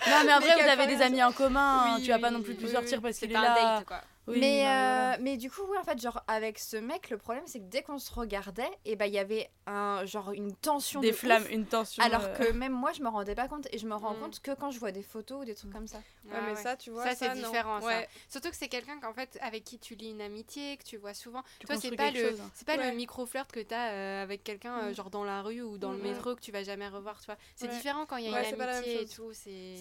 Non, 0.07 0.23
mais 0.25 0.33
en 0.33 0.39
vrai, 0.39 0.61
vous 0.61 0.69
avez 0.69 0.87
des 0.87 1.01
amis 1.01 1.23
en 1.23 1.31
commun. 1.31 1.95
Oui, 1.95 2.03
tu 2.03 2.09
vas 2.11 2.19
pas 2.19 2.29
non 2.31 2.41
plus 2.41 2.51
oui, 2.51 2.57
plus 2.57 2.67
oui, 2.67 2.71
sortir 2.73 2.99
oui. 2.99 3.03
parce 3.03 3.17
qu'il 3.17 3.27
C'est 3.29 3.33
est 3.33 3.37
un 3.37 3.41
là. 3.41 3.55
date, 3.77 3.85
quoi. 3.85 4.01
Oui, 4.27 4.39
mais, 4.41 4.59
voilà. 4.63 5.13
euh, 5.13 5.17
mais 5.21 5.37
du 5.37 5.49
coup, 5.49 5.61
oui, 5.69 5.77
en 5.77 5.83
fait, 5.85 6.01
genre, 6.01 6.21
avec 6.27 6.59
ce 6.59 6.75
mec, 6.75 7.09
le 7.09 7.17
problème, 7.17 7.45
c'est 7.47 7.59
que 7.59 7.63
dès 7.65 7.81
qu'on 7.81 7.97
se 7.97 8.13
regardait, 8.13 8.69
et 8.83 8.97
ben 8.97 9.05
il 9.05 9.13
y 9.13 9.19
avait 9.19 9.49
un, 9.67 10.03
genre, 10.05 10.31
une 10.33 10.53
tension. 10.53 10.99
Des 10.99 11.11
de 11.11 11.15
flammes, 11.15 11.43
ouf, 11.43 11.49
une 11.51 11.65
tension. 11.65 12.03
Alors 12.03 12.23
euh, 12.25 12.33
que 12.35 12.43
même 12.51 12.73
moi, 12.73 12.91
je 12.91 13.01
me 13.03 13.07
rendais 13.07 13.35
pas 13.35 13.47
compte. 13.47 13.67
Et 13.71 13.77
je 13.77 13.87
me 13.87 13.95
rends 13.95 14.15
Mm. 14.15 14.19
compte 14.19 14.39
que 14.41 14.51
quand 14.53 14.69
je 14.71 14.79
vois 14.79 14.91
des 14.91 15.01
photos 15.03 15.41
ou 15.41 15.45
des 15.45 15.55
trucs 15.55 15.71
comme 15.71 15.87
ça. 15.87 15.99
Ouais, 16.25 16.33
Ah 16.35 16.41
mais 16.41 16.55
ouais. 16.55 16.61
ça, 16.61 16.75
tu 16.75 16.89
vois. 16.89 17.05
Ça, 17.05 17.15
c'est 17.15 17.33
différent, 17.35 17.79
ça. 17.79 17.87
Ouais. 17.87 18.07
Surtout 18.27 18.49
que 18.49 18.55
c'est 18.57 18.67
quelqu'un 18.67 18.99
qu'en 18.99 19.13
fait 19.13 19.37
avec 19.41 19.63
qui 19.63 19.79
tu 19.79 19.95
lis 19.95 20.09
une 20.11 20.21
amitié, 20.21 20.75
que 20.75 20.83
tu 20.83 20.97
vois 20.97 21.13
souvent. 21.13 21.41
Tu 21.59 21.67
Toi, 21.67 21.75
c'est 21.77 21.89
construis 21.89 21.95
pas 21.97 22.11
le, 22.11 22.31
chose. 22.31 22.41
hein. 22.41 22.51
c'est 22.53 22.67
pas 22.67 22.75
Ouais. 22.75 22.89
le 22.91 22.97
micro 22.97 23.25
flirt 23.25 23.49
que 23.49 23.61
t'as 23.61 23.91
euh, 23.91 24.23
avec 24.23 24.43
quelqu'un 24.43 24.77
euh, 24.79 24.91
Mm. 24.91 24.95
genre 24.95 25.09
dans 25.09 25.23
la 25.23 25.41
rue 25.41 25.61
ou 25.61 25.77
dans 25.77 25.93
le 25.93 25.99
Mm. 25.99 26.01
métro 26.01 26.35
que 26.35 26.41
tu 26.41 26.51
vas 26.51 26.63
jamais 26.63 26.89
revoir, 26.89 27.17
tu 27.21 27.27
vois. 27.27 27.37
C'est 27.55 27.67
Ouais. 27.67 27.73
différent 27.73 28.05
quand 28.05 28.17
il 28.17 28.25
y 28.25 28.27
a 28.27 28.31
Ouais, 28.33 28.49
une 28.53 28.61
amitié 28.61 29.03
et 29.03 29.07
tout. 29.07 29.31
Je. 29.31 29.77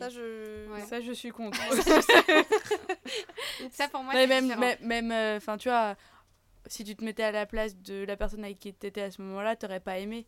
Ça, 0.88 1.00
je 1.00 1.12
suis 1.12 1.30
contre. 1.30 1.58
ça 3.72 3.88
pour 3.88 4.02
moi. 4.02 4.12
Même, 4.40 4.58
même, 4.58 4.78
même, 4.82 5.12
euh, 5.12 5.36
enfin, 5.36 5.56
tu 5.56 5.68
vois, 5.68 5.96
si 6.66 6.84
tu 6.84 6.96
te 6.96 7.04
mettais 7.04 7.22
à 7.22 7.32
la 7.32 7.46
place 7.46 7.76
de 7.76 8.04
la 8.04 8.16
personne 8.16 8.44
avec 8.44 8.58
qui 8.58 8.72
t'étais 8.72 9.02
à 9.02 9.10
ce 9.10 9.22
moment-là, 9.22 9.56
t'aurais 9.56 9.80
pas 9.80 9.98
aimé. 9.98 10.26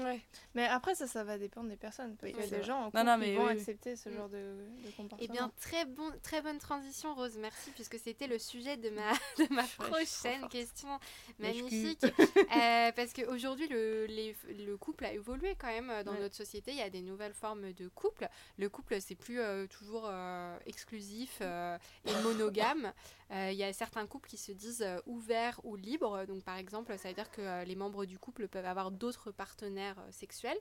Ouais. 0.00 0.20
Mais 0.54 0.66
après, 0.66 0.94
ça, 0.94 1.06
ça 1.06 1.24
va 1.24 1.36
dépendre 1.36 1.68
des 1.68 1.76
personnes. 1.76 2.16
Qu'il 2.16 2.30
y 2.36 2.42
a 2.42 2.46
des 2.46 2.62
gens 2.62 2.90
en 2.94 3.04
Non, 3.04 3.20
qui 3.20 3.34
vont 3.34 3.42
oui, 3.42 3.46
oui. 3.46 3.52
accepter 3.58 3.96
ce 3.96 4.08
Mm. 4.08 4.14
genre 4.16 4.28
de, 4.28 4.36
de 4.84 4.90
comportement. 4.96 5.18
Eh 5.20 5.28
bien, 5.32 5.50
très, 5.60 5.84
bon, 5.84 6.10
très 6.22 6.40
bonne 6.42 6.58
transition, 6.58 7.14
Rose, 7.14 7.36
merci, 7.38 7.70
puisque 7.72 7.98
c'était 7.98 8.26
le 8.26 8.38
sujet 8.38 8.76
de 8.76 8.90
ma, 8.90 9.10
de 9.38 9.52
ma 9.52 9.64
prochaine 9.64 10.48
question 10.48 10.98
magnifique. 11.38 12.04
Euh, 12.60 12.92
parce 12.92 13.12
qu'aujourd'hui, 13.12 13.68
le, 13.68 14.06
les- 14.06 14.36
le 14.66 14.76
couple 14.76 15.04
a 15.04 15.12
évolué 15.12 15.54
quand 15.58 15.68
même 15.68 15.90
euh, 15.90 16.02
dans 16.02 16.12
Ouais. 16.12 16.20
notre 16.20 16.34
société. 16.34 16.72
Il 16.72 16.78
y 16.78 16.82
a 16.82 16.90
des 16.90 17.00
nouvelles 17.02 17.32
formes 17.34 17.72
de 17.72 17.88
couple. 17.88 18.28
Le 18.58 18.68
couple, 18.68 19.00
c'est 19.00 19.14
plus 19.14 19.38
euh, 19.40 19.66
toujours 19.66 20.04
euh, 20.06 20.56
exclusif 20.66 21.38
euh, 21.40 21.78
et 22.06 22.12
monogame. 22.22 22.92
Euh, 23.32 23.50
Il 23.52 23.56
y 23.58 23.64
a 23.64 23.72
certains 23.72 24.06
couples 24.06 24.28
qui 24.28 24.36
se 24.36 24.52
disent 24.52 24.82
euh, 24.82 24.98
ouverts 25.06 25.60
ou 25.64 25.76
libres. 25.76 26.24
Donc, 26.26 26.42
par 26.42 26.56
exemple, 26.56 26.96
ça 26.98 27.08
veut 27.08 27.14
dire 27.14 27.30
que 27.30 27.40
euh, 27.42 27.64
les 27.64 27.76
membres 27.76 28.04
du 28.04 28.18
couple 28.18 28.48
peuvent 28.48 28.66
avoir 28.66 28.90
d'autres 28.90 29.30
partenaires 29.30 29.98
euh, 30.00 30.10
sexuels. 30.10 30.58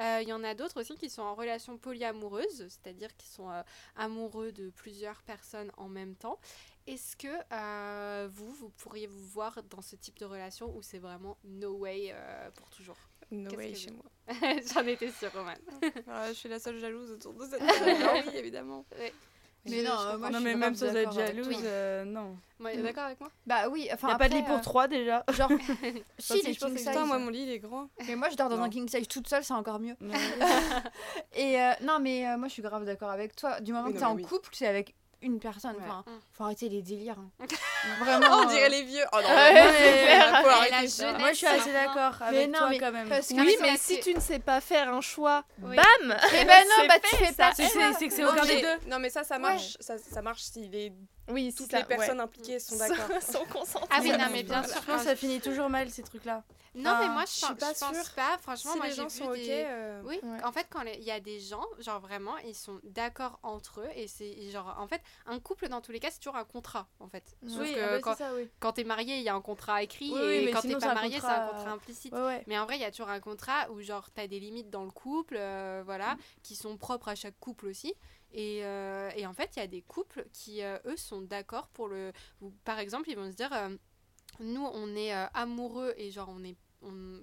Euh, 0.00 0.18
Il 0.22 0.28
y 0.28 0.32
en 0.32 0.42
a 0.42 0.54
d'autres 0.54 0.80
aussi 0.80 0.96
qui 0.96 1.10
sont 1.10 1.22
en 1.22 1.34
relation 1.34 1.78
polyamoureuse, 1.78 2.66
c'est-à-dire 2.68 3.16
qui 3.16 3.28
sont 3.28 3.50
euh, 3.50 3.62
amoureux 3.96 4.52
de 4.52 4.70
plusieurs 4.70 5.22
personnes 5.22 5.70
en 5.76 5.88
même 5.88 6.14
temps. 6.16 6.38
Est-ce 6.86 7.16
que 7.16 7.28
euh, 7.52 8.28
vous, 8.32 8.50
vous 8.52 8.70
pourriez 8.70 9.06
vous 9.06 9.26
voir 9.26 9.62
dans 9.64 9.82
ce 9.82 9.94
type 9.94 10.18
de 10.18 10.24
relation 10.24 10.74
où 10.74 10.82
c'est 10.82 10.98
vraiment 10.98 11.36
no 11.44 11.74
way 11.76 12.08
euh, 12.12 12.50
pour 12.52 12.70
toujours? 12.70 12.96
No 13.30 13.50
way 13.56 13.74
chez 13.74 13.90
moi. 13.90 14.04
J'en 14.72 14.86
étais 14.86 15.10
sûre, 15.10 15.30
Roman. 15.34 15.52
Voilà, 16.06 16.28
je 16.28 16.38
suis 16.38 16.48
la 16.48 16.58
seule 16.58 16.78
jalouse 16.78 17.10
autour 17.10 17.34
de 17.34 17.44
cette 17.44 17.58
table. 17.58 18.02
Ah 18.02 18.22
oui, 18.26 18.36
évidemment. 18.36 18.86
Mais 19.66 19.82
non, 19.82 19.90
euh, 19.90 20.18
moi, 20.18 20.30
non, 20.30 20.38
je 20.38 20.44
mais 20.44 20.50
suis 20.50 20.58
même 20.58 20.72
être 20.72 20.80
d'accord 20.80 21.18
avec 21.18 21.34
jalouse, 21.36 21.56
euh, 21.64 22.04
non. 22.04 22.36
Moi, 22.58 22.72
T'es 22.72 22.82
d'accord 22.82 23.04
avec 23.04 23.20
moi 23.20 23.30
Bah 23.46 23.68
oui, 23.68 23.88
enfin. 23.92 24.08
Y 24.08 24.12
a 24.12 24.18
pas 24.18 24.28
de 24.28 24.34
lit 24.34 24.42
pour 24.42 24.56
euh, 24.56 24.60
trois 24.60 24.88
déjà. 24.88 25.24
Genre, 25.32 25.50
si, 26.18 26.38
si, 26.38 26.46
les 26.46 26.52
je 26.54 26.58
pense 26.60 26.68
king 26.68 26.74
que 26.74 26.78
size. 26.78 26.88
Putain, 26.88 27.06
moi, 27.06 27.18
mon 27.18 27.28
lit, 27.30 27.42
il 27.42 27.50
est 27.50 27.58
grand. 27.58 27.88
Mais 28.06 28.16
moi, 28.16 28.28
je 28.30 28.36
dors 28.36 28.48
dans 28.48 28.56
Non. 28.56 28.64
un 28.64 28.70
king 28.70 28.88
size 28.88 29.06
toute 29.06 29.28
seule, 29.28 29.44
c'est 29.44 29.54
encore 29.54 29.78
mieux. 29.78 29.94
Et 31.34 31.60
euh, 31.60 31.72
non, 31.82 31.98
mais 32.00 32.26
euh, 32.28 32.36
moi, 32.36 32.48
je 32.48 32.54
suis 32.54 32.62
grave 32.62 32.84
d'accord 32.84 33.10
avec 33.10 33.36
toi. 33.36 33.60
Du 33.60 33.72
moment 33.72 33.92
que 33.92 33.98
t'es 33.98 34.04
en 34.04 34.14
oui. 34.14 34.22
couple, 34.22 34.48
c'est 34.52 34.66
avec 34.66 34.94
une 35.22 35.38
personne. 35.40 35.76
Ouais. 35.76 35.82
Enfin, 35.86 36.04
Mm. 36.06 36.18
faut 36.32 36.44
arrêter 36.44 36.68
les 36.68 36.82
délires. 36.82 37.16
hein. 37.18 37.30
Vraiment. 38.00 38.38
on 38.38 38.44
dirait 38.46 38.66
euh, 38.66 38.68
les 38.68 38.82
vieux. 38.84 39.04
Oh 39.12 39.16
non, 39.20 39.28
Ouais, 39.28 39.54
non, 39.64 39.70
c'est 39.72 39.92
mais 39.92 40.02
clair. 40.04 40.40
faut 40.42 40.48
Et 40.48 40.52
arrêter 40.52 40.70
la 40.82 40.88
ça. 40.88 41.06
jeunesse, 41.06 41.20
Moi, 41.20 41.28
je 41.32 41.36
suis 41.36 41.46
assez 41.46 41.72
maintenant. 41.72 41.94
d'accord 41.94 42.14
Mais 42.20 42.26
avec 42.38 42.48
non, 42.50 42.58
toi 42.58 42.68
mais 42.70 42.78
quand 42.78 42.92
même. 42.92 43.08
parce 43.08 43.28
que- 43.28 43.34
Oui, 43.34 43.56
mais 43.60 43.76
si 43.76 44.00
tu 44.00 44.14
ne 44.14 44.20
sais 44.20 44.38
pas 44.38 44.60
faire 44.60 44.92
un 44.92 45.00
choix, 45.00 45.44
Oui. 45.62 45.76
bam 45.76 46.16
Eh 46.34 46.44
ben 46.44 46.64
non, 46.68 46.86
bah 46.88 46.94
fait, 47.02 47.16
tu 47.16 47.16
fais 47.24 47.32
ça. 47.32 47.48
pas. 47.48 47.54
C'est 47.54 47.68
c'est- 47.68 47.92
c'est 47.98 48.08
que 48.08 48.14
c'est 48.14 48.24
aucun 48.24 48.44
des 48.44 48.60
deux. 48.62 48.88
Non, 48.88 48.98
mais 48.98 49.10
ça, 49.10 49.24
ça 49.24 49.38
marche. 49.38 49.76
Ça, 49.80 49.96
ça 49.98 50.22
marche 50.22 50.42
si 50.42 50.68
les... 50.68 50.92
Oui, 51.30 51.52
toutes 51.56 51.72
les 51.72 51.84
personnes 51.84 52.20
impliquées 52.20 52.58
sont 52.58 52.76
d'accord. 52.76 52.96
sont 53.22 53.44
consentantes. 53.52 53.88
Ah 53.92 53.98
oui, 54.02 54.10
non, 54.12 54.26
mais 54.32 54.42
bien 54.42 54.62
Je 54.62 54.68
sûr. 54.68 54.84
que 54.86 54.98
ça 54.98 55.14
finit 55.16 55.40
toujours 55.40 55.68
mal 55.68 55.90
ces 55.90 56.02
trucs-là. 56.02 56.42
Non, 56.74 56.94
mais 57.00 57.08
moi, 57.08 57.24
je 57.24 57.30
je, 57.30 57.36
suis 57.36 57.46
pense- 57.46 57.58
pas 57.58 57.72
je 57.74 57.78
pense 57.80 57.94
sûre. 58.04 58.14
pas. 58.14 58.38
Franchement, 58.38 58.72
Si 58.72 58.78
moi, 58.78 58.86
les 58.86 58.92
j'ai 58.92 58.96
gens 59.02 59.08
vu 59.08 59.18
sont 59.18 59.32
des... 59.32 59.42
ok. 59.42 59.48
euh, 59.50 60.02
Oui, 60.04 60.20
ouais. 60.22 60.44
en 60.44 60.52
fait, 60.52 60.66
quand 60.70 60.82
il 60.82 61.02
y 61.02 61.10
a 61.10 61.18
des 61.18 61.40
gens, 61.40 61.64
genre 61.80 61.98
vraiment, 61.98 62.36
ils 62.38 62.54
sont 62.54 62.78
d'accord 62.84 63.40
entre 63.42 63.80
eux 63.80 63.88
et 63.96 64.06
c'est 64.06 64.48
genre, 64.50 64.76
en 64.78 64.86
fait, 64.86 65.00
un 65.26 65.40
couple 65.40 65.68
dans 65.68 65.80
tous 65.80 65.92
les 65.92 65.98
cas, 65.98 66.10
c'est 66.10 66.20
toujours 66.20 66.36
un 66.36 66.44
contrat, 66.44 66.86
en 67.00 67.08
fait. 67.08 67.24
Sauf 67.46 67.60
Oui, 67.62 67.74
que 67.74 67.80
ah 67.80 67.88
bah, 67.88 67.98
quand, 68.00 68.12
c'est 68.16 68.24
ça, 68.24 68.34
oui. 68.34 68.48
quand 68.60 68.72
t'es 68.72 68.84
marié, 68.84 69.16
il 69.16 69.22
y 69.22 69.28
a 69.28 69.34
un 69.34 69.40
contrat 69.40 69.82
écrit 69.82 70.12
Oui, 70.12 70.20
oui, 70.22 70.32
et 70.34 70.44
mais 70.44 70.50
quand 70.52 70.60
t'es 70.60 70.68
sinon, 70.68 70.80
pas 70.80 70.94
marié, 70.94 71.14
c'est 71.14 71.20
contrat, 71.22 71.44
un 71.44 71.48
contrat 71.48 71.70
implicite. 71.72 72.14
Mais 72.46 72.58
en 72.58 72.64
vrai, 72.66 72.76
il 72.76 72.82
y 72.82 72.84
a 72.84 72.90
toujours 72.90 73.08
un 73.08 73.20
contrat 73.20 73.70
où 73.72 73.80
genre 73.80 74.10
t'as 74.12 74.26
des 74.28 74.38
limites 74.38 74.70
dans 74.70 74.84
le 74.84 74.90
couple, 74.90 75.36
euh, 75.38 75.82
voilà, 75.84 76.16
qui 76.42 76.54
sont 76.54 76.76
propres 76.76 77.08
à 77.08 77.14
chaque 77.16 77.38
couple 77.40 77.66
aussi. 77.66 77.94
Et, 78.32 78.60
euh, 78.64 79.10
et 79.16 79.26
en 79.26 79.32
fait, 79.32 79.50
il 79.56 79.60
y 79.60 79.62
a 79.62 79.66
des 79.66 79.82
couples 79.82 80.26
qui, 80.32 80.62
euh, 80.62 80.78
eux, 80.84 80.96
sont 80.96 81.22
d'accord 81.22 81.68
pour 81.68 81.88
le... 81.88 82.12
par 82.64 82.78
exemple, 82.78 83.08
ils 83.10 83.16
vont 83.16 83.30
se 83.30 83.36
dire, 83.36 83.52
euh, 83.52 83.76
nous, 84.40 84.64
on 84.64 84.94
est 84.94 85.12
amoureux 85.34 85.94
et 85.96 86.10
genre, 86.10 86.28
on 86.30 86.44
est... 86.44 86.56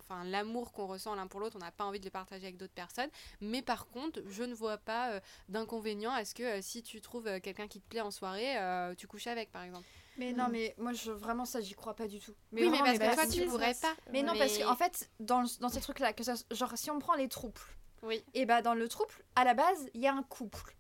Enfin, 0.02 0.26
l'amour 0.26 0.74
qu'on 0.74 0.86
ressent 0.86 1.16
l'un 1.16 1.28
pour 1.28 1.40
l'autre, 1.40 1.56
on 1.56 1.64
n'a 1.64 1.72
pas 1.72 1.86
envie 1.86 2.02
de 2.02 2.04
le 2.06 2.12
partager 2.12 2.44
avec 2.44 2.58
d'autres 2.58 2.74
personnes. 2.74 3.10
Mais 3.40 3.62
par 3.62 3.88
contre, 3.88 4.22
je 4.28 4.44
ne 4.44 4.54
vois 4.54 4.78
pas 4.78 5.12
euh, 5.12 5.20
d'inconvénient 5.48 6.12
à 6.12 6.26
ce 6.26 6.36
que 6.36 6.44
euh, 6.44 6.62
si 6.62 6.84
tu 6.84 7.00
trouves 7.00 7.28
euh, 7.28 7.40
quelqu'un 7.40 7.70
qui 7.70 7.80
te 7.80 7.88
plaît 7.88 8.02
en 8.02 8.12
soirée, 8.12 8.56
tu 8.98 9.08
couches 9.08 9.28
avec, 9.28 9.54
par 9.54 9.64
exemple. 9.64 9.86
Mais 10.18 10.34
non, 10.34 10.48
mais 10.50 10.76
moi, 10.78 10.92
je, 10.92 11.10
vraiment, 11.12 11.46
ça, 11.46 11.62
j'y 11.62 11.74
crois 11.74 11.94
pas 11.96 12.08
du 12.08 12.20
tout. 12.20 12.34
oui, 12.52 12.64
mais 12.64 12.68
vraiment, 12.68 12.84
parce 12.84 12.98
que 13.00 13.04
bah, 13.06 13.14
toi, 13.16 13.26
si. 13.28 13.42
tu 13.42 13.48
pourrais 13.48 13.74
pas. 13.76 13.94
Mais 14.12 14.24
non, 14.24 14.34
parce 14.38 14.58
Mais- 14.58 14.64
qu'en 14.66 14.76
fait, 14.76 15.10
dans, 15.22 15.46
dans 15.62 15.70
ces 15.70 15.80
trucs-là, 15.82 16.12
que 16.12 16.24
ça, 16.24 16.34
genre, 16.52 16.78
si 16.78 16.92
on 16.92 17.00
prend 17.00 17.16
les 17.16 17.30
trouples, 17.30 17.78
Oui. 18.04 18.24
et 18.34 18.46
bah, 18.46 18.62
dans 18.62 18.74
le 18.74 18.90
trouble, 18.90 19.14
à 19.38 19.46
la 19.46 19.54
base, 19.54 19.90
il 19.94 20.02
y 20.02 20.08
a 20.08 20.14
un 20.14 20.24
couple. 20.24 20.76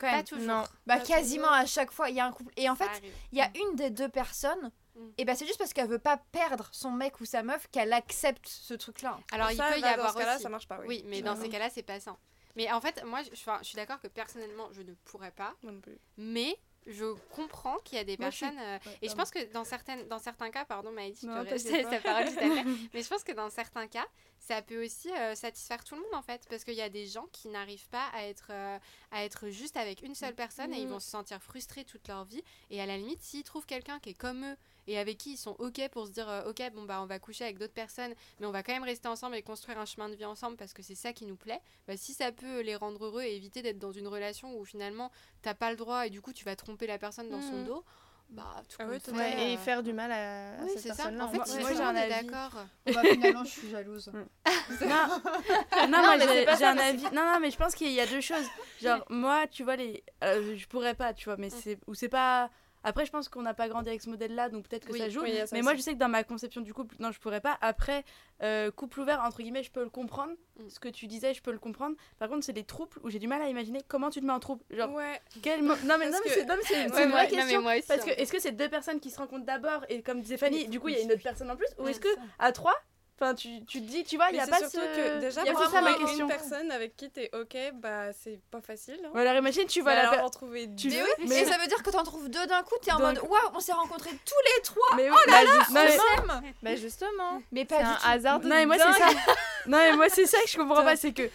Quand 0.00 0.10
Pas 0.10 0.22
toujours. 0.22 0.46
Non. 0.46 0.64
Bah, 0.86 0.96
pas 0.98 1.04
quasiment 1.04 1.50
à 1.52 1.66
chaque 1.66 1.90
fois, 1.92 2.08
il 2.08 2.16
y 2.16 2.20
a 2.20 2.26
un 2.26 2.32
couple. 2.32 2.52
Et 2.56 2.68
en 2.70 2.74
Ça 2.74 2.88
fait, 2.88 3.02
il 3.32 3.38
y 3.38 3.42
a 3.42 3.50
une 3.54 3.76
des 3.76 3.90
deux 3.90 4.08
personnes, 4.08 4.70
Mm. 4.96 5.08
et 5.18 5.24
bah, 5.24 5.34
c'est 5.36 5.46
juste 5.46 5.58
parce 5.58 5.72
qu'elle 5.72 5.88
veut 5.88 5.98
pas 6.00 6.16
perdre 6.32 6.68
son 6.72 6.90
mec 6.90 7.20
ou 7.20 7.24
sa 7.24 7.42
meuf 7.42 7.68
qu'elle 7.70 7.92
accepte 7.92 8.46
ce 8.48 8.74
truc-là. 8.74 9.18
Alors, 9.32 9.50
il 9.50 9.56
Ça, 9.56 9.70
peut 9.72 9.78
y 9.80 9.84
avoir 9.84 10.08
dans 10.08 10.12
ce 10.12 10.18
cas-là, 10.18 10.34
aussi. 10.34 10.42
ça 10.42 10.48
marche 10.48 10.66
pas. 10.68 10.78
Oui, 10.80 10.86
Oui, 10.88 11.02
mais 11.06 11.22
dans 11.22 11.36
ces 11.36 11.48
cas-là, 11.48 11.70
c'est 11.70 11.82
pas 11.84 12.00
sain. 12.00 12.16
Mais 12.56 12.70
en 12.72 12.80
fait, 12.80 13.02
moi, 13.04 13.20
je, 13.22 13.34
suis 13.62 13.76
d'accord 13.76 14.00
que 14.00 14.08
personnellement, 14.08 14.68
je 14.72 14.82
ne 14.82 14.92
pourrais 15.04 15.30
pas, 15.30 15.54
Moi 15.62 15.72
non 15.72 15.80
plus. 15.80 15.98
mais 16.16 16.58
je 16.86 17.12
comprends 17.30 17.76
qu'il 17.78 17.98
y 17.98 18.00
a 18.00 18.04
des 18.04 18.16
Moi, 18.18 18.28
personnes. 18.30 18.58
euh, 18.58 18.78
et 19.02 19.08
je 19.08 19.14
pense 19.14 19.30
que 19.30 19.52
dans, 19.52 19.64
certaines, 19.64 20.08
dans 20.08 20.18
certains 20.18 20.50
cas, 20.50 20.64
pardon, 20.64 20.90
Maïdi, 20.92 21.20
tu 21.20 21.26
Non, 21.26 21.44
pas. 21.44 21.90
sa 21.90 22.00
parole 22.00 22.24
juste 22.26 22.40
après. 22.42 22.64
Mais 22.94 23.02
je 23.02 23.08
pense 23.08 23.22
que 23.24 23.32
dans 23.32 23.50
certains 23.50 23.86
cas, 23.86 24.06
ça 24.38 24.62
peut 24.62 24.82
aussi 24.84 25.10
euh, 25.12 25.34
satisfaire 25.34 25.84
tout 25.84 25.94
le 25.94 26.00
monde 26.00 26.14
en 26.14 26.22
fait. 26.22 26.46
Parce 26.48 26.64
qu'il 26.64 26.74
y 26.74 26.80
a 26.82 26.88
des 26.88 27.06
gens 27.06 27.26
qui 27.32 27.48
n'arrivent 27.48 27.88
pas 27.90 28.06
à 28.14 28.24
être, 28.24 28.48
euh, 28.50 28.78
à 29.10 29.24
être 29.24 29.48
juste 29.50 29.76
avec 29.76 30.02
une 30.02 30.14
seule 30.14 30.34
personne 30.34 30.72
et 30.72 30.78
ils 30.78 30.84
Mhm. 30.86 30.92
vont 30.94 31.00
se 31.00 31.10
sentir 31.10 31.42
frustrés 31.42 31.84
toute 31.84 32.08
leur 32.08 32.24
vie. 32.24 32.42
Et 32.70 32.80
à 32.80 32.86
la 32.86 32.96
limite, 32.96 33.22
s'ils 33.22 33.44
trouvent 33.44 33.66
quelqu'un 33.66 33.98
qui 34.00 34.10
est 34.10 34.14
comme 34.14 34.44
eux 34.44 34.56
et 34.86 34.98
avec 34.98 35.18
qui 35.18 35.32
ils 35.32 35.36
sont 35.36 35.54
ok 35.58 35.88
pour 35.90 36.06
se 36.06 36.12
dire 36.12 36.28
euh, 36.28 36.48
ok, 36.50 36.62
bon 36.72 36.84
bah 36.84 37.00
on 37.02 37.06
va 37.06 37.18
coucher 37.18 37.44
avec 37.44 37.58
d'autres 37.58 37.74
personnes, 37.74 38.14
mais 38.40 38.46
on 38.46 38.50
va 38.50 38.62
quand 38.62 38.72
même 38.72 38.82
rester 38.82 39.06
ensemble 39.08 39.36
et 39.36 39.42
construire 39.42 39.78
un 39.78 39.84
chemin 39.84 40.08
de 40.08 40.14
vie 40.14 40.24
ensemble 40.24 40.56
parce 40.56 40.72
que 40.72 40.82
c'est 40.82 40.94
ça 40.94 41.12
qui 41.12 41.26
nous 41.26 41.36
plaît, 41.36 41.60
bah, 41.86 41.96
si 41.98 42.14
ça 42.14 42.32
peut 42.32 42.60
les 42.60 42.74
rendre 42.74 43.04
heureux 43.04 43.22
et 43.22 43.36
éviter 43.36 43.60
d'être 43.62 43.78
dans 43.78 43.92
une 43.92 44.08
relation 44.08 44.58
où 44.58 44.64
finalement 44.64 45.12
t'as 45.42 45.54
pas 45.54 45.70
le 45.70 45.76
droit 45.76 46.06
et 46.06 46.10
du 46.10 46.22
coup 46.22 46.32
tu 46.32 46.44
vas 46.46 46.56
tromper 46.56 46.69
la 46.86 46.98
personne 46.98 47.28
dans 47.28 47.40
son 47.40 47.56
Mhm. 47.58 47.64
dos, 47.64 47.84
bah 48.30 48.44
tout 48.68 48.76
Ah 48.78 48.86
ouais, 48.86 49.00
fait, 49.00 49.10
Ouais, 49.12 49.50
et 49.52 49.54
euh, 49.54 49.58
faire 49.58 49.82
du 49.82 49.92
mal 49.92 50.12
à, 50.12 50.52
à 50.52 50.62
Oui, 50.62 50.70
cette 50.74 50.82
c'est 50.82 50.88
ça. 50.90 50.94
personne-là. 50.96 51.24
En 51.24 51.28
fait, 51.28 51.36
Moi- 51.38 51.46
si 51.46 51.58
moi, 51.58 51.72
j'ai 51.74 51.82
un 51.82 51.96
avis. 51.96 52.26
d'accord. 52.26 52.64
bah, 52.86 53.02
finalement, 53.04 53.44
je 53.44 53.50
suis 53.50 53.70
jalouse. 53.70 54.10
Non, 54.80 55.88
non, 55.88 55.98
moi 55.98 56.16
mais 56.16 56.26
c'est 56.26 56.56
j'ai 56.58 56.64
un 56.64 56.78
avis. 56.78 57.02
Non, 57.12 57.24
non, 57.24 57.38
mais 57.40 57.50
je 57.50 57.56
pense 57.56 57.74
qu'il 57.74 57.90
y 57.90 58.00
a 58.00 58.06
deux 58.06 58.20
choses. 58.20 58.46
Genre, 58.80 59.04
moi, 59.10 59.46
tu 59.48 59.64
vois, 59.64 59.76
les... 59.76 60.02
euh, 60.24 60.56
je 60.56 60.66
pourrais 60.66 60.94
pas, 60.94 61.12
tu 61.12 61.24
vois, 61.26 61.36
mais 61.36 61.50
c'est. 61.50 61.78
Ou 61.86 61.94
c'est 61.94 62.08
pas 62.08 62.50
Après, 62.82 63.04
je 63.04 63.10
pense 63.10 63.28
qu'on 63.28 63.42
n'a 63.42 63.54
pas 63.54 63.68
grandi 63.68 63.88
avec 63.88 64.00
ce 64.00 64.08
modèle-là, 64.08 64.48
donc 64.48 64.66
peut-être 64.68 64.86
que 64.86 64.92
Oui, 64.92 64.98
ça 64.98 65.08
joue. 65.08 65.20
oui, 65.22 65.36
ça 65.36 65.46
mais 65.52 65.62
moi, 65.62 65.74
je 65.74 65.80
sais 65.80 65.92
que 65.92 65.98
dans 65.98 66.08
ma 66.08 66.24
conception 66.24 66.60
du 66.62 66.72
couple, 66.72 66.96
non, 66.98 67.10
je 67.12 67.20
pourrais 67.20 67.40
pas. 67.42 67.58
Après, 67.60 68.04
euh, 68.42 68.70
couple 68.70 69.00
ouvert, 69.00 69.20
entre 69.22 69.42
guillemets, 69.42 69.62
je 69.62 69.70
peux 69.70 69.82
le 69.82 69.90
comprendre. 69.90 70.32
Mm. 70.58 70.68
Ce 70.70 70.80
que 70.80 70.88
tu 70.88 71.06
disais, 71.06 71.34
je 71.34 71.42
peux 71.42 71.52
le 71.52 71.58
comprendre. 71.58 71.96
Par 72.18 72.28
contre, 72.28 72.44
c'est 72.44 72.52
des 72.54 72.64
troubles 72.64 72.98
où 73.02 73.10
j'ai 73.10 73.18
du 73.18 73.28
mal 73.28 73.42
à 73.42 73.48
imaginer 73.48 73.80
comment 73.86 74.08
tu 74.10 74.20
te 74.20 74.24
mets 74.26 74.32
en 74.32 74.40
trouble. 74.40 74.62
Genre, 74.70 74.90
Ouais. 74.92 75.20
quel 75.42 75.62
mo- 75.62 75.74
Non, 75.84 75.96
mais, 75.98 76.10
non, 76.10 76.18
mais 76.24 76.30
c'est 76.30 76.44
non, 76.46 76.54
mais 76.56 76.62
c'est- 76.64 76.88
c'est 76.88 76.94
Ouais, 76.94 77.04
une 77.04 77.10
vraie 77.10 77.22
ouais, 77.22 77.28
question. 77.28 77.66
aussi, 77.66 77.82
Parce 77.86 78.04
que 78.04 78.10
hein. 78.10 78.14
est-ce 78.16 78.32
que 78.32 78.40
c'est 78.40 78.52
deux 78.52 78.68
personnes 78.68 79.00
qui 79.00 79.10
se 79.10 79.18
rencontrent 79.18 79.44
d'abord 79.46 79.84
et 79.88 80.02
comme 80.02 80.20
disait 80.22 80.36
Fanny, 80.38 80.66
du 80.68 80.80
coup, 80.80 80.88
il 80.88 80.94
y 80.96 80.98
a 80.98 81.02
une 81.02 81.12
autre 81.12 81.22
personne 81.22 81.50
en 81.50 81.56
plus 81.56 81.68
Ou 81.78 81.88
est-ce 81.88 82.00
que 82.00 82.12
ça. 82.14 82.20
à 82.38 82.52
trois 82.52 82.74
Enfin, 83.22 83.34
tu, 83.34 83.62
tu 83.66 83.82
te 83.82 83.86
dis, 83.86 84.02
tu 84.02 84.16
vois, 84.16 84.28
il 84.30 84.32
Mais 84.32 84.38
y 84.38 84.40
a 84.40 84.46
pas 84.46 84.60
surtout 84.60 84.78
ce... 84.78 84.96
que 84.96 85.20
déjà, 85.20 85.42
il 85.42 85.46
y 85.48 85.50
a 85.50 85.52
pour 85.52 85.62
pas 85.64 85.68
ça 85.70 85.80
ma 85.82 85.92
question. 85.92 86.24
une 86.24 86.28
personne 86.28 86.70
avec 86.70 86.96
qui 86.96 87.10
t'es 87.10 87.28
ok, 87.34 87.54
bah 87.74 88.14
c'est 88.14 88.40
pas 88.50 88.62
facile. 88.62 88.98
hein. 89.04 89.10
Ou 89.12 89.18
alors 89.18 89.34
imagine, 89.34 89.66
tu 89.66 89.82
vois 89.82 89.90
Mais 89.90 89.96
la 89.96 90.08
alors, 90.08 90.14
per- 90.14 90.20
en 90.22 90.30
trouver 90.30 90.70
tu 90.74 90.88
deux, 90.88 90.96
veux- 90.96 91.06
Et 91.24 91.26
mais- 91.26 91.44
ça 91.44 91.58
veut 91.58 91.66
dire 91.66 91.82
que 91.82 91.90
t'en 91.90 92.02
trouves 92.02 92.30
deux 92.30 92.46
d'un 92.46 92.62
coup, 92.62 92.76
t'es 92.80 92.92
en 92.92 92.98
mode 92.98 93.18
waouh, 93.18 93.50
on 93.54 93.60
s'est 93.60 93.72
rencontrés 93.74 94.08
tous 94.24 94.56
les 94.56 94.62
trois, 94.62 94.96
Mais 94.96 95.10
oui, 95.10 95.16
bah, 95.26 95.40
juste- 95.44 95.70
non, 95.70 95.80
mais- 95.84 95.98
ensemble 95.98 96.42
Bah 96.62 96.76
justement, 96.76 97.42
Mais 97.52 97.64
pas 97.66 97.76
un 97.80 97.92
du 97.92 97.98
tout. 97.98 98.06
hasard 98.06 98.40
de 98.40 98.48
Non 98.48 98.54
mais 98.54 98.64
moi 98.66 98.76
c'est 98.78 98.98
ça. 98.98 99.08
Non 99.66 99.76
mais 99.78 99.92
moi 99.96 100.08
c'est 100.08 100.24
ça 100.26 100.38
que 100.42 100.48
je 100.48 100.56
comprends 100.56 100.82
pas, 100.82 100.96
c'est 100.96 101.12
que 101.12 101.28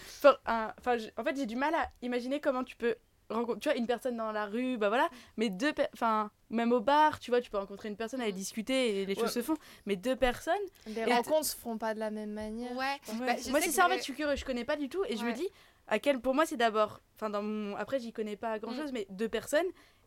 enfin 0.48 0.98
en 1.18 1.24
fait 1.24 1.36
j'ai 1.36 1.46
du 1.46 1.56
mal 1.56 1.76
à 1.76 1.88
imaginer 2.02 2.40
comment 2.40 2.64
tu 2.64 2.76
peux 2.76 2.96
tu 3.60 3.70
vois 3.70 3.76
une 3.78 3.88
personne 3.88 4.18
dans 4.18 4.32
la 4.32 4.46
rue 4.46 4.78
bah 4.78 4.90
voilà 4.90 5.10
mais 5.38 5.50
deux 5.50 5.74
enfin 5.94 6.30
même 6.50 6.72
au 6.72 6.80
bar 6.80 7.20
tu 7.20 7.32
vois 7.32 7.42
tu 7.42 7.50
peux 7.50 7.58
rencontrer 7.58 7.90
une 7.90 7.96
personne 7.96 8.22
aller 8.22 8.32
discuter 8.32 9.02
et 9.02 9.06
les 9.06 9.16
Ouais. 9.16 9.22
choses 9.22 9.32
se 9.34 9.42
font 9.42 9.56
mais 9.86 9.96
deux 9.96 10.16
personnes 10.16 10.54
Les 10.86 11.06
rencontres 11.06 11.46
se 11.46 11.56
font 11.56 11.78
pas 11.78 11.94
de 11.94 12.00
la 12.00 12.12
même 12.12 12.32
manière. 12.34 12.72
Ouais. 12.76 12.98
Bah, 13.20 13.34
moi 13.50 13.60
sais 13.60 13.68
c'est 13.68 13.72
ça 13.72 13.86
en 13.88 13.90
fait 13.90 13.98
je 13.98 14.04
suis 14.04 14.14
curieux 14.14 14.36
je 14.36 14.46
connais 14.46 14.66
pas 14.66 14.76
du 14.76 14.90
tout 14.90 15.04
et 15.08 15.18
je 15.18 15.24
me 15.26 15.34
dis 15.34 15.48
à 15.88 16.00
quel 16.00 16.20
pour 16.20 16.34
moi 16.36 16.46
c'est 16.46 16.58
d'abord 16.58 17.02
enfin 17.16 17.30
dans 17.30 17.42
mon 17.44 17.76
après 17.76 18.00
j'y 18.00 18.12
connais 18.12 18.36
pas 18.36 18.58
grand 18.60 18.74
chose 18.76 18.92
mais 18.92 19.06
deux 19.10 19.30
personnes 19.30 19.66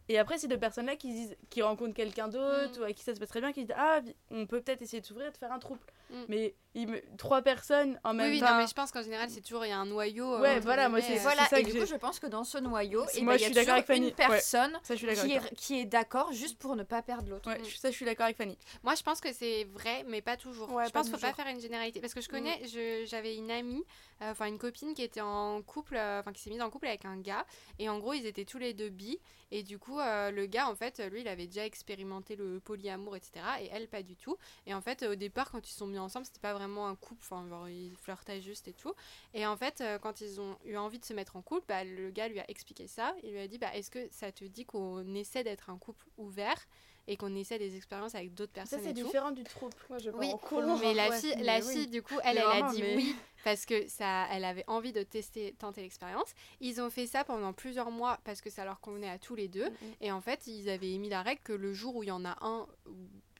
et 0.08 0.18
après 0.18 0.38
ces 0.38 0.48
deux 0.48 0.58
personnes 0.58 0.86
là 0.86 0.96
qui 0.96 1.08
disent 1.12 1.36
qui 1.50 1.62
rencontrent 1.62 1.94
quelqu'un 1.94 2.28
d'autre 2.28 2.78
Mm. 2.78 2.80
ou 2.80 2.84
avec 2.84 2.96
qui 2.96 3.02
ça 3.04 3.14
se 3.14 3.20
passe 3.20 3.28
très 3.28 3.40
bien 3.40 3.52
qui 3.52 3.64
disent 3.64 3.74
ah 3.76 4.00
on 4.30 4.46
peut 4.46 4.60
peut-être 4.60 4.82
essayer 4.82 5.00
de 5.00 5.06
s'ouvrir 5.06 5.30
de 5.32 5.36
faire 5.36 5.52
un 5.52 5.58
trouble 5.58 5.80
Mm. 6.10 6.24
mais 6.28 6.54
il 6.74 6.88
me... 6.88 7.02
trois 7.18 7.42
personnes 7.42 8.00
en 8.02 8.12
Oui, 8.12 8.16
même 8.16 8.30
oui, 8.32 8.40
temps 8.40 8.50
non, 8.52 8.56
mais 8.56 8.66
je 8.66 8.72
pense 8.72 8.90
qu'en 8.92 9.02
général, 9.02 9.28
c'est 9.28 9.42
toujours, 9.42 9.66
il 9.66 9.68
y 9.68 9.72
a 9.72 9.76
un 9.78 9.84
noyau. 9.84 10.36
euh, 10.36 10.40
Ouais, 10.40 10.58
voilà, 10.60 10.88
moi, 10.88 11.02
c'est- 11.02 11.18
euh, 11.18 11.20
Voilà, 11.20 11.44
ça 11.48 11.60
et 11.60 11.64
que 11.64 11.70
du 11.70 11.78
coup, 11.80 11.84
je 11.84 11.96
pense 11.96 12.18
que 12.18 12.26
dans 12.26 12.44
ce 12.44 12.56
noyau, 12.56 13.04
et 13.14 13.20
moi, 13.20 13.34
ben, 13.34 13.38
il 13.38 13.42
y 13.42 13.44
a 13.44 13.46
suis 13.48 13.54
d'accord 13.54 13.74
toujours 13.82 13.90
avec 13.90 13.96
une. 13.98 14.04
Ouais. 14.04 14.10
personne 14.12 14.72
ça 14.82 14.94
je 14.94 14.98
suis 14.98 15.06
d'accord 15.06 15.24
qui 15.24 15.32
est, 15.32 15.54
qui 15.54 15.80
est 15.80 15.84
d'accord 15.84 16.32
juste 16.32 16.56
pour 16.58 16.76
ne 16.76 16.82
pas 16.82 17.02
perdre 17.02 17.28
l'autre. 17.28 17.50
Ouais, 17.50 17.58
Mm. 17.58 17.64
ça 17.78 17.90
je 17.90 17.94
suis 17.96 18.06
d'accord 18.06 18.24
avec 18.24 18.38
Fanny. 18.38 18.56
Moi, 18.84 18.94
je 18.94 19.02
pense 19.02 19.20
que 19.20 19.30
c'est 19.34 19.64
vrai, 19.64 20.04
mais 20.08 20.22
pas 20.22 20.38
toujours. 20.38 20.72
Ouais, 20.72 20.86
je 20.86 20.92
pas 20.92 21.00
pense 21.00 21.10
qu'il 21.10 21.18
faut 21.18 21.26
pas 21.26 21.34
faire 21.34 21.48
une 21.48 21.60
généralité. 21.60 22.00
Parce 22.00 22.14
que 22.14 22.22
je 22.22 22.28
connais, 22.30 22.58
j'avais 23.04 23.36
une 23.36 23.50
amie, 23.50 23.84
enfin 24.20 24.46
une 24.46 24.58
copine 24.58 24.94
qui 24.94 25.02
était 25.02 25.20
en 25.20 25.62
couple, 25.62 25.96
euh, 25.96 26.20
enfin 26.20 26.32
qui 26.32 26.40
s'est 26.40 26.50
mise 26.50 26.62
en 26.62 26.70
couple 26.70 26.86
avec 26.86 27.04
un 27.04 27.18
gars. 27.18 27.46
Et 27.78 27.88
en 27.88 27.98
gros, 27.98 28.14
ils 28.14 28.26
étaient 28.26 28.44
tous 28.44 28.58
les 28.58 28.74
deux 28.74 28.88
bi. 28.88 29.18
Et 29.50 29.62
du 29.62 29.78
coup, 29.78 29.98
euh, 29.98 30.30
le 30.30 30.46
gars, 30.46 30.68
en 30.68 30.74
fait, 30.74 31.00
lui, 31.10 31.22
il 31.22 31.28
avait 31.28 31.46
déjà 31.46 31.64
expérimenté 31.64 32.36
le 32.36 32.60
polyamour, 32.60 33.16
etc. 33.16 33.44
Et 33.60 33.68
elle, 33.72 33.88
pas 33.88 34.02
du 34.02 34.16
tout. 34.16 34.36
Et 34.66 34.74
en 34.74 34.80
fait, 34.80 35.02
au 35.04 35.14
départ, 35.14 35.50
quand 35.50 35.66
ils 35.68 35.72
sont 35.72 35.86
mis 35.86 35.98
ensemble, 35.98 36.26
c'était 36.26 36.40
pas 36.40 36.54
vraiment 36.54 36.86
un 36.86 36.96
couple. 36.96 37.22
Enfin, 37.22 37.68
ils 37.68 37.96
flirtaient 37.96 38.40
juste 38.42 38.68
et 38.68 38.74
tout. 38.74 38.92
Et 39.34 39.46
en 39.46 39.56
fait, 39.56 39.80
euh, 39.80 39.98
quand 39.98 40.20
ils 40.20 40.40
ont 40.40 40.58
eu 40.64 40.76
envie 40.76 40.98
de 40.98 41.04
se 41.04 41.14
mettre 41.14 41.36
en 41.36 41.42
couple, 41.42 41.64
bah, 41.68 41.84
le 41.84 42.10
gars 42.10 42.28
lui 42.28 42.40
a 42.40 42.50
expliqué 42.50 42.86
ça. 42.86 43.14
Il 43.22 43.32
lui 43.32 43.40
a 43.40 43.48
dit 43.48 43.58
bah, 43.58 43.74
Est-ce 43.74 43.90
que 43.90 44.06
ça 44.10 44.32
te 44.32 44.44
dit 44.44 44.66
qu'on 44.66 45.14
essaie 45.14 45.44
d'être 45.44 45.70
un 45.70 45.78
couple 45.78 46.06
ouvert? 46.18 46.66
Et 47.08 47.16
qu'on 47.16 47.34
essaie 47.34 47.58
des 47.58 47.74
expériences 47.74 48.14
avec 48.14 48.34
d'autres 48.34 48.52
Ça 48.54 48.60
personnes 48.60 48.80
c'est 48.84 48.90
et 48.90 48.94
tout 48.94 49.06
différent 49.06 49.30
du 49.32 49.42
trouble. 49.42 49.74
Moi, 49.88 49.98
je 49.98 50.10
Oui, 50.10 50.30
en 50.32 50.76
mais 50.78 50.94
la 50.94 51.10
fille, 51.10 51.34
la 51.42 51.58
oui. 51.58 51.72
fille 51.72 51.86
du 51.88 52.02
coup, 52.02 52.14
elle, 52.22 52.36
Mais 52.36 52.42
elle 52.54 52.62
a 52.64 52.68
dit 52.70 52.82
mais- 52.82 52.96
oui 52.96 53.16
parce 53.44 53.64
que 53.64 53.88
ça, 53.88 54.26
elle 54.30 54.44
avait 54.44 54.64
envie 54.66 54.92
de 54.92 55.02
tester, 55.02 55.54
tenter 55.58 55.80
l'expérience. 55.80 56.34
Ils 56.60 56.80
ont 56.82 56.90
fait 56.90 57.06
ça 57.06 57.24
pendant 57.24 57.52
plusieurs 57.54 57.90
mois 57.90 58.18
parce 58.24 58.42
que 58.42 58.50
ça 58.50 58.64
leur 58.64 58.78
convenait 58.80 59.08
à 59.08 59.18
tous 59.18 59.34
les 59.36 59.48
deux. 59.48 59.68
Et 60.02 60.12
en 60.12 60.20
fait, 60.20 60.46
ils 60.46 60.68
avaient 60.68 60.90
émis 60.90 61.08
la 61.08 61.22
règle 61.22 61.40
que 61.42 61.52
le 61.54 61.72
jour 61.72 61.96
où 61.96 62.02
il 62.02 62.08
y 62.08 62.12
en 62.12 62.24
a 62.26 62.36
un 62.42 62.66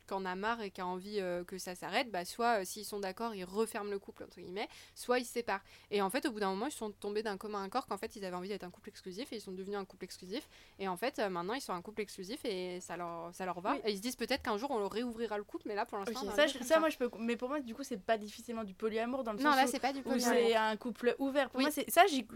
qui 0.09 0.14
en 0.14 0.24
a 0.24 0.34
marre 0.34 0.61
et 0.62 0.70
qui 0.70 0.80
a 0.80 0.86
envie 0.86 1.20
euh, 1.20 1.44
que 1.44 1.59
ça 1.59 1.74
s'arrête, 1.74 2.11
bah 2.11 2.24
soit 2.24 2.61
euh, 2.61 2.64
s'ils 2.64 2.84
sont 2.84 2.98
d'accord, 2.98 3.34
ils 3.34 3.44
referment 3.44 3.90
le 3.90 3.98
couple 3.98 4.24
entre 4.24 4.40
guillemets, 4.40 4.68
soit 4.94 5.18
ils 5.20 5.24
se 5.24 5.32
séparent. 5.32 5.61
Et 5.90 6.02
en 6.02 6.11
fait, 6.11 6.26
au 6.26 6.32
bout 6.32 6.40
d'un 6.40 6.48
moment, 6.50 6.66
ils 6.66 6.72
sont 6.72 6.90
tombés 6.90 7.22
d'un 7.22 7.36
commun 7.36 7.62
accord 7.62 7.86
qu'en 7.86 7.98
fait, 7.98 8.16
ils 8.16 8.24
avaient 8.24 8.34
envie 8.36 8.48
d'être 8.48 8.64
un 8.64 8.70
couple 8.70 8.88
exclusif 8.88 9.32
et 9.32 9.36
ils 9.36 9.40
sont 9.40 9.52
devenus 9.52 9.76
un 9.78 9.84
couple 9.84 10.04
exclusif. 10.06 10.48
Et 10.78 10.88
en 10.88 10.96
fait, 10.96 11.18
euh, 11.18 11.28
maintenant, 11.28 11.54
ils 11.54 11.61
sont 11.61 11.72
un 11.74 11.82
couple 11.82 12.00
exclusif 12.00 12.44
et 12.44 12.80
ça 12.80 12.96
leur, 12.96 13.32
ça 13.34 13.44
leur 13.44 13.61
va. 13.61 13.72
Oui. 13.74 13.80
Et 13.84 13.92
ils 13.92 13.98
se 13.98 14.02
disent 14.02 14.16
peut-être 14.16 14.42
qu'un 14.42 14.56
jour, 14.56 14.70
on 14.70 14.78
leur 14.78 14.90
réouvrira 14.90 15.36
le 15.38 15.44
couple, 15.44 15.68
mais 15.68 15.74
là, 15.74 15.84
pour 15.86 15.98
l'instant, 15.98 16.20
Ok. 16.22 16.26
on 16.26 16.30
a 16.32 16.34
Ça, 16.34 16.46
je- 16.46 16.78
moi 16.80 16.88
je 16.88 16.96
peux 16.96 17.11
mais 17.18 17.36
pour 17.36 17.48
moi 17.48 17.61
du 17.61 17.74
coup 17.74 17.82
c'est 17.82 17.96
pas 18.00 18.16
difficilement 18.16 18.64
du 18.64 18.72
polyamour 18.74 19.24
dans 19.24 19.32
le 19.32 19.38
Non, 19.38 19.50
sens 19.50 19.56
là, 19.56 19.64
où- 19.64 19.68
c'est 19.70 19.80
pas 19.80 19.92
du 19.92 20.00
polyamour. 20.02 20.26
c'est 20.26 20.54
un 20.56 20.76
couple 20.76 21.14
ouvert. 21.18 21.50
Pour 21.50 21.59
Oui. 21.59 21.64
moi 21.64 21.70
c'est 21.72 21.90
ça 21.90 22.06
j'y 22.06 22.26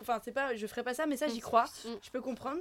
enfin 0.00 0.20
c'est 0.24 0.32
pas 0.32 0.54
je 0.56 0.66
ferais 0.66 0.82
pas 0.82 0.94
ça 0.94 1.06
mais 1.06 1.16
ça 1.16 1.28
j'y 1.28 1.38
Mm. 1.38 1.42
crois. 1.42 1.64
Mm. 1.84 1.88
Je 2.02 2.10
peux 2.10 2.20
comprendre. 2.20 2.60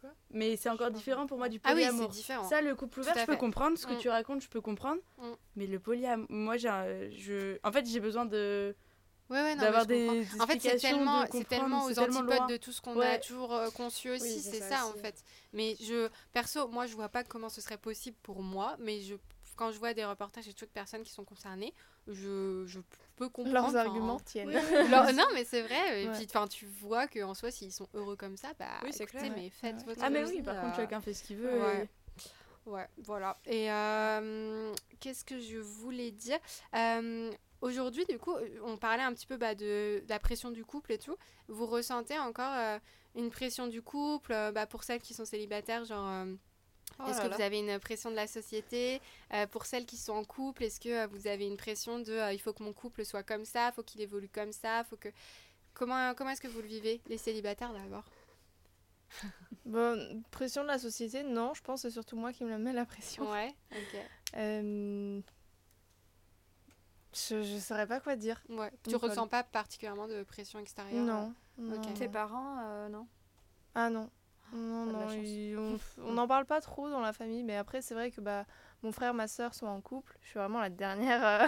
Quoi 0.00 0.10
Mais 0.30 0.56
c'est 0.56 0.68
encore 0.68 0.90
différent 0.90 1.26
pour 1.26 1.38
moi 1.38 1.48
du 1.48 1.58
Ah 1.64 1.70
oui, 1.70 1.74
polyamour. 1.74 2.10
c'est 2.12 2.16
différent. 2.18 2.48
Ça, 2.48 2.60
le 2.62 2.74
couple 2.74 3.00
ouvert, 3.00 3.14
je 3.18 3.24
peux 3.26 3.32
fait. 3.32 3.38
comprendre. 3.38 3.76
Ce 3.78 3.86
que 3.86 3.94
Mm. 3.94 3.98
tu 3.98 4.08
racontes, 4.08 4.42
je 4.42 4.48
peux 4.48 4.60
comprendre. 4.60 5.00
Mm. 5.18 5.32
Mais 5.56 5.66
le 5.66 5.80
polyamour, 5.80 6.26
moi, 6.30 6.56
j'ai 6.56 6.68
un- 6.68 7.10
je... 7.10 7.58
en 7.64 7.72
fait, 7.72 7.86
j'ai 7.86 8.00
besoin 8.00 8.24
de 8.26 8.74
Ouais, 9.28 9.40
ouais, 9.42 9.54
non, 9.54 9.60
d'avoir 9.62 9.86
des, 9.86 10.08
En 10.08 10.12
fait, 10.14 10.24
c'est 10.60 10.74
explications, 10.74 10.96
tellement, 10.98 11.24
c'est 11.30 11.38
aux 11.38 11.44
tellement 11.44 11.84
antipodes 11.84 12.26
loin. 12.26 12.46
de 12.48 12.56
tout 12.56 12.72
ce 12.72 12.80
qu'on 12.80 12.98
a 13.00 13.18
toujours 13.18 13.54
euh, 13.54 13.70
conçu 13.70 14.10
aussi, 14.10 14.22
Oui, 14.24 14.40
c'est 14.42 14.60
ça, 14.60 14.86
en 14.86 14.92
fait. 14.94 15.22
Mais 15.52 15.76
je, 15.80 16.08
perso, 16.32 16.66
moi 16.68 16.86
je 16.86 16.94
vois 16.96 17.08
pas 17.08 17.22
comment 17.22 17.48
ce 17.48 17.60
serait 17.60 17.78
possible 17.78 18.16
pour 18.24 18.42
moi, 18.42 18.74
mais 18.80 19.00
je, 19.02 19.14
quand 19.56 19.70
je 19.70 19.78
vois 19.78 19.94
des 19.94 20.04
reportages 20.04 20.48
et 20.48 20.52
toutes 20.52 20.70
personnes 20.72 21.04
qui 21.04 21.12
sont 21.12 21.24
concernées, 21.24 21.72
je, 22.08 22.64
je 22.66 22.80
peux 23.16 23.28
comprendre. 23.28 23.54
Leurs 23.54 23.76
arguments 23.76 24.20
tiennent. 24.20 24.50
leur- 24.50 25.12
non, 25.12 25.26
mais 25.34 25.44
c'est 25.44 25.62
vrai. 25.62 26.02
Et 26.02 26.08
Ouais. 26.08 26.14
puis, 26.14 26.26
enfin, 26.28 26.46
tu 26.48 26.66
vois 26.66 27.06
qu'en 27.08 27.34
soi, 27.34 27.50
s'ils 27.50 27.72
sont 27.72 27.88
heureux 27.94 28.16
comme 28.16 28.36
ça, 28.36 28.48
bah, 28.58 28.66
Oui, 28.82 28.90
c'est 28.92 29.04
écoutez, 29.04 29.18
clair, 29.18 29.32
mais 29.36 29.50
faites 29.50 29.76
Ouais. 29.76 29.84
votre 29.86 30.00
Ah, 30.02 30.10
mais 30.10 30.24
oui, 30.24 30.42
par 30.42 30.56
euh, 30.56 30.60
contre, 30.62 30.76
chacun 30.76 31.00
fait 31.00 31.12
ce 31.14 31.22
qu'il 31.24 31.36
veut. 31.36 31.60
ouais. 31.60 31.84
et- 31.84 31.88
Ouais, 32.66 32.86
voilà. 32.98 33.38
Et 33.46 33.72
euh, 33.72 34.74
qu'est-ce 35.00 35.24
que 35.24 35.40
je 35.40 35.56
voulais 35.58 36.10
dire? 36.10 36.38
Euh, 36.76 37.30
Aujourd'hui, 37.62 38.06
du 38.06 38.18
coup, 38.18 38.34
on 38.64 38.78
parlait 38.78 39.02
un 39.02 39.12
petit 39.12 39.26
peu 39.26 39.36
bah, 39.36 39.54
de, 39.54 40.00
de 40.00 40.04
la 40.08 40.18
pression 40.18 40.50
du 40.50 40.64
couple 40.64 40.92
et 40.92 40.98
tout. 40.98 41.16
Vous 41.48 41.66
ressentez 41.66 42.18
encore 42.18 42.52
euh, 42.54 42.78
une 43.14 43.28
pression 43.30 43.66
du 43.66 43.82
couple 43.82 44.32
euh, 44.32 44.50
bah, 44.50 44.66
pour 44.66 44.82
celles 44.82 45.02
qui 45.02 45.12
sont 45.12 45.26
célibataires, 45.26 45.84
genre. 45.84 46.24
Oh 47.04 47.08
est-ce 47.10 47.20
que 47.20 47.28
là. 47.28 47.36
vous 47.36 47.42
avez 47.42 47.58
une 47.58 47.78
pression 47.78 48.10
de 48.10 48.16
la 48.16 48.26
société 48.26 49.00
Euh, 49.32 49.46
Pour 49.46 49.66
celles 49.66 49.86
qui 49.86 49.96
sont 49.96 50.12
en 50.12 50.24
couple, 50.24 50.64
est-ce 50.64 50.80
que 50.80 50.88
euh, 50.88 51.06
vous 51.06 51.26
avez 51.26 51.46
une 51.46 51.56
pression 51.56 51.98
de 51.98 52.12
euh, 52.12 52.32
il 52.32 52.38
faut 52.40 52.52
que 52.52 52.62
mon 52.62 52.72
couple 52.72 53.04
soit 53.04 53.22
comme 53.22 53.44
ça, 53.44 53.68
il 53.68 53.72
faut 53.74 53.82
qu'il 53.82 54.00
évolue 54.00 54.28
comme 54.28 54.52
ça, 54.52 54.84
faut 54.84 54.96
que 54.96 55.08
comment 55.74 56.14
comment 56.14 56.30
est-ce 56.30 56.40
que 56.40 56.48
vous 56.48 56.60
le 56.60 56.66
vivez 56.68 57.00
les 57.08 57.18
célibataires 57.18 57.72
d'abord? 57.72 58.04
Bon, 59.66 60.22
pression 60.30 60.62
de 60.62 60.68
la 60.68 60.78
société, 60.78 61.22
non, 61.22 61.52
je 61.54 61.62
pense 61.62 61.82
que 61.82 61.88
c'est 61.88 61.92
surtout 61.92 62.16
moi 62.16 62.32
qui 62.32 62.44
me 62.44 62.56
met 62.58 62.72
la 62.72 62.84
pression. 62.86 63.30
Ouais, 63.30 63.54
ok. 63.72 64.00
Euh, 64.36 65.20
Je, 67.12 67.42
je 67.42 67.58
saurais 67.58 67.86
pas 67.86 68.00
quoi 68.00 68.16
dire. 68.16 68.40
Ouais. 68.48 68.70
Tu 68.88 68.96
ressens 68.96 69.26
pas 69.28 69.42
particulièrement 69.42 70.06
de 70.08 70.22
pression 70.22 70.58
extérieure 70.60 71.04
Non. 71.04 71.34
non, 71.58 71.76
Ok. 71.76 71.86
non. 71.86 71.94
Tes 71.94 72.08
parents, 72.08 72.56
euh, 72.64 72.88
non? 72.88 73.06
Ah 73.74 73.90
non. 73.90 74.08
Non, 74.52 74.86
non, 74.86 75.06
on 75.56 75.78
on 75.98 76.12
n'en 76.12 76.26
parle 76.28 76.46
pas 76.46 76.60
trop 76.60 76.88
dans 76.90 77.00
la 77.00 77.12
famille, 77.12 77.42
mais 77.44 77.56
après, 77.56 77.82
c'est 77.82 77.94
vrai 77.94 78.10
que 78.10 78.20
bah, 78.20 78.46
mon 78.82 78.92
frère, 78.92 79.14
ma 79.14 79.28
soeur 79.28 79.54
sont 79.54 79.66
en 79.66 79.80
couple. 79.80 80.16
Je 80.22 80.28
suis 80.28 80.38
vraiment 80.38 80.60
la 80.60 80.70
dernière 80.70 81.24
euh, 81.24 81.46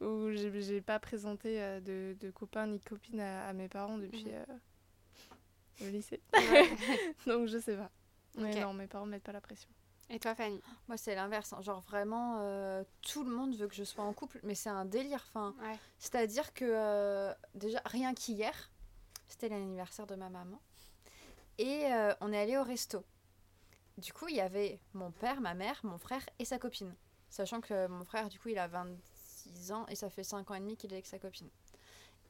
où 0.06 0.30
j'ai 0.32 0.60
j'ai 0.60 0.80
pas 0.80 0.98
présenté 0.98 1.60
euh, 1.62 1.80
de, 1.80 2.16
de 2.20 2.30
copains 2.30 2.66
ni 2.66 2.78
de 2.78 2.84
copines 2.84 3.20
à, 3.20 3.48
à 3.48 3.52
mes 3.52 3.68
parents 3.68 3.98
depuis 3.98 4.26
Mhm. 4.26 4.32
euh, 4.48 4.58
le 5.80 5.88
lycée. 5.90 6.20
Donc 7.26 7.46
je 7.46 7.58
sais 7.58 7.76
pas. 7.76 7.90
Mais 8.36 8.60
non, 8.60 8.72
mes 8.74 8.86
parents 8.86 9.06
ne 9.06 9.10
mettent 9.12 9.24
pas 9.24 9.32
la 9.32 9.40
pression. 9.40 9.68
Et 10.10 10.18
toi, 10.18 10.34
Fanny? 10.34 10.60
Moi, 10.86 10.96
c'est 10.96 11.14
l'inverse. 11.14 11.52
hein. 11.52 11.60
Genre, 11.60 11.80
vraiment, 11.82 12.38
euh, 12.40 12.82
tout 13.02 13.24
le 13.24 13.30
monde 13.30 13.54
veut 13.56 13.68
que 13.68 13.74
je 13.74 13.84
sois 13.84 14.04
en 14.04 14.12
couple, 14.14 14.40
mais 14.42 14.54
c'est 14.54 14.70
un 14.70 14.84
délire. 14.86 15.22
Enfin, 15.28 15.54
Ouais. 15.60 15.76
C'est-à-dire 15.98 16.54
que, 16.54 16.64
euh, 16.66 17.34
déjà, 17.54 17.80
rien 17.84 18.14
qu'hier, 18.14 18.70
c'était 19.26 19.48
l'anniversaire 19.50 20.06
de 20.06 20.14
ma 20.14 20.30
maman. 20.30 20.60
Et 21.58 21.92
euh, 21.92 22.14
on 22.20 22.32
est 22.32 22.40
allé 22.40 22.56
au 22.56 22.62
resto. 22.62 23.04
Du 23.98 24.12
coup, 24.12 24.28
il 24.28 24.36
y 24.36 24.40
avait 24.40 24.80
mon 24.94 25.10
père, 25.10 25.40
ma 25.40 25.54
mère, 25.54 25.80
mon 25.82 25.98
frère 25.98 26.24
et 26.38 26.44
sa 26.44 26.58
copine. 26.58 26.94
Sachant 27.30 27.60
que 27.60 27.88
mon 27.88 28.04
frère, 28.04 28.28
du 28.28 28.38
coup, 28.38 28.48
il 28.48 28.58
a 28.58 28.68
26 28.68 29.72
ans 29.72 29.86
et 29.88 29.96
ça 29.96 30.08
fait 30.08 30.24
5 30.24 30.50
ans 30.50 30.54
et 30.54 30.60
demi 30.60 30.76
qu'il 30.76 30.92
est 30.92 30.96
avec 30.96 31.06
sa 31.06 31.18
copine. 31.18 31.50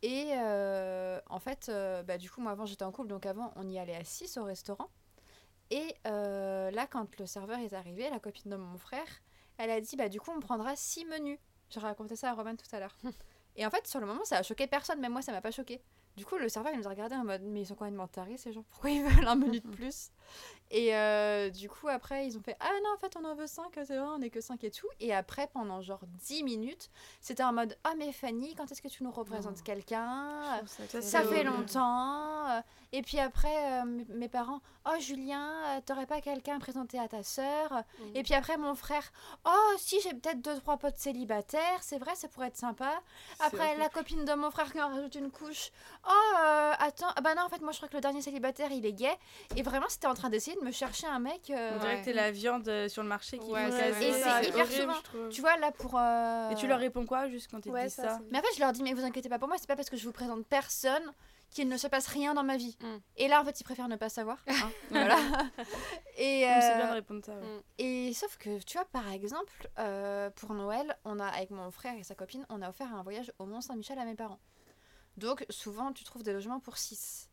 Et 0.03 0.31
euh, 0.33 1.21
en 1.29 1.41
fait, 1.41 1.69
euh, 1.69 2.03
bah, 2.03 2.19
du 2.19 2.31
coup, 2.31 2.41
moi 2.41 2.53
avant 2.53 2.67
j'étais 2.67 2.85
en 2.85 2.93
couple, 2.93 3.09
donc 3.09 3.27
avant 3.27 3.53
on 3.57 3.69
y 3.69 3.79
allait 3.79 3.97
à 3.97 4.05
6 4.05 4.37
au 4.37 4.45
restaurant. 4.45 4.89
Et 5.71 5.95
euh, 6.07 6.71
là, 6.71 6.87
quand 6.87 7.19
le 7.19 7.27
serveur 7.27 7.59
est 7.59 7.73
arrivé, 7.73 8.09
la 8.09 8.21
copine 8.21 8.51
de 8.51 8.57
mon 8.57 8.79
frère, 8.79 9.07
elle 9.59 9.71
a 9.71 9.81
dit 9.81 9.97
bah 9.97 10.09
du 10.09 10.21
coup 10.21 10.31
on 10.35 10.41
prendra 10.41 10.77
6 10.77 11.05
menus. 11.07 11.39
J'ai 11.71 11.81
raconté 11.81 12.17
ça 12.17 12.31
à 12.31 12.35
Roman 12.35 12.55
tout 12.57 12.75
à 12.75 12.81
l'heure. 12.81 12.97
et 13.57 13.67
en 13.67 13.71
fait, 13.71 13.87
sur 13.87 14.01
le 14.01 14.07
moment, 14.07 14.25
ça 14.25 14.39
a 14.39 14.43
choqué 14.43 14.67
personne, 14.67 15.01
même 15.01 15.13
moi 15.13 15.23
ça 15.23 15.33
m'a 15.33 15.43
pas 15.43 15.51
choqué. 15.51 15.83
Du 16.19 16.27
coup, 16.27 16.37
le 16.37 16.49
serveur 16.49 16.73
il 16.75 16.79
nous 16.81 16.87
a 16.87 16.91
regardé 16.91 17.15
en 17.15 17.25
mode 17.25 17.43
mais 17.43 17.61
ils 17.63 17.67
sont 17.67 17.75
complètement 17.77 18.09
tarés 18.09 18.37
ces 18.37 18.53
gens, 18.53 18.65
pourquoi 18.71 18.91
ils 18.91 19.03
veulent 19.05 19.27
un 19.29 19.35
menu 19.37 19.61
de 19.61 19.69
plus? 19.69 20.11
Et 20.71 20.95
euh, 20.95 21.49
du 21.49 21.69
coup, 21.71 21.89
après, 21.89 22.27
ils 22.27 22.37
ont 22.37 22.43
fait 22.43 22.57
Ah 22.61 22.69
non, 22.85 22.91
en 22.95 22.99
fait, 22.99 23.17
on 23.17 23.25
en 23.25 23.35
veut 23.35 23.47
5, 23.47 23.71
c'est 23.75 23.97
vrai, 23.97 24.01
on 24.01 24.21
est 24.21 24.29
que 24.29 24.43
5 24.43 24.63
et 24.65 24.71
tout. 24.71 24.87
Et 25.01 25.15
après, 25.15 25.47
pendant 25.47 25.81
genre 25.81 26.03
10 26.27 26.43
minutes, 26.43 26.91
c'était 27.23 27.43
en 27.43 27.55
mode 27.55 27.75
Ah, 27.85 27.95
mais 27.97 28.13
Fanny, 28.13 28.55
quand 28.55 28.71
est-ce 28.71 28.83
que 28.83 28.89
tu 28.89 29.03
nous 29.03 29.11
représentes 29.11 29.63
quelqu'un? 29.63 30.61
Ça, 31.01 31.23
fait 31.23 31.27
horrible. 31.27 31.45
longtemps. 31.51 32.63
Et 32.93 33.01
puis 33.03 33.19
après, 33.19 33.81
euh, 33.83 33.85
mes- 34.09 34.29
parents 34.29 34.61
Oh, 34.87 34.99
Julien, 35.01 35.51
euh, 35.77 35.81
t'aurais 35.85 36.07
pas 36.07 36.21
quelqu'un 36.21 36.57
à 36.57 36.59
présenter 36.61 36.99
à 36.99 37.09
ta 37.09 37.23
sœur? 37.23 37.73
Mhm. 37.99 38.17
Et 38.17 38.23
puis 38.23 38.35
après, 38.35 38.59
mon 38.59 38.75
frère 38.75 39.11
Oh, 39.47 39.73
si, 39.79 40.01
j'ai 40.03 40.13
peut-être 40.15 40.43
deux, 40.43 40.59
trois 40.61 40.77
potes 40.77 40.97
célibataires, 40.97 41.83
c'est 41.83 41.99
vrai, 41.99 42.15
ça 42.15 42.29
pourrait 42.29 42.49
être 42.49 42.57
sympa. 42.57 42.93
Après, 43.41 43.77
la 43.77 43.89
copine 43.89 44.25
de 44.27 44.35
mon 44.35 44.51
frère 44.51 44.71
qui 44.73 44.81
en 44.83 44.89
rajoute 44.89 45.15
une 45.15 45.31
couche. 45.31 45.71
Oh, 46.11 46.37
euh, 46.41 46.73
attends, 46.79 47.09
ah 47.17 47.21
bah 47.21 47.35
non, 47.35 47.43
en 47.43 47.49
fait, 47.49 47.61
moi 47.61 47.73
je 47.73 47.77
crois 47.77 47.89
que 47.89 47.95
le 47.95 48.01
dernier 48.01 48.23
célibataire 48.23 48.73
il 48.73 48.87
est 48.87 48.93
gay. 48.93 49.15
Et 49.57 49.63
vraiment, 49.63 49.87
c'était 49.89 50.07
en 50.07 50.15
train 50.15 50.31
d'essayer 50.31 50.57
de 50.57 50.65
me 50.65 50.71
chercher 50.73 51.07
un 51.07 51.19
mec. 51.19 51.51
euh, 51.51 51.73
On 51.75 51.79
dirait 51.81 51.95
Ouais. 51.97 52.01
que 52.01 52.05
t'es 52.07 52.13
la 52.15 52.31
viande 52.31 52.67
euh, 52.69 52.89
sur 52.89 53.03
le 53.03 53.09
marché 53.09 53.39
qui 53.39 53.51
Ouais, 53.51 53.69
caser. 53.69 54.09
Et 54.09 54.13
c'est 54.13 54.49
hyper 54.49 54.65
horrible, 54.65 54.93
souvent. 55.13 55.29
Tu 55.29 55.41
vois, 55.41 55.57
là 55.59 55.71
pour. 55.73 55.97
euh, 55.99 56.51
Et 56.51 56.55
tu 56.55 56.67
leur 56.67 56.79
réponds 56.79 57.05
quoi 57.07 57.29
juste 57.29 57.51
quand 57.51 57.59
ils 57.59 57.69
te 57.71 57.75
Ouais, 57.75 57.85
disent 57.85 57.95
ça, 57.95 58.19
Mais 58.31 58.39
en 58.39 58.43
fait, 58.43 58.55
je 58.57 58.61
leur 58.61 58.73
dis, 58.73 58.83
mais 58.83 58.95
vous 58.95 59.05
inquiétez 59.05 59.29
pas 59.29 59.39
pour 59.39 59.49
moi, 59.49 59.57
c'est 59.59 59.67
pas 59.69 59.77
parce 59.77 59.91
que 59.91 59.97
je 59.97 60.05
vous 60.05 60.13
présente 60.13 60.47
personne 60.47 61.13
qu'il 61.51 61.67
ne 61.69 61.77
se 61.79 61.87
passe 61.87 62.07
rien 62.09 62.35
dans 62.35 62.43
ma 62.45 62.57
vie. 62.59 62.77
Mm. 62.83 62.97
Et 63.17 63.29
là, 63.29 63.41
en 63.41 63.45
fait, 63.45 63.59
ils 63.61 63.65
préfèrent 63.65 63.89
ne 63.89 63.97
pas 63.97 64.09
savoir. 64.11 64.39
hein, 64.49 64.71
voilà. 64.91 65.17
Et, 66.19 66.43
C'est 66.61 66.77
bien 66.77 66.89
de 66.89 66.93
répondre 66.95 67.25
ça. 67.25 67.33
ouais. 67.33 67.39
Mm. 67.41 67.61
et 67.79 68.13
sauf 68.13 68.37
que, 68.39 68.59
tu 68.65 68.77
vois, 68.77 68.87
par 68.87 69.11
exemple, 69.13 69.69
euh, 69.79 70.31
pour 70.31 70.53
Noël, 70.55 70.97
on 71.05 71.19
a, 71.21 71.27
avec 71.27 71.51
mon 71.51 71.71
frère 71.71 71.95
et 71.99 72.03
sa 72.03 72.15
copine, 72.15 72.45
on 72.51 72.61
a 72.61 72.69
offert 72.69 72.93
un 72.95 73.03
voyage 73.03 73.33
au 73.39 73.47
Mont-Saint-Michel 73.47 73.99
à 73.99 74.05
mes 74.05 74.15
parents. 74.15 74.39
Donc, 75.19 75.45
souvent, 75.51 75.93
tu 75.93 76.05
trouves 76.05 76.23
des 76.23 76.33
logements 76.33 76.61
pour 76.61 76.79
6. 76.79 77.29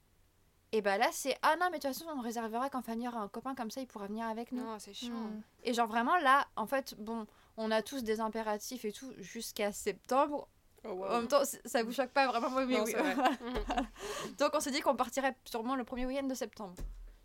Et 0.71 0.81
bah 0.81 0.97
là, 0.97 1.07
c'est 1.11 1.37
Ah 1.41 1.55
non, 1.59 1.67
mais 1.71 1.77
de 1.77 1.87
toute 1.87 1.93
façon, 1.93 2.05
on 2.13 2.19
réservera 2.21 2.69
quand 2.69 2.81
Fanny 2.81 3.07
aura 3.07 3.19
un 3.19 3.27
copain 3.29 3.55
comme 3.55 3.71
ça, 3.71 3.79
il 3.81 3.87
pourra 3.87 4.07
venir 4.07 4.25
avec 4.27 4.51
nous. 4.51 4.63
Non, 4.63 4.77
c'est 4.79 4.93
chiant. 4.93 5.13
Mm. 5.13 5.41
Et 5.63 5.73
genre, 5.73 5.87
vraiment, 5.87 6.17
là, 6.17 6.47
en 6.55 6.65
fait, 6.65 6.95
bon, 6.97 7.27
on 7.57 7.71
a 7.71 7.81
tous 7.81 8.03
des 8.03 8.19
impératifs 8.19 8.83
et 8.83 8.91
tout 8.91 9.13
jusqu'à 9.19 9.71
septembre. 9.71 10.47
Oh, 10.83 10.89
wow. 10.89 11.05
En 11.05 11.17
même 11.19 11.27
temps, 11.27 11.43
ça 11.63 11.83
vous 11.83 11.91
choque 11.93 12.09
pas 12.11 12.27
vraiment, 12.27 12.49
mais 12.49 12.65
Non, 12.77 12.83
oui. 12.83 12.93
vrai. 12.93 13.15
Donc 14.39 14.51
on 14.53 14.59
s'est 14.59 14.71
dit 14.71 14.81
qu'on 14.81 14.95
partirait 14.95 15.35
sûrement 15.45 15.75
le 15.75 15.83
premier 15.83 16.05
week-end 16.05 16.27
de 16.27 16.33
septembre. 16.33 16.75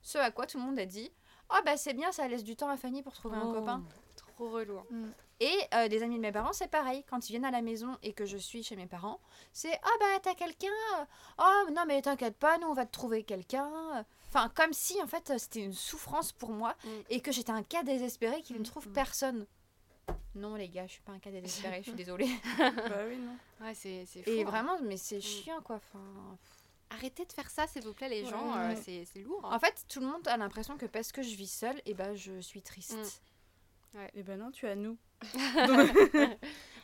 Ce 0.02 0.16
à 0.18 0.30
quoi 0.30 0.46
tout 0.46 0.58
le 0.58 0.64
monde 0.64 0.78
a 0.78 0.86
dit 0.86 1.10
Oh 1.50 1.58
bah 1.64 1.76
c'est 1.76 1.92
bien, 1.92 2.10
ça 2.12 2.26
laisse 2.28 2.44
du 2.44 2.56
temps 2.56 2.68
à 2.70 2.76
Fanny 2.76 3.02
pour 3.02 3.12
trouver 3.12 3.36
un 3.36 3.46
Oh, 3.46 3.52
copain. 3.52 3.82
Trop 4.40 4.50
relou. 4.50 4.78
hein. 4.78 4.84
Et 5.42 5.58
euh, 5.74 5.88
des 5.88 6.02
amis 6.02 6.16
de 6.16 6.20
mes 6.20 6.32
parents, 6.32 6.52
c'est 6.52 6.68
pareil. 6.68 7.02
Quand 7.08 7.28
ils 7.28 7.32
viennent 7.32 7.44
à 7.46 7.50
la 7.50 7.62
maison 7.62 7.96
et 8.02 8.12
que 8.12 8.26
je 8.26 8.36
suis 8.36 8.62
chez 8.62 8.76
mes 8.76 8.86
parents, 8.86 9.20
c'est 9.52 9.72
Ah 9.82 9.88
bah 9.98 10.18
t'as 10.22 10.34
quelqu'un 10.34 10.68
Oh 11.38 11.70
non 11.72 11.84
mais 11.86 12.02
t'inquiète 12.02 12.36
pas, 12.36 12.58
nous 12.58 12.66
on 12.66 12.74
va 12.74 12.84
te 12.86 12.92
trouver 12.92 13.22
quelqu'un. 13.24 14.04
Enfin, 14.28 14.50
comme 14.54 14.72
si 14.74 15.00
en 15.02 15.06
fait 15.06 15.32
c'était 15.38 15.60
une 15.64 15.72
souffrance 15.72 16.32
pour 16.32 16.50
moi 16.50 16.74
Mm. 16.84 16.88
et 17.10 17.20
que 17.20 17.32
j'étais 17.32 17.52
un 17.52 17.62
cas 17.62 17.82
désespéré 17.82 18.42
qui 18.42 18.52
ne 18.54 18.62
trouve 18.64 18.88
Mm. 18.88 18.92
personne. 18.92 19.46
Non 20.34 20.54
les 20.56 20.68
gars, 20.68 20.86
je 20.86 20.92
suis 20.92 21.02
pas 21.02 21.12
un 21.12 21.18
cas 21.18 21.30
désespéré, 21.30 21.78
je 21.78 21.82
suis 21.90 21.92
désolée. 22.04 22.28
Bah 22.58 23.04
oui, 23.08 23.16
non. 23.16 23.36
Ouais, 23.66 23.74
c'est 23.74 24.04
c'est 24.06 24.22
fou. 24.22 24.30
Et 24.30 24.42
hein. 24.42 24.44
vraiment, 24.44 24.78
mais 24.82 24.96
c'est 24.98 25.20
chiant 25.20 25.60
quoi. 25.62 25.76
Enfin, 25.76 26.04
Arrêtez 26.92 27.24
de 27.24 27.32
faire 27.32 27.48
ça, 27.48 27.68
s'il 27.68 27.84
vous 27.84 27.94
plaît, 27.94 28.08
les 28.08 28.24
gens. 28.26 28.52
Ouais. 28.52 28.74
euh, 28.74 28.80
c'est 28.84 29.04
c'est 29.12 29.20
lourd. 29.20 29.40
hein. 29.44 29.54
En 29.54 29.58
fait, 29.60 29.84
tout 29.88 30.00
le 30.00 30.06
monde 30.06 30.26
a 30.26 30.36
l'impression 30.36 30.76
que 30.76 30.86
parce 30.86 31.12
que 31.12 31.22
je 31.22 31.36
vis 31.36 31.46
seule, 31.50 31.80
et 31.86 31.94
ben 31.94 32.14
je 32.16 32.40
suis 32.40 32.62
triste. 32.62 33.22
Et 34.14 34.22
ben 34.22 34.38
non, 34.38 34.50
tu 34.50 34.66
as 34.66 34.74
nous. 34.74 34.96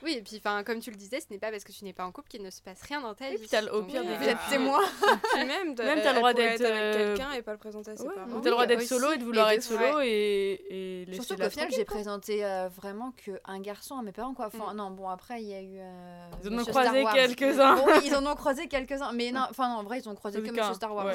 Oui, 0.02 0.12
et 0.18 0.22
puis, 0.22 0.36
enfin, 0.36 0.62
comme 0.62 0.78
tu 0.78 0.90
le 0.90 0.96
disais, 0.96 1.20
ce 1.20 1.26
n'est 1.30 1.38
pas 1.38 1.50
parce 1.50 1.64
que 1.64 1.72
tu 1.72 1.82
n'es 1.82 1.94
pas 1.94 2.04
en 2.04 2.12
couple 2.12 2.28
qu'il 2.28 2.42
ne 2.42 2.50
se 2.50 2.60
passe 2.60 2.82
rien 2.82 3.00
dans 3.00 3.14
ta 3.14 3.28
Et 3.28 3.32
vie. 3.32 3.38
puis 3.38 3.48
t'as 3.48 3.62
le- 3.62 3.74
au 3.74 3.82
pire 3.82 4.04
des 4.04 4.14
Vous 4.14 4.24
êtes 4.28 4.36
témoin. 4.50 4.78
Puis 5.34 5.44
même, 5.46 5.74
t'as 5.74 6.12
le 6.12 6.16
droit 6.16 6.34
d'être, 6.34 6.60
être 6.60 6.70
avec 6.70 6.82
euh, 6.82 7.16
quelqu'un 7.16 7.32
et 7.32 7.40
pas 7.40 7.52
le 7.52 7.58
présenter 7.58 7.92
à 7.92 7.96
ses 7.96 8.02
Ouais, 8.06 8.14
parents. 8.14 8.28
T'as 8.40 8.44
le 8.44 8.50
droit 8.50 8.66
d'être 8.66 8.82
solo 8.82 9.12
et 9.12 9.16
de 9.16 9.24
vouloir 9.24 9.50
Et 9.50 9.54
être 9.54 9.62
solo 9.62 10.00
et, 10.02 11.06
et 11.08 11.14
Surtout 11.14 11.36
qu'au 11.36 11.48
final, 11.48 11.70
j'ai 11.74 11.86
présenté 11.86 12.44
euh, 12.44 12.68
vraiment 12.68 13.12
qu'un 13.12 13.58
garçon 13.60 13.96
à 13.96 14.02
mes 14.02 14.12
parents, 14.12 14.34
quoi. 14.34 14.48
Enfin, 14.54 14.74
non, 14.74 14.90
bon, 14.90 15.08
après, 15.08 15.42
il 15.42 15.48
y 15.48 15.54
a 15.54 15.62
eu. 15.62 15.78
euh, 15.80 16.28
Ils 16.44 16.50
en 16.54 16.58
ont 16.60 16.64
croisé 16.66 17.04
quelques-uns. 17.14 17.76
Ils 18.04 18.14
en 18.14 18.26
ont 18.26 18.34
croisé 18.36 18.68
quelques-uns. 18.68 19.12
Mais 19.12 19.32
non, 19.32 19.46
enfin, 19.50 19.70
non, 19.70 19.76
en 19.76 19.82
vrai, 19.82 19.98
ils 20.00 20.08
ont 20.10 20.14
croisé 20.14 20.42
que 20.42 20.50
Monsieur 20.50 20.74
Star 20.74 20.94
Wars. 20.94 21.06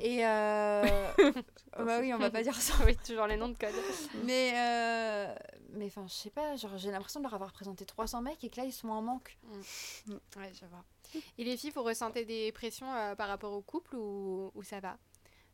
Et. 0.00 0.26
Euh... 0.26 0.82
bah 1.78 1.98
oui, 2.00 2.12
on 2.14 2.18
va 2.18 2.30
pas 2.30 2.42
dire 2.42 2.54
ça. 2.54 2.74
oui, 2.84 2.96
toujours 2.96 3.26
les 3.26 3.36
noms 3.36 3.48
de 3.48 3.56
code. 3.58 3.74
Mais. 4.24 4.52
euh, 4.54 5.34
Mais 5.74 5.86
enfin, 5.86 6.06
je 6.06 6.12
sais 6.14 6.30
pas, 6.30 6.56
genre, 6.56 6.76
j'ai 6.78 6.90
l'impression 6.90 7.20
de 7.20 7.24
leur 7.24 7.34
avoir 7.34 7.52
présenté 7.52 7.84
300 7.84 8.22
mecs 8.22 8.42
et 8.44 8.50
que 8.50 8.56
là, 8.60 8.64
ils 8.66 8.72
sont 8.72 8.88
en 8.88 9.02
manque. 9.02 9.36
Ouais, 10.08 10.50
je 10.54 10.66
vois. 10.66 10.84
Et 11.38 11.44
les 11.44 11.56
filles, 11.56 11.70
vous 11.74 11.82
ressentez 11.82 12.24
des 12.24 12.52
pressions 12.52 12.92
euh, 12.92 13.14
par 13.14 13.28
rapport 13.28 13.52
au 13.52 13.62
couple 13.62 13.96
ou, 13.96 14.50
ou 14.54 14.62
ça 14.62 14.80
va? 14.80 14.96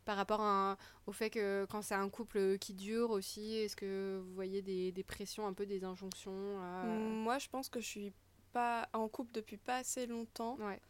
Par 0.04 0.16
rapport 0.16 0.40
à- 0.40 0.76
au 1.06 1.12
fait 1.12 1.30
que 1.30 1.66
quand 1.68 1.82
c'est 1.82 1.94
un 1.96 2.08
couple 2.08 2.58
qui 2.58 2.74
dure 2.74 3.10
aussi, 3.10 3.56
est-ce 3.56 3.74
que 3.74 4.20
vous 4.24 4.34
voyez 4.34 4.62
des, 4.62 4.92
des 4.92 5.02
pressions, 5.02 5.46
un 5.48 5.52
peu 5.52 5.66
des 5.66 5.82
injonctions 5.82 6.32
euh, 6.34 6.84
Moi, 7.24 7.38
je 7.38 7.48
pense 7.48 7.68
que 7.68 7.80
je 7.80 7.86
suis 7.86 8.12
pas 8.52 8.88
en 8.92 9.08
couple 9.08 9.32
depuis 9.32 9.56
pas 9.56 9.78
assez 9.78 10.06
longtemps. 10.06 10.56
Ouais. 10.60 10.80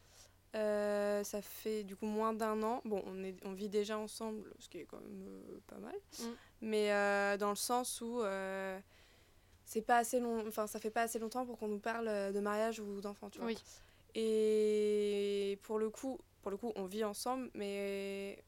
Euh, 0.56 1.22
ça 1.22 1.42
fait 1.42 1.84
du 1.84 1.96
coup 1.96 2.06
moins 2.06 2.32
d'un 2.32 2.62
an. 2.62 2.80
Bon, 2.84 3.02
on, 3.06 3.22
est, 3.22 3.36
on 3.44 3.52
vit 3.52 3.68
déjà 3.68 3.98
ensemble, 3.98 4.50
ce 4.58 4.68
qui 4.68 4.78
est 4.78 4.84
quand 4.84 5.00
même 5.00 5.28
euh, 5.28 5.58
pas 5.66 5.76
mal. 5.76 5.94
Mm. 6.18 6.24
Mais 6.62 6.92
euh, 6.92 7.36
dans 7.36 7.50
le 7.50 7.56
sens 7.56 8.00
où 8.00 8.22
c'est 9.64 9.82
pas 9.82 9.98
assez 9.98 10.20
long, 10.20 10.46
enfin 10.46 10.66
ça 10.66 10.78
fait 10.78 10.90
pas 10.90 11.02
assez 11.02 11.18
longtemps 11.18 11.44
pour 11.44 11.58
qu'on 11.58 11.68
nous 11.68 11.80
parle 11.80 12.32
de 12.32 12.40
mariage 12.40 12.80
ou 12.80 13.00
d'enfants, 13.00 13.30
tu 13.30 13.38
vois. 13.38 13.48
Oui. 13.48 13.58
Et 14.14 15.58
pour 15.62 15.78
le 15.78 15.90
coup, 15.90 16.18
pour 16.40 16.50
le 16.50 16.56
coup, 16.56 16.72
on 16.76 16.86
vit 16.86 17.04
ensemble, 17.04 17.50
mais 17.54 18.42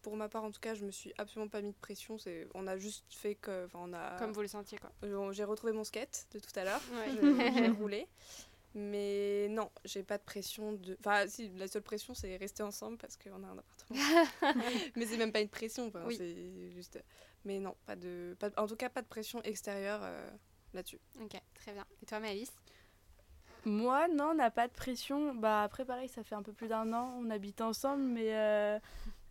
pour 0.00 0.16
ma 0.16 0.28
part 0.28 0.44
en 0.44 0.50
tout 0.50 0.60
cas, 0.60 0.74
je 0.74 0.84
me 0.84 0.90
suis 0.90 1.12
absolument 1.18 1.48
pas 1.48 1.60
mis 1.60 1.72
de 1.72 1.76
pression. 1.76 2.16
C'est, 2.16 2.48
on 2.54 2.66
a 2.66 2.78
juste 2.78 3.04
fait 3.10 3.34
que, 3.34 3.68
on 3.74 3.92
a, 3.92 4.16
Comme 4.18 4.32
vous 4.32 4.40
le 4.40 4.48
sentiez, 4.48 4.78
quoi. 4.78 4.90
j'ai 5.32 5.44
retrouvé 5.44 5.72
mon 5.72 5.84
skate 5.84 6.26
de 6.32 6.38
tout 6.38 6.52
à 6.56 6.64
l'heure. 6.64 6.80
Ouais. 6.94 7.52
J'ai 7.52 7.68
roulé. 7.68 8.06
Mais 8.74 9.48
non, 9.50 9.70
j'ai 9.84 10.02
pas 10.04 10.16
de 10.18 10.22
pression 10.22 10.72
de. 10.74 10.96
Enfin, 11.00 11.26
si, 11.26 11.48
la 11.56 11.66
seule 11.66 11.82
pression, 11.82 12.14
c'est 12.14 12.36
rester 12.36 12.62
ensemble 12.62 12.98
parce 12.98 13.16
qu'on 13.16 13.42
a 13.42 13.48
un 13.48 13.58
appartement. 13.58 13.98
mais 14.96 15.06
c'est 15.06 15.16
même 15.16 15.32
pas 15.32 15.40
une 15.40 15.48
pression, 15.48 15.88
enfin, 15.88 16.04
Oui. 16.06 16.16
c'est 16.16 16.70
juste. 16.70 17.02
Mais 17.44 17.58
non, 17.58 17.74
pas 17.86 17.96
de. 17.96 18.36
Pas, 18.38 18.50
en 18.56 18.66
tout 18.66 18.76
cas, 18.76 18.88
pas 18.88 19.02
de 19.02 19.08
pression 19.08 19.42
extérieure 19.42 20.00
euh, 20.02 20.30
là-dessus. 20.72 21.00
Ok, 21.20 21.32
très 21.54 21.72
bien. 21.72 21.84
Et 22.02 22.06
toi, 22.06 22.20
Malice 22.20 22.52
Moi, 23.64 24.06
non, 24.08 24.30
on 24.30 24.34
n'a 24.34 24.52
pas 24.52 24.68
de 24.68 24.72
pression. 24.72 25.34
Bah 25.34 25.62
après, 25.64 25.84
pareil, 25.84 26.08
ça 26.08 26.22
fait 26.22 26.36
un 26.36 26.42
peu 26.42 26.52
plus 26.52 26.68
d'un 26.68 26.92
an, 26.92 27.12
on 27.18 27.28
habite 27.30 27.60
ensemble, 27.60 28.04
mais 28.04 28.36
euh, 28.36 28.78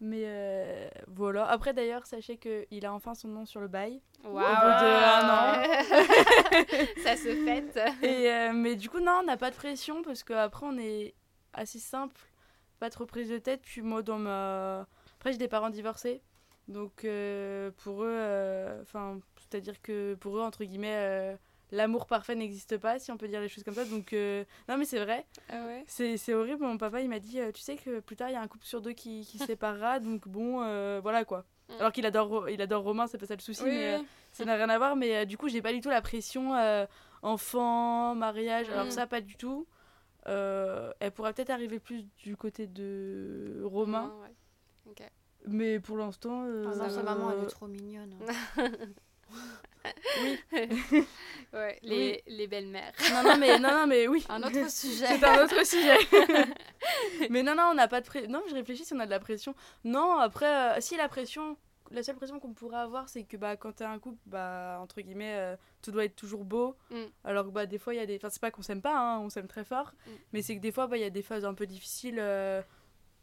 mais 0.01 0.23
euh, 0.25 0.89
voilà. 1.07 1.45
Après, 1.45 1.73
d'ailleurs, 1.73 2.05
sachez 2.05 2.37
que 2.37 2.65
il 2.71 2.85
a 2.85 2.93
enfin 2.93 3.15
son 3.15 3.27
nom 3.27 3.45
sur 3.45 3.59
le 3.59 3.67
bail. 3.67 4.01
Waouh 4.23 4.33
bout 4.33 4.41
de 4.41 5.03
un 5.03 5.63
Ça 7.03 7.17
se 7.17 7.35
fête 7.43 7.77
Et 8.01 8.31
euh, 8.31 8.53
mais 8.53 8.75
du 8.75 8.89
coup, 8.89 8.99
non, 8.99 9.19
on 9.21 9.23
n'a 9.23 9.37
pas 9.37 9.51
de 9.51 9.55
pression 9.55 10.01
parce 10.01 10.23
qu'après, 10.23 10.65
on 10.65 10.77
est 10.77 11.13
assez 11.53 11.79
simple, 11.79 12.19
pas 12.79 12.89
trop 12.89 13.05
prise 13.05 13.29
de 13.29 13.37
tête. 13.37 13.61
Puis 13.61 13.81
moi, 13.81 14.01
dans 14.01 14.19
ma, 14.19 14.87
après, 15.17 15.33
j'ai 15.33 15.37
des 15.37 15.49
parents 15.49 15.69
divorcés, 15.69 16.21
donc 16.69 17.03
euh, 17.03 17.71
pour 17.83 18.03
eux, 18.03 18.79
enfin, 18.81 19.19
c'est-à-dire 19.37 19.81
que 19.81 20.15
pour 20.15 20.37
eux, 20.37 20.41
entre 20.41 20.63
guillemets. 20.63 21.37
L'amour 21.71 22.07
parfait 22.07 22.33
n'existe 22.35 22.77
pas, 22.77 22.97
si 22.99 23.11
on 23.11 23.17
peut 23.17 23.27
dire 23.27 23.41
les 23.41 23.47
choses 23.49 23.63
comme 23.63 23.75
ça. 23.75 23.85
Donc, 23.85 24.13
euh, 24.13 24.43
non, 24.67 24.77
mais 24.77 24.85
c'est 24.85 25.03
vrai. 25.03 25.25
Ah 25.49 25.65
ouais 25.67 25.83
C'est 25.87 26.17
c'est 26.17 26.33
horrible, 26.33 26.63
mon 26.63 26.77
papa 26.77 27.01
il 27.01 27.09
m'a 27.09 27.19
dit 27.19 27.39
euh, 27.39 27.51
tu 27.51 27.61
sais 27.61 27.75
que 27.75 27.99
plus 27.99 28.15
tard 28.15 28.29
il 28.29 28.33
y 28.33 28.35
a 28.35 28.41
un 28.41 28.47
couple 28.47 28.65
sur 28.65 28.81
deux 28.81 28.93
qui, 28.93 29.25
qui 29.25 29.37
se 29.37 29.45
séparera 29.53 29.99
donc 29.99 30.27
bon 30.27 30.61
euh, 30.63 30.99
voilà 31.01 31.25
quoi. 31.25 31.45
Mm. 31.69 31.73
Alors 31.79 31.91
qu'il 31.91 32.05
adore 32.07 32.49
il 32.49 32.61
adore 32.61 32.83
Romain, 32.83 33.05
c'est 33.07 33.17
pas 33.19 33.27
ça 33.27 33.35
le 33.35 33.41
souci 33.41 33.61
Oui, 33.63 33.69
mais 33.69 33.93
euh, 33.95 33.99
ça 34.31 34.45
n'a 34.45 34.55
rien 34.55 34.69
à 34.69 34.77
voir 34.79 34.95
mais 34.95 35.15
euh, 35.17 35.25
du 35.25 35.37
coup, 35.37 35.47
j'ai 35.47 35.61
pas 35.61 35.71
du 35.73 35.81
tout 35.81 35.89
la 35.89 36.01
pression 36.01 36.55
euh, 36.55 36.85
enfant, 37.21 38.15
mariage, 38.15 38.69
alors 38.69 38.85
Mm. 38.87 38.91
ça 38.91 39.05
pas 39.07 39.21
du 39.21 39.35
tout. 39.35 39.67
Euh, 40.27 40.91
elle 40.99 41.11
pourrait 41.11 41.33
peut-être 41.33 41.49
arriver 41.51 41.79
plus 41.79 42.03
du 42.23 42.35
côté 42.35 42.65
de 42.67 43.61
Romain, 43.63 44.13
ouais. 44.21 45.05
Mais 45.47 45.79
pour 45.79 45.97
l'instant 45.97 46.43
euh, 46.45 46.65
Ah 46.81 46.89
sa 46.89 47.01
maman, 47.03 47.31
elle 47.31 47.43
est 47.43 47.47
trop 47.47 47.67
mignonne. 47.67 48.13
hein. 48.57 48.63
Ouais, 51.51 51.79
les, 51.81 52.23
les 52.27 52.45
belles-mères. 52.47 52.93
non 53.11 53.23
non 53.23 53.37
mais 53.37 53.57
non 53.57 53.71
non 53.71 53.87
mais 53.87 54.07
oui. 54.07 54.23
Un 54.29 54.43
autre 54.43 54.69
sujet. 54.69 55.07
C'est 55.07 55.23
un 55.23 55.43
autre 55.43 55.65
sujet. 55.65 55.97
mais 57.31 57.41
non, 57.41 57.55
non, 57.55 57.69
on 57.71 57.73
n'a 57.73 57.87
pas 57.87 58.01
de 58.01 58.05
pression. 58.05 58.29
Non, 58.29 58.43
je 58.47 58.53
réfléchis 58.53 58.85
si 58.85 58.93
on 58.93 58.99
a 58.99 59.05
de 59.05 59.09
la 59.11 59.19
pression. 59.19 59.55
Non, 59.83 60.17
après, 60.19 60.77
euh, 60.77 60.81
si 60.81 60.95
la 60.95 61.07
pression, 61.09 61.57
la 61.89 62.03
seule 62.03 62.17
pression 62.17 62.39
qu'on 62.39 62.53
pourrait 62.53 62.77
avoir, 62.77 63.09
c'est 63.09 63.23
que 63.23 63.35
bah, 63.35 63.55
quand 63.57 63.71
t'es 63.71 63.83
un 63.83 63.97
couple, 63.97 64.19
bah, 64.27 64.77
entre 64.79 65.01
guillemets, 65.01 65.37
euh, 65.37 65.55
tout 65.81 65.91
doit 65.91 66.05
être 66.05 66.15
toujours 66.15 66.45
beau. 66.45 66.75
Mm. 66.91 66.97
Alors 67.23 67.45
que 67.45 67.49
bah, 67.51 67.65
des 67.65 67.79
fois, 67.79 67.95
il 67.95 67.97
y 67.97 68.01
a 68.01 68.05
des. 68.05 68.17
Enfin, 68.17 68.29
c'est 68.29 68.41
pas 68.41 68.51
qu'on 68.51 68.61
s'aime 68.61 68.83
pas, 68.83 68.95
hein, 68.95 69.19
on 69.19 69.29
s'aime 69.29 69.47
très 69.47 69.63
fort. 69.63 69.93
Mm. 70.05 70.11
Mais 70.33 70.41
c'est 70.43 70.55
que 70.55 70.61
des 70.61 70.71
fois, 70.71 70.85
bah, 70.85 70.97
il 70.97 71.01
y 71.01 71.05
a 71.05 71.09
des 71.09 71.23
phases 71.23 71.45
un 71.45 71.55
peu 71.55 71.65
difficiles. 71.65 72.17
euh, 72.19 72.61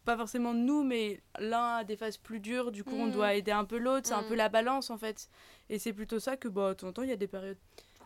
pas 0.07 0.17
forcément 0.17 0.55
nous, 0.55 0.83
mais 0.85 1.21
l'un 1.39 1.77
a 1.79 1.85
des 1.85 1.97
phases 1.97 2.17
plus 2.17 2.41
dures, 2.41 2.73
du 2.73 2.83
coup 2.85 2.95
on 2.97 3.07
Mm. 3.09 3.13
doit 3.13 3.35
aider 3.35 3.51
un 3.53 3.65
peu 3.67 3.77
l'autre, 3.77 4.07
c'est 4.09 4.15
un 4.15 4.23
Mm. 4.23 4.29
peu 4.29 4.35
la 4.37 4.49
balance 4.49 4.89
en 4.89 4.97
fait. 4.97 5.29
Et 5.69 5.79
c'est 5.79 5.93
plutôt 5.93 6.19
ça 6.19 6.37
que 6.39 6.49
bah, 6.49 6.71
de 6.71 6.75
temps 6.75 6.89
en 6.89 6.93
temps 6.93 7.03
il 7.03 7.11
y 7.11 7.13
a 7.13 7.17
des 7.17 7.27
périodes 7.27 7.59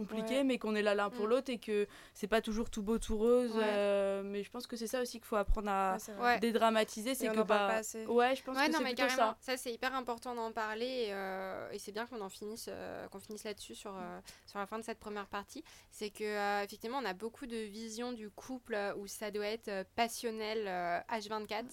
compliqué, 0.05 0.38
Ouais. 0.38 0.44
mais 0.44 0.59
qu'on 0.59 0.74
est 0.74 0.82
là 0.82 0.94
l'un 0.94 1.11
pour 1.11 1.26
Mm. 1.26 1.30
l'autre 1.30 1.51
et 1.53 1.59
que 1.59 1.86
c'est 2.14 2.26
pas 2.26 2.40
toujours 2.40 2.70
tout 2.70 2.82
beau, 2.82 2.98
tout 2.98 3.16
rose. 3.18 3.53
Ouais. 3.55 3.62
euh, 3.64 4.22
mais 4.24 4.42
je 4.42 4.51
pense 4.51 4.66
que 4.66 4.76
c'est 4.76 4.86
ça 4.86 5.01
aussi 5.03 5.18
qu'il 5.18 5.26
faut 5.26 5.36
apprendre 5.36 5.68
à 5.70 5.96
Ouais, 6.20 6.38
dédramatiser. 6.40 7.14
C'est 7.14 7.28
que 7.28 7.42
bah, 7.42 7.66
assez. 7.76 8.07
ouais, 8.07 8.34
je 8.36 8.42
pense 8.42 8.57
Ouais, 8.57 8.66
que 8.68 8.72
c'est 8.72 8.78
mais 8.82 8.94
plutôt 8.94 9.07
carrément. 9.09 9.32
ça. 9.32 9.53
Ça, 9.53 9.57
c'est 9.57 9.72
hyper 9.72 9.94
important 9.94 10.34
d'en 10.34 10.53
parler 10.53 10.86
et, 11.09 11.12
euh, 11.12 11.70
et 11.72 11.78
c'est 11.78 11.92
bien 11.92 12.07
qu'on 12.07 12.20
en 12.20 12.28
finisse, 12.28 12.66
euh, 12.68 13.07
qu'on 13.09 13.20
finisse 13.20 13.44
là-dessus 13.44 13.74
sur, 13.74 13.94
euh, 13.96 14.20
sur 14.46 14.59
la 14.59 14.66
fin 14.66 14.78
de 14.78 14.84
cette 14.84 14.98
première 14.98 15.26
partie. 15.26 15.62
C'est 15.90 16.11
que, 16.11 16.24
euh, 16.24 16.62
effectivement, 16.64 16.98
on 16.98 17.05
a 17.05 17.14
beaucoup 17.14 17.46
de 17.46 17.57
visions 17.57 18.12
du 18.12 18.30
couple 18.30 18.76
où 18.98 19.07
ça 19.07 19.30
doit 19.30 19.46
être 19.46 19.70
passionnel 19.96 20.64
euh, 20.66 20.98
H24. 21.11 21.64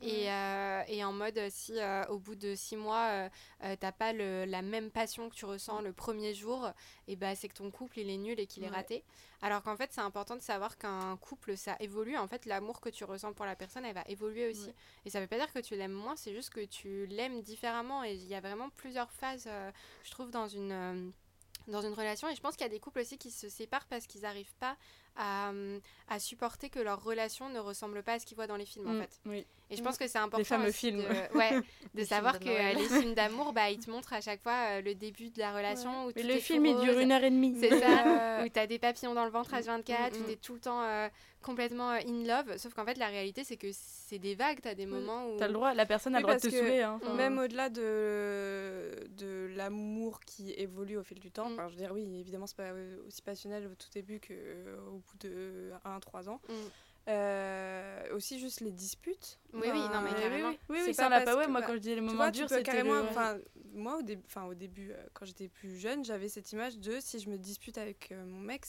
Et, 0.00 0.30
euh, 0.30 0.82
et 0.86 1.02
en 1.04 1.12
mode, 1.12 1.36
euh, 1.38 1.48
si 1.50 1.72
euh, 1.78 2.04
au 2.06 2.18
bout 2.18 2.36
de 2.36 2.54
six 2.54 2.76
mois, 2.76 3.28
euh, 3.64 3.76
t'as 3.80 3.90
pas 3.92 4.12
le- 4.12 4.44
la 4.44 4.62
même 4.62 4.90
passion 4.90 5.28
que 5.28 5.34
tu 5.34 5.44
ressens 5.44 5.80
le 5.80 5.92
premier 5.92 6.34
jour, 6.34 6.70
et 7.08 7.16
bah, 7.16 7.34
c'est 7.34 7.48
que 7.48 7.54
ton 7.54 7.70
couple 7.70 7.98
il 7.98 8.08
est 8.08 8.16
nul 8.16 8.38
et 8.38 8.46
qu'il 8.46 8.62
est 8.62 8.68
raté. 8.68 9.02
Alors 9.42 9.62
qu'en 9.62 9.76
fait, 9.76 9.92
c'est 9.92 10.00
important 10.00 10.36
de 10.36 10.40
savoir 10.40 10.78
qu'un 10.78 11.16
couple 11.16 11.56
ça 11.56 11.76
évolue. 11.80 12.16
En 12.16 12.28
fait, 12.28 12.46
l'amour 12.46 12.80
que 12.80 12.88
tu 12.90 13.04
ressens 13.04 13.32
pour 13.32 13.44
la 13.44 13.56
personne, 13.56 13.84
elle 13.84 13.94
va 13.94 14.04
évoluer 14.06 14.48
aussi. 14.48 14.66
Ouais. 14.66 14.74
Et 15.06 15.10
ça 15.10 15.20
veut 15.20 15.26
pas 15.26 15.36
dire 15.38 15.52
que 15.52 15.58
tu 15.60 15.74
l'aimes 15.74 15.92
moins, 15.92 16.14
c'est 16.16 16.32
juste 16.34 16.50
que 16.50 16.64
tu 16.64 17.06
l'aimes 17.06 17.40
différemment. 17.42 18.04
Et 18.04 18.14
il 18.14 18.26
y 18.26 18.34
a 18.34 18.40
vraiment 18.40 18.70
plusieurs 18.70 19.10
phases, 19.10 19.48
je 20.04 20.10
trouve, 20.10 20.30
dans 20.30 20.46
une. 20.48 21.12
dans 21.66 21.82
une 21.82 21.92
relation 21.92 22.28
et 22.28 22.34
je 22.34 22.40
pense 22.40 22.54
qu'il 22.56 22.62
y 22.64 22.70
a 22.70 22.72
des 22.72 22.80
couples 22.80 23.00
aussi 23.00 23.18
qui 23.18 23.30
se 23.30 23.48
séparent 23.50 23.84
parce 23.88 24.06
qu'ils 24.06 24.22
n'arrivent 24.22 24.54
pas 24.58 24.76
à, 25.18 25.50
à 26.08 26.18
supporter 26.18 26.70
que 26.70 26.78
leur 26.78 27.02
relation 27.04 27.48
ne 27.50 27.58
ressemble 27.58 28.02
pas 28.02 28.14
à 28.14 28.18
ce 28.18 28.24
qu'ils 28.26 28.36
voient 28.36 28.46
dans 28.46 28.56
les 28.56 28.64
films 28.64 28.88
en 28.88 28.92
Mm, 28.94 29.00
fait. 29.02 29.20
oui. 29.26 29.46
Et 29.70 29.76
je 29.76 29.82
pense 29.82 29.98
que 29.98 30.08
c'est 30.08 30.16
important 30.18 30.44
fameux 30.44 30.68
aussi 30.68 30.78
films. 30.88 31.02
de, 31.02 31.04
ouais, 31.36 31.50
de 31.52 31.62
Les 31.94 32.06
savoir 32.06 32.38
que 32.40 32.48
euh, 32.48 32.72
les 32.72 32.88
films 33.00 33.12
d'amour, 33.14 33.52
bah, 33.52 33.68
ils 33.70 33.78
te 33.78 33.90
montrent 33.90 34.14
à 34.14 34.20
chaque 34.22 34.40
fois 34.42 34.52
euh, 34.70 34.80
le 34.80 34.94
début 34.94 35.28
de 35.28 35.38
la 35.40 35.52
relation. 35.52 36.06
Où 36.06 36.12
Mais 36.16 36.22
le 36.22 36.38
film, 36.38 36.64
il 36.64 36.78
dure 36.80 36.98
une 36.98 37.12
heure 37.12 37.22
et 37.24 37.30
demie. 37.30 37.54
C'est 37.60 37.78
ça, 37.78 38.42
où 38.44 38.48
t'as 38.48 38.66
des 38.66 38.78
papillons 38.78 39.12
dans 39.12 39.24
le 39.26 39.30
ventre 39.30 39.52
à 39.52 39.60
24, 39.60 40.14
Mm, 40.14 40.16
où 40.16 40.22
mm. 40.22 40.26
t'es 40.26 40.36
tout 40.36 40.54
le 40.54 40.60
temps 40.60 40.80
complètement 41.48 41.90
euh, 41.92 41.98
in 42.06 42.24
love. 42.24 42.56
Sauf 42.58 42.74
qu'en 42.74 42.84
fait, 42.84 42.98
la 42.98 43.06
réalité, 43.08 43.42
c'est 43.42 43.56
que 43.56 43.68
c'est 43.72 44.18
des 44.18 44.34
vagues. 44.34 44.58
T'as 44.62 44.74
des 44.74 44.86
moments 44.86 45.26
où. 45.28 45.38
T'as 45.38 45.46
le 45.46 45.54
droit, 45.54 45.72
la 45.74 45.86
personne 45.86 46.14
a 46.14 46.18
Oui, 46.18 46.22
le 46.22 46.26
droit 46.28 46.36
de 46.36 46.40
te 46.40 46.50
saouler. 46.54 46.82
Hein. 46.82 47.00
Même 47.16 47.38
au-delà 47.38 47.70
de, 47.70 49.08
de 49.16 49.48
l'amour 49.56 50.20
qui 50.20 50.52
évolue 50.52 50.96
au 50.98 51.02
fil 51.02 51.18
du 51.18 51.30
temps, 51.30 51.48
Mm. 51.48 51.52
enfin, 51.54 51.68
je 51.68 51.72
veux 51.74 51.80
dire, 51.80 51.92
oui, 51.92 52.02
évidemment, 52.20 52.46
c'est 52.46 52.56
pas 52.56 52.64
euh, 52.72 52.96
aussi 53.06 53.22
passionnel 53.22 53.66
au 53.66 53.74
tout 53.74 53.88
début 53.92 54.20
qu'au 54.20 54.98
bout 54.98 55.16
de 55.20 55.72
1-3 55.84 56.28
ans. 56.28 56.40
Mm. 56.48 56.52
Euh, 57.08 58.14
aussi, 58.14 58.38
juste 58.38 58.60
les 58.60 58.70
disputes. 58.70 59.38
Oui, 59.54 59.62
oui, 59.64 59.70
non, 59.92 60.02
mais 60.02 60.10
Oui, 60.10 60.20
carrément. 60.20 60.48
oui, 60.50 60.58
oui, 60.68 60.76
oui, 60.78 60.82
C'est 60.86 60.92
ça 60.92 61.08
pas 61.08 61.18
l'a 61.20 61.24
pas. 61.24 61.36
Ouais, 61.36 61.46
moi, 61.46 61.60
bah, 61.60 61.66
quand 61.66 61.72
je 61.74 61.78
dis 61.78 61.94
les 61.94 62.00
moments 62.00 62.30
durs, 62.30 62.48
c'était 62.48 62.62
carrément. 62.62 62.94
le- 62.94 63.08
Enfin, 63.08 63.38
moi, 63.72 63.96
au, 63.98 64.02
début, 64.02 64.22
enfin, 64.26 64.44
au 64.44 64.54
début, 64.54 64.92
euh, 64.92 64.96
quand 65.14 65.24
j'étais 65.24 65.48
plus 65.48 65.78
jeune, 65.78 66.04
j'avais 66.04 66.28
cette 66.28 66.52
image 66.52 66.78
de 66.78 66.98
si 67.00 67.18
je 67.18 67.30
me 67.30 67.38
dispute 67.38 67.78
avec 67.78 68.12
euh, 68.12 68.24
mon 68.26 68.40
mec, 68.40 68.64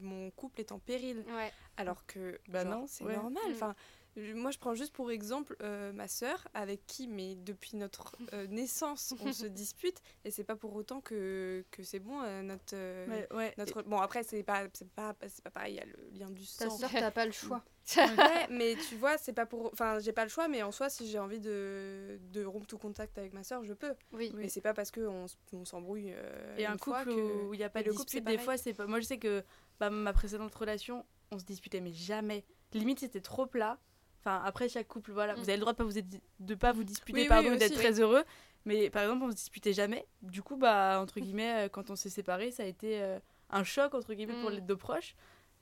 mon 0.00 0.30
couple 0.30 0.60
est 0.60 0.72
en 0.72 0.78
péril. 0.78 1.22
Ouais. 1.28 1.52
Alors 1.76 2.06
que, 2.06 2.38
Bah 2.48 2.62
genre, 2.64 2.80
non, 2.80 2.86
c'est 2.86 3.04
ouais. 3.04 3.14
normal. 3.16 3.42
Mm. 3.48 3.52
Enfin, 3.52 3.74
je- 3.76 4.05
moi, 4.34 4.50
je 4.50 4.58
prends 4.58 4.74
juste 4.74 4.92
pour 4.92 5.10
exemple 5.10 5.56
euh, 5.62 5.92
ma 5.92 6.08
sœur, 6.08 6.46
avec 6.54 6.86
qui, 6.86 7.06
mais 7.08 7.34
depuis 7.36 7.76
notre 7.76 8.16
euh, 8.32 8.46
naissance, 8.48 9.14
on 9.20 9.32
se 9.32 9.46
dispute, 9.46 10.00
et 10.24 10.30
c'est 10.30 10.44
pas 10.44 10.56
pour 10.56 10.74
autant 10.74 11.00
que, 11.00 11.64
que 11.70 11.82
c'est 11.82 11.98
bon 12.00 12.20
euh, 12.22 12.42
notre. 12.42 12.74
euh, 12.74 13.06
Ouais, 13.06 13.28
ouais. 13.36 13.54
notre... 13.58 13.82
Bon, 13.82 13.98
après, 13.98 14.22
c'est 14.22 14.42
pas, 14.42 14.64
c'est 14.72 14.88
pas, 14.90 15.14
c'est 15.28 15.42
pas 15.44 15.50
pareil, 15.50 15.74
il 15.74 15.76
y 15.76 15.80
a 15.80 15.84
le 15.86 16.08
lien 16.18 16.30
du 16.30 16.44
Ta 16.46 16.68
sang. 16.70 16.78
sœur, 16.78 16.90
t'as 16.90 17.10
pas 17.10 17.26
le 17.26 17.32
choix. 17.32 17.62
Ouais, 17.96 18.48
mais 18.50 18.74
tu 18.88 18.96
vois, 18.96 19.16
c'est 19.16 19.32
pas 19.32 19.46
pour. 19.46 19.66
Enfin, 19.72 20.00
j'ai 20.00 20.12
pas 20.12 20.24
le 20.24 20.28
choix, 20.28 20.48
mais 20.48 20.60
en 20.64 20.72
soi, 20.72 20.88
si 20.88 21.08
j'ai 21.08 21.20
envie 21.20 21.38
de, 21.38 22.18
de 22.32 22.44
rompre 22.44 22.66
tout 22.66 22.78
contact 22.78 23.16
avec 23.16 23.32
ma 23.32 23.44
sœur, 23.44 23.62
je 23.62 23.74
peux. 23.74 23.94
Oui. 24.12 24.32
Mais 24.34 24.48
c'est 24.48 24.60
pas 24.60 24.74
parce 24.74 24.90
qu'on 24.90 25.26
on 25.52 25.64
s'embrouille. 25.64 26.12
euh, 26.12 26.56
Et 26.58 26.64
une 26.64 26.72
un 26.72 26.78
fois 26.78 27.04
couple 27.04 27.14
que- 27.14 27.44
où 27.46 27.54
il 27.54 27.58
n'y 27.58 27.62
a 27.62 27.70
pas 27.70 27.78
et 27.80 27.82
de 27.84 27.90
le 27.90 27.94
couple, 27.94 28.10
c'est 28.10 28.20
dispute, 28.22 28.36
des 28.36 28.42
fois, 28.42 28.56
c'est 28.56 28.74
pas. 28.74 28.88
Moi, 28.88 28.98
je 28.98 29.04
sais 29.06 29.18
que 29.18 29.44
bah, 29.78 29.88
ma 29.90 30.12
précédente 30.12 30.52
relation, 30.56 31.06
on 31.30 31.38
se 31.38 31.44
disputait, 31.44 31.80
mais 31.80 31.92
jamais. 31.92 32.44
Limite, 32.72 32.98
c'était 32.98 33.20
trop 33.20 33.46
plat. 33.46 33.78
Enfin, 34.26 34.42
après, 34.44 34.68
chaque 34.68 34.88
couple, 34.88 35.12
voilà, 35.12 35.34
Mm. 35.34 35.36
vous 35.38 35.42
avez 35.44 35.54
le 35.56 35.60
droit 35.60 35.72
de 35.72 35.78
pas 35.78 35.84
vous, 35.84 35.92
de 36.40 36.54
pas 36.56 36.72
vous 36.72 36.82
disputer, 36.82 37.22
Oui, 37.22 37.28
pardon, 37.28 37.54
d'être 37.54 37.74
très 37.74 38.00
heureux. 38.00 38.24
Mais 38.64 38.90
par 38.90 39.02
exemple, 39.04 39.22
on 39.24 39.30
se 39.30 39.36
disputait 39.36 39.72
jamais. 39.72 40.04
Du 40.22 40.42
coup, 40.42 40.56
bah, 40.56 40.98
entre 41.00 41.20
guillemets, 41.20 41.66
euh, 41.66 41.68
quand 41.68 41.90
on 41.90 41.94
s'est 41.96 42.10
séparés, 42.10 42.50
ça 42.50 42.64
a 42.64 42.66
été 42.66 43.00
euh, 43.00 43.20
un 43.50 43.62
choc, 43.62 43.94
entre 43.94 44.12
guillemets, 44.14 44.40
pour 44.40 44.50
Mm. 44.50 44.54
les 44.54 44.60
deux 44.62 44.76
proches. 44.76 45.14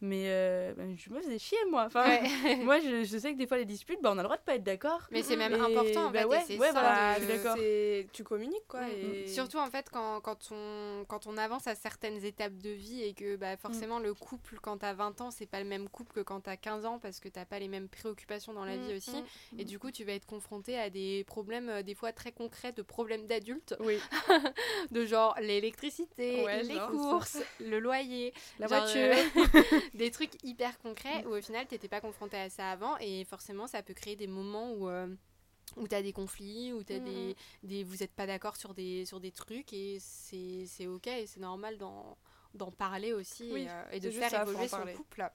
Mais 0.04 0.24
euh, 0.26 0.74
bah, 0.76 0.82
je 0.96 1.10
me 1.10 1.20
faisais 1.20 1.38
chier, 1.38 1.56
moi. 1.70 1.84
Enfin, 1.86 2.04
Ouais. 2.06 2.56
moi, 2.62 2.78
je, 2.80 3.04
je 3.04 3.18
sais 3.18 3.32
que 3.32 3.38
des 3.38 3.46
fois, 3.46 3.56
les 3.56 3.64
disputes, 3.64 4.00
bah, 4.02 4.10
on 4.12 4.18
a 4.18 4.22
le 4.22 4.24
droit 4.24 4.36
de 4.36 4.42
pas 4.42 4.54
être 4.56 4.62
d'accord. 4.62 5.00
Mais 5.10 5.22
c'est 5.22 5.36
Mm, 5.36 5.38
même 5.38 5.52
et 5.54 5.60
important 5.60 6.06
en 6.06 6.10
bah 6.10 6.20
fait. 6.20 6.24
ouais, 6.26 6.42
c'est 6.46 6.58
ouais, 6.58 6.66
ça 6.72 6.80
voilà, 6.80 7.14
de- 7.18 7.20
je 7.22 7.26
suis 7.26 7.36
d'accord. 7.36 7.56
c'est- 7.56 8.06
Tu 8.12 8.22
communiques, 8.24 8.66
quoi. 8.68 8.82
Mm. 8.82 8.90
Et... 9.24 9.26
Surtout 9.28 9.58
en 9.58 9.70
fait 9.70 9.88
quand, 9.90 10.20
quand, 10.20 10.48
on, 10.50 11.04
quand 11.08 11.26
on 11.26 11.36
avance 11.38 11.66
à 11.66 11.74
certaines 11.74 12.22
étapes 12.24 12.56
de 12.58 12.70
vie 12.70 13.02
et 13.02 13.14
que 13.14 13.36
bah, 13.36 13.56
forcément 13.56 13.98
le 13.98 14.12
couple 14.14 14.58
quand 14.60 14.78
t'as 14.78 14.92
20 14.92 15.20
ans 15.22 15.30
c'est 15.30 15.46
pas 15.46 15.58
le 15.60 15.64
même 15.64 15.88
couple 15.88 16.12
que 16.12 16.20
quand 16.20 16.40
t'as 16.40 16.56
15 16.56 16.84
ans 16.84 16.98
parce 16.98 17.18
que 17.20 17.28
t'as 17.28 17.44
pas 17.44 17.58
les 17.58 17.68
mêmes 17.68 17.88
préoccupations 17.88 18.52
dans 18.52 18.64
la 18.64 18.76
Mm, 18.76 18.86
vie 18.88 18.94
aussi 18.96 19.16
mm. 19.16 19.60
et 19.60 19.64
du 19.64 19.78
coup 19.78 19.90
tu 19.90 20.04
vas 20.04 20.12
être 20.12 20.26
confronté 20.26 20.78
à 20.78 20.90
des 20.90 21.24
problèmes 21.26 21.68
euh, 21.70 21.82
des 21.82 21.94
fois 21.94 22.12
très 22.12 22.32
concrets 22.32 22.72
de 22.72 22.82
problèmes 22.82 23.26
d'adultes 23.26 23.74
Oui. 23.80 23.98
de 24.90 25.04
genre 25.06 25.34
l'électricité, 25.40 26.44
Ouais, 26.44 26.62
les 26.62 26.74
genre, 26.74 26.90
courses, 26.90 27.38
le 27.60 27.78
loyer, 27.78 28.32
La 28.58 28.66
genre, 28.68 28.80
voiture. 28.82 29.00
euh, 29.02 29.80
des 29.94 30.10
trucs 30.10 30.32
hyper 30.44 30.78
concrets 30.78 31.24
où 31.26 31.30
au 31.36 31.40
final 31.40 31.66
t'étais 31.66 31.88
pas 31.88 32.00
confronté 32.00 32.36
à 32.36 32.50
ça 32.50 32.70
avant 32.70 32.96
et 32.98 33.24
forcément 33.24 33.66
ça 33.66 33.82
peut 33.82 33.94
créer 33.94 34.16
des 34.16 34.26
moments 34.26 34.72
où 34.72 34.88
euh, 34.88 35.06
où 35.76 35.88
t'as 35.88 36.02
des 36.02 36.12
conflits, 36.12 36.72
où 36.72 36.82
t'as 36.84 36.98
Mhm. 36.98 37.04
des, 37.04 37.36
des 37.62 37.84
vous 37.84 38.02
êtes 38.02 38.12
pas 38.12 38.26
d'accord 38.26 38.56
sur 38.56 38.74
des 38.74 39.04
sur 39.06 39.20
des 39.20 39.30
trucs 39.32 39.72
et 39.72 39.98
c'est 40.00 40.64
c'est 40.66 40.86
ok 40.86 41.06
et 41.06 41.26
c'est 41.26 41.40
normal 41.40 41.78
d'en 41.78 42.16
d'en 42.54 42.70
parler 42.70 43.12
aussi 43.12 43.48
Oui, 43.52 43.62
et, 43.62 43.68
euh, 43.68 43.82
et 43.92 44.00
de 44.00 44.10
faire 44.10 44.42
évoluer 44.42 44.68
son 44.68 44.76
parler. 44.76 44.92
couple. 44.94 45.28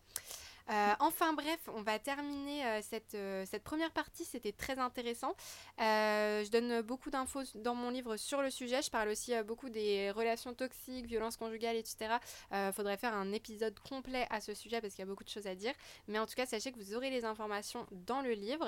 Euh, 0.69 0.93
enfin 0.99 1.33
bref, 1.33 1.59
on 1.73 1.81
va 1.81 1.97
terminer 1.97 2.63
euh, 2.63 2.79
cette, 2.83 3.15
euh, 3.15 3.43
cette 3.49 3.63
première 3.63 3.91
partie, 3.91 4.23
c'était 4.23 4.51
très 4.51 4.77
intéressant. 4.77 5.33
Je 5.79 6.49
donne 6.51 6.81
beaucoup 6.81 7.09
d'infos 7.09 7.41
dans 7.55 7.73
mon 7.73 7.89
livre 7.89 8.17
sur 8.17 8.41
le 8.41 8.51
sujet, 8.51 8.81
je 8.83 8.91
parle 8.91 9.09
aussi 9.09 9.33
beaucoup 9.43 9.69
des 9.69 10.11
relations 10.11 10.53
toxiques, 10.53 11.07
violences 11.07 11.37
conjugales, 11.37 11.75
etc. 11.75 12.17
Euh, 12.53 12.71
faudrait 12.71 12.97
faire 12.97 13.15
un 13.15 13.31
épisode 13.31 13.79
complet 13.79 14.27
à 14.29 14.41
ce 14.41 14.53
sujet 14.53 14.79
parce 14.79 14.93
qu'il 14.93 15.01
y 15.01 15.07
a 15.07 15.09
beaucoup 15.09 15.23
de 15.23 15.29
choses 15.29 15.47
à 15.47 15.55
dire. 15.55 15.73
Mais 16.07 16.19
en 16.19 16.27
tout 16.27 16.35
cas, 16.35 16.45
sachez 16.45 16.71
que 16.71 16.77
vous 16.77 16.93
aurez 16.93 17.09
les 17.09 17.25
informations 17.25 17.87
dans 17.91 18.21
le 18.21 18.33
livre. 18.33 18.67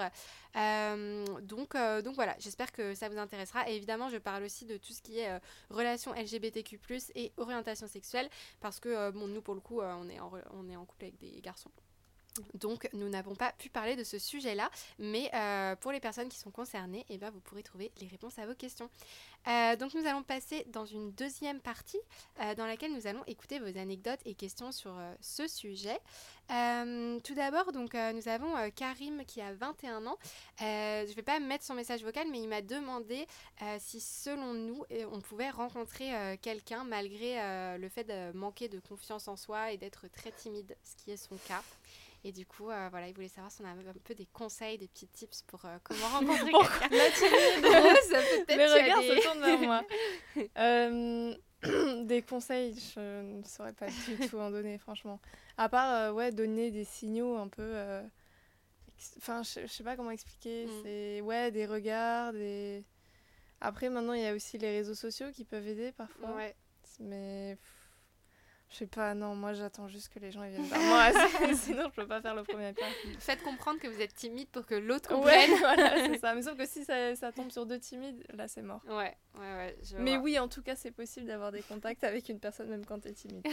Donc, 1.43 1.75
voilà, 2.15 2.35
j'espère 2.39 2.71
que 2.71 2.95
ça 2.95 3.09
vous 3.09 3.17
intéressera. 3.19 3.69
Et 3.69 3.75
évidemment, 3.75 4.09
je 4.09 4.17
parle 4.17 4.43
aussi 4.43 4.65
de 4.65 4.77
tout 4.77 4.93
ce 4.93 5.01
qui 5.01 5.19
est 5.19 5.39
relations 5.69 6.13
LGBTQ+, 6.13 6.79
et 7.15 7.31
orientation 7.37 7.87
sexuelle, 7.87 8.29
parce 8.59 8.79
que, 8.79 9.11
bon, 9.11 9.27
nous, 9.27 9.41
pour 9.41 9.53
le 9.53 9.61
coup, 9.61 9.81
on 9.81 10.09
est 10.09 10.75
en 10.75 10.85
couple 10.85 11.05
avec 11.05 11.17
des 11.19 11.41
garçons. 11.41 11.71
Donc, 12.53 12.87
nous 12.93 13.09
n'avons 13.09 13.35
pas 13.35 13.51
pu 13.53 13.69
parler 13.69 13.95
de 13.95 14.03
ce 14.03 14.17
sujet-là, 14.17 14.69
mais 14.99 15.29
euh, 15.33 15.75
pour 15.75 15.91
les 15.91 15.99
personnes 15.99 16.29
qui 16.29 16.37
sont 16.37 16.51
concernées, 16.51 17.05
eh 17.09 17.17
ben, 17.17 17.29
vous 17.29 17.41
pourrez 17.41 17.63
trouver 17.63 17.91
les 17.99 18.07
réponses 18.07 18.39
à 18.39 18.45
vos 18.45 18.55
questions. 18.55 18.89
Euh, 19.47 19.75
donc, 19.75 19.93
nous 19.93 20.05
allons 20.05 20.23
passer 20.23 20.65
dans 20.67 20.85
une 20.85 21.11
deuxième 21.11 21.59
partie 21.59 21.99
euh, 22.39 22.55
dans 22.55 22.65
laquelle 22.65 22.93
nous 22.93 23.05
allons 23.07 23.23
écouter 23.27 23.59
vos 23.59 23.77
anecdotes 23.77 24.21
et 24.25 24.33
questions 24.33 24.71
sur 24.71 24.95
ce 25.19 25.47
sujet. 25.47 25.99
Tout 27.23 27.33
d'abord, 27.33 27.71
donc, 27.71 27.93
nous 27.93 28.27
avons 28.27 28.69
Karim 28.75 29.23
qui 29.25 29.39
a 29.39 29.53
21 29.53 30.05
ans. 30.05 30.17
Je 30.59 31.07
ne 31.09 31.13
vais 31.13 31.21
pas 31.21 31.39
mettre 31.39 31.63
son 31.63 31.75
message 31.75 32.03
vocal, 32.03 32.27
mais 32.29 32.41
il 32.41 32.49
m'a 32.49 32.61
demandé 32.61 33.25
si, 33.79 34.01
selon 34.01 34.53
nous, 34.53 34.83
on 35.13 35.21
pouvait 35.21 35.49
rencontrer 35.49 36.37
quelqu'un 36.41 36.83
malgré 36.83 37.77
le 37.77 37.87
fait 37.87 38.03
de 38.03 38.35
manquer 38.37 38.67
de 38.67 38.79
confiance 38.79 39.29
en 39.29 39.37
soi 39.37 39.71
et 39.71 39.77
d'être 39.77 40.09
très 40.09 40.31
timide, 40.31 40.75
ce 40.83 41.01
qui 41.01 41.11
est 41.11 41.17
son 41.17 41.37
cas. 41.47 41.63
Et 42.23 42.31
du 42.31 42.45
coup, 42.45 42.69
euh, 42.69 42.87
voilà, 42.91 43.07
il 43.07 43.15
voulait 43.15 43.27
savoir 43.27 43.51
si 43.51 43.61
on 43.61 43.65
avait 43.65 43.87
un 43.87 43.93
peu 44.03 44.13
des 44.13 44.27
conseils, 44.27 44.77
des 44.77 44.87
petits 44.87 45.07
tips 45.07 45.41
pour 45.43 45.65
euh, 45.65 45.77
comment 45.83 46.07
rencontrer 46.19 46.51
quelqu'un. 46.51 46.87
Les 46.91 47.11
tu 48.47 48.51
se 48.51 49.23
tournent 49.23 49.41
vers 49.41 49.59
moi. 49.59 49.81
Euh, 50.57 51.35
des 52.05 52.21
conseils, 52.21 52.75
je 52.95 53.21
ne 53.21 53.43
saurais 53.43 53.73
pas 53.73 53.87
du 53.87 54.27
tout 54.29 54.37
en 54.37 54.51
donner, 54.51 54.77
franchement. 54.77 55.19
À 55.57 55.67
part, 55.69 55.93
euh, 55.93 56.11
ouais, 56.13 56.31
donner 56.31 56.71
des 56.71 56.85
signaux 56.85 57.37
un 57.37 57.47
peu. 57.47 57.61
euh, 57.63 58.01
Enfin, 59.17 59.41
je, 59.41 59.61
je 59.61 59.67
sais 59.67 59.83
pas 59.83 59.95
comment 59.95 60.11
expliquer. 60.11 60.67
Mm. 60.67 60.69
C'est, 60.83 61.21
ouais, 61.21 61.51
des 61.51 61.65
regards, 61.65 62.33
des. 62.33 62.83
Après, 63.59 63.89
maintenant, 63.89 64.13
il 64.13 64.21
y 64.21 64.27
a 64.27 64.33
aussi 64.35 64.57
les 64.59 64.69
réseaux 64.77 64.93
sociaux 64.95 65.31
qui 65.31 65.43
peuvent 65.43 65.67
aider 65.67 65.91
parfois. 65.91 66.35
Ouais. 66.35 66.55
Mais. 66.99 67.57
pff, 67.59 67.80
Je 68.71 68.77
sais 68.77 68.87
pas, 68.87 69.13
non, 69.13 69.35
moi 69.35 69.51
j'attends 69.51 69.89
juste 69.89 70.07
que 70.13 70.19
les 70.19 70.31
gens 70.31 70.43
ils 70.43 70.51
viennent 70.51 70.63
vers 70.63 70.79
moi, 70.79 71.09
sinon 71.55 71.89
je 71.89 71.93
peux 72.01 72.07
pas 72.07 72.21
faire 72.21 72.33
le 72.35 72.43
premier 72.43 72.71
pas. 72.71 72.85
Faites 73.19 73.43
comprendre 73.43 73.81
que 73.81 73.87
vous 73.89 73.99
êtes 73.99 74.13
timide 74.13 74.47
pour 74.47 74.65
que 74.65 74.75
l'autre 74.75 75.13
Ouais, 75.13 75.45
comprenne. 75.47 75.55
voilà, 75.59 75.95
c'est 76.07 76.17
ça. 76.19 76.33
Mais 76.35 76.41
sauf 76.41 76.57
que 76.57 76.65
si 76.65 76.85
ça, 76.85 77.13
ça 77.17 77.33
tombe 77.33 77.51
sur 77.51 77.65
deux 77.65 77.79
timides, 77.79 78.23
là 78.33 78.47
c'est 78.47 78.61
mort. 78.61 78.81
Ouais, 78.87 79.13
ouais, 79.35 79.39
ouais. 79.57 79.77
je 79.83 79.97
Mais 79.97 80.15
vois. 80.15 80.23
oui, 80.23 80.39
en 80.39 80.47
tout 80.47 80.61
cas, 80.61 80.77
c'est 80.77 80.91
possible 80.91 81.25
d'avoir 81.25 81.51
des 81.51 81.61
contacts 81.63 82.05
avec 82.05 82.29
une 82.29 82.39
personne 82.39 82.69
même 82.69 82.85
quand 82.85 82.99
t'es 82.99 83.11
timide. 83.11 83.45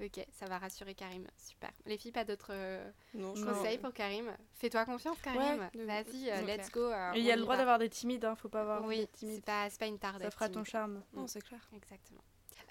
Ok, 0.00 0.26
ça 0.32 0.46
va 0.46 0.58
rassurer 0.58 0.94
Karim. 0.94 1.28
Super. 1.38 1.70
Les 1.86 1.96
filles, 1.96 2.10
pas 2.12 2.24
d'autres 2.24 2.48
euh, 2.50 2.90
Non, 3.14 3.36
je 3.36 3.44
Non. 3.44 3.54
conseils 3.54 3.78
pour 3.78 3.92
Karim? 3.92 4.32
Fais-toi 4.54 4.84
confiance, 4.84 5.16
Karim. 5.22 5.60
Ouais, 5.60 5.84
Vas-y, 5.84 6.28
euh, 6.30 6.40
let's 6.42 6.70
clair. 6.70 6.70
go. 6.72 6.80
euh, 6.90 7.12
Et 7.14 7.20
il 7.20 7.24
y 7.24 7.30
a 7.30 7.36
le 7.36 7.42
droit 7.42 7.56
d'avoir 7.56 7.78
des 7.78 7.88
timides, 7.88 8.24
hein, 8.24 8.34
faut 8.34 8.48
pas 8.48 8.62
avoir 8.62 8.84
Oui, 8.84 8.96
des 8.96 9.02
c'est 9.02 9.18
timides. 9.26 9.44
pas, 9.44 9.70
c'est 9.70 9.78
pas 9.78 9.86
une 9.86 9.98
tare 10.00 10.18
Ça 10.20 10.30
fera 10.32 10.48
ton 10.48 10.64
charme. 10.64 11.02
Non, 11.12 11.28
c'est 11.28 11.40
clair. 11.40 11.60
Exactement. 11.72 12.20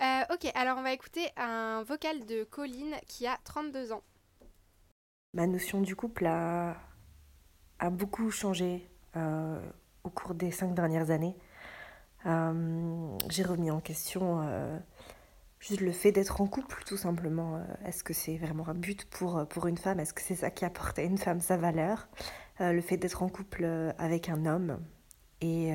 Euh, 0.02 0.34
ok, 0.34 0.52
alors 0.56 0.78
on 0.78 0.84
va 0.84 0.92
écouter 0.92 1.30
un 1.38 1.84
vocal 1.84 2.26
de 2.26 2.44
Colline 2.44 2.96
qui 3.08 3.28
a 3.28 3.38
32 3.44 3.92
ans. 3.92 4.04
Ma 5.34 5.48
notion 5.48 5.82
du 5.82 5.96
couple 5.96 6.26
a, 6.26 6.76
beaucoup 7.92 8.32
changé 8.32 8.90
euh, 9.16 9.60
au 10.04 10.10
cours 10.10 10.34
des 10.36 10.52
cinq 10.52 10.74
dernières 10.74 11.10
années. 11.10 11.36
Euh, 12.26 13.18
J'ai 13.30 13.44
remis 13.44 13.72
en 13.72 13.82
question 13.82 14.42
juste 15.60 15.82
le 15.82 15.92
fait 15.92 16.12
d'être 16.12 16.42
en 16.42 16.48
couple, 16.48 16.84
tout 16.86 16.98
simplement. 16.98 17.62
Est-ce 17.86 18.04
que 18.04 18.14
c'est 18.14 18.38
vraiment 18.38 18.68
un 18.68 18.74
but 18.74 19.06
pour, 19.06 19.48
pour 19.48 19.68
une 19.68 19.78
femme? 19.78 20.00
Est-ce 20.00 20.14
que 20.14 20.22
c'est 20.22 20.36
ça 20.36 20.50
qui 20.52 20.66
apporte 20.66 21.00
à 21.00 21.04
une 21.04 21.18
femme 21.18 21.40
sa 21.40 21.58
valeur? 21.58 22.08
Le 22.60 22.82
fait 22.82 22.98
d'être 22.98 23.24
en 23.24 23.30
couple 23.30 23.66
avec 23.98 24.30
un 24.30 24.46
homme. 24.46 24.80
Et, 25.42 25.74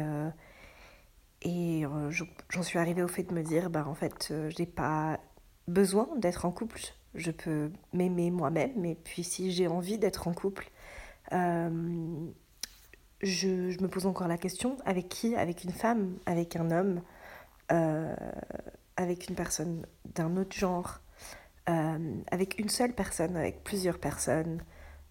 et 1.42 1.84
euh, 1.86 2.10
je- 2.10 2.24
j'en 2.50 2.62
suis 2.62 2.78
arrivée 2.78 3.02
au 3.02 3.08
fait 3.08 3.22
de 3.24 3.34
me 3.34 3.42
dire, 3.42 3.70
bah, 3.70 3.86
en 3.86 3.94
fait, 3.94 4.28
euh, 4.30 4.50
j'ai 4.56 4.66
pas 4.66 5.20
besoin 5.68 6.08
d'être 6.16 6.44
en 6.46 6.50
couple. 6.52 6.80
Je 7.14 7.30
peux 7.30 7.70
m'aimer 7.92 8.30
moi-même, 8.30 8.84
et 8.84 8.94
puis 8.94 9.24
si 9.24 9.52
j'ai 9.52 9.66
envie 9.68 9.98
d'être 9.98 10.28
en 10.28 10.34
couple, 10.34 10.70
euh, 11.32 11.70
je, 13.22 13.70
je 13.70 13.80
me 13.80 13.88
pose 13.88 14.06
encore 14.06 14.28
la 14.28 14.38
question, 14.38 14.76
avec 14.84 15.08
qui? 15.08 15.34
Avec 15.36 15.64
une 15.64 15.72
femme? 15.72 16.16
Avec 16.26 16.56
un 16.56 16.70
homme? 16.70 17.02
Euh, 17.72 18.14
Avec 18.96 19.28
une 19.28 19.36
personne 19.36 19.86
d'un 20.14 20.36
autre 20.36 20.56
genre? 20.56 21.00
Avec 22.30 22.58
une 22.58 22.68
seule 22.68 22.94
personne? 22.94 23.36
Avec 23.36 23.62
plusieurs 23.64 23.98
personnes? 23.98 24.62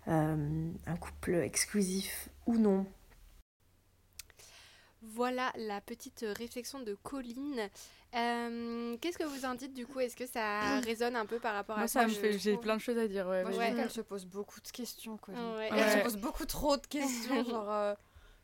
Un 0.07 0.97
couple 0.99 1.35
exclusif 1.35 2.29
ou 2.45 2.57
non? 2.57 2.85
Voilà 5.01 5.51
la 5.57 5.79
petite 5.81 6.25
réflexion 6.37 6.79
de 6.79 6.95
Colline. 7.03 7.69
Euh, 8.15 8.95
Qu'est-ce 9.01 9.17
que 9.17 9.23
vous 9.25 9.45
en 9.45 9.53
dites 9.53 9.73
du 9.73 9.85
coup? 9.85 9.99
Est-ce 9.99 10.15
que 10.15 10.25
ça 10.25 10.79
résonne 10.79 11.15
un 11.15 11.25
peu 11.25 11.39
par 11.39 11.53
rapport 11.53 11.75
à 11.75 11.79
Moi, 11.79 11.87
ça? 11.87 12.01
ça 12.07 12.09
fait. 12.09 12.33
J'ai 12.39 12.51
trouve 12.53 12.63
plein 12.63 12.77
de 12.77 12.81
choses 12.81 12.97
à 12.97 13.07
dire. 13.07 13.27
Ouais, 13.27 13.43
Moi, 13.43 13.51
je 13.51 13.57
trouve 13.57 13.69
Ouais. 13.69 13.75
qu'elle 13.75 13.91
se 13.91 14.01
pose 14.01 14.25
beaucoup 14.25 14.59
de 14.59 14.67
questions, 14.69 15.17
quoi. 15.17 15.33
Ouais. 15.33 15.69
Elle 15.71 15.99
se 15.99 16.03
pose 16.03 16.17
beaucoup 16.17 16.45
trop 16.45 16.77
de 16.77 16.87
questions, 16.87 17.43
genre... 17.49 17.71
euh, 17.71 17.93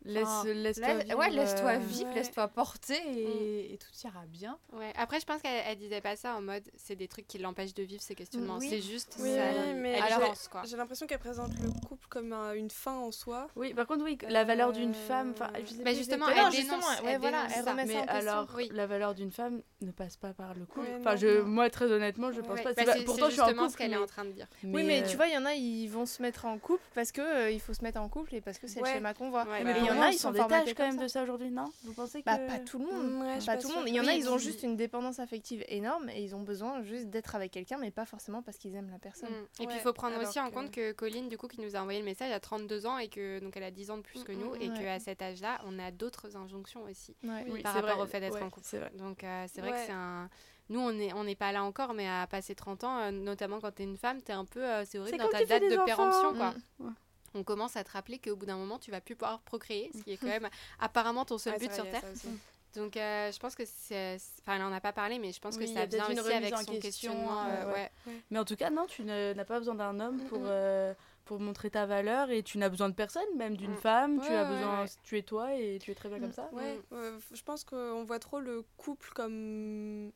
Laisse, 0.05 0.27
laisse-toi 0.45 0.87
Laisse- 0.95 1.03
vivre. 1.05 1.17
ouais, 1.19 1.29
laisse-toi 1.29 1.69
euh, 1.71 1.77
vivre, 1.77 2.09
ouais. 2.09 2.15
laisse-toi 2.15 2.47
porter 2.49 2.99
et, 3.15 3.73
et 3.73 3.77
tout 3.77 3.87
ira 4.03 4.23
bien. 4.27 4.57
Ouais. 4.73 4.91
Après, 4.97 5.19
je 5.19 5.25
pense 5.25 5.41
qu'elle 5.41 5.63
elle 5.65 5.77
disait 5.77 6.01
pas 6.01 6.15
ça 6.15 6.35
en 6.35 6.41
mode 6.41 6.63
c'est 6.75 6.95
des 6.95 7.07
trucs 7.07 7.25
qui 7.27 7.37
l'empêchent 7.37 7.73
de 7.73 7.83
vivre 7.83 8.01
ces 8.01 8.13
questionnements. 8.15 8.57
Oui. 8.57 8.67
C'est 8.69 8.81
juste 8.81 9.15
Oui, 9.19 9.33
ça. 9.35 9.43
oui, 9.65 9.73
mais 9.75 9.91
elle 9.93 10.03
j'ai- 10.13 10.19
pense, 10.27 10.47
quoi. 10.49 10.61
J'ai 10.65 10.75
l'impression 10.77 11.07
qu'elle 11.07 11.19
présente 11.19 11.51
le 11.61 11.69
couple 11.87 12.05
comme 12.09 12.33
un- 12.33 12.53
une 12.53 12.69
fin 12.69 12.93
en 12.97 13.11
soi. 13.11 13.47
Oui, 13.55 13.73
par 13.73 13.87
contre, 13.87 14.03
oui, 14.03 14.17
la 14.29 14.43
valeur 14.43 14.73
d'une 14.73 14.91
Euh, 14.91 15.07
femme. 15.07 15.33
Bah, 15.39 15.93
justement, 15.93 16.27
elle 16.29 16.37
non, 16.43 16.51
justement, 16.51 16.79
dénonce, 16.79 17.01
ouais, 17.01 17.11
elle 17.13 17.19
voilà, 17.21 17.37
dénonce 17.43 17.53
elle 17.57 17.63
ça. 17.63 17.71
remet 17.71 17.85
Mais 17.85 17.93
ça 17.93 17.99
en 17.99 18.05
question. 18.05 18.31
alors, 18.31 18.47
Oui. 18.55 18.69
la 18.73 18.87
valeur 18.87 19.15
d'une 19.15 19.31
femme 19.31 19.61
ne 19.81 19.91
passe 19.91 20.17
pas 20.17 20.33
par 20.33 20.53
le 20.53 20.65
couple. 20.65 20.81
Ouais, 20.87 20.95
enfin, 20.99 21.11
non, 21.11 21.17
je, 21.17 21.41
moi, 21.41 21.69
très 21.69 21.91
honnêtement, 21.91 22.31
je 22.31 22.41
pense 22.41 22.57
Ouais. 22.59 22.63
pas. 22.63 22.73
Bah, 22.73 22.93
pourtant, 23.05 23.27
je 23.27 23.31
suis 23.33 23.41
en 23.41 23.53
couple. 23.53 23.69
ce 23.69 23.77
qu'elle 23.77 23.93
est 23.93 23.97
en 23.97 24.05
train 24.07 24.25
de 24.25 24.31
dire. 24.31 24.47
oui, 24.63 24.83
mais 24.83 25.01
euh, 25.03 25.07
tu 25.09 25.15
vois, 25.15 25.27
il 25.27 25.33
y 25.33 25.37
en 25.37 25.45
a, 25.45 25.53
ils 25.53 25.87
vont 25.87 26.05
se 26.05 26.21
mettre 26.21 26.45
en 26.45 26.57
couple 26.57 26.83
parce 26.93 27.11
que 27.11 27.21
euh, 27.21 27.51
il 27.51 27.59
faut 27.61 27.73
se 27.73 27.83
mettre 27.83 28.01
en 28.01 28.09
couple 28.09 28.35
et 28.35 28.41
parce 28.41 28.57
que 28.59 28.67
c'est 28.67 28.79
le 28.81 28.85
schéma 28.85 29.13
qu'on 29.13 29.29
voit. 29.29 29.45
Bah, 29.93 29.99
en 29.99 30.01
a, 30.03 30.09
ils 30.11 30.13
s'en 30.17 30.29
sont 30.29 30.35
formatés 30.35 30.65
détache 30.65 30.75
quand 30.87 30.91
même 30.93 31.01
de 31.03 31.07
ça 31.07 31.23
aujourd'hui, 31.23 31.51
non? 31.51 31.65
Vous 31.83 31.93
pensez 31.93 32.21
que 32.21 32.25
Bah, 32.25 32.37
pas 32.37 32.59
tout 32.59 32.79
le 32.79 32.85
monde. 32.85 33.21
Ouais, 33.23 33.39
suis 33.39 33.45
pas 33.45 33.55
pas 33.55 33.61
tout 33.61 33.69
le 33.69 33.75
monde. 33.75 33.83
Il 33.87 33.95
y 33.95 33.99
en 33.99 34.07
a, 34.07 34.13
ils 34.13 34.29
ont 34.29 34.37
tu- 34.37 34.43
juste 34.43 34.63
une 34.63 34.75
dépendance 34.75 35.19
affective 35.19 35.63
énorme 35.67 36.09
et 36.09 36.21
ils 36.23 36.35
ont 36.35 36.41
besoin 36.41 36.81
juste 36.83 37.07
d'être 37.09 37.35
avec 37.35 37.51
quelqu'un, 37.51 37.77
mais 37.77 37.91
pas 37.91 38.05
forcément 38.05 38.41
parce 38.41 38.57
qu'ils 38.57 38.75
aiment 38.75 38.89
la 38.91 38.99
personne. 38.99 39.29
Mm. 39.29 39.63
Et 39.63 39.67
puis 39.67 39.75
il 39.77 39.81
faut 39.81 39.93
prendre 39.93 40.15
alors 40.15 40.27
aussi 40.29 40.39
en 40.39 40.49
que- 40.49 40.53
compte 40.53 40.71
que 40.71 40.91
Colline, 40.91 41.29
du 41.29 41.37
coup, 41.37 41.47
qui 41.47 41.61
nous 41.61 41.75
a 41.75 41.79
envoyé 41.79 41.99
le 41.99 42.05
message, 42.05 42.31
a 42.31 42.39
32 42.39 42.85
ans 42.85 42.97
et 42.97 43.07
que 43.09 43.39
donc 43.39 43.55
elle 43.57 43.63
a 43.63 43.71
10 43.71 43.91
ans 43.91 43.97
de 43.97 44.01
plus 44.03 44.23
que 44.23 44.31
Mm, 44.31 44.39
nous 44.39 44.51
mm, 44.55 44.61
et 44.61 44.69
qu'à 44.73 44.99
cet 44.99 45.21
âge-là, 45.21 45.59
on 45.65 45.77
a 45.79 45.91
d'autres 45.91 46.35
injonctions 46.37 46.83
aussi 46.83 47.15
Ouais. 47.23 47.45
Oui, 47.49 47.61
par 47.61 47.73
c'est 47.73 47.79
rapport 47.81 47.95
vrai, 47.97 48.03
au 48.05 48.07
fait 48.07 48.19
d'être 48.19 48.33
ouais, 48.35 48.41
en 48.43 48.49
couple. 48.49 48.89
Donc 48.95 49.23
euh, 49.23 49.45
c'est 49.51 49.61
vrai 49.61 49.71
que 49.71 49.77
c'est 49.85 49.91
un. 49.91 50.29
Nous, 50.69 50.79
on 50.79 50.93
n'est 50.93 51.11
on 51.13 51.25
pas 51.35 51.51
là 51.51 51.61
encore, 51.63 51.93
mais 51.93 52.07
à 52.07 52.25
passer 52.25 52.55
30 52.55 52.85
ans, 52.85 52.97
euh, 52.99 53.11
notamment 53.11 53.59
quand 53.59 53.71
t'es 53.71 53.83
une 53.83 53.97
femme, 53.97 54.21
t'es 54.21 54.31
un 54.31 54.45
peu. 54.45 54.63
euh, 54.63 54.85
c'est 54.85 54.97
horrible 54.97 55.17
dans 55.17 55.25
quand 55.25 55.31
ta 55.31 55.39
tu 55.39 55.45
date 55.47 55.63
de 55.63 55.75
péremption, 55.85 56.33
quoi. 56.33 56.51
Mm. 56.79 56.85
Ouais. 56.85 56.91
On 57.35 57.43
commence 57.43 57.75
à 57.77 57.83
te 57.83 57.91
rappeler 57.91 58.19
qu'au 58.19 58.35
bout 58.35 58.45
d'un 58.45 58.57
moment, 58.57 58.79
tu 58.79 58.91
vas 58.91 59.01
plus 59.01 59.15
pouvoir 59.15 59.39
procréer, 59.41 59.91
ce 59.95 60.03
qui 60.03 60.11
est 60.11 60.17
quand 60.21 60.27
même 60.27 60.49
apparemment 60.79 61.25
ton 61.25 61.37
seul 61.37 61.53
Ouais, 61.53 61.59
but 61.59 61.65
vrai, 61.67 61.75
sur 61.75 61.89
Terre. 61.89 62.03
Donc 62.75 62.97
euh, 62.97 63.31
je 63.31 63.37
pense 63.39 63.53
que 63.53 63.63
c'est. 63.65 64.17
Enfin, 64.41 64.55
elle 64.55 64.63
en 64.63 64.71
a 64.73 64.81
pas 64.81 64.93
parlé, 64.93 65.19
mais 65.19 65.31
je 65.31 65.39
pense 65.39 65.57
que 65.57 65.61
Oui, 65.63 65.71
ça 65.73 65.85
vient 65.85 66.09
une 66.09 66.19
aussi 66.19 66.33
avec 66.33 66.51
en 66.53 66.57
son 66.57 66.71
question, 66.71 66.79
questionnement. 66.81 67.43
euh, 67.43 67.63
euh, 67.65 67.65
ouais. 67.73 67.91
ouais. 68.07 68.21
Mais 68.31 68.39
en 68.39 68.45
tout 68.45 68.55
cas, 68.55 68.71
non, 68.71 68.87
tu 68.87 69.03
n'as 69.03 69.45
pas 69.45 69.59
besoin 69.59 69.75
d'un 69.75 69.99
homme 69.99 70.19
pour, 70.23 70.39
Mm, 70.39 70.41
mm. 70.41 70.47
euh, 70.47 70.93
pour 71.25 71.39
montrer 71.39 71.69
ta 71.69 71.85
valeur 71.85 72.31
et 72.31 72.41
tu 72.41 72.57
n'as 72.57 72.69
besoin 72.69 72.89
de 72.89 72.95
personne, 72.95 73.27
même 73.35 73.55
d'une 73.57 73.73
Mm. 73.73 73.77
femme. 73.77 74.19
tu 74.21 74.29
Ouais, 74.31 74.35
as 74.37 74.45
besoin, 74.45 74.81
ouais. 74.81 74.89
tu 75.03 75.17
es 75.19 75.21
toi 75.21 75.53
et 75.55 75.77
tu 75.79 75.91
es 75.91 75.95
très 75.95 76.09
bien 76.09 76.19
comme 76.19 76.31
ça. 76.33 76.49
Ouais, 76.51 76.79
euh, 76.93 77.19
f- 77.19 77.35
je 77.37 77.43
pense 77.43 77.63
qu'on 77.63 78.05
voit 78.05 78.17
trop 78.17 78.39
le 78.39 78.63
couple 78.77 79.11
comme 79.13 80.11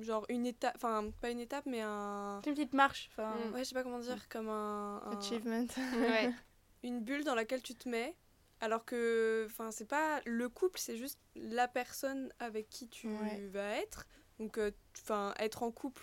genre 0.00 0.24
une 0.28 0.46
étape, 0.46 0.72
enfin 0.76 1.10
pas 1.20 1.30
une 1.30 1.40
étape, 1.40 1.66
mais 1.66 1.80
un, 1.82 2.40
C'est 2.42 2.50
une 2.50 2.56
petite 2.56 2.74
marche. 2.74 3.08
Enfin, 3.12 3.34
Mm. 3.36 3.52
ouais, 3.54 3.58
je 3.60 3.64
sais 3.64 3.74
pas 3.74 3.82
comment 3.82 3.98
dire, 3.98 4.28
comme 4.28 4.48
un, 4.48 5.02
un- 5.04 5.18
Achievement. 5.18 5.66
Ouais. 5.96 6.32
une 6.82 7.00
bulle 7.00 7.24
dans 7.24 7.34
laquelle 7.34 7.62
tu 7.62 7.74
te 7.74 7.88
mets, 7.88 8.16
alors 8.60 8.84
que, 8.84 9.44
enfin 9.46 9.70
c'est 9.70 9.84
pas 9.88 10.20
le 10.24 10.48
couple, 10.48 10.78
c'est 10.78 10.96
juste 10.96 11.20
la 11.34 11.68
personne 11.68 12.32
avec 12.38 12.68
qui 12.70 12.88
tu 12.88 13.08
Ouais. 13.08 13.48
vas 13.52 13.76
être. 13.78 14.06
Donc, 14.38 14.58
euh, 14.58 14.70
enfin 15.02 15.34
être 15.38 15.62
en 15.62 15.70
couple, 15.70 16.02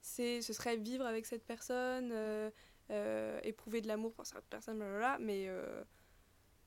c'est, 0.00 0.42
ce 0.42 0.52
serait 0.52 0.76
vivre 0.76 1.06
avec 1.06 1.26
cette 1.26 1.44
personne, 1.44 2.10
euh, 2.12 2.50
euh, 2.90 3.40
éprouver 3.44 3.80
de 3.80 3.88
l'amour 3.88 4.12
pour 4.12 4.26
cette 4.26 4.44
personne, 4.50 4.76
blablabla, 4.78 5.18
mais 5.20 5.46
euh, 5.48 5.82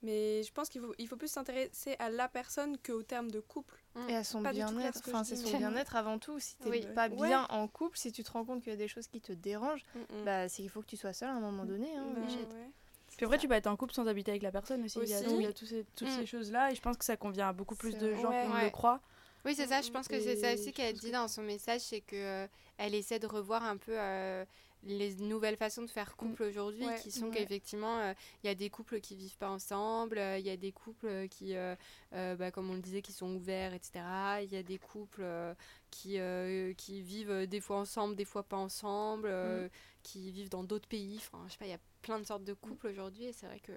mais 0.05 0.43
je 0.43 0.51
pense 0.53 0.69
qu'il 0.69 0.81
faut, 0.81 0.93
il 0.97 1.07
faut 1.07 1.15
plus 1.17 1.27
s'intéresser 1.27 1.95
à 1.99 2.09
la 2.09 2.27
personne 2.29 2.77
qu'au 2.77 3.03
terme 3.03 3.29
de 3.31 3.39
couple. 3.39 3.83
Et 4.09 4.15
à 4.15 4.23
son 4.23 4.41
bien-être. 4.41 5.01
Enfin, 5.07 5.23
c'est 5.23 5.35
son 5.35 5.57
bien-être 5.57 5.95
avant 5.95 6.19
tout. 6.19 6.39
Si 6.39 6.55
t'es 6.57 6.69
Oui. 6.69 6.85
pas 6.93 7.09
Ouais. 7.09 7.27
bien 7.27 7.45
en 7.49 7.67
couple, 7.67 7.97
si 7.97 8.11
tu 8.11 8.23
te 8.23 8.31
rends 8.31 8.45
compte 8.45 8.61
qu'il 8.61 8.71
y 8.71 8.75
a 8.75 8.77
des 8.77 8.87
choses 8.87 9.07
qui 9.07 9.19
te 9.21 9.33
dérangent, 9.33 9.83
Mm, 9.95 9.99
mm. 9.99 10.25
bah 10.25 10.49
c'est 10.49 10.61
qu'il 10.61 10.69
faut 10.69 10.81
que 10.81 10.87
tu 10.87 10.97
sois 10.97 11.13
seul 11.13 11.29
à 11.29 11.33
un 11.33 11.39
moment 11.39 11.65
donné. 11.65 11.87
Hein, 11.95 12.05
Bah, 12.15 12.21
ouais. 12.21 12.69
Puis 13.17 13.25
après, 13.25 13.37
tu 13.37 13.47
peux 13.47 13.53
être 13.53 13.67
en 13.67 13.75
couple 13.77 13.93
sans 13.93 14.07
habiter 14.07 14.31
avec 14.31 14.43
la 14.43 14.51
personne 14.51 14.83
aussi. 14.83 14.99
Il 15.01 15.09
y 15.09 15.13
a, 15.13 15.19
Aussi. 15.21 15.35
il 15.35 15.41
y 15.41 15.45
a 15.45 15.53
tous 15.53 15.65
ces- 15.65 15.85
toutes 15.95 16.09
Mm. 16.09 16.19
ces 16.19 16.25
choses-là 16.25 16.71
et 16.71 16.75
je 16.75 16.81
pense 16.81 16.97
que 16.97 17.05
ça 17.05 17.15
convient 17.17 17.47
à 17.49 17.53
beaucoup 17.53 17.75
plus 17.75 17.93
C'est 17.93 17.99
de 17.99 18.13
gens 18.15 18.29
Ouais. 18.29 18.43
qu'on 18.47 18.53
Ouais. 18.55 18.63
le 18.65 18.69
croit. 18.71 18.99
Oui, 19.45 19.53
c'est 19.55 19.67
ça. 19.67 19.81
Je 19.81 19.91
pense 19.91 20.07
que 20.07 20.19
c'est 20.19 20.35
ça 20.37 20.53
aussi 20.53 20.73
qu'elle 20.73 20.95
dit 20.95 21.07
que- 21.11 21.15
dans 21.15 21.27
son 21.27 21.43
message, 21.43 21.81
c'est 21.81 22.01
que 22.01 22.15
euh, 22.15 22.47
elle 22.77 22.95
essaie 22.95 23.19
de 23.19 23.27
revoir 23.27 23.63
un 23.63 23.77
peu 23.77 23.93
euh, 23.95 24.43
les 24.85 25.15
nouvelles 25.15 25.57
façons 25.57 25.81
de 25.81 25.89
faire 25.89 26.15
couple 26.15 26.43
aujourd'hui, 26.43 26.85
Ouais, 26.85 26.99
qui 27.01 27.11
sont 27.11 27.25
ouais. 27.27 27.31
qu'effectivement, 27.37 27.97
euh, 27.99 28.13
il 28.43 28.47
y 28.47 28.49
a 28.49 28.55
des 28.55 28.69
couples 28.69 28.99
qui 29.01 29.15
vivent 29.15 29.37
pas 29.37 29.49
ensemble, 29.49 30.17
euh, 30.17 30.37
il 30.37 30.45
y 30.45 30.49
a 30.49 30.57
des 30.57 30.71
couples 30.71 31.27
qui, 31.29 31.55
euh, 31.55 31.75
euh, 32.13 32.35
bah, 32.35 32.51
comme 32.51 32.69
on 32.69 32.75
le 32.75 32.81
disait, 32.81 33.01
qui 33.01 33.11
sont 33.11 33.33
ouverts, 33.35 33.73
etc. 33.73 34.03
Il 34.43 34.53
y 34.53 34.57
a 34.57 34.63
des 34.63 34.77
couples 34.77 35.25
qui, 35.91 36.19
qui 36.77 37.01
vivent 37.01 37.47
des 37.47 37.59
fois 37.61 37.77
ensemble, 37.77 38.15
des 38.15 38.25
fois 38.25 38.43
pas 38.43 38.57
ensemble, 38.57 39.27
euh, 39.29 39.67
qui 40.03 40.31
vivent 40.31 40.49
dans 40.49 40.63
d'autres 40.63 40.87
pays. 40.87 41.17
Enfin, 41.17 41.43
je 41.47 41.53
sais 41.53 41.57
pas, 41.57 41.65
il 41.65 41.71
y 41.71 41.73
a 41.73 41.79
plein 42.01 42.19
de 42.19 42.25
sortes 42.25 42.43
de 42.43 42.53
couples 42.53 42.87
aujourd'hui, 42.87 43.25
et 43.25 43.33
c'est 43.33 43.47
vrai 43.47 43.59
que 43.59 43.71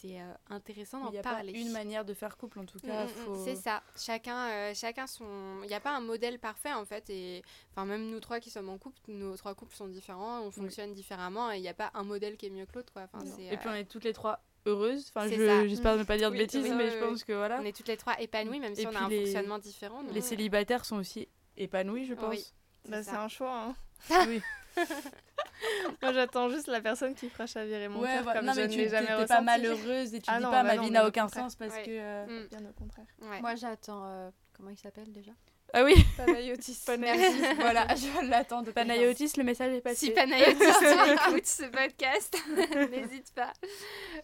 c'est 0.00 0.20
euh, 0.20 0.32
intéressant 0.48 0.98
Il 1.00 1.04
d'en 1.04 1.10
n'y 1.12 1.18
a 1.18 1.22
pas 1.22 1.34
parler. 1.34 1.52
une 1.52 1.72
manière 1.72 2.04
de 2.04 2.14
faire 2.14 2.36
couple 2.36 2.58
en 2.60 2.64
tout 2.64 2.78
Mm, 2.82 2.86
cas. 2.88 3.04
mm, 3.04 3.08
mm, 3.08 3.10
faut... 3.24 3.44
C'est 3.44 3.56
ça. 3.56 3.82
Chacun, 3.96 4.48
euh, 4.48 4.72
chacun 4.74 5.06
son. 5.06 5.24
Il 5.62 5.68
n'y 5.68 5.74
a 5.74 5.80
pas 5.80 5.94
un 5.96 6.00
modèle 6.00 6.38
parfait 6.38 6.72
en 6.72 6.84
fait. 6.84 7.08
Et 7.10 7.42
enfin 7.72 7.84
même 7.84 8.08
nous 8.10 8.20
trois 8.20 8.40
qui 8.40 8.50
sommes 8.50 8.68
en 8.68 8.78
couple, 8.78 8.98
nos 9.08 9.36
trois 9.36 9.54
couples 9.54 9.74
sont 9.74 9.88
différents, 9.88 10.40
on 10.42 10.50
fonctionne 10.50 10.92
différemment 10.94 11.50
et 11.52 11.56
il 11.56 11.62
n'y 11.62 11.68
a 11.68 11.74
pas 11.74 11.90
un 11.94 12.04
modèle 12.04 12.36
qui 12.36 12.46
est 12.46 12.50
mieux 12.50 12.66
que 12.66 12.72
l'autre 12.74 12.92
quoi. 12.92 13.02
Enfin, 13.12 13.24
Et 13.38 13.56
puis 13.56 13.68
euh, 13.68 13.72
on 13.72 13.74
est 13.74 13.84
toutes 13.84 14.04
les 14.04 14.12
trois 14.12 14.42
heureuses. 14.66 15.10
Enfin, 15.14 15.28
C'est 15.28 15.36
je- 15.36 15.68
j'espère 15.68 15.96
ne 15.96 16.04
pas 16.04 16.16
dire 16.18 16.28
de 16.30 16.34
Oui, 16.36 16.42
bêtises, 16.42 16.62
oui, 16.62 16.70
mais 16.70 16.84
oui, 16.84 16.90
je 16.90 16.96
oui. 16.96 17.08
pense 17.08 17.24
que 17.24 17.32
voilà. 17.32 17.58
on 17.60 17.64
est 17.64 17.76
toutes 17.76 17.88
les 17.88 17.96
trois 17.96 18.20
épanouies 18.20 18.60
même 18.60 18.74
si 18.74 18.86
on 18.86 18.94
a 18.94 19.00
un 19.00 19.08
les- 19.08 19.22
fonctionnement 19.24 19.58
différent. 19.58 20.02
donc- 20.02 20.12
Les 20.12 20.20
célibataires 20.20 20.84
sont 20.84 20.96
aussi 20.96 21.28
épanouis, 21.56 22.04
je 22.06 22.14
pense. 22.14 22.30
Oui. 22.30 22.44
Bah, 22.88 23.02
c'est 23.02 23.10
un 23.10 23.28
choix. 23.28 23.74
hein. 24.10 24.24
Oui. 24.28 24.40
Moi, 26.02 26.12
j'attends 26.12 26.48
juste 26.48 26.68
la 26.68 26.80
personne 26.80 27.14
qui 27.14 27.28
fera 27.28 27.46
chavirer 27.46 27.88
mon 27.88 28.00
cœur 28.02 28.22
voilà. 28.22 28.38
comme 28.40 28.46
Non, 28.46 28.52
je 28.54 28.60
mais 28.60 28.66
ne 28.68 28.72
tu 28.72 28.78
l'ai 28.78 28.84
t'es 28.84 28.90
jamais 28.90 29.12
ressenti. 29.12 29.28
pas 29.28 29.40
malheureuse 29.42 30.14
et 30.14 30.20
tu 30.20 30.30
Ah 30.30 30.38
dis 30.38 30.44
non, 30.44 30.50
pas 30.50 30.62
bah 30.62 30.68
ma 30.68 30.76
non, 30.76 30.82
vie 30.84 30.90
n'a 30.90 31.04
au 31.04 31.08
aucun 31.08 31.24
contraire. 31.24 31.44
sens 31.44 31.56
parce 31.56 31.74
Ouais. 31.74 31.82
que. 31.82 31.90
euh, 31.90 32.26
Mm. 32.26 32.46
Bien 32.48 32.70
au 32.70 32.72
contraire. 32.72 33.06
Ouais. 33.22 33.40
Moi, 33.40 33.54
j'attends. 33.56 34.02
euh, 34.06 34.30
comment 34.56 34.70
il 34.70 34.78
s'appelle 34.78 35.12
déjà? 35.12 35.32
Ah 35.72 35.84
oui, 35.84 35.94
Panayotis. 36.16 36.78
Merci. 36.98 37.42
voilà, 37.60 37.86
je 37.94 38.26
l'attends 38.28 38.62
de 38.62 38.70
Panayotis, 38.72 39.32
le 39.36 39.44
message 39.44 39.72
est 39.74 39.80
passé. 39.80 40.06
Si 40.06 40.10
Panayotis, 40.10 40.56
tu 40.58 41.12
écoutes 41.30 41.46
ce 41.46 41.64
podcast, 41.70 42.36
n'hésite 42.90 43.32
pas. 43.34 43.52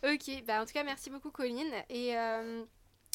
Ok, 0.02 0.42
bah 0.46 0.62
en 0.62 0.66
tout 0.66 0.72
cas, 0.72 0.82
merci 0.82 1.08
beaucoup, 1.10 1.30
Colline. 1.30 1.72
Et 1.88 2.16
euh, 2.18 2.64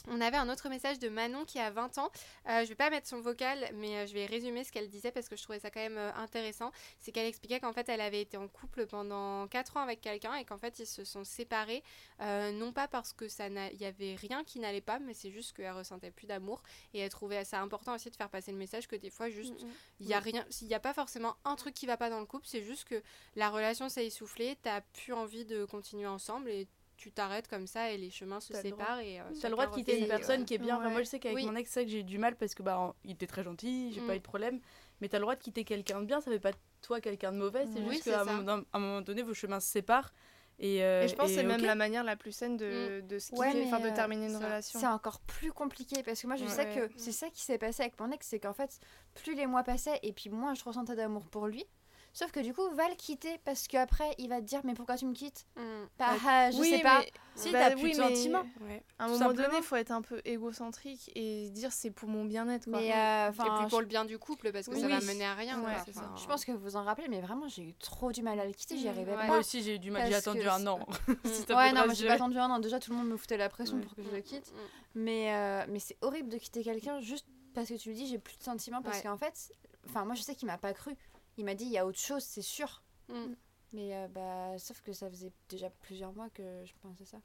on 0.07 0.19
avait 0.21 0.37
un 0.37 0.49
autre 0.49 0.67
message 0.69 0.99
de 0.99 1.09
Manon 1.09 1.45
qui 1.45 1.59
a 1.59 1.69
20 1.69 1.97
ans. 1.99 2.09
Euh, 2.49 2.63
je 2.63 2.69
vais 2.69 2.75
pas 2.75 2.89
mettre 2.89 3.07
son 3.07 3.21
vocal, 3.21 3.69
mais 3.75 3.97
euh, 3.97 4.07
je 4.07 4.13
vais 4.13 4.25
résumer 4.25 4.63
ce 4.63 4.71
qu'elle 4.71 4.89
disait 4.89 5.11
parce 5.11 5.29
que 5.29 5.35
je 5.35 5.43
trouvais 5.43 5.59
ça 5.59 5.69
quand 5.69 5.79
même 5.79 5.97
euh, 5.97 6.11
intéressant. 6.15 6.71
C'est 6.99 7.11
qu'elle 7.11 7.27
expliquait 7.27 7.59
qu'en 7.59 7.73
fait, 7.73 7.87
elle 7.89 8.01
avait 8.01 8.21
été 8.21 8.37
en 8.37 8.47
couple 8.47 8.85
pendant 8.87 9.47
4 9.47 9.77
ans 9.77 9.81
avec 9.81 10.01
quelqu'un 10.01 10.35
et 10.35 10.45
qu'en 10.45 10.57
fait, 10.57 10.79
ils 10.79 10.87
se 10.87 11.03
sont 11.03 11.23
séparés. 11.23 11.83
euh, 12.21 12.51
non 12.51 12.71
pas 12.71 12.87
parce 12.87 13.13
que 13.13 13.27
ça 13.27 13.49
n'a- 13.49 13.71
il 13.71 13.81
y 13.81 13.85
avait 13.85 14.15
rien 14.15 14.43
qui 14.43 14.59
n'allait 14.59 14.81
pas, 14.81 14.99
mais 14.99 15.13
c'est 15.13 15.31
juste 15.31 15.55
qu'elle 15.55 15.71
ressentait 15.71 16.11
plus 16.11 16.27
d'amour 16.27 16.61
et 16.93 16.99
elle 16.99 17.09
trouvait 17.09 17.43
ça 17.43 17.59
important 17.61 17.95
aussi 17.95 18.09
de 18.09 18.15
faire 18.15 18.29
passer 18.29 18.51
le 18.51 18.57
message 18.57 18.87
que 18.87 18.95
des 18.95 19.09
fois, 19.09 19.29
juste 19.29 19.53
il 19.99 20.07
y 20.07 20.13
a 20.13 20.19
rien 20.19 20.45
il 20.61 20.67
y 20.67 20.73
a 20.73 20.79
pas 20.79 20.93
forcément 20.93 21.35
un 21.45 21.55
truc 21.55 21.73
qui 21.73 21.85
va 21.85 21.97
pas 21.97 22.09
dans 22.09 22.19
le 22.19 22.25
couple 22.25 22.45
c'est 22.47 22.63
juste 22.63 22.87
que 22.87 23.01
la 23.35 23.49
relation 23.49 23.89
s'est 23.89 24.05
essoufflée 24.05 24.57
t'as 24.61 24.81
plus 24.81 25.13
envie 25.13 25.45
de 25.45 25.65
continuer 25.65 26.07
ensemble 26.07 26.49
et 26.49 26.67
tu 27.01 27.11
t'arrêtes 27.11 27.47
comme 27.47 27.65
ça 27.65 27.89
et 27.91 27.97
les 27.97 28.11
chemins 28.11 28.39
se 28.39 28.53
séparent. 28.53 28.99
et 28.99 29.19
euh, 29.19 29.23
T'as 29.41 29.47
le 29.49 29.53
droit 29.53 29.65
de 29.65 29.73
quitter 29.73 29.99
une 29.99 30.07
personne 30.07 30.45
qui 30.45 30.53
est 30.53 30.57
bien. 30.59 30.77
Enfin, 30.77 30.89
moi, 30.89 31.01
je 31.01 31.07
sais 31.07 31.19
qu'avec 31.19 31.35
Oui. 31.35 31.45
mon 31.47 31.55
ex, 31.55 31.69
c'est 31.71 31.83
que 31.85 31.89
j'ai 31.91 32.01
eu 32.01 32.03
du 32.03 32.19
mal 32.19 32.35
parce 32.35 32.53
que 32.53 32.61
bah, 32.61 32.93
il 33.03 33.11
était 33.11 33.25
très 33.25 33.43
gentil, 33.43 33.91
j'ai 33.91 34.01
Mm. 34.01 34.07
pas 34.07 34.15
eu 34.15 34.19
de 34.19 34.23
problème. 34.23 34.59
Mais 35.01 35.09
t'as 35.09 35.17
le 35.17 35.23
droit 35.23 35.35
de 35.35 35.41
quitter 35.41 35.63
quelqu'un 35.63 36.01
de 36.01 36.05
bien, 36.05 36.21
ça 36.21 36.29
fait 36.29 36.39
pas 36.39 36.51
de 36.51 36.57
toi 36.83 37.01
quelqu'un 37.01 37.31
de 37.31 37.37
mauvais. 37.37 37.65
C'est 37.73 37.79
Oui, 37.79 37.93
juste 37.93 38.03
qu'à 38.03 38.21
un, 38.21 38.41
moment- 38.43 38.63
un 38.73 39.01
donné, 39.01 39.23
vos 39.23 39.33
chemins 39.33 39.59
se 39.59 39.67
séparent. 39.67 40.13
Et, 40.59 40.83
euh, 40.83 41.05
Et 41.05 41.07
je 41.07 41.15
pense 41.15 41.29
que 41.29 41.33
c'est 41.35 41.43
même 41.43 41.61
la 41.63 41.73
manière 41.73 42.03
la 42.03 42.15
plus 42.15 42.31
saine 42.33 42.55
de, 42.55 43.01
de 43.01 43.17
Ouais, 43.35 43.51
mais, 43.55 43.65
enfin 43.65 43.79
de 43.79 43.87
euh, 43.87 43.95
terminer 43.95 44.27
une 44.27 44.35
relation. 44.35 44.79
C'est 44.79 44.85
encore 44.85 45.19
plus 45.21 45.51
compliqué 45.51 46.03
parce 46.03 46.21
que 46.21 46.27
moi 46.27 46.35
je 46.35 46.43
Ouais. 46.43 46.49
sais 46.51 46.65
que 46.67 46.87
c'est 46.97 47.11
ça 47.11 47.29
qui 47.31 47.41
s'est 47.41 47.57
passé 47.57 47.81
avec 47.81 47.99
mon 47.99 48.11
ex, 48.11 48.27
c'est 48.27 48.39
qu'en 48.39 48.53
fait 48.53 48.79
plus 49.15 49.33
les 49.33 49.47
mois 49.47 49.63
passaient 49.63 49.99
et 50.03 50.13
puis 50.13 50.29
moins 50.29 50.53
je 50.53 50.63
ressentais 50.63 50.95
d'amour 50.95 51.27
pour 51.29 51.47
lui. 51.47 51.65
Sauf 52.13 52.31
que 52.31 52.41
du 52.41 52.53
coup 52.53 52.67
va 52.75 52.89
le 52.89 52.95
quitter 52.95 53.39
parce 53.45 53.67
qu'après 53.69 54.13
il 54.17 54.27
va 54.27 54.41
te 54.41 54.45
dire 54.45 54.59
mais 54.65 54.73
pourquoi 54.73 54.97
tu 54.97 55.05
me 55.05 55.13
quittes 55.13 55.45
Mm. 55.55 55.61
Bah 55.97 56.07
ah, 56.27 56.51
je 56.51 56.57
Oui, 56.57 56.69
sais 56.69 56.79
pas. 56.79 57.01
Si, 57.35 57.51
Bah 57.51 57.59
t'as 57.59 57.71
plus 57.71 57.83
oui, 57.83 57.93
de 57.93 57.97
mais 58.01 58.15
sentiments. 58.15 58.43
Ouais. 58.61 58.83
À 58.99 59.05
un 59.05 59.07
tout 59.07 59.13
moment 59.13 59.33
donné, 59.33 59.55
il 59.57 59.63
faut 59.63 59.77
être 59.77 59.91
un 59.91 60.01
peu 60.01 60.21
égocentrique 60.25 61.09
et 61.15 61.49
dire 61.51 61.71
c'est 61.71 61.91
pour 61.91 62.09
mon 62.09 62.25
bien-être. 62.25 62.65
quoi. 62.69 62.79
Mais 62.79 62.91
euh, 62.93 63.29
Et 63.29 63.33
puis 63.33 63.69
pour 63.69 63.79
je- 63.79 63.81
le 63.81 63.85
bien 63.85 64.03
du 64.05 64.19
couple, 64.19 64.51
parce 64.51 64.67
que 64.67 64.73
Oui, 64.73 64.81
ça 64.81 64.87
va 64.89 64.99
mener 64.99 65.23
à 65.25 65.33
rien. 65.35 65.57
Ouais, 65.59 65.73
quoi. 65.73 65.83
c'est 65.85 65.93
ça. 65.93 66.01
Enfin, 66.01 66.15
je 66.21 66.27
pense 66.27 66.43
que 66.45 66.51
vous 66.51 66.59
vous 66.59 66.75
en 66.75 66.83
rappelez 66.83 67.07
mais 67.07 67.21
vraiment 67.21 67.47
j'ai 67.47 67.63
eu 67.63 67.73
trop 67.75 68.11
du 68.11 68.21
mal 68.21 68.39
à 68.39 68.45
le 68.45 68.51
quitter, 68.51 68.77
j'y 68.77 68.85
Mm, 68.87 68.89
arrivais 68.89 69.11
ouais. 69.11 69.17
pas. 69.17 69.27
Moi 69.27 69.37
aussi, 69.37 69.63
j'ai 69.63 69.75
eu 69.75 69.79
du 69.79 69.91
mal. 69.91 70.07
J'ai 70.07 70.15
attendu 70.15 70.47
un 70.47 70.59
c'est- 70.59 70.67
an. 70.67 70.79
Ouais 71.49 71.71
non 71.71 71.85
mais 71.87 71.95
j'ai 71.95 72.07
pas 72.07 72.13
attendu 72.15 72.37
un 72.37 72.49
an, 72.49 72.59
déjà 72.59 72.79
tout 72.79 72.91
le 72.91 72.97
monde 72.97 73.07
me 73.07 73.17
foutait 73.17 73.37
la 73.37 73.47
pression 73.49 73.79
pour 73.79 73.95
que 73.95 74.03
je 74.03 74.09
le 74.09 74.19
quitte. 74.21 74.51
Mm, 74.51 74.55
mm. 74.57 74.59
Mais, 74.95 75.33
euh, 75.33 75.65
mais 75.69 75.79
c'est 75.79 75.97
horrible 76.01 76.27
de 76.29 76.37
quitter 76.37 76.63
quelqu'un 76.63 76.99
juste 76.99 77.25
parce 77.53 77.69
que 77.69 77.75
tu 77.75 77.89
lui 77.89 77.95
dis 77.95 78.07
j'ai 78.07 78.17
plus 78.19 78.37
de 78.37 78.43
sentiments 78.43 78.81
parce 78.81 78.97
Ouais. 78.97 79.03
qu'en 79.03 79.17
fait, 79.17 79.53
enfin 79.89 80.03
moi 80.05 80.15
je 80.15 80.21
sais 80.21 80.35
qu'il 80.35 80.47
m'a 80.47 80.57
pas 80.57 80.73
cru. 80.73 80.95
Il 81.41 81.45
m'a 81.45 81.55
dit 81.55 81.65
il 81.65 81.71
y 81.71 81.79
a 81.79 81.87
autre 81.87 81.97
chose, 81.97 82.23
c'est 82.23 82.43
sûr. 82.43 82.83
Mm. 83.09 83.33
Mais 83.73 83.95
euh, 83.95 84.07
bah 84.09 84.59
sauf 84.59 84.79
que 84.81 84.93
ça 84.93 85.09
faisait 85.09 85.31
déjà 85.49 85.71
plusieurs 85.71 86.13
mois 86.13 86.29
que 86.29 86.43
je 86.63 86.73
pensais 86.83 87.03
ça. 87.03 87.19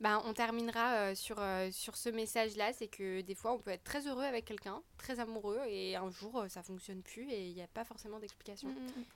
Ben, 0.00 0.20
on 0.24 0.32
terminera 0.32 0.94
euh, 0.94 1.14
sur, 1.14 1.36
euh, 1.38 1.70
sur 1.70 1.96
ce 1.96 2.08
message-là, 2.08 2.72
c'est 2.72 2.88
que 2.88 3.20
des 3.20 3.34
fois 3.34 3.52
on 3.52 3.58
peut 3.58 3.70
être 3.70 3.84
très 3.84 4.06
heureux 4.06 4.24
avec 4.24 4.44
quelqu'un, 4.44 4.82
très 4.96 5.20
amoureux, 5.20 5.60
et 5.68 5.96
un 5.96 6.10
jour 6.10 6.38
euh, 6.38 6.48
ça 6.48 6.62
fonctionne 6.62 7.02
plus 7.02 7.30
et 7.30 7.48
il 7.48 7.54
n'y 7.54 7.62
a 7.62 7.66
pas 7.68 7.84
forcément 7.84 8.18
d'explication. 8.18 8.68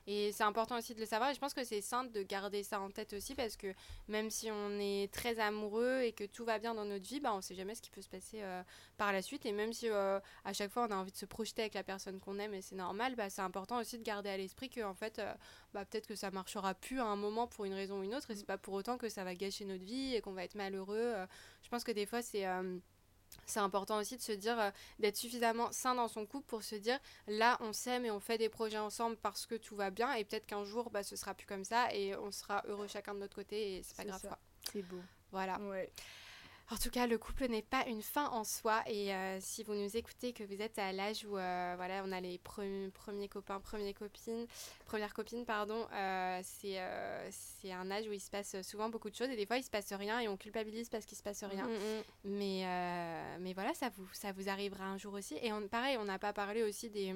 Et 0.06 0.32
c'est 0.32 0.44
important 0.44 0.78
aussi 0.78 0.94
de 0.94 1.00
le 1.00 1.06
savoir, 1.06 1.30
et 1.30 1.34
je 1.34 1.40
pense 1.40 1.54
que 1.54 1.64
c'est 1.64 1.80
sain 1.80 2.04
de 2.04 2.22
garder 2.22 2.62
ça 2.62 2.80
en 2.80 2.90
tête 2.90 3.12
aussi, 3.12 3.34
parce 3.34 3.56
que 3.56 3.72
même 4.08 4.30
si 4.30 4.50
on 4.50 4.78
est 4.78 5.12
très 5.12 5.38
amoureux 5.38 6.02
et 6.02 6.12
que 6.12 6.24
tout 6.24 6.44
va 6.44 6.58
bien 6.58 6.74
dans 6.74 6.84
notre 6.84 7.06
vie, 7.06 7.20
ben, 7.20 7.32
on 7.32 7.36
ne 7.36 7.42
sait 7.42 7.54
jamais 7.54 7.74
ce 7.74 7.82
qui 7.82 7.90
peut 7.90 8.02
se 8.02 8.08
passer 8.08 8.42
euh, 8.42 8.62
par 8.96 9.12
la 9.12 9.22
suite, 9.22 9.46
et 9.46 9.52
même 9.52 9.72
si 9.72 9.88
à 9.88 10.52
chaque 10.52 10.70
fois 10.70 10.86
on 10.88 10.92
a 10.92 10.96
envie 10.96 11.12
de 11.12 11.16
se 11.16 11.26
projeter 11.26 11.62
avec 11.62 11.74
la 11.74 11.82
personne 11.82 12.20
qu'on 12.20 12.38
aime, 12.38 12.54
et 12.54 12.62
c'est 12.62 12.76
normal, 12.76 13.16
bah, 13.16 13.30
c'est 13.30 13.42
important 13.42 13.78
aussi 13.78 13.98
de 13.98 14.04
garder 14.04 14.30
à 14.30 14.36
l'esprit 14.36 14.70
que 14.70 14.82
en 14.82 14.94
fait, 14.94 15.20
bah, 15.74 15.84
peut-être 15.84 16.06
que 16.06 16.14
ça 16.14 16.30
marchera 16.30 16.74
plus 16.74 17.00
à 17.00 17.06
un 17.06 17.16
moment 17.16 17.46
pour 17.46 17.64
une 17.64 17.74
raison 17.74 18.00
ou 18.00 18.02
une 18.02 18.14
autre, 18.14 18.30
et 18.30 18.36
c'est 18.36 18.46
pas 18.46 18.58
pour 18.58 18.74
autant 18.74 18.98
que 18.98 19.08
ça 19.08 19.24
va 19.24 19.34
gâcher 19.34 19.64
notre 19.64 19.84
vie 19.84 20.11
et 20.14 20.20
qu'on 20.20 20.32
va 20.32 20.44
être 20.44 20.54
malheureux. 20.54 20.96
Euh, 21.16 21.26
Je 21.62 21.68
pense 21.68 21.84
que 21.84 21.92
des 21.92 22.06
fois, 22.06 22.22
c'est. 22.22 22.46
euh, 22.46 22.78
c'est 23.46 23.60
important 23.60 23.98
aussi 23.98 24.16
de 24.18 24.22
se 24.22 24.32
dire 24.32 24.60
euh, 24.60 24.70
d'être 24.98 25.16
suffisamment 25.16 25.72
sain 25.72 25.94
dans 25.94 26.06
son 26.06 26.26
couple 26.26 26.46
pour 26.46 26.62
se 26.62 26.74
dire 26.74 26.98
là 27.26 27.56
on 27.60 27.72
s'aime 27.72 28.04
et 28.04 28.10
on 28.10 28.20
fait 28.20 28.36
des 28.36 28.50
projets 28.50 28.76
ensemble 28.78 29.16
parce 29.16 29.46
que 29.46 29.54
tout 29.54 29.74
va 29.74 29.88
bien 29.90 30.12
et 30.12 30.24
peut-être 30.24 30.44
qu'un 30.46 30.64
jour 30.64 30.90
bah, 30.90 31.02
ce 31.02 31.16
sera 31.16 31.32
plus 31.32 31.46
comme 31.46 31.64
ça 31.64 31.92
et 31.94 32.14
on 32.16 32.30
sera 32.30 32.62
heureux 32.66 32.88
chacun 32.88 33.14
de 33.14 33.20
notre 33.20 33.34
côté 33.34 33.76
et 33.78 33.82
c'est 33.82 33.96
pas 33.96 34.04
grave. 34.04 34.20
C'est 34.70 34.82
beau. 34.82 35.00
Voilà. 35.30 35.58
Ouais. 35.62 35.90
En 36.72 36.76
tout 36.76 36.88
cas, 36.88 37.06
le 37.06 37.18
couple 37.18 37.48
n'est 37.48 37.60
pas 37.60 37.84
une 37.86 38.00
fin 38.00 38.30
en 38.30 38.44
soi. 38.44 38.82
Et 38.86 39.12
euh, 39.14 39.38
si 39.40 39.62
vous 39.62 39.74
nous 39.74 39.94
écoutez, 39.94 40.32
que 40.32 40.42
vous 40.42 40.62
êtes 40.62 40.78
à 40.78 40.90
l'âge 40.92 41.26
où 41.26 41.36
euh, 41.36 41.74
voilà, 41.76 42.02
on 42.06 42.10
a 42.12 42.20
les 42.20 42.38
pre- 42.38 42.90
premiers 42.92 43.28
copains, 43.28 43.60
premières 43.60 43.92
copines, 43.94 44.46
premières 44.86 45.12
copines, 45.12 45.44
pardon, 45.44 45.86
euh, 45.92 46.40
c'est 46.42 46.80
c'est 47.30 47.72
un 47.72 47.90
âge 47.90 48.06
où 48.08 48.12
il 48.12 48.20
se 48.20 48.30
passe 48.30 48.56
souvent 48.62 48.88
beaucoup 48.88 49.10
de 49.10 49.14
choses 49.14 49.28
et 49.28 49.36
des 49.36 49.44
fois 49.44 49.58
il 49.58 49.62
se 49.62 49.70
passe 49.70 49.92
rien 49.92 50.18
et 50.20 50.28
on 50.28 50.36
culpabilise 50.38 50.88
parce 50.88 51.04
qu'il 51.04 51.18
se 51.18 51.22
passe 51.22 51.44
rien. 51.44 51.68
Mais, 52.24 52.62
euh, 52.64 53.36
mais 53.40 53.52
voilà, 53.52 53.74
ça 53.74 53.90
vous, 53.90 54.08
ça 54.14 54.32
vous 54.32 54.48
arrivera 54.48 54.84
un 54.86 54.96
jour 54.96 55.12
aussi. 55.12 55.36
Et 55.42 55.52
on, 55.52 55.68
pareil, 55.68 55.98
on 55.98 56.04
n'a 56.06 56.18
pas 56.18 56.32
parlé 56.32 56.62
aussi 56.62 56.88
des, 56.88 57.14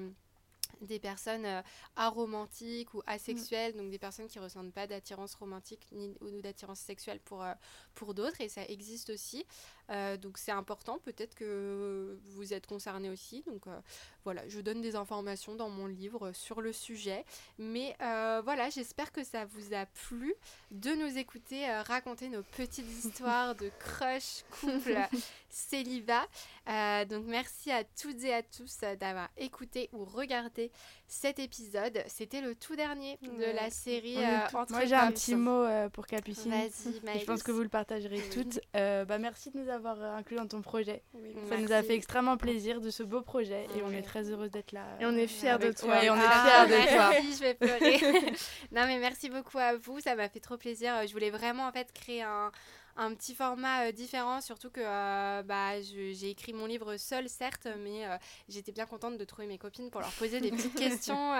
des 0.81 0.99
personnes 0.99 1.45
euh, 1.45 1.61
aromantiques 1.95 2.93
ou 2.93 3.01
asexuelles, 3.05 3.75
donc 3.75 3.89
des 3.89 3.99
personnes 3.99 4.27
qui 4.27 4.39
ressentent 4.39 4.73
pas 4.73 4.87
d'attirance 4.87 5.35
romantique 5.35 5.87
ni 5.91 6.15
ou 6.21 6.41
d'attirance 6.41 6.79
sexuelle 6.79 7.19
pour, 7.19 7.43
euh, 7.43 7.53
pour 7.95 8.13
d'autres, 8.13 8.41
et 8.41 8.49
ça 8.49 8.65
existe 8.65 9.09
aussi. 9.09 9.45
Euh, 9.89 10.17
donc 10.17 10.37
c'est 10.37 10.51
important, 10.51 10.99
peut-être 11.05 11.35
que 11.35 12.17
vous 12.25 12.53
êtes 12.53 12.67
concernés 12.67 13.09
aussi. 13.09 13.43
Donc 13.47 13.67
euh, 13.67 13.79
voilà, 14.25 14.47
je 14.49 14.59
donne 14.59 14.81
des 14.81 14.95
informations 14.95 15.55
dans 15.55 15.69
mon 15.69 15.85
livre 15.87 16.31
sur 16.33 16.61
le 16.61 16.73
sujet. 16.73 17.23
Mais 17.57 17.95
euh, 18.01 18.41
voilà, 18.43 18.69
j'espère 18.69 19.11
que 19.11 19.23
ça 19.23 19.45
vous 19.45 19.73
a 19.73 19.85
plu 19.85 20.33
de 20.71 20.91
nous 20.91 21.17
écouter 21.17 21.69
euh, 21.69 21.81
raconter 21.83 22.27
nos 22.29 22.43
petites 22.43 22.89
histoires 23.05 23.55
de 23.55 23.71
crush, 23.79 24.43
couple, 24.59 24.97
célibat. 25.49 26.25
Euh, 26.69 27.05
donc 27.05 27.23
merci 27.25 27.71
à 27.71 27.83
toutes 27.85 28.21
et 28.23 28.33
à 28.33 28.43
tous 28.43 28.79
euh, 28.83 28.95
d'avoir 28.97 29.29
écouté 29.37 29.89
ou 29.93 30.03
regardé 30.03 30.69
cet 31.07 31.39
épisode. 31.39 32.03
C'était 32.07 32.41
le 32.41 32.53
tout 32.55 32.75
dernier 32.75 33.17
de 33.21 33.29
Ouais. 33.37 33.53
la 33.53 33.69
série 33.69 34.17
euh, 34.17 34.39
Entre 34.53 34.71
Moi, 34.73 34.85
j'ai 34.85 34.95
un 34.95 35.11
petit 35.11 35.35
mot 35.35 35.63
euh, 35.63 35.87
pour 35.89 36.05
Capucine. 36.07 36.51
Vas-y, 36.51 37.19
je 37.19 37.25
pense 37.25 37.43
que 37.43 37.51
vous 37.51 37.61
le 37.61 37.69
partagerez 37.69 38.21
toutes. 38.33 38.59
Euh, 38.75 39.05
bah, 39.05 39.17
merci 39.17 39.49
de 39.51 39.57
nous 39.59 39.69
avoir 39.69 39.76
euh, 39.85 40.15
inclus 40.17 40.35
dans 40.37 40.47
ton 40.47 40.61
projet. 40.61 41.03
Oui. 41.13 41.35
Ça 41.49 41.57
nous 41.57 41.71
a 41.71 41.83
fait 41.83 41.93
extrêmement 41.95 42.37
plaisir 42.37 42.81
de 42.81 42.89
ce 42.89 43.03
beau 43.03 43.21
projet 43.21 43.65
et 43.77 43.81
on 43.83 43.91
est 43.91 44.01
très 44.01 44.29
heureuse 44.31 44.51
d'être 44.51 44.71
là. 44.71 44.85
Et 44.99 45.05
on 45.05 45.11
est 45.15 45.27
fiers 45.27 45.57
de 45.59 45.71
toi. 45.71 46.03
et 46.03 46.09
on 46.09 46.15
est 46.15 46.19
Ah, 46.23 46.65
fiers 46.65 46.77
de 46.77 46.83
toi. 46.95 47.09
merci, 47.11 47.33
je 47.37 47.39
vais 47.43 47.53
pleurer. 47.53 47.97
non 48.71 48.85
mais 48.87 48.97
merci 48.99 49.29
beaucoup 49.29 49.57
à 49.57 49.75
vous, 49.77 49.99
ça 49.99 50.15
m'a 50.15 50.29
fait 50.29 50.39
trop 50.39 50.57
plaisir. 50.57 50.93
Euh, 50.95 51.07
Je 51.07 51.13
voulais 51.13 51.29
vraiment 51.29 51.67
en 51.67 51.71
fait 51.71 51.91
créer 51.93 52.23
un, 52.23 52.51
un 52.97 53.13
petit 53.13 53.35
format 53.35 53.85
euh, 53.85 53.91
différent, 53.91 54.41
surtout 54.41 54.69
que 54.69 54.81
euh, 54.83 55.43
bah, 55.43 55.79
j'ai 55.81 56.29
écrit 56.31 56.51
mon 56.53 56.65
livre 56.65 56.97
seule 56.97 57.29
certes, 57.29 57.67
mais 57.83 58.05
euh, 58.05 58.17
j'étais 58.49 58.71
bien 58.71 58.85
contente 58.85 59.17
de 59.17 59.23
trouver 59.23 59.47
mes 59.47 59.57
copines 59.57 59.89
pour 59.89 60.01
leur 60.01 60.09
poser 60.11 60.39
des 60.41 60.51
petites 60.51 60.75
questions. 60.79 61.31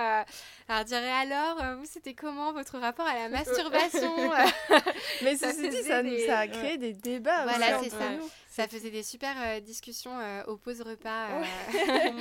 Leur 0.69 0.85
dire 0.85 0.97
alors, 0.97 1.77
vous 1.77 1.85
c'était 1.85 2.13
comment 2.13 2.53
votre 2.53 2.77
rapport 2.77 3.07
à 3.07 3.15
la 3.15 3.29
masturbation? 3.37 4.31
Mais 5.23 5.35
Ça 5.35 5.51
ceci 5.53 5.69
dit, 5.69 5.83
ça, 5.83 6.03
des- 6.03 6.25
ça 6.25 6.39
a 6.39 6.47
créé 6.47 6.77
des 6.77 6.93
débats. 6.93 7.43
Voilà, 7.43 7.81
c'est 7.83 7.89
ça. 7.89 8.09
nous. 8.11 8.29
Ça 8.49 8.67
faisait 8.67 8.89
des 8.91 9.03
super 9.03 9.61
discussions 9.61 10.17
au 10.47 10.57
pause 10.57 10.81
repas. 10.81 11.27
euh, 11.29 12.11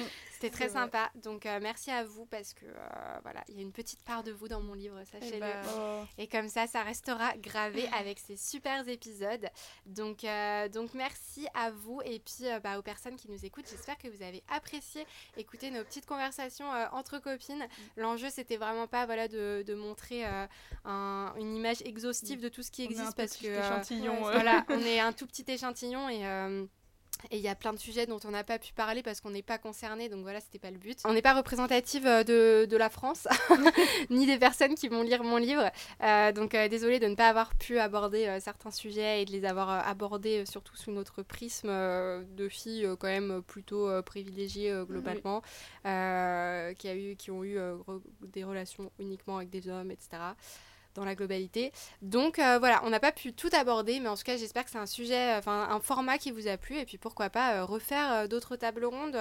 C'était 0.40 0.50
très 0.50 0.68
sympa. 0.68 1.10
Donc 1.16 1.46
euh, 1.46 1.58
merci 1.62 1.90
à 1.90 2.04
vous 2.04 2.26
parce 2.26 2.52
que 2.52 2.64
euh, 2.66 3.18
voilà, 3.22 3.42
il 3.48 3.56
y 3.56 3.58
a 3.58 3.62
une 3.62 3.72
petite 3.72 4.02
part 4.04 4.22
de 4.22 4.32
vous 4.32 4.48
dans 4.48 4.60
mon 4.60 4.74
livre, 4.74 4.98
sachez-le. 5.10 5.40
bah, 5.40 5.62
Oh. 5.78 6.04
Et 6.18 6.26
comme 6.28 6.48
ça, 6.48 6.66
ça 6.66 6.82
restera 6.82 7.36
gravé 7.38 7.88
avec 7.98 8.18
ces 8.18 8.36
super 8.36 8.86
épisodes. 8.88 9.48
Donc, 9.86 10.24
euh, 10.24 10.68
donc 10.68 10.92
merci 10.94 11.46
à 11.54 11.70
vous 11.70 12.00
et 12.04 12.18
puis 12.20 12.44
bah, 12.62 12.78
aux 12.78 12.82
personnes 12.82 13.16
qui 13.16 13.30
nous 13.30 13.44
écoutent. 13.44 13.68
J'espère 13.70 13.96
que 13.98 14.08
vous 14.08 14.22
avez 14.22 14.42
apprécié 14.48 15.06
écouter 15.36 15.70
nos 15.70 15.82
petites 15.84 16.06
conversations 16.06 16.68
entre 16.92 17.18
copines. 17.18 17.66
L'enjeu, 17.96 18.28
c'était 18.30 18.56
vraiment 18.58 18.86
pas 18.86 19.06
voilà, 19.06 19.28
de, 19.28 19.64
de 19.66 19.74
montrer 19.74 20.24
un- 20.84 21.34
une 21.38 21.54
image 21.56 21.82
exhaustive 21.82 22.40
de 22.40 22.48
tout 22.48 22.62
ce 22.62 22.70
qui 22.70 22.82
existe 22.84 23.16
parce 23.16 23.36
petit 23.36 23.44
que 23.46 23.58
échantillon. 23.58 24.16
voilà, 24.20 24.64
on 24.70 24.80
est 24.80 25.00
un 25.00 25.12
tout 25.12 25.26
petit 25.26 25.44
échantillon 25.48 26.08
et. 26.08 26.66
Et 27.30 27.36
il 27.36 27.42
y 27.42 27.48
a 27.48 27.54
plein 27.54 27.72
de 27.72 27.78
sujets 27.78 28.06
dont 28.06 28.18
on 28.24 28.30
n'a 28.30 28.44
pas 28.44 28.58
pu 28.58 28.72
parler 28.72 29.02
parce 29.02 29.20
qu'on 29.20 29.30
n'est 29.30 29.42
pas 29.42 29.58
concerné, 29.58 30.08
donc 30.08 30.22
voilà, 30.22 30.40
c'était 30.40 30.58
pas 30.58 30.70
le 30.70 30.78
but. 30.78 30.98
On 31.04 31.12
n'est 31.12 31.22
pas 31.22 31.34
représentative 31.34 32.06
euh, 32.06 32.22
de, 32.24 32.66
de 32.66 32.76
la 32.76 32.90
France, 32.90 33.26
ni 34.10 34.26
des 34.26 34.38
personnes 34.38 34.74
qui 34.74 34.88
vont 34.88 35.02
lire 35.02 35.22
mon 35.24 35.36
livre. 35.36 35.70
Euh, 36.02 36.32
donc 36.32 36.54
euh, 36.54 36.68
désolée 36.68 36.98
de 36.98 37.06
ne 37.06 37.14
pas 37.14 37.28
avoir 37.28 37.54
pu 37.56 37.78
aborder 37.78 38.26
euh, 38.26 38.40
certains 38.40 38.70
sujets 38.70 39.22
et 39.22 39.24
de 39.24 39.32
les 39.32 39.44
avoir 39.44 39.86
abordés 39.88 40.44
surtout 40.46 40.76
sous 40.76 40.90
notre 40.90 41.22
prisme 41.22 41.68
de 41.68 42.48
filles 42.48 42.88
quand 42.98 43.08
même 43.08 43.42
plutôt 43.42 43.90
privilégiées 44.02 44.72
globalement, 44.88 45.42
qui, 45.82 45.88
a 46.88 46.94
eu, 46.94 47.16
qui 47.16 47.30
ont 47.30 47.44
eu 47.44 47.58
re- 47.58 48.00
des 48.22 48.44
relations 48.44 48.90
uniquement 48.98 49.36
avec 49.38 49.50
des 49.50 49.68
hommes, 49.68 49.90
etc 49.90 50.18
dans 50.96 51.04
la 51.04 51.14
globalité. 51.14 51.72
Donc 52.02 52.38
euh, 52.38 52.58
voilà, 52.58 52.80
on 52.84 52.90
n'a 52.90 53.00
pas 53.00 53.12
pu 53.12 53.32
tout 53.32 53.50
aborder, 53.52 54.00
mais 54.00 54.08
en 54.08 54.16
tout 54.16 54.24
cas 54.24 54.36
j'espère 54.36 54.64
que 54.64 54.70
c'est 54.70 54.78
un 54.78 54.86
sujet, 54.86 55.34
euh, 55.34 55.38
enfin 55.38 55.68
un 55.70 55.80
format 55.80 56.18
qui 56.18 56.30
vous 56.32 56.48
a 56.48 56.56
plu, 56.56 56.76
et 56.78 56.84
puis 56.84 56.98
pourquoi 56.98 57.30
pas 57.30 57.54
euh, 57.54 57.64
refaire 57.64 58.28
d'autres 58.28 58.56
tables 58.56 58.84
rondes, 58.84 59.16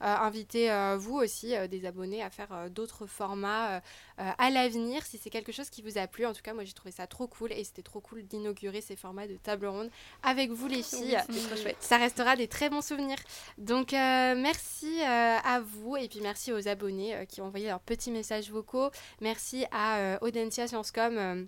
inviter 0.00 0.70
vous 0.98 1.14
aussi, 1.14 1.54
des 1.68 1.86
abonnés, 1.86 2.22
à 2.22 2.30
faire 2.30 2.68
d'autres 2.70 3.06
formats 3.06 3.80
à 4.18 4.50
l'avenir, 4.50 5.04
si 5.04 5.18
c'est 5.18 5.30
quelque 5.30 5.52
chose 5.52 5.70
qui 5.70 5.82
vous 5.82 5.98
a 5.98 6.06
plu. 6.06 6.26
En 6.26 6.32
tout 6.32 6.42
cas, 6.42 6.52
moi 6.54 6.64
j'ai 6.64 6.72
trouvé 6.72 6.92
ça 6.92 7.06
trop 7.06 7.26
cool, 7.26 7.52
et 7.52 7.64
c'était 7.64 7.82
trop 7.82 8.00
cool 8.00 8.22
d'inaugurer 8.24 8.80
ces 8.80 8.96
formats 8.96 9.26
de 9.26 9.36
table 9.36 9.66
ronde 9.66 9.90
avec 10.22 10.50
vous 10.50 10.68
les 10.68 10.82
filles. 10.82 11.18
C'était 11.26 11.40
trop 11.40 11.56
chouette. 11.56 11.76
Ça 11.80 11.96
restera 11.96 12.36
des 12.36 12.48
très 12.48 12.68
bons 12.68 12.82
souvenirs. 12.82 13.18
Donc 13.58 13.92
euh, 13.92 14.34
merci 14.36 15.00
euh, 15.00 15.36
à 15.44 15.60
vous 15.60 15.96
et 15.96 16.08
puis 16.08 16.20
merci 16.20 16.52
aux 16.52 16.68
abonnés 16.68 17.26
qui 17.28 17.40
ont 17.40 17.46
envoyé 17.46 17.66
leurs 17.66 17.80
petits 17.80 18.10
messages 18.10 18.50
vocaux. 18.50 18.90
Merci 19.20 19.64
à 19.70 20.18
Audencia 20.22 20.66
Sciencecom. 20.66 21.11
Euh, 21.18 21.44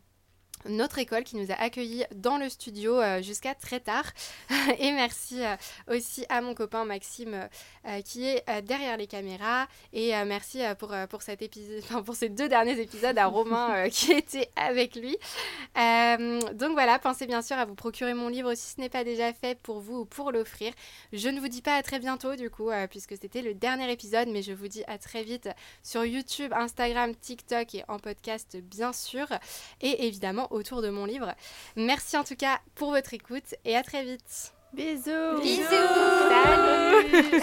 notre 0.66 0.98
école 0.98 1.24
qui 1.24 1.36
nous 1.36 1.50
a 1.50 1.54
accueillis 1.54 2.04
dans 2.14 2.38
le 2.38 2.48
studio 2.48 3.00
euh, 3.00 3.22
jusqu'à 3.22 3.54
très 3.54 3.80
tard. 3.80 4.04
et 4.78 4.92
merci 4.92 5.44
euh, 5.44 5.56
aussi 5.88 6.24
à 6.28 6.40
mon 6.40 6.54
copain 6.54 6.84
Maxime 6.84 7.48
euh, 7.86 8.00
qui 8.02 8.26
est 8.26 8.44
derrière 8.62 8.96
les 8.96 9.06
caméras. 9.06 9.66
Et 9.92 10.12
merci 10.24 10.60
pour, 10.78 10.94
pour, 11.08 11.22
cet 11.22 11.42
épisode, 11.42 11.82
pour 12.04 12.14
ces 12.14 12.28
deux 12.28 12.48
derniers 12.48 12.80
épisodes 12.80 13.16
à 13.18 13.26
Romain 13.26 13.88
qui 13.90 14.12
était 14.12 14.50
avec 14.56 14.96
lui. 14.96 15.16
donc 15.74 16.72
voilà, 16.72 16.98
pensez 16.98 17.26
bien 17.26 17.42
sûr 17.42 17.56
à 17.56 17.64
vous 17.64 17.74
procurer 17.74 18.14
mon 18.14 18.28
livre 18.28 18.54
si 18.54 18.74
ce 18.74 18.80
n'est 18.80 18.88
pas 18.88 19.04
déjà 19.04 19.32
fait 19.32 19.58
pour 19.60 19.80
vous 19.80 20.00
ou 20.00 20.04
pour 20.04 20.32
l'offrir. 20.32 20.72
Je 21.12 21.28
ne 21.28 21.40
vous 21.40 21.48
dis 21.48 21.62
pas 21.62 21.76
à 21.76 21.82
très 21.82 21.98
bientôt 21.98 22.36
du 22.36 22.50
coup, 22.50 22.70
puisque 22.90 23.16
c'était 23.16 23.42
le 23.42 23.54
dernier 23.54 23.90
épisode, 23.90 24.28
mais 24.28 24.42
je 24.42 24.52
vous 24.52 24.68
dis 24.68 24.84
à 24.86 24.98
très 24.98 25.22
vite 25.22 25.48
sur 25.82 26.04
YouTube, 26.04 26.52
Instagram, 26.54 27.14
TikTok 27.14 27.74
et 27.74 27.84
en 27.88 27.98
podcast 27.98 28.56
bien 28.56 28.92
sûr. 28.92 29.26
Et 29.80 30.06
évidemment 30.06 30.48
autour 30.54 30.82
de 30.82 30.90
mon 30.90 31.04
livre. 31.04 31.34
Merci 31.76 32.16
en 32.16 32.24
tout 32.24 32.36
cas 32.36 32.60
pour 32.74 32.90
votre 32.90 33.14
écoute 33.14 33.54
et 33.64 33.76
à 33.76 33.82
très 33.82 34.04
vite. 34.04 34.52
Bisous. 34.72 35.40
Bisous. 35.40 35.62
Salut. 36.28 37.40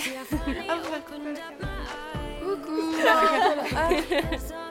Coucou. 2.44 2.96